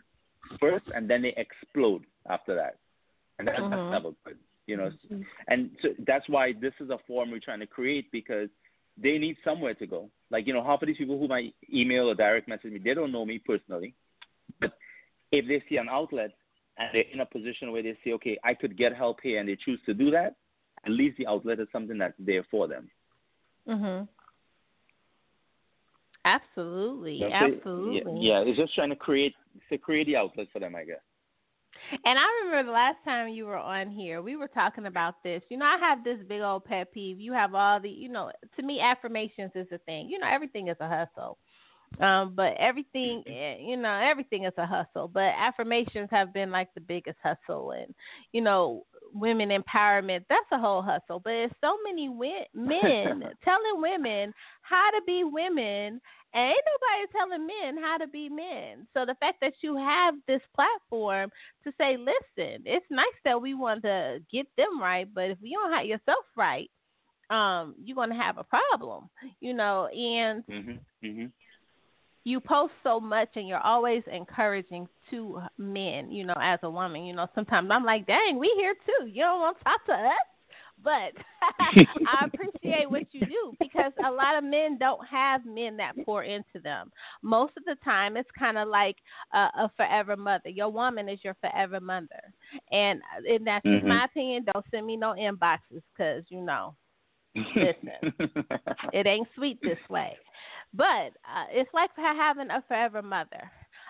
first 0.60 0.86
and 0.96 1.10
then 1.10 1.22
they 1.22 1.34
explode 1.38 2.04
after 2.30 2.56
that, 2.56 2.78
and 3.38 3.48
that's, 3.48 3.60
Mhm. 3.60 3.70
that's 3.70 3.92
never 3.92 4.12
good. 4.24 4.40
You 4.68 4.78
know, 4.78 4.92
and 5.48 5.76
so 5.82 5.96
that's 6.06 6.30
why 6.30 6.54
this 6.54 6.74
is 6.80 6.92
a 6.92 7.00
forum 7.08 7.32
we're 7.32 7.40
trying 7.40 7.60
to 7.60 7.66
create 7.66 8.12
because 8.12 8.50
they 8.98 9.18
need 9.18 9.36
somewhere 9.44 9.74
to 9.74 9.88
go. 9.88 10.12
Like 10.30 10.46
you 10.46 10.54
know, 10.54 10.64
half 10.64 10.82
of 10.84 10.88
these 10.88 10.98
people 10.98 11.18
who 11.18 11.28
might 11.28 11.56
email 11.74 12.10
or 12.10 12.14
direct 12.14 12.48
message 12.48 12.72
me, 12.72 12.78
they 12.78 12.94
don't 12.94 13.12
know 13.12 13.26
me 13.26 13.40
personally, 13.40 13.96
but 14.60 14.78
if 15.32 15.48
they 15.48 15.64
see 15.68 15.78
an 15.78 15.90
outlet 15.90 16.32
and 16.78 16.90
they're 16.94 17.12
in 17.12 17.22
a 17.22 17.26
position 17.26 17.72
where 17.72 17.82
they 17.82 17.98
say, 18.04 18.12
okay, 18.14 18.38
I 18.44 18.54
could 18.54 18.78
get 18.78 18.96
help 18.96 19.22
here, 19.22 19.40
and 19.40 19.50
they 19.50 19.56
choose 19.56 19.82
to 19.88 19.94
do 19.94 20.12
that, 20.12 20.36
at 20.86 20.92
least 20.92 21.18
the 21.18 21.28
outlet 21.28 21.60
is 21.60 21.68
something 21.72 21.98
that's 21.98 22.14
there 22.20 22.44
for 22.52 22.68
them. 22.68 22.90
Mhm. 23.68 24.08
Absolutely, 26.26 27.20
That's 27.22 27.34
it. 27.34 27.56
absolutely. 27.58 28.14
Yeah, 28.20 28.40
yeah, 28.42 28.50
it's 28.50 28.58
just 28.58 28.76
trying 28.76 28.90
to 28.90 28.96
create 28.96 29.34
to 29.70 29.78
create 29.78 30.08
the 30.08 30.16
outlet 30.18 30.48
for 30.52 30.60
them, 30.60 30.76
I 30.76 30.84
guess. 30.84 31.00
And 32.06 32.20
I 32.20 32.26
remember 32.44 32.70
the 32.72 32.74
last 32.74 32.98
time 33.06 33.30
you 33.30 33.46
were 33.46 33.58
on 33.58 33.90
here, 33.90 34.22
we 34.22 34.36
were 34.36 34.48
talking 34.48 34.86
about 34.86 35.24
this. 35.24 35.42
You 35.50 35.58
know, 35.58 35.66
I 35.66 35.78
have 35.80 36.04
this 36.04 36.20
big 36.28 36.42
old 36.42 36.66
pet 36.66 36.92
peeve. 36.92 37.20
You 37.20 37.34
have 37.34 37.56
all 37.56 37.80
the, 37.80 37.90
you 37.90 38.10
know, 38.10 38.32
to 38.56 38.64
me, 38.64 38.80
affirmations 38.80 39.52
is 39.56 39.68
a 39.72 39.78
thing. 39.80 40.10
You 40.10 40.20
know, 40.20 40.28
everything 40.28 40.68
is 40.68 40.78
a 40.80 40.88
hustle. 40.88 41.38
Um, 42.00 42.34
but 42.36 42.54
everything, 42.60 43.24
eh, 43.28 43.58
you 43.60 43.76
know, 43.76 43.94
everything 43.94 44.44
is 44.44 44.54
a 44.58 44.66
hustle. 44.66 45.08
But 45.08 45.34
affirmations 45.38 46.10
have 46.12 46.34
been 46.34 46.52
like 46.52 46.72
the 46.76 46.82
biggest 46.82 47.18
hustle, 47.24 47.72
and 47.72 47.94
you 48.32 48.42
know, 48.42 48.86
women 49.14 49.50
empowerment. 49.50 50.26
That's 50.30 50.46
a 50.52 50.60
whole 50.60 50.82
hustle. 50.82 51.20
But 51.24 51.34
it's 51.34 51.54
so 51.62 51.78
many 51.84 52.08
wi- 52.08 52.48
men 52.54 53.24
telling 53.44 53.82
women 53.82 54.34
how 54.62 54.90
to 54.92 55.02
be 55.06 55.24
women, 55.24 56.02
and 56.34 56.52
ain't 56.52 56.64
nobody 56.68 57.12
telling 57.12 57.48
men 57.48 57.84
how 57.84 57.98
to 57.98 58.08
be 58.08 58.30
men. 58.30 58.88
So 58.94 59.06
the 59.06 59.16
fact 59.20 59.38
that 59.42 59.54
you 59.62 59.76
have 59.78 60.16
this 60.28 60.42
platform 60.56 61.30
to 61.64 61.72
say, 61.78 61.98
listen, 61.98 62.64
it's 62.66 62.86
nice 62.90 63.06
that 63.26 63.42
we 63.42 63.54
want 63.54 63.84
to 63.84 64.20
get 64.32 64.48
them 64.58 64.82
right, 64.82 65.08
but 65.14 65.32
if 65.32 65.38
you 65.42 65.58
don't 65.58 65.74
have 65.74 65.86
yourself 65.86 66.26
right, 66.36 66.70
um, 67.30 67.76
you're 67.84 67.96
gonna 67.96 68.22
have 68.22 68.38
a 68.38 68.44
problem, 68.44 69.10
you 69.40 69.54
know. 69.54 69.88
And 69.88 70.44
Mhm. 70.50 70.80
Mhm. 71.04 71.32
You 72.30 72.40
post 72.40 72.74
so 72.84 73.00
much 73.00 73.30
and 73.36 73.48
you're 73.48 73.60
always 73.60 74.04
encouraging 74.12 74.88
to 75.10 75.42
men, 75.58 76.12
you 76.12 76.26
know, 76.26 76.36
as 76.42 76.60
a 76.64 76.70
woman. 76.70 77.04
You 77.04 77.14
know, 77.16 77.28
sometimes 77.36 77.70
I'm 77.72 77.84
like, 77.86 78.06
dang, 78.08 78.38
we 78.40 78.54
here 78.58 78.76
too. 78.86 79.08
You 79.08 79.24
don't 79.24 79.40
want 79.42 79.58
to 79.58 79.64
talk 79.64 79.86
to 79.88 79.94
us? 79.94 80.28
But 80.84 81.14
I 82.06 82.26
appreciate 82.26 82.90
what 82.90 83.04
you 83.12 83.24
do 83.24 83.56
because 83.60 83.92
a 84.06 84.12
lot 84.12 84.38
of 84.38 84.44
men 84.44 84.78
don't 84.78 85.06
have 85.08 85.46
men 85.46 85.78
that 85.78 85.94
pour 86.06 86.24
into 86.24 86.60
them. 86.64 86.92
Most 87.22 87.54
of 87.58 87.66
the 87.66 87.76
time, 87.84 88.18
it's 88.18 88.30
kind 88.38 88.58
of 88.58 88.68
like 88.68 88.96
a, 89.34 89.38
a 89.38 89.72
forever 89.76 90.16
mother. 90.16 90.50
Your 90.50 90.70
woman 90.70 91.10
is 91.10 91.20
your 91.24 91.36
forever 91.42 91.80
mother. 91.80 92.34
And, 92.72 93.02
and 93.28 93.46
that's 93.46 93.66
Mhm. 93.66 93.84
my 93.88 94.06
opinion. 94.06 94.46
Don't 94.54 94.66
send 94.72 94.86
me 94.86 94.96
no 94.98 95.14
inboxes 95.14 95.82
because, 95.96 96.24
you 96.30 96.42
know, 96.42 96.76
Listen. 97.56 97.92
it 98.94 99.08
ain't 99.08 99.28
sweet 99.36 99.60
this 99.64 99.78
way. 99.90 100.18
But 100.74 101.14
uh, 101.26 101.46
it's 101.52 101.70
like 101.74 101.90
having 101.96 102.50
a 102.50 102.64
forever 102.68 103.02
mother. 103.02 103.50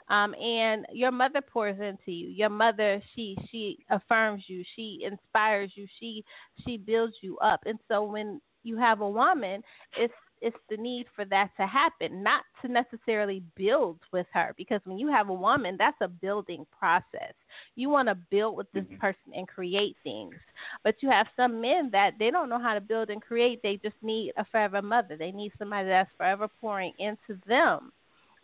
Um, 0.10 0.34
and 0.36 0.86
your 0.92 1.12
mother 1.12 1.42
pours 1.42 1.80
into 1.80 2.12
you. 2.12 2.30
Your 2.30 2.50
mother, 2.50 3.02
she 3.16 3.38
she 3.52 3.78
affirms 3.90 4.44
you. 4.48 4.64
She 4.76 5.02
inspires 5.06 5.72
you. 5.76 5.86
She 6.00 6.24
she 6.66 6.78
builds 6.78 7.16
you 7.22 7.38
up. 7.40 7.62
And 7.66 7.78
so 7.88 8.04
when 8.04 8.42
you 8.64 8.78
have 8.78 9.02
a 9.02 9.10
woman, 9.10 9.62
it's 9.98 10.14
it's 10.42 10.58
the 10.70 10.78
need 10.78 11.08
for 11.16 11.26
that 11.26 11.50
to 11.58 11.68
happen, 11.68 12.24
not 12.24 12.44
to 12.62 12.68
necessarily 12.68 13.44
build 13.56 14.00
with 14.12 14.28
her. 14.34 14.54
Because 14.58 14.82
when 14.86 14.98
you 14.98 15.08
have 15.10 15.30
a 15.30 15.34
woman, 15.34 15.76
that's 15.78 16.00
a 16.02 16.08
building 16.08 16.66
process. 16.78 17.34
You 17.76 17.90
want 17.90 18.08
to 18.08 18.16
build 18.16 18.56
with 18.56 18.72
this 18.72 18.86
Mhm. 18.86 19.00
person 19.00 19.34
and 19.34 19.48
create 19.48 19.98
things. 20.04 20.36
But 20.84 21.02
you 21.02 21.10
have 21.10 21.28
some 21.36 21.60
men 21.60 21.90
that 21.92 22.18
they 22.18 22.32
don't 22.32 22.50
know 22.50 22.60
how 22.60 22.74
to 22.74 22.82
build 22.82 23.10
and 23.10 23.22
create. 23.22 23.62
They 23.62 23.78
just 23.78 24.02
need 24.02 24.34
a 24.38 24.46
forever 24.46 24.82
mother. 24.82 25.16
They 25.18 25.32
need 25.32 25.54
somebody 25.58 25.88
that's 25.88 26.12
forever 26.18 26.48
pouring 26.48 26.94
into 27.00 27.36
them 27.46 27.92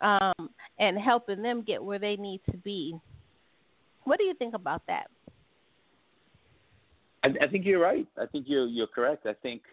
um, 0.02 0.50
and 0.80 0.98
helping 0.98 1.42
them 1.42 1.62
get 1.62 1.84
where 1.84 2.00
they 2.00 2.18
need 2.18 2.42
to 2.52 2.58
be. 2.58 3.00
What 4.04 4.20
do 4.20 4.26
you 4.26 4.34
think 4.34 4.54
about 4.54 4.86
that? 4.88 5.10
I, 7.24 7.34
I 7.42 7.48
think 7.48 7.66
you're 7.66 7.80
right. 7.80 8.08
I 8.18 8.26
think 8.28 8.48
you're 8.48 8.68
you're 8.68 8.88
correct. 8.88 9.26
I 9.26 9.34
think 9.34 9.64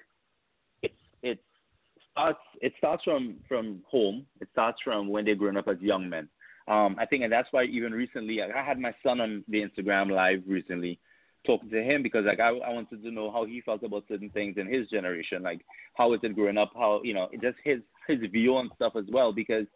starts 2.13 2.39
it 2.61 2.73
starts 2.79 3.03
from 3.03 3.37
from 3.49 3.83
home. 3.91 4.27
It 4.41 4.49
starts 4.53 4.79
from 4.85 5.09
when 5.09 5.25
they're 5.25 5.35
growing 5.35 5.57
up 5.57 5.69
as 5.69 5.81
young 5.81 6.09
men. 6.09 6.29
Um, 6.69 6.97
I 6.99 7.07
think, 7.07 7.25
and 7.25 7.33
that's 7.33 7.49
why 7.51 7.65
even 7.65 7.93
recently, 7.93 8.39
like, 8.39 8.55
I 8.55 8.63
had 8.63 8.79
my 8.79 8.95
son 9.03 9.21
on 9.21 9.43
the 9.49 9.63
Instagram 9.63 10.13
live 10.13 10.45
recently, 10.47 11.01
talking 11.45 11.71
to 11.71 11.83
him 11.83 12.03
because 12.03 12.25
like 12.25 12.41
I, 12.41 12.51
I 12.51 12.71
wanted 12.71 13.03
to 13.03 13.11
know 13.11 13.33
how 13.33 13.45
he 13.45 13.61
felt 13.61 13.83
about 13.83 14.05
certain 14.09 14.31
things 14.31 14.57
in 14.57 14.67
his 14.67 14.89
generation, 14.89 15.43
like 15.43 15.65
how 15.95 16.13
is 16.13 16.21
it 16.23 16.35
growing 16.35 16.59
up, 16.59 16.71
how 16.75 17.01
you 17.03 17.15
know 17.15 17.29
just 17.43 17.57
his 17.65 17.81
his 18.07 18.19
view 18.31 18.57
on 18.57 18.71
stuff 18.77 18.95
as 18.97 19.05
well, 19.11 19.33
because 19.33 19.67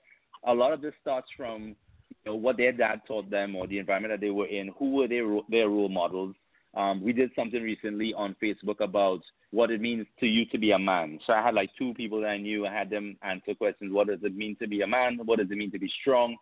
a 0.47 0.55
lot 0.55 0.73
of 0.73 0.81
this 0.81 0.95
starts 1.01 1.29
from 1.37 1.75
you 2.25 2.33
know 2.33 2.37
what 2.37 2.57
their 2.57 2.73
dad 2.73 3.01
taught 3.07 3.31
them 3.31 3.57
or 3.57 3.67
the 3.67 3.79
environment 3.79 4.13
that 4.13 4.21
they 4.21 4.31
were 4.31 4.47
in, 4.47 4.73
who 4.79 4.93
were 4.93 5.09
their 5.09 5.27
their 5.49 5.69
role 5.69 5.89
models. 5.89 6.35
Um, 6.77 7.03
we 7.03 7.15
did 7.15 7.31
something 7.35 7.63
recently 7.63 8.13
on 8.13 8.37
Facebook 8.41 8.81
about 8.81 9.21
what 9.51 9.71
it 9.71 9.81
means 9.81 10.07
to 10.21 10.27
you 10.27 10.45
to 10.47 10.59
be 10.59 10.73
a 10.73 10.79
man. 10.79 11.19
So 11.27 11.33
I 11.33 11.43
had 11.43 11.55
like 11.55 11.71
two 11.79 11.95
people 11.95 12.21
that 12.21 12.29
I 12.29 12.37
knew. 12.37 12.67
I 12.67 12.73
had 12.73 12.91
them 12.91 13.17
answer 13.23 13.55
questions. 13.55 13.95
What 13.95 14.09
does 14.09 14.19
it 14.23 14.37
mean 14.37 14.57
to 14.61 14.69
be 14.69 14.83
a 14.83 14.87
man? 14.87 15.19
What 15.25 15.39
does 15.39 15.51
it 15.51 15.57
mean 15.57 15.73
to 15.73 15.79
be 15.79 15.91
strong? 16.03 16.37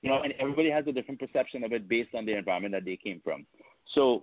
You 0.00 0.10
know, 0.10 0.22
and 0.22 0.32
everybody 0.38 0.70
has 0.70 0.86
a 0.86 0.92
different 0.92 1.20
perception 1.20 1.64
of 1.64 1.72
it 1.72 1.86
based 1.86 2.14
on 2.14 2.24
the 2.24 2.36
environment 2.36 2.72
that 2.72 2.86
they 2.86 2.96
came 2.96 3.20
from. 3.22 3.46
So 3.94 4.22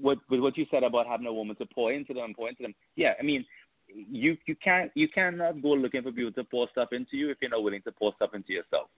what 0.00 0.18
with 0.28 0.40
what 0.40 0.58
you 0.58 0.66
said 0.70 0.82
about 0.82 1.06
having 1.06 1.26
a 1.26 1.32
woman 1.32 1.56
to 1.56 1.66
pour 1.66 1.90
into 1.92 2.12
them, 2.12 2.34
pour 2.34 2.50
into 2.50 2.62
them, 2.62 2.74
yeah, 2.96 3.14
I 3.18 3.22
mean, 3.22 3.46
you 3.88 4.36
you 4.46 4.56
can't 4.56 4.90
you 4.94 5.08
cannot 5.08 5.62
go 5.62 5.70
looking 5.70 6.02
for 6.02 6.12
people 6.12 6.32
to 6.32 6.44
pour 6.44 6.68
stuff 6.70 6.92
into 6.92 7.16
you 7.16 7.30
if 7.30 7.38
you're 7.40 7.50
not 7.50 7.62
willing 7.62 7.82
to 7.82 7.92
pour 7.92 8.12
stuff 8.16 8.34
into 8.34 8.52
yourself. 8.52 8.88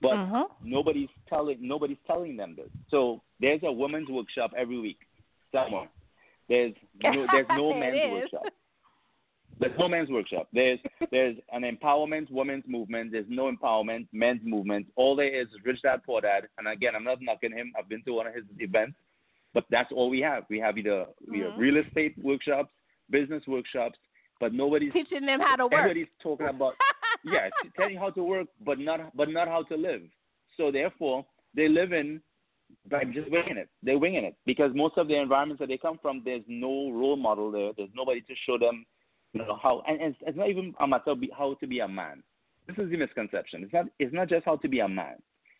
But 0.00 0.16
Mhm. 0.16 0.46
nobody's 0.62 1.10
telling 1.28 1.58
nobody's 1.60 2.02
telling 2.06 2.36
them 2.36 2.54
this. 2.56 2.70
So 2.88 3.22
there's 3.38 3.62
a 3.62 3.72
women's 3.72 4.08
workshop 4.08 4.54
every 4.56 4.78
week 4.78 5.00
somewhere. 5.52 5.88
There's 6.48 6.74
no 7.02 7.26
there's 7.32 7.46
no 7.50 7.72
men's 7.74 8.00
workshop. 8.10 8.46
There's 9.58 9.78
no 9.78 9.88
men's 9.88 10.08
workshop. 10.10 10.48
There's 10.52 10.78
there's 11.10 11.36
an 11.52 11.62
empowerment 11.62 12.30
women's 12.30 12.64
movement. 12.66 13.12
There's 13.12 13.26
no 13.28 13.50
empowerment 13.52 14.06
men's 14.12 14.40
movement. 14.44 14.86
All 14.96 15.14
there 15.14 15.28
is 15.28 15.48
is 15.48 15.54
Rich 15.64 15.82
Dad 15.82 16.00
Poor 16.04 16.20
Dad. 16.22 16.48
And 16.58 16.66
again, 16.66 16.94
I'm 16.96 17.04
not 17.04 17.18
knocking 17.20 17.52
him. 17.52 17.72
I've 17.78 17.88
been 17.88 18.02
to 18.04 18.12
one 18.12 18.26
of 18.26 18.34
his 18.34 18.44
events, 18.58 18.96
but 19.52 19.64
that's 19.70 19.92
all 19.92 20.08
we 20.08 20.20
have. 20.20 20.44
We 20.48 20.58
have 20.60 20.78
either 20.78 21.06
we 21.30 21.40
have 21.40 21.52
Mhm. 21.52 21.58
real 21.58 21.76
estate 21.76 22.14
workshops, 22.22 22.72
business 23.10 23.46
workshops, 23.46 23.98
but 24.40 24.54
nobody's 24.54 24.92
Teaching 24.94 25.26
them 25.26 25.40
how 25.40 25.56
to 25.56 25.64
work. 25.64 25.74
everybody's 25.74 26.08
talking 26.22 26.46
about 26.46 26.74
yeah, 27.24 27.50
telling 27.76 27.96
how 27.98 28.08
to 28.10 28.22
work, 28.24 28.48
but 28.64 28.78
not 28.78 29.14
but 29.14 29.28
not 29.28 29.46
how 29.46 29.62
to 29.64 29.76
live. 29.76 30.02
So 30.56 30.70
therefore, 30.70 31.26
they 31.54 31.68
live 31.68 31.92
in 31.92 32.22
by 32.90 33.04
just 33.04 33.30
winging 33.30 33.56
it. 33.56 33.68
They're 33.82 33.98
winging 33.98 34.24
it 34.24 34.36
because 34.46 34.72
most 34.74 34.98
of 34.98 35.08
the 35.08 35.16
environments 35.16 35.60
that 35.60 35.68
they 35.68 35.78
come 35.78 35.98
from, 36.00 36.22
there's 36.24 36.42
no 36.46 36.90
role 36.90 37.16
model 37.16 37.50
there. 37.50 37.72
There's 37.76 37.90
nobody 37.94 38.20
to 38.22 38.34
show 38.46 38.58
them, 38.58 38.84
you 39.32 39.40
know, 39.40 39.58
how. 39.62 39.82
And, 39.86 40.00
and 40.00 40.16
it's 40.26 40.36
not 40.36 40.48
even 40.48 40.74
a 40.80 40.86
matter 40.86 41.10
of 41.10 41.18
how 41.36 41.54
to 41.54 41.66
be 41.66 41.80
a 41.80 41.88
man. 41.88 42.22
This 42.66 42.76
is 42.78 42.90
the 42.90 42.96
misconception. 42.96 43.64
It's 43.64 43.72
not. 43.72 43.86
It's 43.98 44.14
not 44.14 44.28
just 44.28 44.44
how 44.44 44.56
to 44.56 44.68
be 44.68 44.80
a 44.80 44.88
man. 44.88 45.16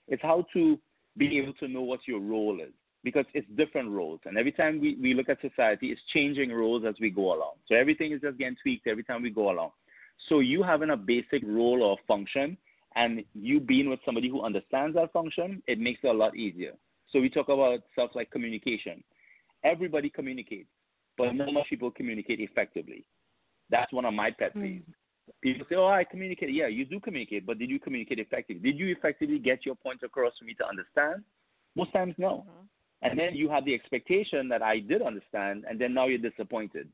It's 0.08 0.22
how 0.22 0.46
to 0.52 0.78
be 1.16 1.38
able 1.38 1.54
to 1.54 1.68
know 1.68 1.82
what 1.82 2.00
your 2.06 2.20
role 2.20 2.60
is 2.60 2.72
because 3.02 3.24
it's 3.34 3.46
different 3.56 3.90
roles. 3.90 4.20
And 4.24 4.36
every 4.36 4.52
time 4.52 4.80
we, 4.80 4.96
we 5.00 5.14
look 5.14 5.28
at 5.28 5.40
society, 5.40 5.88
it's 5.88 6.00
changing 6.12 6.52
roles 6.52 6.84
as 6.86 6.94
we 7.00 7.10
go 7.10 7.34
along. 7.34 7.54
So 7.66 7.74
everything 7.74 8.12
is 8.12 8.20
just 8.20 8.38
getting 8.38 8.56
tweaked 8.62 8.86
every 8.86 9.04
time 9.04 9.22
we 9.22 9.30
go 9.30 9.50
along. 9.50 9.70
So 10.28 10.40
you 10.40 10.62
having 10.62 10.90
a 10.90 10.96
basic 10.96 11.42
role 11.44 11.82
or 11.82 11.96
function 12.06 12.56
and 12.96 13.24
you 13.34 13.60
being 13.60 13.88
with 13.88 14.00
somebody 14.04 14.28
who 14.28 14.42
understands 14.42 14.96
that 14.96 15.12
function, 15.12 15.62
it 15.66 15.78
makes 15.78 16.00
it 16.02 16.08
a 16.08 16.12
lot 16.12 16.36
easier. 16.36 16.72
So 17.12 17.20
we 17.20 17.28
talk 17.28 17.48
about 17.48 17.80
stuff 17.92 18.10
like 18.14 18.30
communication. 18.30 19.02
Everybody 19.64 20.10
communicates, 20.10 20.68
but 21.18 21.32
not 21.32 21.52
much 21.52 21.66
people 21.68 21.90
communicate 21.90 22.40
effectively. 22.40 23.04
That's 23.68 23.92
one 23.92 24.04
of 24.04 24.14
my 24.14 24.30
pet 24.30 24.52
hmm. 24.52 24.62
peeves. 24.62 24.82
Mm. 24.82 24.94
People 25.42 25.66
say, 25.68 25.76
"Oh, 25.76 25.86
I 25.86 26.02
communicate." 26.02 26.52
Yeah, 26.52 26.66
you 26.66 26.84
do 26.84 26.98
communicate, 26.98 27.46
but 27.46 27.58
did 27.58 27.70
you 27.70 27.78
communicate 27.78 28.18
effectively? 28.18 28.72
Did 28.72 28.78
you 28.78 28.88
effectively 28.88 29.38
get 29.38 29.64
your 29.64 29.76
point 29.76 30.02
across 30.02 30.32
for 30.38 30.44
me 30.44 30.54
to 30.54 30.66
understand? 30.66 31.22
Most 31.76 31.92
times, 31.92 32.14
no. 32.18 32.44
Mm-hmm. 32.48 32.66
And 33.02 33.18
then 33.18 33.34
you 33.34 33.48
have 33.48 33.64
the 33.64 33.74
expectation 33.74 34.48
that 34.48 34.62
I 34.62 34.80
did 34.80 35.02
understand, 35.02 35.64
and 35.68 35.80
then 35.80 35.94
now 35.94 36.06
you're 36.06 36.18
disappointed. 36.18 36.88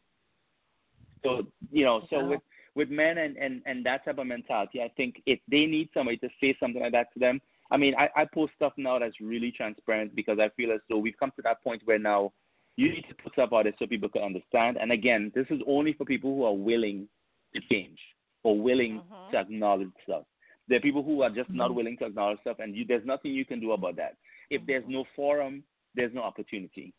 So 1.25 1.47
you 1.73 1.85
know, 1.85 2.03
so 2.11 2.27
with 2.27 2.41
with 2.77 2.91
men 2.91 3.19
and, 3.19 3.37
and, 3.39 3.63
and 3.65 3.85
that 3.87 4.05
type 4.05 4.19
of 4.19 4.27
mentality, 4.27 4.83
I 4.83 4.93
think 4.97 5.23
if 5.25 5.41
they 5.51 5.65
need 5.65 5.89
somebody 5.95 6.19
to 6.19 6.29
say 6.41 6.55
something 6.61 6.83
like 6.83 6.93
that 6.93 7.13
to 7.15 7.19
them, 7.19 7.41
I 7.71 7.77
mean, 7.77 7.95
I, 7.99 8.09
I 8.15 8.25
post 8.25 8.53
stuff 8.57 8.73
now 8.77 8.99
that's 8.99 9.21
really 9.21 9.51
transparent 9.51 10.15
because 10.15 10.39
I 10.39 10.51
feel 10.57 10.73
as 10.73 10.81
though 10.89 10.99
we've 10.99 11.19
come 11.19 11.33
to 11.37 11.43
that 11.43 11.63
point 11.63 11.83
where 11.85 11.99
now 11.99 12.33
you 12.77 12.91
need 12.91 13.05
to 13.09 13.15
put 13.15 13.33
stuff 13.33 13.51
out 13.53 13.65
there 13.65 13.73
so 13.79 13.87
people 13.87 14.09
can 14.09 14.23
understand. 14.23 14.77
And 14.77 14.93
again, 14.93 15.33
this 15.35 15.47
is 15.51 15.61
only 15.67 15.93
for 15.95 16.05
people 16.05 16.35
who 16.35 16.45
are 16.45 16.55
willing 16.55 17.09
to 17.55 17.61
change 17.71 17.99
or 18.43 18.59
willing 18.59 19.01
mm-hmm. 19.01 19.33
to 19.33 19.39
acknowledge 19.39 19.91
stuff. 20.05 20.25
There 20.69 20.79
are 20.79 20.83
people 20.83 21.03
who 21.03 21.23
are 21.23 21.31
just 21.31 21.49
mm-hmm. 21.49 21.59
not 21.59 21.75
willing 21.75 21.97
to 21.99 22.07
acknowledge 22.07 22.41
stuff, 22.41 22.59
and 22.61 22.77
you, 22.77 22.85
there's 22.87 23.07
nothing 23.07 23.33
you 23.33 23.45
can 23.45 23.61
do 23.61 23.73
about 23.73 23.97
that. 23.97 24.17
If 24.51 24.63
there's 24.67 24.85
no 24.87 25.05
forum, 25.15 25.65
there's 25.95 26.15
no 26.15 26.23
opportunity. 26.23 26.93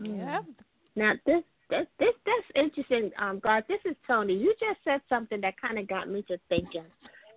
Yeah. 0.00 0.40
Now 0.96 1.12
this 1.26 1.42
this 1.68 1.86
this 1.98 2.14
that's 2.24 2.66
interesting, 2.66 3.10
um, 3.18 3.40
Garth. 3.40 3.64
This 3.68 3.80
is 3.84 3.96
Toni. 4.06 4.34
You 4.34 4.54
just 4.60 4.80
said 4.84 5.00
something 5.08 5.40
that 5.40 5.60
kind 5.60 5.78
of 5.78 5.88
got 5.88 6.08
me 6.08 6.22
to 6.28 6.38
thinking, 6.48 6.84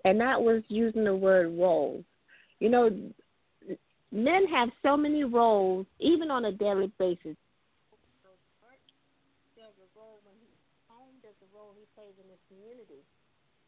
and 0.06 0.20
that 0.22 0.42
was 0.42 0.64
using 0.70 1.04
the 1.04 1.16
word 1.16 1.58
roles. 1.58 2.04
You 2.60 2.70
know, 2.70 2.90
men 4.12 4.48
have 4.48 4.70
so 4.82 4.96
many 4.96 5.26
roles, 5.26 5.86
even 6.00 6.32
on 6.32 6.46
a 6.46 6.52
daily 6.52 6.92
basis. 6.98 7.36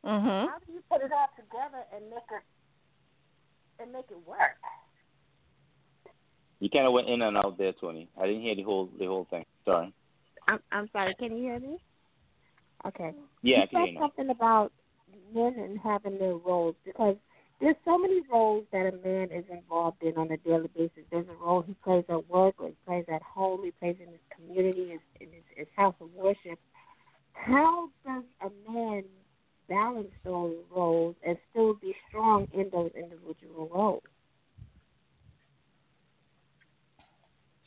Mm-hmm. 0.05 0.47
How 0.47 0.57
do 0.65 0.71
you 0.71 0.81
put 0.89 1.01
it 1.01 1.11
all 1.11 1.27
together 1.35 1.83
and 1.93 2.09
make 2.09 2.19
it 2.31 2.43
and 3.81 3.91
make 3.91 4.05
it 4.09 4.27
work? 4.27 4.55
You 6.59 6.69
kind 6.69 6.87
of 6.87 6.93
went 6.93 7.09
in 7.09 7.21
and 7.21 7.35
out 7.35 7.57
there, 7.57 7.73
Toni. 7.73 8.07
I 8.19 8.25
didn't 8.25 8.41
hear 8.41 8.55
the 8.55 8.63
whole 8.63 8.89
the 8.97 9.05
whole 9.05 9.27
thing. 9.29 9.43
Sorry. 9.65 9.93
I'm 10.47 10.59
I'm 10.71 10.89
sorry. 10.93 11.13
Can 11.19 11.35
you 11.35 11.43
hear 11.43 11.59
me? 11.59 11.77
Okay. 12.85 13.11
Yeah, 13.41 13.57
you 13.57 13.63
I 13.63 13.65
can 13.65 13.85
said 13.95 13.99
something 13.99 14.29
about 14.29 14.71
men 15.33 15.55
and 15.57 15.79
having 15.79 16.17
their 16.17 16.35
roles 16.35 16.75
because 16.85 17.15
there's 17.59 17.75
so 17.85 17.97
many 17.97 18.21
roles 18.31 18.65
that 18.71 18.85
a 18.85 19.07
man 19.07 19.29
is 19.31 19.45
involved 19.51 20.03
in 20.03 20.15
on 20.15 20.31
a 20.31 20.37
daily 20.37 20.69
basis. 20.75 21.03
There's 21.11 21.27
a 21.27 21.43
role 21.43 21.63
he 21.63 21.75
plays 21.83 22.03
at 22.09 22.29
work, 22.29 22.55
or 22.59 22.67
he 22.67 22.75
plays 22.85 23.05
at 23.11 23.21
home, 23.23 23.61
he 23.63 23.71
plays 23.71 23.95
in 23.99 24.11
his 24.11 24.21
community, 24.35 24.91
his, 24.91 24.99
in 25.19 25.27
his, 25.27 25.43
his 25.55 25.67
house 25.75 25.95
of 25.99 26.09
worship. 26.13 26.59
How 27.33 27.89
does 28.05 28.23
a 28.41 28.71
man 28.71 29.03
balance 29.67 30.11
those 30.23 30.55
roles 30.73 31.15
and 31.25 31.37
still 31.49 31.73
be 31.75 31.95
strong 32.07 32.47
in 32.53 32.69
those 32.71 32.91
individual 32.95 33.69
roles? 33.73 34.03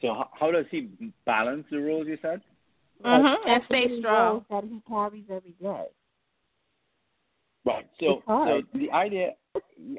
So 0.01 0.15
how, 0.15 0.31
how 0.39 0.51
does 0.51 0.67
he 0.71 0.89
balance 1.27 1.65
the 1.71 1.79
roles? 1.79 2.07
You 2.07 2.17
said. 2.23 2.41
Mm-hmm. 3.05 3.49
And 3.49 3.63
stay 3.67 3.99
strong. 3.99 4.45
That 4.51 4.65
he 4.65 4.81
carries 4.89 5.25
every 5.31 5.55
day. 5.61 5.87
Right. 7.65 7.87
So, 8.01 8.23
so 8.27 8.63
the 8.73 8.91
idea, 8.91 9.33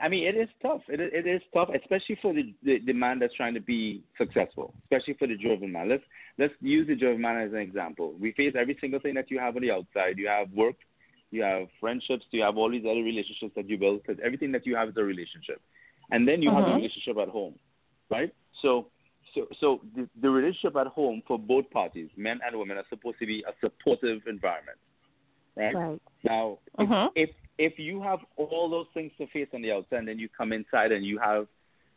I 0.02 0.10
mean, 0.10 0.26
it 0.26 0.36
is 0.36 0.50
tough. 0.62 0.82
It, 0.88 1.00
it 1.00 1.28
is 1.28 1.42
tough, 1.54 1.70
especially 1.80 2.18
for 2.22 2.34
the, 2.34 2.54
the, 2.64 2.80
the 2.86 2.94
man 2.94 3.20
that's 3.20 3.36
trying 3.36 3.54
to 3.54 3.62
be 3.62 4.04
successful, 4.18 4.74
especially 4.84 5.14
for 5.14 5.28
the 5.28 5.38
driven 5.38 5.72
man. 5.72 5.90
Let's 5.90 6.04
let's 6.40 6.54
use 6.60 6.88
the 6.88 6.96
driven 6.96 7.22
man 7.22 7.40
as 7.40 7.52
an 7.52 7.60
example. 7.60 8.16
We 8.20 8.32
face 8.32 8.54
every 8.58 8.78
single 8.82 9.00
thing 9.00 9.14
that 9.16 9.30
you 9.30 9.38
have 9.38 9.56
on 9.56 9.62
the 9.62 9.72
outside. 9.72 10.18
You 10.18 10.28
have 10.28 10.52
work, 10.52 10.76
you 11.30 11.44
have 11.44 11.68
friendships, 11.80 12.26
you 12.32 12.42
have 12.42 12.58
all 12.58 12.72
these 12.72 12.86
other 12.86 13.04
relationships 13.04 13.54
that 13.56 13.70
you 13.70 13.78
build. 13.78 14.02
Because 14.02 14.20
everything 14.26 14.52
that 14.54 14.66
you 14.66 14.76
have 14.76 14.90
is 14.90 14.96
a 14.98 15.04
relationship, 15.04 15.62
and 16.10 16.28
then 16.28 16.42
you 16.42 16.50
have 16.50 16.64
a 16.64 16.66
mm-hmm. 16.66 16.76
relationship 16.78 17.18
at 17.18 17.30
home, 17.30 17.54
right? 18.10 18.34
So 18.64 18.88
so 19.36 19.48
so 19.60 19.82
the, 19.96 20.10
the 20.20 20.30
relationship 20.30 20.76
at 20.78 20.88
home 20.88 21.22
for 21.28 21.38
both 21.38 21.70
parties, 21.70 22.10
men 22.18 22.40
and 22.46 22.58
women, 22.58 22.78
are 22.78 22.86
supposed 22.90 23.20
to 23.20 23.28
be 23.28 23.44
a 23.48 23.54
supportive 23.62 24.22
environment, 24.26 24.80
right? 25.56 25.76
right. 25.76 26.02
Now, 26.24 26.58
uh-huh. 26.80 27.10
if, 27.16 27.30
if 27.30 27.36
if 27.62 27.78
you 27.78 28.02
have 28.02 28.20
all 28.38 28.70
those 28.70 28.88
things 28.94 29.12
to 29.20 29.28
face 29.28 29.48
on 29.54 29.62
the 29.62 29.72
outside, 29.72 30.00
and 30.00 30.08
then 30.08 30.18
you 30.18 30.28
come 30.36 30.52
inside 30.52 30.92
and 30.92 31.06
you 31.06 31.20
have 31.20 31.48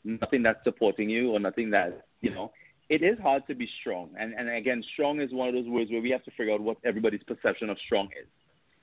nothing 0.04 0.42
that's 0.42 0.62
supporting 0.62 1.08
you 1.08 1.32
or 1.32 1.40
nothing 1.40 1.70
that 1.70 2.04
you 2.20 2.30
know, 2.30 2.52
it 2.88 3.02
is 3.02 3.18
hard 3.22 3.46
to 3.46 3.54
be 3.54 3.68
strong. 3.80 4.10
And 4.18 4.34
and 4.34 4.48
again, 4.48 4.84
strong 4.92 5.20
is 5.20 5.32
one 5.32 5.48
of 5.48 5.54
those 5.54 5.68
words 5.68 5.90
where 5.90 6.02
we 6.02 6.10
have 6.10 6.24
to 6.24 6.30
figure 6.32 6.52
out 6.52 6.60
what 6.60 6.76
everybody's 6.84 7.22
perception 7.22 7.70
of 7.70 7.78
strong 7.86 8.08
is. 8.20 8.28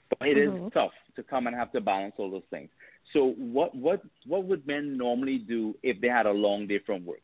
But 0.10 0.28
it 0.28 0.38
mm-hmm. 0.38 0.66
is 0.68 0.74
tough 0.74 0.92
to 1.16 1.24
come 1.24 1.48
and 1.48 1.56
have 1.56 1.72
to 1.74 1.82
balance 1.82 2.16
all 2.18 2.32
those 2.32 2.50
things. 2.50 2.70
So 3.14 3.34
what 3.38 3.76
what 3.76 4.02
what 4.26 4.46
would 4.46 4.66
men 4.66 4.98
normally 4.98 5.38
do 5.38 5.76
if 5.84 6.02
they 6.02 6.08
had 6.08 6.26
a 6.26 6.32
long 6.32 6.68
day 6.68 6.80
from 6.86 7.06
work? 7.06 7.22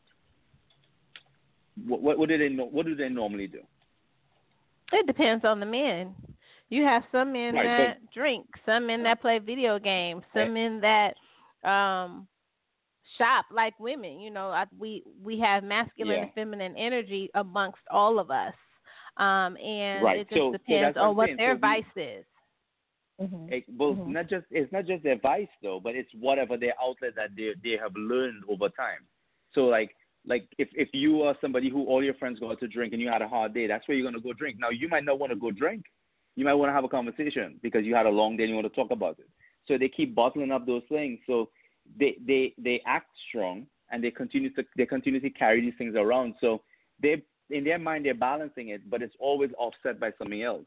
What, 1.86 2.18
what, 2.18 2.28
do 2.28 2.38
they 2.38 2.48
what 2.54 2.86
do 2.86 2.94
they 2.94 3.08
normally 3.08 3.46
do? 3.46 3.60
It 4.92 5.06
depends 5.06 5.44
on 5.44 5.60
the 5.60 5.66
men. 5.66 6.14
You 6.70 6.84
have 6.84 7.02
some 7.10 7.32
men 7.32 7.54
right, 7.54 7.64
that 7.64 8.00
but, 8.00 8.12
drink, 8.12 8.46
some 8.66 8.86
men 8.86 9.02
that 9.04 9.20
play 9.20 9.38
video 9.38 9.78
games, 9.78 10.22
some 10.34 10.52
men 10.52 10.80
that 10.80 11.14
um 11.68 12.28
shop 13.16 13.46
like 13.50 13.78
women. 13.80 14.20
You 14.20 14.30
know, 14.30 14.48
I, 14.48 14.64
we 14.78 15.02
we 15.22 15.38
have 15.40 15.64
masculine 15.64 16.16
yeah. 16.16 16.22
and 16.24 16.32
feminine 16.34 16.76
energy 16.76 17.30
amongst 17.34 17.80
all 17.90 18.18
of 18.18 18.30
us, 18.30 18.54
um, 19.16 19.56
and 19.56 20.04
right. 20.04 20.18
it 20.20 20.28
just 20.28 20.38
so, 20.38 20.52
depends 20.52 20.96
so 20.96 21.02
on 21.02 21.16
what 21.16 21.28
saying. 21.28 21.36
their 21.38 21.54
so 21.54 21.60
vice 21.60 21.84
we, 21.96 22.02
is. 22.02 22.24
Mm-hmm. 23.20 23.52
It, 23.52 23.64
well, 23.76 23.94
mm-hmm. 23.94 24.12
not 24.12 24.28
just 24.28 24.44
it's 24.50 24.72
not 24.72 24.86
just 24.86 25.02
their 25.02 25.18
vice 25.18 25.48
though, 25.62 25.80
but 25.82 25.94
it's 25.94 26.10
whatever 26.20 26.56
their 26.56 26.74
outlet 26.82 27.14
that 27.16 27.30
they 27.36 27.52
they 27.64 27.76
have 27.80 27.92
learned 27.96 28.44
over 28.48 28.68
time. 28.68 29.00
So 29.54 29.62
like 29.62 29.94
like 30.26 30.46
if 30.58 30.68
if 30.72 30.88
you 30.92 31.22
are 31.22 31.34
somebody 31.40 31.70
who 31.70 31.86
all 31.86 32.04
your 32.04 32.14
friends 32.14 32.38
go 32.38 32.50
out 32.50 32.60
to 32.60 32.68
drink 32.68 32.92
and 32.92 33.02
you 33.02 33.08
had 33.08 33.22
a 33.22 33.28
hard 33.28 33.54
day, 33.54 33.66
that's 33.66 33.88
where 33.88 33.96
you're 33.96 34.08
gonna 34.08 34.22
go 34.22 34.32
drink. 34.32 34.58
Now 34.60 34.70
you 34.70 34.88
might 34.88 35.04
not 35.04 35.18
want 35.18 35.32
to 35.32 35.36
go 35.36 35.50
drink. 35.50 35.84
You 36.38 36.44
might 36.44 36.54
want 36.54 36.70
to 36.70 36.74
have 36.74 36.84
a 36.84 36.88
conversation 36.88 37.58
because 37.62 37.84
you 37.84 37.94
had 37.94 38.06
a 38.06 38.10
long 38.10 38.36
day 38.36 38.44
and 38.44 38.50
you 38.50 38.54
want 38.54 38.72
to 38.72 38.74
talk 38.80 38.90
about 38.90 39.18
it. 39.18 39.28
So 39.66 39.76
they 39.76 39.88
keep 39.88 40.14
bottling 40.14 40.52
up 40.52 40.66
those 40.66 40.82
things. 40.88 41.18
So 41.26 41.50
they 41.98 42.16
they 42.26 42.54
they 42.58 42.80
act 42.86 43.08
strong 43.28 43.66
and 43.90 44.02
they 44.02 44.10
continue 44.10 44.50
to 44.54 44.64
they 44.76 44.86
continue 44.86 45.20
to 45.20 45.30
carry 45.30 45.60
these 45.60 45.74
things 45.76 45.94
around. 45.96 46.34
So 46.40 46.62
they 47.02 47.22
in 47.50 47.64
their 47.64 47.78
mind 47.78 48.06
they're 48.06 48.14
balancing 48.14 48.68
it, 48.68 48.88
but 48.88 49.02
it's 49.02 49.16
always 49.18 49.50
offset 49.58 49.98
by 49.98 50.12
something 50.18 50.42
else. 50.42 50.66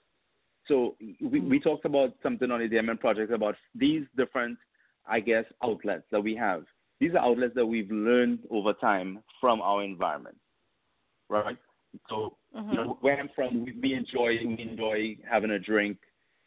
So 0.68 0.96
we, 1.00 1.16
we 1.22 1.40
mm-hmm. 1.40 1.58
talked 1.70 1.86
about 1.86 2.16
something 2.22 2.52
on 2.52 2.60
the 2.60 2.68
Diamond 2.68 3.00
Project 3.00 3.32
about 3.32 3.56
these 3.74 4.04
different, 4.16 4.58
I 5.08 5.20
guess, 5.20 5.46
outlets 5.64 6.04
that 6.12 6.22
we 6.22 6.36
have 6.36 6.64
these 7.02 7.16
are 7.16 7.26
outlets 7.26 7.56
that 7.56 7.66
we've 7.66 7.90
learned 7.90 8.40
over 8.52 8.74
time 8.74 9.24
from 9.42 9.60
our 9.60 9.84
environment, 9.84 10.38
right? 11.30 11.58
So 12.08 12.38
mm-hmm. 12.56 12.70
you 12.70 12.76
know, 12.76 12.98
where 13.02 13.20
I'm 13.20 13.30
from, 13.36 13.66
we, 13.66 13.74
we 13.82 13.94
enjoy 13.94 14.38
we 14.46 14.68
enjoy 14.70 15.18
having 15.30 15.52
a 15.52 15.60
drink 15.60 15.98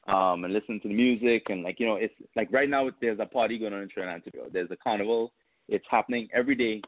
um, 0.08 0.44
and 0.44 0.52
listening 0.52 0.80
to 0.80 0.88
the 0.88 0.94
music 0.94 1.46
and 1.48 1.62
like 1.62 1.80
you 1.80 1.86
know 1.86 1.96
it's 1.96 2.14
like 2.36 2.52
right 2.52 2.68
now 2.68 2.90
there's 3.00 3.20
a 3.20 3.26
party 3.26 3.58
going 3.58 3.72
on 3.72 3.82
in 3.82 3.88
Trinidad 3.88 4.16
and 4.16 4.24
Tobago. 4.24 4.50
There's 4.52 4.70
a 4.70 4.76
carnival. 4.76 5.32
It's 5.68 5.84
happening 5.90 6.28
every 6.32 6.54
day 6.54 6.82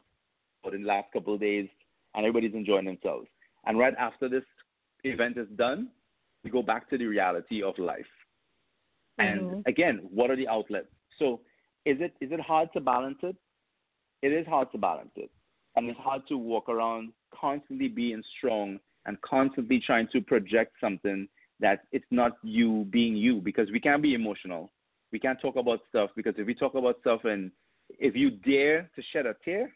but 0.63 0.73
in 0.73 0.81
the 0.81 0.87
last 0.87 1.11
couple 1.13 1.33
of 1.33 1.39
days, 1.39 1.69
and 2.13 2.25
everybody's 2.25 2.53
enjoying 2.53 2.85
themselves. 2.85 3.27
And 3.65 3.77
right 3.77 3.93
after 3.97 4.27
this 4.27 4.43
event 5.03 5.37
is 5.37 5.47
done, 5.55 5.89
we 6.43 6.49
go 6.49 6.61
back 6.61 6.89
to 6.89 6.97
the 6.97 7.05
reality 7.05 7.63
of 7.63 7.77
life. 7.77 8.05
Mm-hmm. 9.19 9.53
And 9.53 9.67
again, 9.67 10.01
what 10.11 10.29
are 10.29 10.35
the 10.35 10.47
outlets? 10.47 10.87
So 11.19 11.41
is 11.85 11.97
it 12.01 12.13
is 12.19 12.31
it 12.31 12.39
hard 12.39 12.69
to 12.73 12.81
balance 12.81 13.19
it? 13.23 13.35
it 14.21 14.33
is 14.33 14.47
hard 14.47 14.71
to 14.71 14.77
balance 14.77 15.11
it. 15.15 15.29
And 15.75 15.89
it's 15.89 15.99
hard 15.99 16.23
to 16.29 16.37
walk 16.37 16.69
around 16.69 17.13
constantly 17.39 17.87
being 17.87 18.23
strong 18.37 18.79
and 19.07 19.19
constantly 19.21 19.79
trying 19.79 20.07
to 20.13 20.21
project 20.21 20.73
something 20.79 21.27
that 21.59 21.81
it's 21.91 22.05
not 22.11 22.37
you 22.43 22.85
being 22.91 23.15
you 23.15 23.41
because 23.41 23.71
we 23.71 23.79
can't 23.79 24.01
be 24.03 24.13
emotional. 24.13 24.71
We 25.11 25.19
can't 25.19 25.41
talk 25.41 25.55
about 25.55 25.79
stuff 25.89 26.11
because 26.15 26.35
if 26.37 26.45
we 26.45 26.53
talk 26.53 26.75
about 26.75 26.99
stuff 27.01 27.21
and 27.23 27.51
if 27.89 28.15
you 28.15 28.31
dare 28.31 28.89
to 28.95 29.01
shed 29.11 29.25
a 29.25 29.35
tear, 29.43 29.71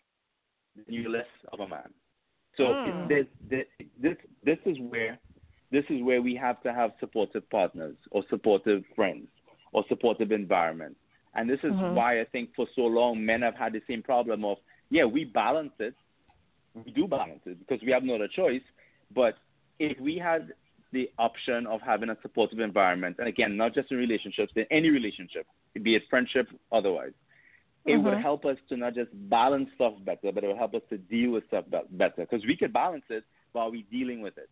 then 0.75 0.85
you're 0.87 1.09
less 1.09 1.25
of 1.51 1.61
a 1.61 1.67
man. 1.67 1.91
So 2.57 2.75
Mm. 2.85 3.07
this, 3.07 3.25
this 3.49 3.65
this 4.01 4.17
this 4.43 4.59
is 4.65 4.77
where 4.79 5.17
this 5.71 5.85
is 5.89 6.03
where 6.03 6.21
we 6.21 6.35
have 6.35 6.61
to 6.63 6.73
have 6.73 6.91
supportive 6.99 7.49
partners 7.49 7.95
or 8.11 8.23
supportive 8.29 8.83
friends 8.95 9.29
or 9.71 9.85
supportive 9.87 10.31
environment. 10.31 10.97
And 11.33 11.49
this 11.49 11.63
is 11.63 11.73
Mhm. 11.73 11.93
why 11.93 12.19
I 12.19 12.25
think 12.25 12.53
for 12.55 12.67
so 12.75 12.81
long 12.81 13.23
men 13.25 13.41
have 13.41 13.55
had 13.55 13.71
the 13.73 13.81
same 13.87 14.03
problem 14.03 14.43
of 14.43 14.57
yeah 14.89 15.05
we 15.05 15.23
balance 15.23 15.73
it, 15.79 15.95
we 16.75 16.91
do 16.91 17.07
balance 17.07 17.41
it 17.45 17.57
because 17.59 17.81
we 17.83 17.91
have 17.91 18.03
no 18.03 18.15
other 18.15 18.27
choice. 18.27 18.63
But 19.13 19.37
if 19.79 19.99
we 19.99 20.17
had 20.17 20.53
the 20.91 21.09
option 21.17 21.65
of 21.67 21.81
having 21.81 22.09
a 22.09 22.17
supportive 22.21 22.59
environment, 22.59 23.17
and 23.19 23.27
again 23.27 23.55
not 23.55 23.73
just 23.73 23.91
in 23.91 23.97
relationships, 23.97 24.51
in 24.55 24.65
any 24.71 24.89
relationship, 24.89 25.45
be 25.81 25.95
it 25.95 26.03
friendship, 26.09 26.47
otherwise, 26.71 27.13
it 27.85 27.97
would 27.97 28.13
Mhm. 28.13 28.21
help 28.21 28.45
us 28.45 28.57
to 28.69 28.77
not 28.77 28.93
just 28.93 29.09
balance 29.29 29.71
stuff 29.73 29.93
better, 30.05 30.31
but 30.31 30.43
it 30.43 30.47
would 30.47 30.57
help 30.57 30.75
us 30.75 30.83
to 30.89 30.97
deal 30.97 31.31
with 31.31 31.47
stuff 31.47 31.65
better 31.91 32.13
because 32.17 32.45
we 32.45 32.55
could 32.55 32.71
balance 32.73 33.05
it 33.09 33.23
while 33.53 33.71
we're 33.71 33.83
dealing 33.89 34.21
with 34.21 34.37
it. 34.37 34.49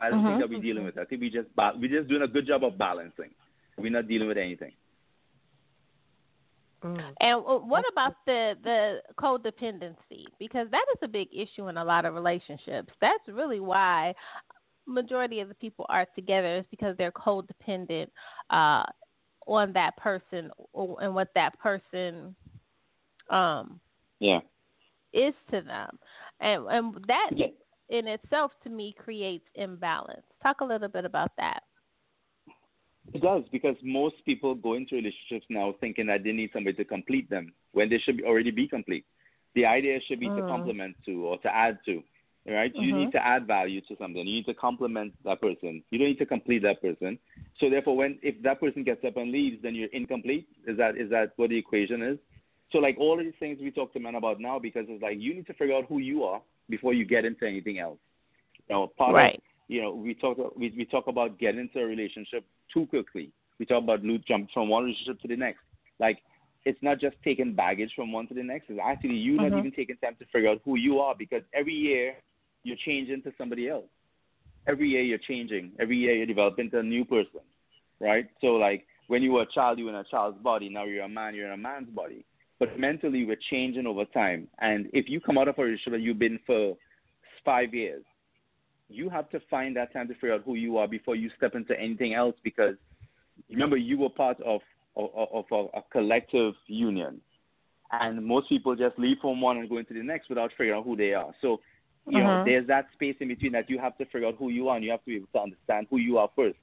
I 0.00 0.10
don't 0.10 0.22
Mhm. 0.22 0.26
think 0.26 0.38
that 0.40 0.50
we're 0.50 0.60
dealing 0.62 0.84
with 0.84 0.96
it. 0.96 1.00
I 1.00 1.04
think 1.04 1.20
we 1.20 1.30
just 1.30 1.54
ba- 1.54 1.74
we're 1.78 1.88
just 1.90 2.08
doing 2.08 2.22
a 2.22 2.28
good 2.28 2.46
job 2.46 2.64
of 2.64 2.76
balancing. 2.78 3.30
We're 3.76 3.92
not 3.92 4.08
dealing 4.08 4.28
with 4.28 4.38
anything. 4.38 4.72
Mm. 6.84 7.14
And 7.20 7.42
what 7.44 7.84
about 7.92 8.14
the 8.26 8.54
the 8.62 9.00
codependency? 9.18 10.32
Because 10.38 10.68
that 10.70 10.84
is 10.94 10.98
a 11.02 11.08
big 11.08 11.28
issue 11.32 11.68
in 11.68 11.76
a 11.76 11.84
lot 11.84 12.04
of 12.04 12.14
relationships. 12.14 12.92
That's 13.00 13.26
really 13.28 13.60
why 13.60 14.14
majority 14.86 15.40
of 15.40 15.48
the 15.48 15.54
people 15.54 15.86
are 15.88 16.06
together 16.14 16.56
is 16.56 16.64
because 16.70 16.96
they're 16.96 17.12
codependent 17.12 18.08
uh, 18.50 18.84
on 19.46 19.72
that 19.72 19.96
person 19.96 20.50
or, 20.72 20.96
and 21.02 21.14
what 21.14 21.28
that 21.34 21.58
person 21.58 22.34
um, 23.30 23.80
Yeah. 24.20 24.40
is 25.12 25.34
to 25.50 25.60
them, 25.62 25.98
and 26.40 26.66
and 26.68 27.04
that 27.06 27.30
Yeah. 27.30 27.48
in 27.88 28.06
itself 28.06 28.52
to 28.64 28.70
me 28.70 28.94
creates 28.98 29.46
imbalance. 29.54 30.24
Talk 30.42 30.60
a 30.60 30.64
little 30.64 30.88
bit 30.88 31.04
about 31.04 31.30
that. 31.38 31.62
It 33.14 33.22
does 33.22 33.44
because 33.50 33.76
most 33.82 34.16
people 34.24 34.54
go 34.54 34.74
into 34.74 34.96
relationships 34.96 35.46
now 35.48 35.74
thinking 35.80 36.06
that 36.06 36.24
they 36.24 36.32
need 36.32 36.50
somebody 36.52 36.76
to 36.76 36.84
complete 36.84 37.28
them 37.30 37.52
when 37.72 37.88
they 37.88 37.98
should 37.98 38.18
be, 38.18 38.24
already 38.24 38.50
be 38.50 38.68
complete. 38.68 39.04
The 39.54 39.64
idea 39.64 39.98
should 40.06 40.20
be 40.20 40.28
to 40.30 40.42
Mm. 40.42 40.48
complement 40.48 40.96
to 41.06 41.26
or 41.26 41.38
to 41.38 41.54
add 41.54 41.78
to, 41.86 42.02
right? 42.46 42.72
You 42.76 42.92
Mhm. 42.92 42.96
need 42.96 43.12
to 43.12 43.26
add 43.26 43.46
value 43.46 43.80
to 43.82 43.96
something. 43.96 44.26
You 44.26 44.36
need 44.36 44.46
to 44.46 44.54
complement 44.54 45.14
that 45.24 45.40
person. 45.40 45.82
You 45.90 45.98
don't 45.98 46.08
need 46.08 46.18
to 46.18 46.26
complete 46.26 46.62
that 46.62 46.82
person. 46.82 47.18
So 47.58 47.70
therefore, 47.70 47.96
when 47.96 48.18
if 48.22 48.40
that 48.42 48.60
person 48.60 48.84
gets 48.84 49.04
up 49.04 49.16
and 49.16 49.32
leaves, 49.32 49.62
then 49.62 49.74
you're 49.74 49.88
incomplete. 49.88 50.48
Is 50.66 50.76
that 50.76 50.96
is 50.98 51.10
that 51.10 51.32
what 51.36 51.48
the 51.50 51.56
equation 51.56 52.02
is? 52.02 52.18
So 52.70 52.78
like 52.78 52.98
all 52.98 53.18
of 53.18 53.24
these 53.24 53.34
things 53.40 53.58
we 53.60 53.70
talk 53.70 53.92
to 53.94 54.00
men 54.00 54.16
about 54.16 54.38
now 54.38 54.58
because 54.58 54.84
it's 54.88 55.02
like 55.02 55.18
you 55.18 55.34
need 55.34 55.46
to 55.46 55.54
figure 55.54 55.74
out 55.74 55.86
who 55.86 55.98
you 55.98 56.24
are 56.24 56.42
before 56.68 56.92
you 56.92 57.06
get 57.06 57.24
into 57.24 57.46
anything 57.46 57.78
else. 57.78 57.98
You 58.68 58.74
know, 58.74 58.86
part 58.98 59.14
Right. 59.14 59.36
of 59.36 59.40
you 59.68 59.80
know 59.82 59.92
we 59.92 60.14
talk 60.14 60.38
we 60.56 60.72
we 60.76 60.84
talk 60.84 61.06
about 61.06 61.38
getting 61.38 61.60
into 61.60 61.80
a 61.80 61.86
relationship 61.86 62.44
too 62.72 62.86
quickly. 62.86 63.30
We 63.58 63.66
talk 63.66 63.82
about 63.82 64.02
lo- 64.04 64.18
jump 64.26 64.50
from 64.52 64.68
one 64.68 64.84
relationship 64.84 65.20
to 65.22 65.28
the 65.28 65.36
next. 65.36 65.60
Like 65.98 66.18
it's 66.64 66.82
not 66.82 67.00
just 67.00 67.16
taking 67.22 67.54
baggage 67.54 67.92
from 67.94 68.12
one 68.12 68.26
to 68.28 68.34
the 68.34 68.42
next. 68.42 68.66
It's 68.68 68.80
actually 68.82 69.14
you 69.16 69.36
not 69.36 69.52
Mhm. 69.52 69.58
even 69.58 69.72
taking 69.72 69.96
time 69.96 70.16
to 70.18 70.26
figure 70.26 70.50
out 70.50 70.60
who 70.64 70.76
you 70.76 71.00
are 71.00 71.14
because 71.14 71.42
every 71.52 71.74
year 71.74 72.16
you're 72.64 72.76
changing 72.76 73.22
to 73.22 73.32
somebody 73.38 73.68
else. 73.68 73.88
Every 74.66 74.88
year 74.88 75.02
you're 75.02 75.18
changing. 75.18 75.72
Every 75.78 75.96
year 75.96 76.14
you're 76.14 76.26
developing 76.26 76.66
into 76.66 76.80
a 76.80 76.82
new 76.82 77.04
person, 77.04 77.40
right? 78.00 78.28
So 78.40 78.56
like 78.56 78.86
when 79.06 79.22
you 79.22 79.32
were 79.32 79.42
a 79.42 79.46
child, 79.46 79.78
you 79.78 79.84
were 79.86 79.90
in 79.92 79.96
a 79.96 80.04
child's 80.04 80.38
body. 80.38 80.68
Now 80.68 80.84
you're 80.84 81.04
a 81.04 81.08
man, 81.08 81.34
you're 81.34 81.46
in 81.46 81.52
a 81.52 81.56
man's 81.56 81.88
body. 81.90 82.24
But 82.58 82.78
mentally, 82.78 83.24
we're 83.24 83.36
changing 83.50 83.86
over 83.86 84.04
time. 84.06 84.48
And 84.58 84.90
if 84.92 85.08
you 85.08 85.20
come 85.20 85.38
out 85.38 85.48
of 85.48 85.58
a 85.58 85.62
relationship 85.62 85.92
that 85.92 86.00
you've 86.00 86.18
been 86.18 86.40
for 86.44 86.76
five 87.44 87.72
years, 87.72 88.04
you 88.88 89.08
have 89.10 89.28
to 89.30 89.40
find 89.50 89.76
that 89.76 89.92
time 89.92 90.08
to 90.08 90.14
figure 90.14 90.34
out 90.34 90.42
who 90.44 90.54
you 90.54 90.78
are 90.78 90.88
before 90.88 91.16
you 91.16 91.30
step 91.36 91.54
into 91.54 91.78
anything 91.78 92.14
else. 92.14 92.36
Because 92.42 92.76
remember, 93.50 93.76
you 93.76 93.98
were 93.98 94.10
part 94.10 94.40
of 94.42 94.60
of, 94.96 95.10
of 95.32 95.44
a, 95.52 95.78
a 95.78 95.82
collective 95.92 96.54
union, 96.66 97.20
and 97.92 98.24
most 98.24 98.48
people 98.48 98.74
just 98.74 98.98
leave 98.98 99.18
from 99.20 99.40
one 99.40 99.58
and 99.58 99.68
go 99.68 99.78
into 99.78 99.94
the 99.94 100.02
next 100.02 100.28
without 100.28 100.50
figuring 100.56 100.78
out 100.78 100.84
who 100.84 100.96
they 100.96 101.14
are. 101.14 101.32
So 101.40 101.60
you 102.06 102.22
know, 102.22 102.38
Mhm. 102.38 102.44
there's 102.44 102.66
that 102.68 102.86
space 102.92 103.16
in 103.20 103.28
between 103.28 103.52
that 103.52 103.68
you 103.68 103.78
have 103.78 103.96
to 103.98 104.04
figure 104.06 104.28
out 104.28 104.36
who 104.38 104.48
you 104.50 104.68
are, 104.68 104.76
and 104.76 104.84
you 104.84 104.90
have 104.90 105.00
to 105.00 105.06
be 105.06 105.16
able 105.16 105.28
to 105.34 105.40
understand 105.40 105.86
who 105.90 105.98
you 105.98 106.18
are 106.18 106.30
first. 106.34 106.56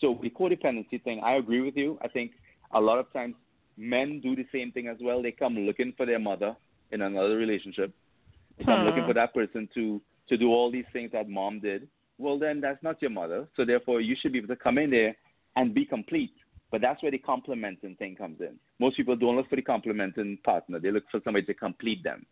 So 0.00 0.18
the 0.22 0.30
codependency 0.30 1.02
thing, 1.02 1.20
I 1.22 1.34
agree 1.36 1.60
with 1.60 1.76
you. 1.76 1.98
I 2.02 2.08
think 2.08 2.32
a 2.72 2.80
lot 2.80 2.98
of 2.98 3.12
times 3.12 3.34
men 3.76 4.20
do 4.20 4.34
the 4.36 4.46
same 4.52 4.72
thing 4.72 4.88
as 4.88 4.98
well. 5.00 5.22
They 5.22 5.32
come 5.32 5.56
looking 5.58 5.92
for 5.96 6.06
their 6.06 6.18
mother 6.18 6.54
in 6.90 7.02
another 7.02 7.36
relationship. 7.36 7.92
They 8.58 8.64
come 8.64 8.80
Hmm. 8.80 8.84
looking 8.84 9.04
for 9.04 9.14
that 9.14 9.34
person 9.34 9.68
to 9.74 10.00
to 10.30 10.38
do 10.38 10.48
all 10.48 10.70
these 10.70 10.86
things 10.92 11.10
that 11.12 11.28
mom 11.28 11.60
did. 11.60 11.86
Well, 12.18 12.38
then 12.38 12.60
that's 12.60 12.82
not 12.82 13.02
your 13.02 13.10
mother. 13.10 13.46
So 13.56 13.64
therefore, 13.64 14.00
you 14.00 14.16
should 14.18 14.32
be 14.32 14.38
able 14.38 14.48
to 14.48 14.56
come 14.56 14.78
in 14.78 14.90
there 14.90 15.14
and 15.56 15.74
be 15.74 15.84
complete. 15.84 16.32
But 16.70 16.80
that's 16.80 17.02
where 17.02 17.10
the 17.10 17.18
complementing 17.18 17.96
thing 17.96 18.14
comes 18.14 18.40
in. 18.40 18.54
Most 18.78 18.96
people 18.96 19.16
don't 19.16 19.36
look 19.36 19.50
for 19.50 19.56
the 19.56 19.62
complementing 19.62 20.38
partner. 20.44 20.78
They 20.78 20.92
look 20.92 21.04
for 21.10 21.20
somebody 21.24 21.44
to 21.46 21.54
complete 21.54 22.02
them. 22.04 22.24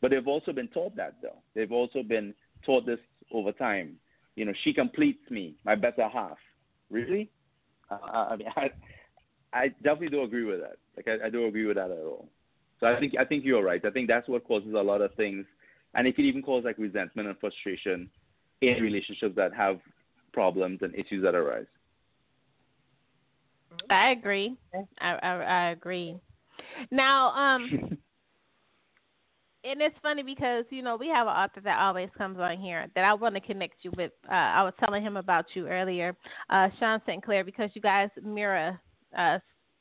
But 0.00 0.12
they've 0.12 0.26
also 0.26 0.52
been 0.52 0.68
taught 0.68 0.96
that, 0.96 1.16
though. 1.20 1.38
They've 1.54 1.72
also 1.72 2.02
been 2.02 2.32
taught 2.64 2.86
this 2.86 3.00
over 3.32 3.52
time. 3.52 3.96
You 4.36 4.44
know, 4.44 4.52
she 4.62 4.72
completes 4.72 5.28
me, 5.30 5.56
my 5.64 5.74
better 5.74 6.08
half. 6.08 6.38
Really? 6.90 7.30
Uh, 7.90 7.96
I 8.30 8.36
mean, 8.36 8.48
I, 8.56 8.70
I 9.52 9.68
definitely 9.82 10.08
do 10.10 10.22
agree 10.22 10.44
with 10.44 10.60
that. 10.60 10.76
Like, 10.96 11.08
I, 11.08 11.26
I 11.26 11.30
don't 11.30 11.48
agree 11.48 11.66
with 11.66 11.76
that 11.76 11.90
at 11.90 11.98
all. 11.98 12.28
So 12.82 12.88
I 12.88 12.98
think 12.98 13.14
I 13.16 13.24
think 13.24 13.44
you're 13.44 13.62
right. 13.62 13.82
I 13.84 13.90
think 13.90 14.08
that's 14.08 14.26
what 14.26 14.42
causes 14.44 14.74
a 14.74 14.82
lot 14.82 15.02
of 15.02 15.14
things, 15.14 15.46
and 15.94 16.06
it 16.06 16.16
can 16.16 16.24
even 16.24 16.42
cause 16.42 16.64
like 16.64 16.78
resentment 16.78 17.28
and 17.28 17.38
frustration 17.38 18.08
in 18.60 18.82
relationships 18.82 19.34
that 19.36 19.52
have 19.54 19.78
problems 20.32 20.78
and 20.82 20.94
issues 20.94 21.22
that 21.22 21.34
arise. 21.34 21.66
I 23.90 24.10
agree. 24.10 24.56
I, 25.00 25.12
I 25.14 25.28
I 25.28 25.70
agree. 25.70 26.16
Now, 26.90 27.30
um, 27.30 27.68
and 29.64 29.80
it's 29.80 29.96
funny 30.02 30.22
because 30.22 30.64
you 30.70 30.82
know 30.82 30.96
we 30.96 31.08
have 31.08 31.26
an 31.26 31.32
author 31.32 31.60
that 31.62 31.78
always 31.78 32.08
comes 32.16 32.38
on 32.38 32.58
here 32.58 32.86
that 32.94 33.04
I 33.04 33.14
want 33.14 33.34
to 33.34 33.40
connect 33.40 33.76
you 33.82 33.92
with. 33.96 34.12
Uh, 34.28 34.34
I 34.34 34.62
was 34.62 34.74
telling 34.80 35.02
him 35.02 35.16
about 35.16 35.46
you 35.54 35.68
earlier, 35.68 36.14
uh, 36.50 36.68
Sean 36.78 37.00
St. 37.06 37.22
Clair, 37.24 37.44
because 37.44 37.70
you 37.74 37.80
guys 37.80 38.08
mirror 38.22 38.80
uh, 39.16 39.38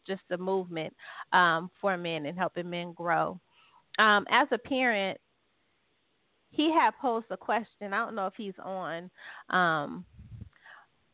just 0.07 0.21
the 0.29 0.37
movement 0.37 0.93
um, 1.33 1.69
for 1.79 1.97
men 1.97 2.25
and 2.25 2.37
helping 2.37 2.69
men 2.69 2.93
grow. 2.93 3.39
Um, 3.99 4.25
as 4.31 4.47
a 4.51 4.57
parent, 4.57 5.19
he 6.51 6.71
had 6.71 6.91
posed 7.01 7.25
a 7.31 7.37
question. 7.37 7.93
I 7.93 8.05
don't 8.05 8.15
know 8.15 8.27
if 8.27 8.33
he's 8.37 8.53
on, 8.63 9.09
um, 9.49 10.05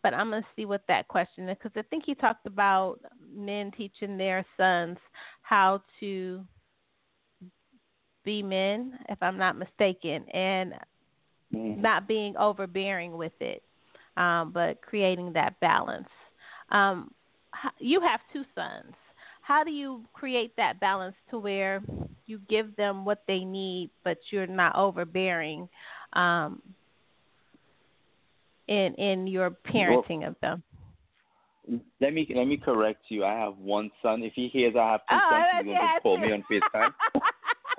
but 0.04 0.14
I'm 0.14 0.32
gonna 0.32 0.46
see 0.56 0.66
what 0.66 0.84
that 0.88 1.08
question 1.08 1.48
is 1.50 1.58
because 1.62 1.78
I 1.78 1.84
think 1.90 2.04
he 2.06 2.16
talked 2.16 2.46
about 2.46 3.00
men 3.34 3.72
teaching 3.78 4.18
their 4.18 4.46
sons 4.58 4.98
how 5.42 5.82
to 6.00 6.44
be 8.24 8.44
men, 8.44 9.00
if 9.10 9.18
I'm 9.22 9.38
not 9.38 9.58
mistaken, 9.58 10.26
and 10.34 10.74
not 11.52 12.08
being 12.08 12.36
overbearing 12.36 13.16
with 13.16 13.32
it, 13.40 13.64
um, 14.18 14.52
but 14.52 14.82
creating 14.82 15.34
that 15.34 15.60
balance. 15.62 16.10
Um, 16.70 17.12
you 17.80 18.02
have 18.02 18.20
two 18.34 18.44
sons. 18.54 18.94
How 19.48 19.64
do 19.64 19.72
you 19.72 20.04
create 20.12 20.54
that 20.58 20.78
balance 20.82 21.16
to 21.30 21.40
where 21.40 21.82
you 22.26 22.42
give 22.50 22.76
them 22.76 23.06
what 23.06 23.24
they 23.30 23.46
need, 23.46 23.92
but 24.04 24.18
you're 24.30 24.46
not 24.46 24.76
overbearing 24.76 25.70
um, 26.12 26.62
in 28.68 28.94
in 28.96 29.26
your 29.26 29.52
parenting 29.52 30.28
of 30.28 30.36
them? 30.42 30.64
Let 32.02 32.14
me 32.14 32.28
let 32.36 32.46
me 32.46 32.58
correct 32.58 33.04
you. 33.08 33.24
I 33.24 33.36
have 33.40 33.58
one 33.58 33.90
son. 34.04 34.22
If 34.22 34.34
he 34.36 34.50
hears 34.50 34.76
I 34.76 34.92
have 34.92 35.02
two 35.10 35.16
Oh, 35.16 35.30
sons, 35.32 35.46
I 35.54 35.58
he's 35.58 35.66
going 35.66 35.78
to 35.78 36.02
call 36.02 36.18
me 36.18 36.32
on 36.34 36.44
FaceTime. 36.52 36.94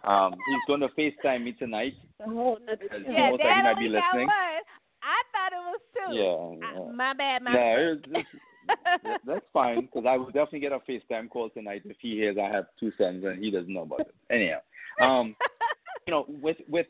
Um, 0.05 0.33
he's 0.49 0.61
going 0.69 0.81
to 0.81 0.89
FaceTime 0.89 1.43
me 1.45 1.53
tonight. 1.53 1.93
because 2.19 3.03
yeah, 3.07 3.31
that 3.31 3.33
he 3.33 3.37
Dad 3.37 3.63
might 3.65 3.77
only 3.77 3.89
be 3.89 3.95
got 3.95 4.15
listening. 4.15 4.27
one. 4.27 4.63
I 5.03 5.23
thought 5.33 5.53
it 5.53 5.65
was 5.67 5.81
two. 5.93 6.15
Yeah, 6.15 6.67
I- 6.67 6.93
my 6.97 7.13
bad. 7.13 7.43
My 7.43 7.53
No, 7.53 7.99
bad. 8.15 8.25
It's, 8.69 8.81
it's, 8.85 9.05
that- 9.05 9.21
that's 9.27 9.47
fine 9.53 9.83
because 9.83 10.05
I 10.09 10.17
will 10.17 10.27
definitely 10.27 10.61
get 10.61 10.73
a 10.73 10.79
FaceTime 10.81 11.31
call 11.31 11.51
tonight 11.51 11.83
if 11.85 11.97
he 12.01 12.13
hears 12.13 12.37
I 12.39 12.51
have 12.51 12.67
two 12.79 12.93
sons 12.99 13.25
and 13.25 13.43
he 13.43 13.51
doesn't 13.51 13.73
know 13.73 13.83
about 13.83 14.01
it. 14.01 14.15
Anyhow, 14.31 14.59
um, 15.01 15.35
you 16.07 16.13
know, 16.13 16.25
with 16.29 16.57
with 16.69 16.87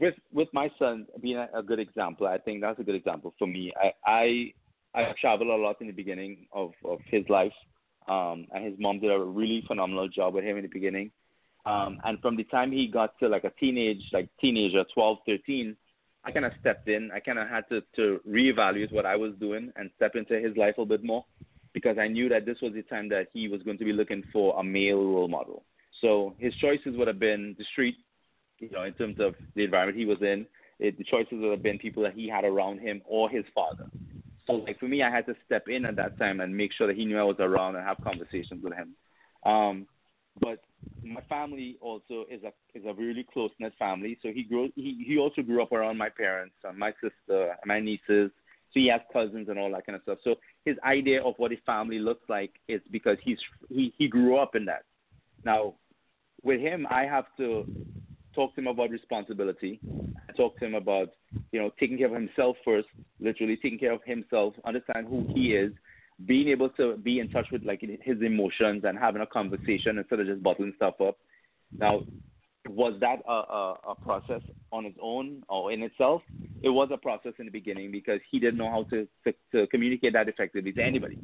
with 0.00 0.14
with 0.32 0.48
my 0.52 0.70
son 0.78 1.06
being 1.20 1.36
a, 1.36 1.48
a 1.54 1.62
good 1.62 1.78
example, 1.78 2.26
I 2.26 2.38
think 2.38 2.60
that's 2.60 2.78
a 2.80 2.84
good 2.84 2.94
example 2.94 3.34
for 3.38 3.46
me. 3.46 3.72
I 3.80 3.92
I 4.06 4.52
I 4.94 5.14
traveled 5.20 5.50
a 5.50 5.56
lot 5.56 5.80
in 5.80 5.86
the 5.86 5.92
beginning 5.92 6.46
of 6.52 6.72
of 6.84 6.98
his 7.06 7.24
life, 7.28 7.52
um, 8.08 8.46
and 8.54 8.64
his 8.64 8.74
mom 8.78 9.00
did 9.00 9.10
a 9.10 9.18
really 9.18 9.64
phenomenal 9.66 10.08
job 10.08 10.34
with 10.34 10.44
him 10.44 10.56
in 10.56 10.62
the 10.62 10.68
beginning. 10.68 11.10
Um, 11.64 12.00
and 12.04 12.20
from 12.20 12.36
the 12.36 12.42
time 12.44 12.72
he 12.72 12.88
got 12.88 13.16
to 13.20 13.28
like 13.28 13.44
a 13.44 13.50
teenage, 13.50 14.02
like 14.12 14.28
teenager, 14.40 14.84
12, 14.92 15.18
13, 15.26 15.76
I 16.24 16.30
kind 16.30 16.44
of 16.44 16.52
stepped 16.60 16.88
in. 16.88 17.10
I 17.12 17.20
kind 17.20 17.38
of 17.38 17.48
had 17.48 17.68
to, 17.70 17.82
to 17.96 18.20
reevaluate 18.28 18.92
what 18.92 19.06
I 19.06 19.16
was 19.16 19.32
doing 19.40 19.72
and 19.76 19.90
step 19.96 20.14
into 20.14 20.38
his 20.38 20.56
life 20.56 20.76
a 20.78 20.84
bit 20.84 21.02
more 21.02 21.24
because 21.72 21.98
I 21.98 22.08
knew 22.08 22.28
that 22.28 22.46
this 22.46 22.58
was 22.60 22.74
the 22.74 22.82
time 22.82 23.08
that 23.08 23.28
he 23.32 23.48
was 23.48 23.62
going 23.62 23.78
to 23.78 23.84
be 23.84 23.92
looking 23.92 24.22
for 24.32 24.58
a 24.58 24.62
male 24.62 25.02
role 25.02 25.28
model. 25.28 25.64
So 26.00 26.34
his 26.38 26.54
choices 26.56 26.96
would 26.96 27.08
have 27.08 27.18
been 27.18 27.56
the 27.58 27.64
street, 27.72 27.96
you 28.58 28.70
know, 28.70 28.84
in 28.84 28.92
terms 28.94 29.16
of 29.20 29.34
the 29.54 29.64
environment 29.64 29.98
he 29.98 30.04
was 30.04 30.20
in, 30.20 30.46
it, 30.78 30.98
the 30.98 31.04
choices 31.04 31.38
would 31.40 31.50
have 31.50 31.62
been 31.62 31.78
people 31.78 32.02
that 32.02 32.14
he 32.14 32.28
had 32.28 32.44
around 32.44 32.80
him 32.80 33.02
or 33.06 33.30
his 33.30 33.44
father. 33.54 33.86
So, 34.46 34.54
like 34.54 34.80
for 34.80 34.86
me, 34.86 35.02
I 35.02 35.10
had 35.10 35.26
to 35.26 35.34
step 35.46 35.68
in 35.68 35.84
at 35.84 35.96
that 35.96 36.18
time 36.18 36.40
and 36.40 36.56
make 36.56 36.72
sure 36.72 36.86
that 36.88 36.96
he 36.96 37.04
knew 37.04 37.18
I 37.18 37.22
was 37.22 37.36
around 37.38 37.76
and 37.76 37.86
have 37.86 37.98
conversations 38.02 38.62
with 38.62 38.74
him. 38.74 38.94
Um, 39.44 39.86
but 40.40 40.60
my 41.04 41.20
family 41.22 41.76
also 41.80 42.24
is 42.30 42.42
a 42.42 42.52
is 42.78 42.84
a 42.86 42.94
really 42.94 43.26
close 43.32 43.50
knit 43.58 43.72
family. 43.78 44.18
So 44.22 44.30
he 44.32 44.42
grew 44.42 44.70
he 44.74 45.04
he 45.06 45.18
also 45.18 45.42
grew 45.42 45.62
up 45.62 45.72
around 45.72 45.98
my 45.98 46.08
parents, 46.08 46.54
and 46.64 46.78
my 46.78 46.92
sister, 46.92 47.50
and 47.50 47.66
my 47.66 47.80
nieces. 47.80 48.30
So 48.72 48.80
he 48.80 48.88
has 48.88 49.02
cousins 49.12 49.48
and 49.48 49.58
all 49.58 49.70
that 49.72 49.84
kind 49.84 49.96
of 49.96 50.02
stuff. 50.02 50.18
So 50.24 50.36
his 50.64 50.76
idea 50.84 51.22
of 51.22 51.34
what 51.36 51.52
a 51.52 51.56
family 51.66 51.98
looks 51.98 52.26
like 52.28 52.52
is 52.68 52.80
because 52.90 53.18
he's 53.22 53.38
he 53.68 53.92
he 53.98 54.08
grew 54.08 54.36
up 54.36 54.54
in 54.54 54.64
that. 54.66 54.84
Now, 55.44 55.74
with 56.42 56.60
him, 56.60 56.86
I 56.90 57.02
have 57.02 57.26
to 57.36 57.66
talk 58.34 58.54
to 58.54 58.60
him 58.60 58.68
about 58.68 58.90
responsibility. 58.90 59.80
I 60.28 60.32
talk 60.32 60.58
to 60.58 60.64
him 60.64 60.74
about 60.74 61.10
you 61.50 61.60
know 61.60 61.70
taking 61.78 61.98
care 61.98 62.06
of 62.06 62.14
himself 62.14 62.56
first, 62.64 62.88
literally 63.20 63.56
taking 63.56 63.78
care 63.78 63.92
of 63.92 64.02
himself, 64.04 64.54
understand 64.64 65.08
who 65.08 65.26
he 65.34 65.54
is, 65.54 65.72
being 66.26 66.48
able 66.48 66.68
to 66.70 66.96
be 66.96 67.18
in 67.20 67.28
touch 67.28 67.46
with 67.52 67.64
like 67.64 67.80
his 67.80 68.20
emotions 68.22 68.84
and 68.84 68.98
having 68.98 69.22
a 69.22 69.26
conversation 69.26 69.98
instead 69.98 70.20
of 70.20 70.26
just 70.26 70.42
bottling 70.42 70.72
stuff 70.76 71.00
up. 71.00 71.16
Now, 71.80 72.02
was 72.68 72.94
that 73.00 73.20
a, 73.26 73.32
a, 73.32 73.76
a 73.90 73.94
process 73.94 74.40
on 74.70 74.86
its 74.86 74.98
own 75.02 75.42
or 75.48 75.72
in 75.72 75.82
itself? 75.82 76.22
It 76.62 76.68
was 76.68 76.90
a 76.92 76.96
process 76.96 77.32
in 77.38 77.46
the 77.46 77.50
beginning 77.50 77.90
because 77.90 78.20
he 78.30 78.38
didn't 78.38 78.58
know 78.58 78.70
how 78.70 78.84
to 78.90 79.08
to, 79.24 79.34
to 79.52 79.66
communicate 79.66 80.12
that 80.12 80.28
effectively 80.28 80.72
to 80.72 80.82
anybody. 80.84 81.18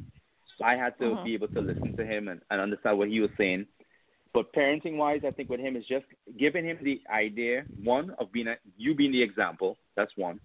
So 0.57 0.65
I 0.65 0.75
had 0.75 0.97
to 0.99 1.13
Uh-huh. 1.13 1.23
be 1.23 1.33
able 1.33 1.47
to 1.49 1.61
listen 1.61 1.93
to 1.95 2.05
him 2.05 2.27
and, 2.27 2.41
and 2.51 2.59
understand 2.59 2.97
what 2.97 3.07
he 3.07 3.21
was 3.21 3.29
saying. 3.37 3.65
But 4.33 4.53
parenting 4.53 4.97
wise, 4.97 5.21
I 5.25 5.31
think 5.31 5.49
with 5.49 5.61
him 5.61 5.75
is 5.77 5.85
just 5.85 6.05
giving 6.37 6.65
him 6.65 6.77
the 6.83 7.01
idea 7.09 7.65
one 7.81 8.11
of 8.19 8.31
being 8.31 8.47
a, 8.47 8.57
you 8.77 8.93
being 8.93 9.11
the 9.13 9.21
example. 9.23 9.77
That's 9.95 10.11
one, 10.17 10.39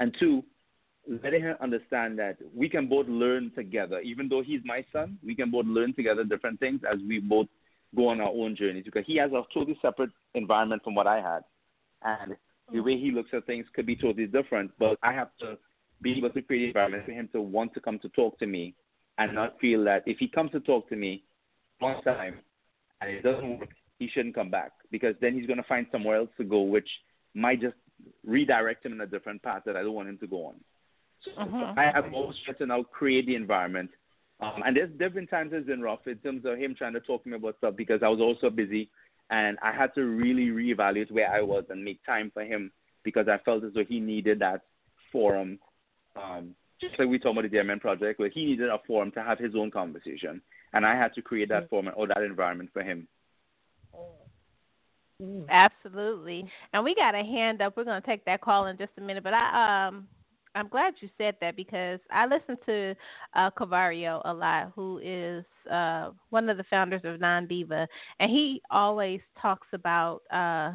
and 0.00 0.16
two, 0.18 0.42
letting 1.22 1.42
him 1.42 1.56
understand 1.60 2.18
that 2.18 2.36
we 2.54 2.68
can 2.68 2.88
both 2.88 3.06
learn 3.08 3.50
together. 3.54 4.00
Even 4.00 4.28
though 4.28 4.42
he's 4.42 4.60
my 4.64 4.84
son, 4.92 5.18
we 5.24 5.34
can 5.34 5.50
both 5.50 5.66
learn 5.66 5.94
together 5.94 6.24
different 6.24 6.60
things 6.60 6.80
as 6.90 6.98
we 7.08 7.18
both 7.18 7.46
go 7.96 8.08
on 8.08 8.20
our 8.20 8.28
own 8.28 8.54
journeys. 8.54 8.84
Because 8.84 9.04
he 9.06 9.16
has 9.16 9.32
a 9.32 9.42
totally 9.52 9.78
separate 9.80 10.10
environment 10.34 10.82
from 10.84 10.94
what 10.94 11.06
I 11.06 11.20
had, 11.20 11.44
and 12.02 12.36
the 12.72 12.80
way 12.80 12.98
he 12.98 13.10
looks 13.10 13.30
at 13.32 13.46
things 13.46 13.66
could 13.74 13.86
be 13.86 13.96
totally 13.96 14.26
different. 14.26 14.70
But 14.78 14.98
I 15.02 15.12
have 15.12 15.30
to 15.40 15.56
be 16.02 16.16
able 16.18 16.30
to 16.30 16.42
create 16.42 16.62
an 16.62 16.68
environment 16.68 17.06
for 17.06 17.12
him 17.12 17.28
to 17.32 17.40
want 17.40 17.74
to 17.74 17.80
come 17.80 17.98
to 18.00 18.08
talk 18.10 18.38
to 18.38 18.46
me, 18.46 18.74
and 19.18 19.34
not 19.34 19.58
feel 19.60 19.84
that 19.84 20.02
if 20.06 20.18
he 20.18 20.28
comes 20.28 20.52
to 20.52 20.60
talk 20.60 20.88
to 20.88 20.96
me 20.96 21.24
one 21.80 22.02
time 22.02 22.38
and 23.00 23.10
it 23.10 23.22
doesn't 23.22 23.58
work, 23.58 23.70
he 23.98 24.08
shouldn't 24.08 24.34
come 24.34 24.50
back 24.50 24.72
because 24.90 25.14
then 25.20 25.34
he's 25.34 25.46
going 25.46 25.56
to 25.56 25.64
find 25.64 25.86
somewhere 25.90 26.16
else 26.18 26.30
to 26.36 26.44
go, 26.44 26.62
which 26.62 26.88
might 27.34 27.60
just 27.60 27.74
redirect 28.24 28.86
him 28.86 28.92
in 28.92 29.00
a 29.00 29.06
different 29.06 29.42
path 29.42 29.62
that 29.66 29.76
I 29.76 29.82
don't 29.82 29.94
want 29.94 30.08
him 30.08 30.18
to 30.18 30.26
go 30.26 30.46
on. 30.46 30.54
So 31.20 31.30
Mhm. 31.32 31.76
I 31.76 31.90
have 31.90 32.12
always 32.14 32.38
tried 32.38 32.58
to 32.58 32.66
now 32.66 32.82
create 32.82 33.26
the 33.26 33.34
environment. 33.34 33.90
Um, 34.40 34.62
and 34.64 34.76
there's 34.76 34.90
different 34.92 35.30
times 35.30 35.52
it's 35.52 35.66
been 35.66 35.82
rough 35.82 36.06
in 36.06 36.16
terms 36.18 36.44
of 36.44 36.58
him 36.58 36.74
trying 36.74 36.92
to 36.92 37.00
talk 37.00 37.24
to 37.24 37.28
me 37.28 37.36
about 37.36 37.56
stuff 37.58 37.74
because 37.74 38.02
I 38.02 38.08
was 38.08 38.20
also 38.20 38.50
busy 38.50 38.88
and 39.30 39.58
I 39.62 39.72
had 39.72 39.94
to 39.94 40.04
really 40.04 40.46
reevaluate 40.46 41.10
where 41.10 41.30
I 41.30 41.40
was 41.42 41.64
and 41.70 41.84
make 41.84 42.04
time 42.04 42.30
for 42.32 42.44
him 42.44 42.70
because 43.02 43.26
I 43.28 43.38
felt 43.38 43.64
as 43.64 43.72
though 43.74 43.84
he 43.84 43.98
needed 43.98 44.38
that 44.38 44.62
forum. 45.10 45.58
Um, 46.14 46.54
just 46.80 46.98
like 46.98 47.08
we 47.08 47.18
talked 47.18 47.32
about 47.32 47.42
the 47.42 47.48
Dear 47.48 47.64
Men 47.64 47.80
Project, 47.80 48.20
where 48.20 48.28
he 48.28 48.44
needed 48.44 48.68
a 48.68 48.78
forum 48.86 49.10
to 49.12 49.22
have 49.22 49.38
his 49.38 49.56
own 49.56 49.70
conversation. 49.70 50.40
And 50.72 50.86
I 50.86 50.94
had 50.94 51.14
to 51.14 51.22
create 51.22 51.48
that 51.48 51.68
forum 51.68 51.90
or 51.96 52.06
that 52.06 52.22
environment 52.22 52.70
for 52.72 52.82
him. 52.82 53.08
Absolutely. 55.48 56.48
And 56.72 56.84
we 56.84 56.94
got 56.94 57.14
a 57.14 57.24
hand 57.24 57.60
up. 57.60 57.76
We're 57.76 57.84
going 57.84 58.00
to 58.00 58.06
take 58.06 58.24
that 58.26 58.40
call 58.40 58.66
in 58.66 58.78
just 58.78 58.92
a 58.98 59.00
minute. 59.00 59.24
But 59.24 59.34
I 59.34 59.88
um 59.88 60.06
I'm 60.54 60.68
glad 60.68 60.94
you 61.00 61.08
said 61.18 61.36
that 61.40 61.56
because 61.56 62.00
I 62.10 62.26
listen 62.26 62.56
to 62.66 62.94
uh 63.34 63.50
Cavario 63.50 64.22
a 64.24 64.32
lot, 64.32 64.72
who 64.74 64.98
is 65.02 65.44
uh 65.70 66.10
one 66.30 66.48
of 66.48 66.56
the 66.56 66.64
founders 66.64 67.02
of 67.04 67.20
Non 67.20 67.46
Diva, 67.46 67.86
and 68.20 68.30
he 68.30 68.62
always 68.70 69.20
talks 69.40 69.68
about 69.72 70.22
uh 70.30 70.72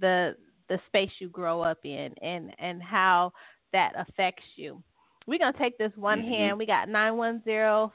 the 0.00 0.36
the 0.68 0.78
space 0.86 1.10
you 1.18 1.28
grow 1.28 1.60
up 1.60 1.78
in 1.84 2.14
and 2.22 2.54
and 2.58 2.82
how 2.82 3.32
that 3.72 3.92
affects 3.96 4.44
you. 4.56 4.82
We're 5.26 5.38
gonna 5.38 5.56
take 5.58 5.78
this 5.78 5.92
one 5.96 6.22
Mhm. 6.22 6.28
hand. 6.28 6.58
We 6.58 6.66
got 6.66 6.88
nine 6.88 7.16
one 7.16 7.42
zero 7.44 7.92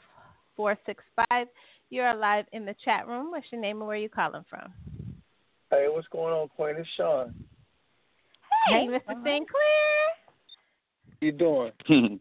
four 0.56 0.78
six 0.86 1.04
five. 1.30 1.48
You're 1.90 2.14
live 2.14 2.46
in 2.52 2.66
the 2.66 2.76
chat 2.84 3.08
room. 3.08 3.32
What's 3.32 3.52
your 3.52 3.62
name 3.62 3.78
and 3.78 3.88
where 3.88 3.96
are 3.96 4.00
you 4.00 4.10
calling 4.10 4.44
from? 4.50 4.74
Hey, 5.70 5.88
what's 5.90 6.08
going 6.08 6.34
on, 6.34 6.50
Queen? 6.50 6.76
It's 6.78 6.90
Sean. 6.96 7.34
Hey, 8.68 8.88
Mr. 8.88 9.08
Sinclair. 9.24 9.46
You 11.22 11.32
doing? 11.32 11.72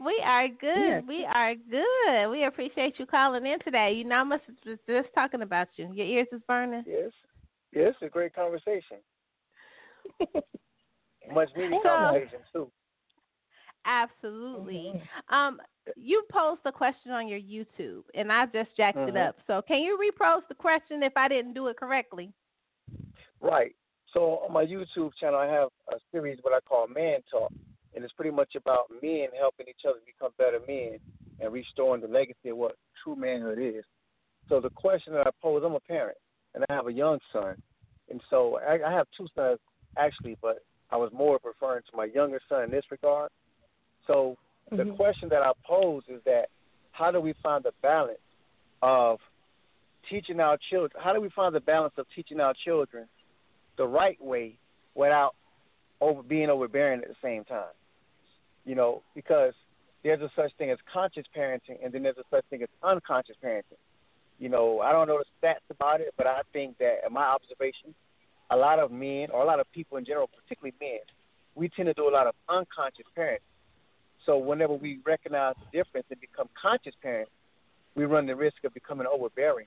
We 0.00 0.22
are 0.24 0.46
good. 0.46 1.08
We 1.08 1.24
are 1.24 1.54
good. 1.56 2.30
We 2.30 2.44
appreciate 2.44 3.00
you 3.00 3.06
calling 3.06 3.44
in 3.44 3.58
today. 3.64 3.94
You 3.96 4.04
know, 4.04 4.14
I 4.14 4.22
must 4.22 4.44
have 4.46 4.54
just, 4.62 4.86
just 4.86 5.08
talking 5.12 5.42
about 5.42 5.66
you. 5.74 5.90
Your 5.92 6.06
ears 6.06 6.28
is 6.30 6.40
burning. 6.46 6.84
Yes. 6.86 7.10
Yes, 7.74 7.94
it's 8.00 8.02
a 8.02 8.08
great 8.08 8.32
conversation. 8.32 8.98
Much 11.34 11.48
needed 11.56 11.80
So- 11.82 11.88
conversation 11.88 12.38
too. 12.52 12.70
Absolutely. 13.84 14.92
Um, 15.30 15.60
you 15.96 16.22
posed 16.30 16.60
a 16.64 16.70
question 16.72 17.10
on 17.10 17.26
your 17.26 17.40
YouTube, 17.40 18.02
and 18.14 18.30
I 18.30 18.46
just 18.46 18.76
jacked 18.76 18.98
it 18.98 19.14
Mhm. 19.14 19.28
up. 19.28 19.36
So, 19.48 19.62
can 19.62 19.82
you 19.82 19.98
repose 19.98 20.42
the 20.48 20.54
question 20.54 21.02
if 21.02 21.16
I 21.16 21.26
didn't 21.26 21.54
do 21.54 21.66
it 21.68 21.76
correctly? 21.76 22.32
Right. 23.40 23.74
So 24.14 24.40
on 24.46 24.52
my 24.52 24.64
YouTube 24.64 25.10
channel, 25.20 25.38
I 25.38 25.46
have 25.46 25.68
a 25.92 25.96
series 26.10 26.38
what 26.42 26.54
I 26.54 26.60
call 26.60 26.86
Man 26.88 27.20
Talk, 27.30 27.52
and 27.94 28.04
it's 28.04 28.12
pretty 28.14 28.30
much 28.30 28.54
about 28.54 28.90
men 29.02 29.28
helping 29.38 29.66
each 29.68 29.84
other 29.86 29.98
become 30.06 30.32
better 30.38 30.60
men 30.66 30.98
and 31.40 31.52
restoring 31.52 32.00
the 32.00 32.08
legacy 32.08 32.48
of 32.50 32.56
what 32.56 32.76
true 33.02 33.16
manhood 33.16 33.58
is. 33.58 33.84
So 34.48 34.60
the 34.60 34.70
question 34.70 35.12
that 35.12 35.26
I 35.26 35.30
pose, 35.42 35.62
I'm 35.64 35.74
a 35.74 35.80
parent, 35.80 36.16
and 36.54 36.64
I 36.68 36.74
have 36.74 36.86
a 36.86 36.92
young 36.92 37.18
son, 37.32 37.56
and 38.08 38.20
so 38.30 38.58
I, 38.66 38.78
I 38.86 38.92
have 38.92 39.06
two 39.16 39.26
sons 39.36 39.58
actually, 39.96 40.36
but 40.40 40.62
I 40.90 40.96
was 40.96 41.10
more 41.12 41.38
referring 41.44 41.82
to 41.90 41.96
my 41.96 42.06
younger 42.06 42.40
son 42.48 42.64
in 42.64 42.70
this 42.70 42.84
regard. 42.90 43.30
So 44.06 44.36
the 44.70 44.76
mm-hmm. 44.76 44.96
question 44.96 45.28
that 45.28 45.42
I 45.42 45.52
pose 45.66 46.02
is 46.08 46.20
that 46.24 46.46
how 46.92 47.10
do 47.10 47.20
we 47.20 47.34
find 47.42 47.62
the 47.62 47.72
balance 47.82 48.18
of 48.80 49.18
teaching 50.08 50.40
our 50.40 50.56
children? 50.70 51.02
How 51.02 51.12
do 51.12 51.20
we 51.20 51.28
find 51.30 51.54
the 51.54 51.60
balance 51.60 51.94
of 51.98 52.06
teaching 52.14 52.40
our 52.40 52.54
children 52.64 53.06
the 53.78 53.86
right 53.86 54.22
way 54.22 54.58
without 54.94 55.34
over 56.00 56.22
being 56.22 56.50
overbearing 56.50 57.00
at 57.00 57.08
the 57.08 57.16
same 57.22 57.44
time? 57.44 57.72
You 58.66 58.74
know, 58.74 59.02
because 59.14 59.54
there's 60.04 60.20
a 60.20 60.30
such 60.36 60.52
thing 60.58 60.70
as 60.70 60.78
conscious 60.92 61.24
parenting, 61.36 61.82
and 61.82 61.92
then 61.92 62.02
there's 62.02 62.18
a 62.18 62.24
such 62.30 62.44
thing 62.50 62.62
as 62.62 62.68
unconscious 62.82 63.36
parenting. 63.42 63.80
You 64.38 64.48
know, 64.48 64.80
I 64.80 64.92
don't 64.92 65.08
know 65.08 65.18
the 65.18 65.46
stats 65.46 65.68
about 65.70 66.00
it, 66.00 66.14
but 66.16 66.26
I 66.26 66.42
think 66.52 66.78
that, 66.78 67.00
in 67.06 67.12
my 67.12 67.24
observation, 67.24 67.94
a 68.50 68.56
lot 68.56 68.78
of 68.78 68.92
men 68.92 69.28
or 69.32 69.42
a 69.42 69.44
lot 69.44 69.60
of 69.60 69.70
people 69.72 69.98
in 69.98 70.04
general, 70.04 70.28
particularly 70.28 70.74
men, 70.80 71.00
we 71.54 71.68
tend 71.68 71.86
to 71.86 71.94
do 71.94 72.08
a 72.08 72.12
lot 72.12 72.26
of 72.26 72.34
unconscious 72.48 73.06
parenting. 73.16 73.38
So 74.24 74.36
whenever 74.38 74.74
we 74.74 75.00
recognize 75.04 75.54
the 75.56 75.78
difference 75.78 76.06
and 76.10 76.20
become 76.20 76.48
conscious 76.60 76.94
parents, 77.02 77.30
we 77.94 78.04
run 78.04 78.26
the 78.26 78.36
risk 78.36 78.62
of 78.64 78.74
becoming 78.74 79.06
overbearing. 79.06 79.66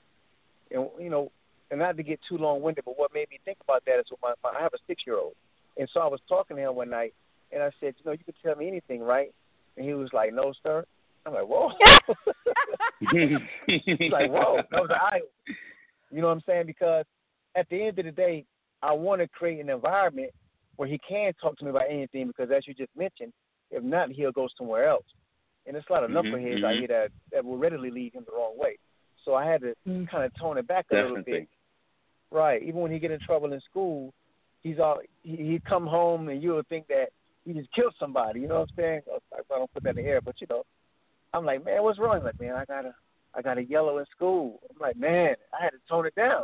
And 0.69 0.87
you 0.99 1.09
know, 1.09 1.31
and 1.71 1.79
not 1.79 1.97
to 1.97 2.03
get 2.03 2.19
too 2.27 2.37
long 2.37 2.61
winded, 2.61 2.85
but 2.85 2.99
what 2.99 3.13
made 3.13 3.29
me 3.31 3.39
think 3.43 3.57
about 3.63 3.83
that 3.85 3.97
is 3.99 4.05
with 4.11 4.19
my, 4.21 4.33
my 4.43 4.51
I 4.57 4.61
have 4.61 4.73
a 4.73 4.77
six 4.87 5.03
year 5.07 5.17
old, 5.17 5.33
and 5.77 5.89
so 5.93 6.01
I 6.01 6.07
was 6.07 6.19
talking 6.29 6.57
to 6.57 6.63
him 6.63 6.75
one 6.75 6.89
night, 6.89 7.13
and 7.51 7.63
I 7.63 7.71
said, 7.79 7.95
you 7.97 8.05
know, 8.05 8.11
you 8.11 8.23
can 8.23 8.33
tell 8.43 8.55
me 8.55 8.67
anything, 8.67 9.01
right? 9.01 9.33
And 9.77 9.85
he 9.85 9.93
was 9.93 10.09
like, 10.13 10.33
no, 10.33 10.53
sir. 10.61 10.83
I'm 11.25 11.33
like, 11.33 11.45
whoa. 11.47 11.71
He's 13.67 14.11
like, 14.11 14.29
whoa, 14.29 14.61
that 14.69 14.81
was 14.81 14.89
an 14.89 14.97
eye. 14.99 15.21
You 16.11 16.21
know 16.21 16.27
what 16.27 16.33
I'm 16.33 16.43
saying? 16.45 16.65
Because 16.65 17.05
at 17.55 17.69
the 17.69 17.81
end 17.81 17.99
of 17.99 18.05
the 18.05 18.11
day, 18.11 18.45
I 18.81 18.91
want 18.91 19.21
to 19.21 19.27
create 19.27 19.59
an 19.59 19.69
environment 19.69 20.31
where 20.75 20.89
he 20.89 20.99
can 21.07 21.31
talk 21.41 21.57
to 21.59 21.65
me 21.65 21.69
about 21.69 21.89
anything. 21.89 22.27
Because 22.27 22.49
as 22.51 22.67
you 22.67 22.73
just 22.73 22.89
mentioned, 22.97 23.33
if 23.69 23.83
not, 23.83 24.09
he'll 24.09 24.31
go 24.31 24.47
somewhere 24.57 24.89
else. 24.89 25.05
And 25.65 25.75
there's 25.75 25.85
a 25.89 25.93
lot 25.93 26.03
of 26.03 26.09
Mhm, 26.09 26.31
knuckleheads 26.31 26.63
out 26.63 26.75
mhm. 26.75 26.79
here 26.79 26.87
that 26.87 27.11
that 27.31 27.45
will 27.45 27.57
readily 27.57 27.91
lead 27.91 28.13
him 28.13 28.25
the 28.25 28.35
wrong 28.35 28.57
way. 28.57 28.77
So 29.23 29.35
I 29.35 29.45
had 29.45 29.61
to 29.61 29.75
kind 29.85 30.25
of 30.25 30.33
tone 30.33 30.57
it 30.57 30.67
back 30.67 30.87
a 30.91 30.95
little 30.95 31.21
bit. 31.23 31.47
Right. 32.31 32.63
Even 32.63 32.81
when 32.81 32.91
he 32.91 32.99
get 32.99 33.11
in 33.11 33.19
trouble 33.19 33.51
in 33.51 33.59
school, 33.69 34.13
he's 34.61 34.79
all 34.79 34.99
he 35.23 35.35
he'd 35.35 35.65
come 35.65 35.85
home 35.85 36.29
and 36.29 36.41
you 36.41 36.55
would 36.55 36.67
think 36.69 36.87
that 36.87 37.07
he 37.45 37.53
just 37.53 37.71
killed 37.73 37.93
somebody. 37.99 38.39
You 38.39 38.47
know 38.47 38.59
what 38.61 38.69
I'm 38.77 38.83
saying? 38.83 39.01
I 39.33 39.57
don't 39.57 39.73
put 39.73 39.83
that 39.83 39.97
in 39.97 40.03
the 40.03 40.09
air, 40.09 40.21
but 40.23 40.35
you 40.39 40.47
know, 40.49 40.63
I'm 41.33 41.45
like, 41.45 41.65
man, 41.65 41.83
what's 41.83 41.99
wrong? 41.99 42.15
He's 42.17 42.23
like, 42.25 42.39
man, 42.39 42.55
I 42.55 42.65
got 42.65 42.85
a 42.85 42.93
I 43.35 43.41
got 43.41 43.57
a 43.57 43.63
yellow 43.63 43.97
in 43.97 44.05
school. 44.15 44.59
I'm 44.69 44.79
like, 44.79 44.95
man, 44.97 45.35
I 45.57 45.63
had 45.63 45.71
to 45.71 45.77
tone 45.89 46.05
it 46.05 46.15
down. 46.15 46.43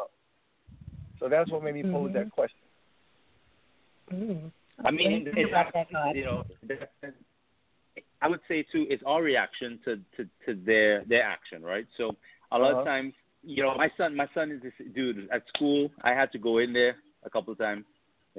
So 1.19 1.29
that's 1.29 1.49
what 1.51 1.63
made 1.63 1.73
me 1.73 1.83
pose 1.83 2.11
that 2.13 2.31
question. 2.31 2.57
I 4.85 4.91
mean, 4.91 5.27
it's, 5.27 5.37
it's, 5.37 5.91
you 6.15 6.23
know, 6.25 6.43
that- 6.67 7.13
I 8.21 8.27
would 8.27 8.39
say 8.47 8.63
too, 8.63 8.85
it's 8.89 9.03
our 9.05 9.21
reaction 9.21 9.79
to, 9.85 9.97
to, 10.17 10.29
to 10.45 10.59
their 10.65 11.03
their 11.05 11.23
action, 11.23 11.63
right? 11.63 11.85
So 11.97 12.15
a 12.51 12.57
lot 12.57 12.71
Uh-huh. 12.71 12.79
of 12.81 12.85
times 12.85 13.13
you 13.47 13.63
know, 13.63 13.73
my 13.75 13.89
son, 13.97 14.15
my 14.15 14.27
son 14.33 14.51
is 14.51 14.61
this 14.61 14.73
dude 14.93 15.29
at 15.31 15.43
school. 15.55 15.89
I 16.03 16.11
had 16.11 16.31
to 16.33 16.37
go 16.37 16.57
in 16.57 16.73
there 16.73 16.97
a 17.23 17.29
couple 17.29 17.53
of 17.53 17.57
times. 17.57 17.85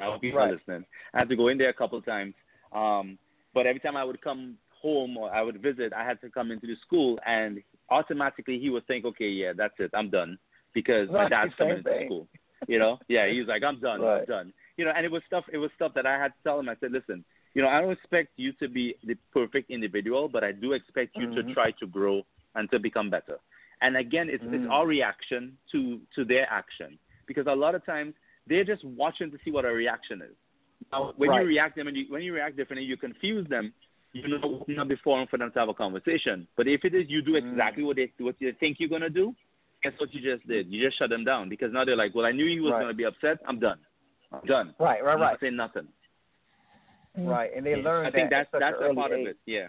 I 0.01 0.05
hope 0.05 0.21
people 0.21 0.39
Right. 0.39 0.53
listening. 0.53 0.85
I 1.15 1.19
had 1.21 1.29
to 1.31 1.37
go 1.37 1.49
in 1.49 1.59
there 1.59 1.71
a 1.71 1.75
couple 1.75 1.99
of 1.99 2.05
times. 2.05 2.35
Um, 2.73 3.19
but 3.55 3.67
every 3.67 3.81
time 3.81 3.97
I 3.97 4.05
would 4.05 4.21
come 4.21 4.59
home 4.71 5.17
or 5.17 5.33
I 5.35 5.43
would 5.43 5.61
visit, 5.63 5.93
I 5.93 6.05
had 6.05 6.21
to 6.21 6.31
come 6.31 6.51
into 6.51 6.67
the 6.67 6.77
school, 6.87 7.19
and 7.27 7.63
automatically 7.91 8.59
he 8.59 8.69
would 8.71 8.87
think, 8.87 9.05
okay, 9.07 9.29
yeah, 9.29 9.53
that's 9.57 9.75
it, 9.79 9.91
I'm 9.95 10.11
done, 10.11 10.39
because 10.75 11.09
my 11.11 11.29
dad's 11.29 11.55
coming 11.57 11.79
into 11.79 11.91
thing. 11.91 12.07
school. 12.07 12.29
You 12.69 12.79
know, 12.79 12.99
yeah, 13.09 13.27
he 13.27 13.39
was 13.39 13.49
like, 13.49 13.63
I'm 13.65 13.81
done, 13.81 14.05
I'm 14.05 14.25
done. 14.27 14.53
You 14.77 14.85
know, 14.85 14.93
and 14.95 15.07
it 15.07 15.11
was 15.11 15.23
stuff. 15.27 15.45
It 15.53 15.59
was 15.59 15.71
stuff 15.75 15.93
that 15.95 16.07
I 16.07 16.19
had 16.19 16.29
to 16.29 16.43
tell 16.45 16.61
him. 16.61 16.69
I 16.69 16.77
said, 16.81 16.93
listen, 16.93 17.25
you 17.55 17.63
know, 17.63 17.69
I 17.69 17.81
don't 17.81 17.93
expect 17.93 18.31
you 18.37 18.53
to 18.61 18.69
be 18.69 18.95
the 19.05 19.17
perfect 19.33 19.71
individual, 19.71 20.29
but 20.29 20.45
I 20.45 20.53
do 20.53 20.73
expect 20.73 21.17
you 21.17 21.35
to 21.35 21.43
Mhm. 21.43 21.55
try 21.55 21.71
to 21.73 21.87
grow 21.87 22.27
and 22.55 22.71
to 22.71 22.79
become 22.79 23.11
better. 23.11 23.39
And 23.81 23.97
again, 23.97 24.29
it's, 24.29 24.43
it's 24.45 24.65
Mm. 24.65 24.71
our 24.71 24.87
reaction 24.87 25.57
to 25.73 26.01
to 26.15 26.25
their 26.25 26.47
action 26.51 26.99
because 27.27 27.47
a 27.47 27.55
lot 27.55 27.75
of 27.75 27.85
times 27.87 28.15
they're 28.47 28.65
just 28.65 28.85
watching 28.85 29.31
to 29.31 29.39
see 29.45 29.51
what 29.51 29.65
our 29.65 29.75
reaction 29.75 30.23
is. 30.23 30.35
Now, 30.93 31.13
when 31.17 31.31
Right. 31.31 31.43
you 31.43 31.49
react 31.49 31.77
them 31.77 31.87
and 31.87 31.97
you, 31.97 32.07
when 32.09 32.23
you 32.23 32.33
react 32.33 32.57
differently, 32.57 32.85
you 32.87 32.97
confuse 32.97 33.47
them. 33.49 33.73
You 34.15 34.27
know, 34.27 34.41
open 34.43 34.79
up 34.79 34.89
the 34.89 34.97
forum 34.97 35.27
for 35.29 35.37
them 35.37 35.53
to 35.53 35.59
have 35.59 35.69
a 35.69 35.75
conversation. 35.75 36.49
But 36.57 36.67
if 36.67 36.85
it 36.85 36.95
is 36.95 37.09
you 37.11 37.21
do 37.23 37.33
Mm. 37.33 37.51
exactly 37.51 37.85
what 37.85 37.97
they 37.97 38.11
what 38.19 38.37
you 38.41 38.53
think 38.55 38.81
you're 38.81 38.89
gonna 38.89 39.11
do, 39.11 39.35
guess 39.83 39.93
what 39.99 40.13
you 40.15 40.21
just 40.21 40.47
did? 40.49 40.67
You 40.73 40.85
just 40.87 40.99
shut 40.99 41.11
them 41.11 41.25
down 41.25 41.49
because 41.49 41.73
now 41.73 41.85
they're 41.85 41.95
like, 41.97 42.15
well, 42.15 42.27
I 42.27 42.33
knew 42.33 42.47
you 42.47 42.63
was 42.65 42.73
Right. 42.73 42.81
gonna 42.81 42.95
be 42.95 43.05
upset. 43.05 43.39
I'm 43.47 43.59
done. 43.61 43.79
I'm 44.33 44.45
done. 44.47 44.75
Right, 44.79 45.05
right, 45.05 45.15
I'm 45.15 45.21
right, 45.21 45.33
not 45.33 45.41
saying 45.41 45.57
nothing. 45.57 45.89
right. 47.17 47.51
And 47.55 47.65
they 47.67 47.77
learn 47.77 48.07
I 48.07 48.11
think 48.11 48.31
that 48.31 48.49
that's 48.53 48.61
that's 48.79 48.83
a 48.91 48.95
part 48.95 49.13
of 49.13 49.21
it. 49.21 49.37
Yeah. 49.47 49.69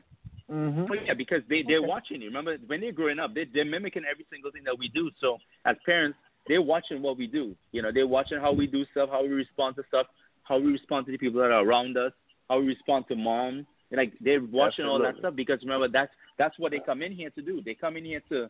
Mm-hmm. 0.52 1.06
Yeah, 1.06 1.14
because 1.14 1.42
they 1.48 1.64
they're 1.68 1.82
watching 1.82 2.22
you. 2.22 2.28
Remember, 2.28 2.58
when 2.66 2.82
they're 2.82 2.92
growing 2.92 3.20
up, 3.20 3.36
they 3.36 3.46
they're 3.54 3.66
mimicking 3.66 4.04
every 4.10 4.26
single 4.32 4.52
thing 4.52 4.64
that 4.66 4.78
we 4.78 4.88
do. 4.90 5.12
So 5.22 5.38
as 5.66 5.76
parents, 5.86 6.18
they're 6.48 6.62
watching 6.62 7.02
what 7.02 7.18
we 7.18 7.28
do. 7.28 7.56
You 7.72 7.84
know, 7.84 7.92
they're 7.94 8.08
watching 8.08 8.40
how 8.40 8.52
we 8.52 8.66
do 8.66 8.84
stuff, 8.92 9.10
how 9.12 9.22
we 9.22 9.30
respond 9.30 9.76
to 9.76 9.84
stuff, 9.88 10.08
how 10.44 10.58
we 10.58 10.72
respond 10.72 11.06
to 11.06 11.12
the 11.12 11.18
people 11.18 11.40
that 11.42 11.52
are 11.52 11.64
around 11.64 11.98
us, 11.98 12.12
how 12.50 12.60
we 12.60 12.68
respond 12.68 13.06
to 13.10 13.16
mom. 13.16 13.68
Like 13.92 14.14
they're 14.22 14.42
watching 14.44 14.86
all 14.86 15.00
that 15.00 15.18
stuff 15.18 15.36
because 15.36 15.60
remember 15.62 15.88
that's 15.88 16.12
that's 16.38 16.58
what 16.60 16.72
they 16.72 16.80
come 16.80 17.02
in 17.02 17.12
here 17.12 17.30
to 17.32 17.42
do. 17.42 17.62
They 17.64 17.74
come 17.74 17.98
in 17.98 18.06
here 18.06 18.22
to, 18.30 18.50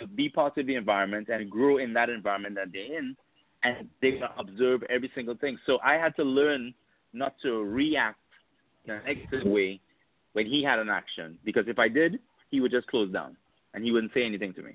to 0.00 0.06
be 0.06 0.28
part 0.28 0.56
of 0.58 0.66
the 0.66 0.74
environment 0.74 1.28
and 1.28 1.50
grow 1.50 1.78
in 1.78 1.92
that 1.94 2.10
environment 2.10 2.54
that 2.56 2.68
they're 2.72 2.98
in, 2.98 3.16
and 3.64 3.88
they 4.00 4.12
gonna 4.12 4.32
observe 4.38 4.82
every 4.90 5.10
single 5.14 5.34
thing. 5.36 5.58
So 5.66 5.78
I 5.84 5.94
had 5.94 6.16
to 6.16 6.24
learn 6.24 6.74
not 7.12 7.34
to 7.42 7.64
react 7.64 8.18
in 8.84 8.94
a 8.94 9.02
negative 9.02 9.46
way 9.46 9.80
when 10.38 10.46
he 10.46 10.62
had 10.62 10.78
an 10.78 10.88
action 10.88 11.36
because 11.44 11.66
if 11.66 11.80
I 11.80 11.88
did, 11.88 12.20
he 12.52 12.60
would 12.60 12.70
just 12.70 12.86
close 12.86 13.10
down 13.12 13.36
and 13.74 13.82
he 13.84 13.90
wouldn't 13.90 14.14
say 14.14 14.22
anything 14.24 14.54
to 14.54 14.62
me. 14.62 14.74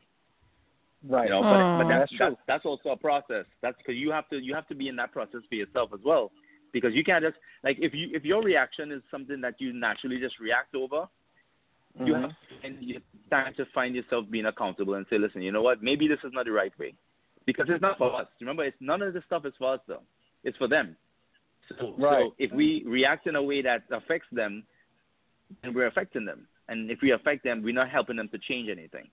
Right. 1.07 1.25
You 1.25 1.31
know, 1.35 1.41
but, 1.41 1.77
but 1.77 1.87
that's, 1.87 2.11
That's 2.11 2.19
that's 2.19 2.35
true. 2.35 2.37
that's 2.49 2.65
also 2.65 2.89
a 2.89 2.97
process. 2.97 3.45
That's 3.61 3.77
because 3.77 3.95
you 3.95 4.11
have 4.11 4.27
to 4.31 4.37
you 4.39 4.53
have 4.53 4.67
to 4.67 4.75
be 4.75 4.89
in 4.89 4.97
that 4.97 5.13
process 5.13 5.41
for 5.47 5.55
yourself 5.55 5.91
as 5.93 6.01
well. 6.03 6.31
Because 6.73 6.93
you 6.93 7.03
can't 7.09 7.23
just 7.23 7.37
like 7.63 7.77
if 7.79 7.93
you 7.93 8.09
if 8.11 8.25
your 8.25 8.41
reaction 8.43 8.91
is 8.91 9.01
something 9.09 9.39
that 9.39 9.55
you 9.59 9.71
naturally 9.71 10.19
just 10.19 10.37
react 10.39 10.75
over, 10.75 11.07
you 12.05 12.13
Mhm. 12.13 12.21
have 12.21 12.31
to 12.31 12.55
find 12.61 13.01
time 13.31 13.53
to 13.55 13.65
find 13.73 13.95
yourself 13.95 14.25
being 14.29 14.47
accountable 14.47 14.95
and 14.95 15.05
say, 15.09 15.17
listen, 15.17 15.41
you 15.41 15.53
know 15.53 15.61
what? 15.61 15.81
Maybe 15.81 16.09
this 16.09 16.19
is 16.25 16.33
not 16.33 16.45
the 16.45 16.51
right 16.51 16.77
way, 16.77 16.93
because 17.45 17.67
it's 17.69 17.81
not 17.81 17.97
for 17.97 18.13
us. 18.21 18.27
Remember, 18.41 18.63
it's 18.65 18.81
none 18.81 19.01
of 19.01 19.13
this 19.13 19.23
stuff 19.29 19.45
is 19.45 19.53
for 19.57 19.73
us 19.75 19.81
though. 19.87 20.03
It's 20.43 20.57
for 20.57 20.67
them. 20.67 20.97
So, 21.69 21.95
Right. 21.97 22.23
so 22.23 22.35
if 22.45 22.51
we 22.51 22.83
react 22.85 23.27
in 23.27 23.35
a 23.35 23.43
way 23.51 23.61
that 23.61 23.83
affects 23.91 24.29
them, 24.31 24.63
then 25.61 25.73
we're 25.73 25.87
affecting 25.87 26.25
them. 26.25 26.47
And 26.69 26.89
if 26.89 26.99
we 27.01 27.11
affect 27.11 27.43
them, 27.43 27.61
we're 27.61 27.73
not 27.73 27.89
helping 27.89 28.15
them 28.15 28.29
to 28.29 28.37
change 28.37 28.69
anything. 28.69 29.07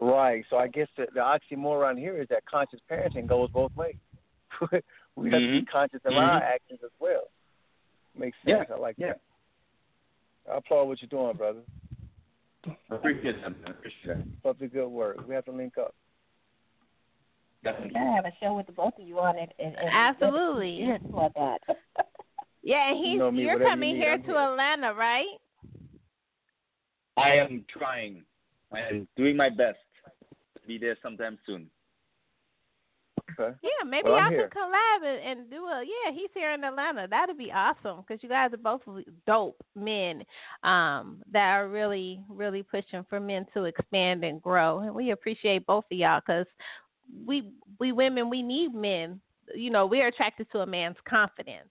Right. 0.00 0.44
So 0.50 0.56
I 0.56 0.68
guess 0.68 0.88
the, 0.96 1.06
the 1.14 1.20
oxymoron 1.20 1.98
here 1.98 2.20
is 2.20 2.28
that 2.28 2.44
conscious 2.46 2.80
parenting 2.90 3.26
goes 3.26 3.50
both 3.52 3.74
ways. 3.76 3.94
we 5.16 5.30
have 5.30 5.40
to 5.40 5.50
be 5.52 5.62
Mhm. 5.62 5.68
conscious 5.68 6.00
of 6.04 6.12
our 6.14 6.40
Mhm. 6.40 6.42
actions 6.42 6.80
as 6.84 6.90
well. 7.00 7.28
Makes 8.18 8.36
Yeah, 8.44 8.58
sense. 8.58 8.70
I 8.74 8.78
like 8.78 8.96
yeah. 8.98 9.14
that. 9.14 9.20
I 10.52 10.56
applaud 10.58 10.84
what 10.88 11.00
you're 11.00 11.08
doing, 11.08 11.36
brother. 11.36 11.60
I 12.66 12.94
Appreciate 12.94 13.40
that. 13.42 13.50
man. 13.62 13.70
Appreciate 13.70 14.06
that. 14.08 14.24
Keep 14.24 14.46
up 14.46 14.58
the 14.58 14.66
good 14.68 14.88
work. 14.88 15.26
We 15.26 15.34
have 15.34 15.44
to 15.46 15.52
link 15.52 15.78
up. 15.78 15.94
Definitely. 17.64 17.98
I 17.98 18.14
have 18.16 18.24
a 18.24 18.32
show 18.40 18.54
with 18.54 18.66
the 18.66 18.72
both 18.72 18.98
of 18.98 19.06
you 19.06 19.20
on 19.20 19.38
it, 19.38 19.52
and, 19.58 19.76
and 19.78 19.88
Absolutely. 19.88 20.70
Yes, 20.80 21.00
for 21.10 21.30
that. 21.36 21.60
Yeah, 22.62 22.90
and 22.90 23.04
he's 23.04 23.18
know 23.18 23.30
me, 23.30 23.42
you're 23.42 23.60
you 23.60 23.66
coming 23.66 23.94
need, 23.94 24.02
here 24.02 24.18
to. 24.18 24.38
Atlanta, 24.38 24.94
right? 24.94 25.26
I 27.16 27.32
am 27.32 27.64
trying. 27.76 28.22
I 28.72 28.80
am 28.80 29.08
doing 29.16 29.36
my 29.36 29.50
best 29.50 29.78
to 30.24 30.66
be 30.66 30.78
there 30.78 30.96
sometime 31.02 31.38
soon. 31.44 31.68
Okay. 33.38 33.56
Yeah, 33.62 33.88
maybe 33.88 34.10
Well, 34.10 34.18
y'all 34.18 34.30
could 34.30 34.50
collab 34.50 35.04
and, 35.04 35.40
and 35.40 35.50
do 35.50 35.64
a. 35.64 35.82
Yeah, 35.84 36.12
he's 36.12 36.30
here 36.34 36.52
in 36.52 36.64
Atlanta. 36.64 37.06
That'd 37.08 37.38
be 37.38 37.52
awesome 37.52 38.04
because 38.06 38.22
you 38.22 38.28
guys 38.28 38.52
are 38.52 38.56
both 38.56 38.82
dope 39.26 39.62
men 39.74 40.22
um, 40.62 41.22
that 41.32 41.56
are 41.56 41.68
really, 41.68 42.22
really 42.28 42.62
pushing 42.62 43.04
for 43.08 43.20
men 43.20 43.46
to 43.54 43.64
expand 43.64 44.24
and 44.24 44.40
grow. 44.42 44.80
And 44.80 44.94
we 44.94 45.10
appreciate 45.10 45.66
both 45.66 45.84
of 45.90 45.98
y'all 45.98 46.20
because 46.20 46.46
we 47.26 47.50
we 47.78 47.92
women 47.92 48.30
we 48.30 48.42
need 48.42 48.74
men. 48.74 49.20
You 49.54 49.70
know, 49.70 49.86
we're 49.86 50.08
attracted 50.08 50.50
to 50.52 50.60
a 50.60 50.66
man's 50.66 50.96
confidence. 51.08 51.68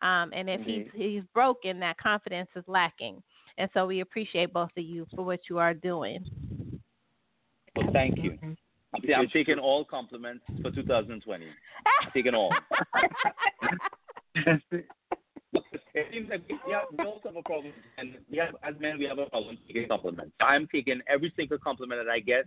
Um, 0.00 0.30
and 0.32 0.48
if 0.48 0.60
he's 0.60 0.86
he's 0.94 1.22
broken, 1.34 1.80
that 1.80 1.98
confidence 1.98 2.48
is 2.54 2.64
lacking. 2.66 3.22
And 3.56 3.68
so 3.74 3.86
we 3.86 4.00
appreciate 4.00 4.52
both 4.52 4.70
of 4.76 4.84
you 4.84 5.06
for 5.14 5.24
what 5.24 5.40
you 5.50 5.58
are 5.58 5.74
doing. 5.74 6.24
Well, 7.74 7.88
thank 7.92 8.16
you. 8.22 8.38
I'm, 8.42 8.56
I'm 9.16 9.28
taking 9.28 9.58
all 9.58 9.84
compliments 9.84 10.44
for 10.62 10.70
2020. 10.70 11.44
I'm 11.44 12.10
taking 12.14 12.34
all. 12.34 12.54
it 14.34 16.06
seems 16.12 16.30
like 16.30 16.42
we, 16.48 16.72
have, 16.72 16.82
we 16.96 17.04
also 17.04 17.28
have 17.28 17.36
a 17.36 17.42
problem, 17.42 17.72
and 17.98 18.14
we 18.30 18.38
have, 18.38 18.54
as 18.62 18.80
men, 18.80 18.98
we 18.98 19.04
have 19.04 19.18
a 19.18 19.26
problem 19.26 19.58
taking 19.66 19.88
compliments. 19.88 20.32
I'm 20.40 20.68
taking 20.72 21.00
every 21.08 21.32
single 21.36 21.58
compliment 21.58 22.00
that 22.04 22.10
I 22.10 22.20
get 22.20 22.44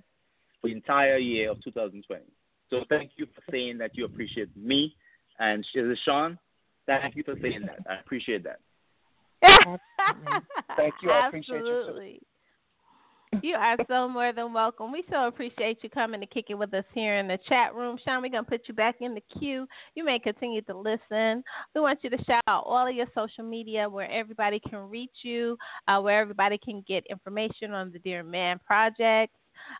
for 0.62 0.68
the 0.70 0.74
entire 0.74 1.18
year 1.18 1.52
of 1.52 1.62
2020. 1.64 2.24
So 2.70 2.86
thank 2.90 3.12
you 3.18 3.26
for 3.36 3.42
saying 3.52 3.78
that 3.80 3.98
you 3.98 4.06
appreciate 4.06 4.56
me. 4.56 4.96
And 5.40 5.60
is 5.60 5.92
it 5.92 6.00
Sean? 6.06 6.40
Thank 6.88 7.16
you 7.16 7.24
for 7.24 7.36
saying 7.42 7.62
that. 7.68 7.80
I 7.90 8.00
appreciate 8.00 8.44
that. 8.44 8.60
Thank 10.78 10.94
you. 11.02 11.12
I 11.12 11.28
appreciate 11.28 11.64
you. 11.66 11.78
Absolutely. 11.78 12.22
You 13.42 13.56
are 13.56 13.78
so 13.88 14.10
more 14.10 14.34
than 14.34 14.52
welcome. 14.52 14.92
We 14.92 15.06
so 15.10 15.28
appreciate 15.28 15.78
you 15.82 15.90
coming 15.90 16.20
to 16.20 16.26
kick 16.28 16.48
it 16.50 16.54
with 16.54 16.74
us 16.74 16.84
here 16.94 17.18
in 17.18 17.30
the 17.30 17.40
chat 17.48 17.74
room. 17.74 17.98
Sean, 18.04 18.22
we're 18.22 18.30
going 18.30 18.44
to 18.44 18.50
put 18.50 18.68
you 18.68 18.74
back 18.74 18.96
in 19.00 19.16
the 19.16 19.22
queue. 19.40 19.66
You 19.96 20.04
may 20.04 20.20
continue 20.20 20.62
to 20.64 20.78
listen. 20.78 21.42
We 21.74 21.80
want 21.80 22.00
you 22.04 22.10
to 22.10 22.24
shout 22.26 22.44
out 22.48 22.66
all 22.66 22.86
of 22.86 22.94
your 22.94 23.08
social 23.16 23.46
media 23.46 23.90
where 23.90 24.12
everybody 24.12 24.60
can 24.60 24.90
reach 24.90 25.16
you, 25.24 25.58
uh, 25.88 26.02
where 26.02 26.20
everybody 26.20 26.58
can 26.58 26.84
get 26.86 27.06
information 27.10 27.72
on 27.72 27.92
the 27.94 28.00
Dear 28.00 28.22
Man 28.22 28.60
Project, 28.68 29.34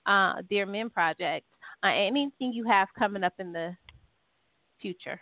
uh, 0.06 0.36
Dear 0.50 0.66
Men 0.66 0.90
Project, 0.90 1.46
uh, 1.84 1.90
anything 1.90 2.54
you 2.54 2.66
have 2.66 2.88
coming 2.98 3.24
up 3.24 3.34
in 3.38 3.52
the 3.52 3.76
future. 4.82 5.20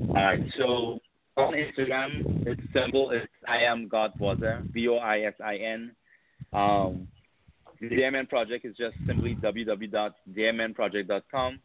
All 0.00 0.14
right. 0.14 0.40
So 0.58 0.98
on 1.36 1.54
Instagram, 1.54 2.46
it's 2.46 2.60
simple. 2.72 3.10
It's 3.10 3.26
I 3.48 3.58
am 3.58 3.86
Garth 3.88 4.12
Voisin, 4.18 4.70
V 4.72 4.88
O 4.88 4.96
I 4.96 5.20
S 5.20 5.34
I 5.42 5.56
N. 5.56 5.92
Um, 6.52 7.08
the 7.80 7.88
DMN 7.88 8.28
project 8.28 8.64
is 8.64 8.76
just 8.76 8.94
simply 9.06 9.36
www.dmnproject.com. 9.36 11.60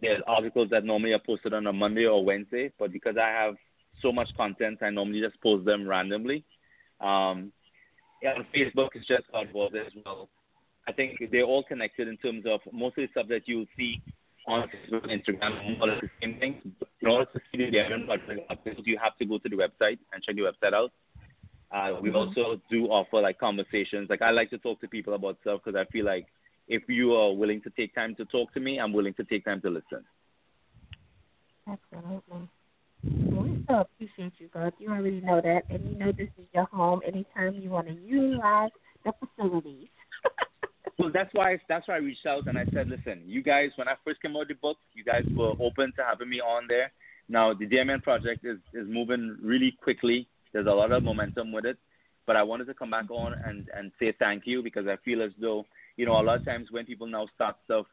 There's 0.00 0.22
articles 0.26 0.70
that 0.70 0.84
normally 0.84 1.12
are 1.12 1.20
posted 1.24 1.54
on 1.54 1.66
a 1.66 1.72
Monday 1.72 2.06
or 2.06 2.24
Wednesday, 2.24 2.70
but 2.78 2.92
because 2.92 3.16
I 3.16 3.28
have 3.28 3.56
so 4.02 4.12
much 4.12 4.28
content, 4.36 4.78
I 4.82 4.90
normally 4.90 5.20
just 5.20 5.40
post 5.40 5.64
them 5.64 5.88
randomly. 5.88 6.44
Um, 7.00 7.50
yeah, 8.22 8.34
on 8.34 8.46
Facebook, 8.54 8.90
it's 8.94 9.08
just 9.08 9.24
God 9.32 9.48
as 9.48 9.54
well. 10.04 10.28
I 10.86 10.92
think 10.92 11.18
they're 11.30 11.42
all 11.42 11.64
connected 11.64 12.06
in 12.08 12.16
terms 12.18 12.44
of 12.46 12.60
most 12.72 12.98
of 12.98 13.06
the 13.06 13.10
stuff 13.12 13.28
that 13.28 13.46
you'll 13.46 13.64
see 13.76 14.02
on 14.46 14.68
Facebook 14.68 15.10
and 15.10 15.22
Instagram, 15.22 15.80
less 15.80 16.00
the 16.00 16.10
same 16.22 16.38
thing. 16.38 16.72
In 17.00 17.08
order 17.08 17.26
to 17.32 17.40
see 17.50 17.64
the 17.64 17.70
Diamond 17.70 18.06
Project 18.06 18.50
updates, 18.50 18.80
you 18.84 18.98
have 19.02 19.16
to 19.18 19.24
go 19.24 19.38
to 19.38 19.48
the 19.48 19.56
website 19.56 19.98
and 20.12 20.22
check 20.22 20.36
the 20.36 20.42
website 20.42 20.74
out. 20.74 20.92
Uh, 21.72 22.00
we 22.00 22.10
also 22.10 22.60
do 22.70 22.86
offer 22.86 23.20
like 23.20 23.38
conversations. 23.38 24.08
Like 24.10 24.22
I 24.22 24.30
like 24.30 24.50
to 24.50 24.58
talk 24.58 24.80
to 24.80 24.88
people 24.88 25.14
about 25.14 25.38
stuff 25.42 25.60
because 25.64 25.78
I 25.78 25.90
feel 25.92 26.04
like 26.04 26.26
if 26.66 26.82
you 26.88 27.14
are 27.14 27.32
willing 27.32 27.60
to 27.62 27.70
take 27.70 27.94
time 27.94 28.14
to 28.16 28.24
talk 28.24 28.52
to 28.54 28.60
me, 28.60 28.78
I'm 28.78 28.92
willing 28.92 29.14
to 29.14 29.24
take 29.24 29.44
time 29.44 29.60
to 29.62 29.70
listen. 29.70 30.04
Absolutely. 31.68 32.48
Well, 33.02 33.44
we 33.44 33.64
so 33.68 33.74
appreciate 33.80 34.32
you, 34.38 34.48
Garth. 34.48 34.74
You 34.78 34.90
already 34.90 35.20
know 35.20 35.40
that, 35.40 35.62
and 35.70 35.88
you 35.90 35.96
know 35.96 36.12
this 36.12 36.28
is 36.38 36.46
your 36.52 36.64
home. 36.64 37.00
Anytime 37.06 37.54
you 37.54 37.70
want 37.70 37.86
to 37.86 37.94
utilize 37.94 38.70
the 39.04 39.12
facilities. 39.20 39.88
Well, 41.00 41.10
that's 41.10 41.32
why 41.32 41.58
that's 41.66 41.88
why 41.88 41.94
I 41.94 41.98
reached 41.98 42.26
out 42.26 42.46
and 42.46 42.58
I 42.58 42.66
said, 42.74 42.88
listen, 42.90 43.22
you 43.24 43.42
guys, 43.42 43.70
when 43.76 43.88
I 43.88 43.94
first 44.04 44.20
came 44.20 44.32
out 44.32 44.40
with 44.40 44.48
the 44.48 44.54
book, 44.54 44.76
you 44.92 45.02
guys 45.02 45.24
were 45.34 45.54
open 45.58 45.94
to 45.96 46.04
having 46.04 46.28
me 46.28 46.42
on 46.42 46.66
there. 46.68 46.92
Now 47.26 47.54
the 47.54 47.66
DMN 47.66 48.02
project 48.02 48.44
is 48.44 48.58
is 48.74 48.86
moving 48.86 49.38
really 49.42 49.74
quickly. 49.82 50.28
There's 50.52 50.66
a 50.66 50.70
lot 50.70 50.92
of 50.92 51.02
momentum 51.02 51.52
with 51.52 51.64
it, 51.64 51.78
but 52.26 52.36
I 52.36 52.42
wanted 52.42 52.66
to 52.66 52.74
come 52.74 52.90
back 52.90 53.10
on 53.10 53.32
and 53.32 53.66
and 53.74 53.92
say 53.98 54.12
thank 54.18 54.42
you 54.46 54.62
because 54.62 54.86
I 54.86 54.96
feel 55.02 55.22
as 55.22 55.30
though 55.40 55.64
you 55.96 56.04
know 56.04 56.20
a 56.20 56.22
lot 56.22 56.38
of 56.38 56.44
times 56.44 56.68
when 56.70 56.84
people 56.84 57.06
now 57.06 57.26
start 57.34 57.56
stuff, 57.64 57.86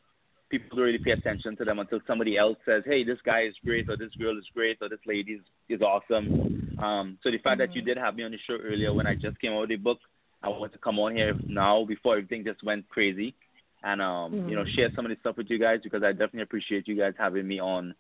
people 0.49 0.75
don't 0.75 0.88
really 0.88 0.97
pay 0.97 1.11
attention 1.11 1.55
to 1.55 1.63
them 1.63 1.79
until 1.79 2.01
somebody 2.07 2.38
else 2.38 2.57
says, 2.65 2.84
hey, 2.85 3.05
this 3.05 3.19
guy 3.25 3.43
is 3.43 3.55
great 3.63 3.89
or 3.89 3.95
this 3.95 4.13
girl 4.19 4.38
is 4.38 4.45
great 4.53 4.79
or 4.81 4.89
this 4.89 4.99
lady 5.05 5.34
is, 5.34 5.41
is 5.69 5.81
awesome. 5.81 6.75
Um, 6.84 7.17
so 7.23 7.31
the 7.31 7.38
fact 7.38 7.59
that 7.59 7.73
you 7.73 7.81
did 7.81 7.97
have 7.97 8.15
me 8.15 8.23
on 8.23 8.31
the 8.31 8.38
show 8.45 8.57
earlier 8.61 8.93
when 8.93 9.07
I 9.07 9.15
just 9.15 9.39
came 9.39 9.53
out 9.53 9.61
with 9.61 9.69
the 9.69 9.77
book, 9.77 9.99
I 10.43 10.49
want 10.49 10.72
to 10.73 10.80
come 10.80 10.99
on 10.99 11.15
here 11.15 11.34
now 11.47 11.85
before 11.85 12.18
everything 12.18 12.45
just 12.45 12.64
went 12.64 12.88
crazy 12.89 13.35
and 13.84 14.01
um, 14.01 14.34
mm-hmm. 14.34 14.49
you 14.49 14.55
know 14.55 14.65
share 14.76 14.89
some 14.95 15.05
of 15.05 15.09
this 15.09 15.19
stuff 15.19 15.38
with 15.38 15.49
you 15.49 15.59
guys 15.59 15.80
because 15.84 16.03
I 16.03 16.11
definitely 16.11 16.41
appreciate 16.41 16.88
you 16.88 16.97
guys 16.97 17.14
having 17.18 17.47
me 17.47 17.59
on 17.59 17.93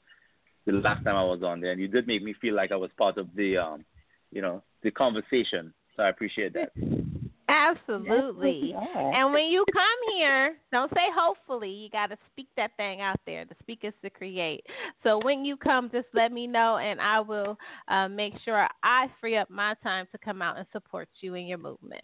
the 0.65 0.73
last 0.73 1.03
time 1.03 1.15
I 1.15 1.23
was 1.23 1.43
on 1.43 1.61
there, 1.61 1.71
and 1.71 1.79
you 1.79 1.87
did 1.87 2.07
make 2.07 2.23
me 2.23 2.35
feel 2.41 2.53
like 2.53 2.71
I 2.71 2.75
was 2.75 2.91
part 2.97 3.17
of 3.17 3.27
the 3.35 3.57
um, 3.57 3.85
you 4.31 4.41
know 4.41 4.63
the 4.83 4.91
conversation. 4.91 5.73
So 5.95 6.03
I 6.03 6.09
appreciate 6.09 6.53
that. 6.53 6.71
Absolutely. 7.49 8.75
And 8.75 9.33
when 9.33 9.45
you 9.45 9.63
come 9.71 10.15
here, 10.15 10.57
don't 10.71 10.91
say 10.91 11.05
hopefully. 11.15 11.69
You 11.69 11.89
got 11.89 12.07
to 12.07 12.17
speak 12.31 12.47
that 12.57 12.71
thing 12.75 13.01
out 13.01 13.19
there. 13.25 13.45
The 13.45 13.55
speak 13.61 13.79
is 13.83 13.93
to 14.03 14.09
create. 14.09 14.65
So 15.03 15.19
when 15.23 15.45
you 15.45 15.55
come, 15.55 15.89
just 15.91 16.07
let 16.13 16.31
me 16.31 16.45
know, 16.45 16.77
and 16.77 16.99
I 16.99 17.21
will 17.21 17.57
uh, 17.87 18.09
make 18.09 18.33
sure 18.43 18.67
I 18.83 19.07
free 19.21 19.37
up 19.37 19.49
my 19.49 19.75
time 19.81 20.07
to 20.11 20.17
come 20.17 20.41
out 20.41 20.57
and 20.57 20.65
support 20.73 21.07
you 21.21 21.35
in 21.35 21.45
your 21.45 21.57
movement. 21.57 22.03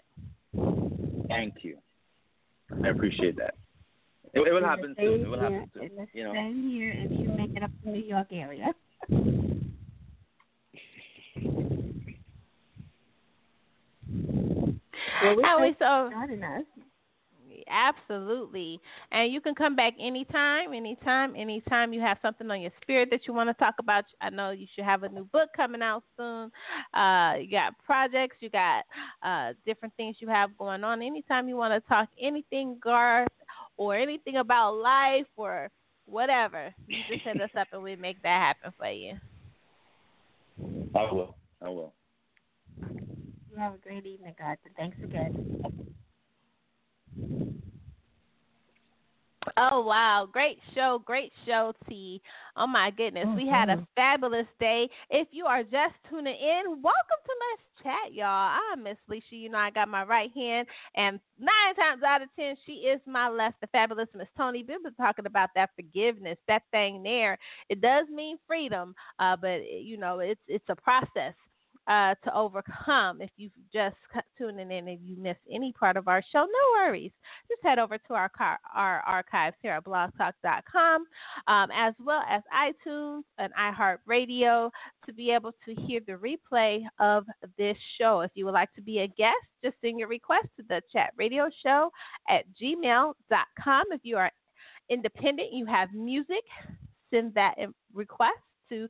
Thank 1.28 1.64
you. 1.64 1.78
I 2.84 2.90
appreciate 2.90 3.36
that. 3.38 3.56
It, 4.34 4.48
it 4.48 4.52
will 4.52 4.64
happen 4.64 4.96
soon. 4.98 5.22
It 5.22 5.28
will 5.28 5.40
happen 5.40 5.70
soon. 5.74 6.08
You 6.14 6.24
know. 6.24 6.34
Same 6.34 6.70
here 6.70 6.94
if 6.96 7.12
you 7.12 7.30
make 7.30 7.56
it 7.56 7.64
up 7.64 7.72
to 7.84 7.90
New 7.90 8.02
York 8.02 8.28
area. 8.32 8.74
well, 15.24 15.36
we 15.36 15.44
How 15.46 15.58
so 15.80 16.10
Absolutely. 17.68 18.80
And 19.12 19.32
you 19.32 19.42
can 19.42 19.56
come 19.56 19.76
back 19.76 19.94
anytime, 20.00 20.74
anytime, 20.74 21.36
anytime 21.36 21.94
you 21.94 22.02
have 22.02 22.18
something 22.22 22.50
on 22.50 22.62
your 22.62 22.72
spirit 22.82 23.10
that 23.12 23.22
you 23.28 23.34
want 23.34 23.50
to 23.50 23.54
talk 23.54 23.76
about. 23.80 24.06
I 24.22 24.30
know 24.30 24.52
you 24.52 24.68
should 24.76 24.86
have 24.86 25.04
a 25.04 25.10
new 25.10 25.26
book 25.26 25.50
coming 25.56 25.82
out 25.82 26.04
soon. 26.18 26.52
Uh, 26.94 27.36
you 27.40 27.50
got 27.50 27.74
projects, 27.86 28.38
you 28.40 28.50
got 28.50 28.84
uh, 29.22 29.54
different 29.66 29.94
things 29.96 30.18
you 30.20 30.28
have 30.30 30.58
going 30.58 30.84
on. 30.84 31.02
Anytime 31.02 31.48
you 31.48 31.56
want 31.56 31.74
to 31.74 31.88
talk 31.88 32.10
anything, 32.22 32.78
Garth, 32.84 33.30
or 33.78 33.96
anything 33.96 34.38
about 34.38 34.76
life 34.76 35.28
or 35.36 35.70
whatever, 36.06 36.74
you 36.88 36.98
just 37.10 37.24
hit 37.24 37.42
us 37.42 37.50
up 37.58 37.68
and 37.72 37.84
we 37.84 37.96
make 37.96 38.22
that 38.24 38.56
happen 38.56 38.74
for 38.78 38.90
you. 38.90 39.14
I 40.96 41.12
will. 41.12 41.36
I 41.62 41.70
will. 41.70 41.94
You 43.54 43.60
have 43.60 43.76
a 43.76 43.78
great 43.78 44.08
evening, 44.08 44.34
guys, 44.40 44.58
and 44.66 44.76
thanks 44.76 44.98
again. 45.04 45.86
Oh 49.58 49.82
wow, 49.82 50.28
great 50.32 50.58
show, 50.74 51.04
great 51.06 51.32
show, 51.46 51.74
T. 51.88 52.20
Oh 52.58 52.66
my 52.66 52.90
goodness, 52.90 53.28
mm-hmm. 53.28 53.36
we 53.36 53.48
had 53.48 53.70
a 53.70 53.74
mm-hmm. 53.74 53.84
fabulous 53.96 54.48
day. 54.60 54.90
If 55.12 55.28
you 55.30 55.46
are 55.46 55.62
just 55.62 55.94
tuning 56.10 56.34
in, 56.34 56.82
welcome 56.82 57.22
to 57.26 57.34
Let's 57.52 57.84
Chat, 57.84 58.16
y'all. 58.16 58.58
I'm 58.72 58.82
Miss 58.82 58.98
Lissha. 59.08 59.22
You 59.34 59.50
know 59.50 59.60
I 59.60 59.70
got 59.70 59.88
my 59.88 60.04
right 60.04 60.32
hand, 60.34 60.66
and 60.96 61.20
nine 61.38 61.76
times 61.76 62.02
out 62.02 62.24
of 62.24 62.30
ten, 62.36 62.56
she 62.66 62.88
is 62.88 63.02
my 63.06 63.30
left. 63.30 63.62
The 63.62 63.68
fabulous 63.68 64.10
Miss 64.16 64.28
Toni. 64.36 64.66
We've 64.68 64.82
been 64.82 64.96
talking 64.96 65.28
about 65.28 65.50
that 65.54 65.70
forgiveness, 65.76 66.40
that 66.48 66.64
thing 66.72 67.04
there. 67.04 67.38
It 67.70 67.82
does 67.82 68.08
mean 68.12 68.38
freedom, 68.48 68.96
uh, 69.20 69.36
but 69.36 69.60
you 69.80 69.98
know 69.98 70.22
it's 70.22 70.42
it's 70.48 70.66
a 70.70 70.76
process 70.76 71.36
uh, 71.88 72.16
to 72.24 72.36
overcome. 72.36 73.22
If 73.22 73.30
you've 73.38 73.52
just 73.74 73.96
tuning 74.38 74.72
in 74.72 74.88
and 74.88 75.00
you 75.04 75.18
missed 75.18 75.40
any 75.52 75.74
part 75.74 75.98
of 75.98 76.08
our 76.08 76.24
show, 76.32 76.40
no 76.40 76.80
worries. 76.80 77.12
Just 77.50 77.62
head 77.64 77.80
over 77.80 77.98
to 77.98 78.14
our 78.14 78.30
car, 78.30 78.60
our 78.74 79.02
archives 79.02 79.56
here 79.62 79.74
at 79.74 79.84
blogtalk.com, 79.84 81.06
um, 81.48 81.70
as 81.72 81.94
well 82.04 82.24
as 82.30 82.42
iTunes 82.54 83.24
and 83.38 83.52
iHeartRadio 83.60 84.70
to 85.06 85.14
be 85.14 85.32
able 85.32 85.52
to 85.66 85.76
hear 85.76 86.00
the 86.06 86.14
replay 86.14 86.84
of 87.00 87.26
this 87.58 87.78
show. 88.00 88.22
If 88.22 88.32
you 88.36 88.46
would 88.46 88.54
like 88.54 88.74
to 88.74 88.82
be 88.82 89.00
a 89.00 89.08
guest, 89.08 89.36
just 89.64 89.76
send 89.82 90.00
your 90.00 90.08
request 90.08 90.48
to 90.58 90.64
the 90.68 90.82
chat 90.92 91.12
radio 91.18 91.50
show 91.66 91.90
at 92.30 92.46
gmail.com. 92.62 93.84
If 93.92 94.02
you 94.04 94.18
are 94.18 94.32
independent, 94.90 95.52
you 95.52 95.66
have 95.66 95.94
music, 95.94 96.44
send 97.14 97.34
that 97.36 97.56
request 97.94 98.40
to 98.70 98.88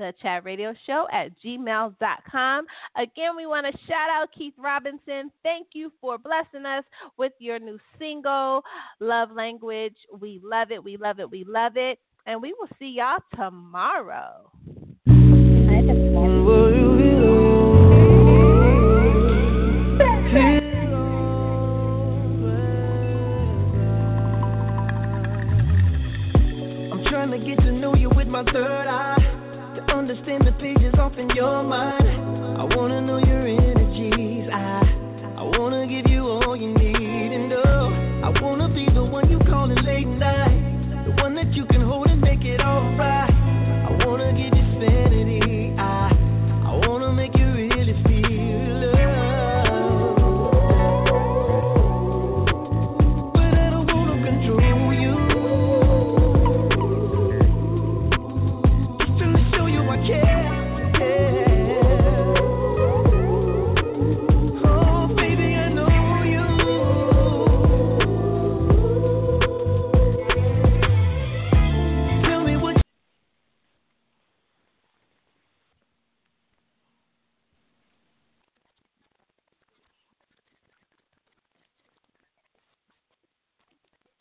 the 0.00 0.14
chat 0.22 0.44
radio 0.44 0.74
show 0.86 1.06
at 1.12 1.30
gmail.com. 1.44 2.66
Again, 2.96 3.36
we 3.36 3.46
want 3.46 3.66
to 3.66 3.78
shout 3.86 4.08
out 4.10 4.28
Keith 4.36 4.54
Robinson. 4.58 5.30
Thank 5.42 5.68
you 5.74 5.92
for 6.00 6.16
blessing 6.18 6.66
us 6.66 6.84
with 7.18 7.32
your 7.38 7.58
new 7.58 7.78
single, 7.98 8.62
Love 8.98 9.30
Language. 9.30 9.96
We 10.18 10.40
love 10.42 10.70
it. 10.70 10.82
We 10.82 10.96
love 10.96 11.20
it. 11.20 11.30
We 11.30 11.44
love 11.44 11.72
it. 11.76 11.98
And 12.26 12.40
we 12.40 12.54
will 12.58 12.68
see 12.78 12.96
y'all 12.96 13.18
tomorrow. 13.36 14.50
open 31.10 31.30
your 31.34 31.62
mind. 31.62 32.60
I 32.60 32.64
wanna 32.76 33.00
know 33.00 33.18
you're 33.18 33.48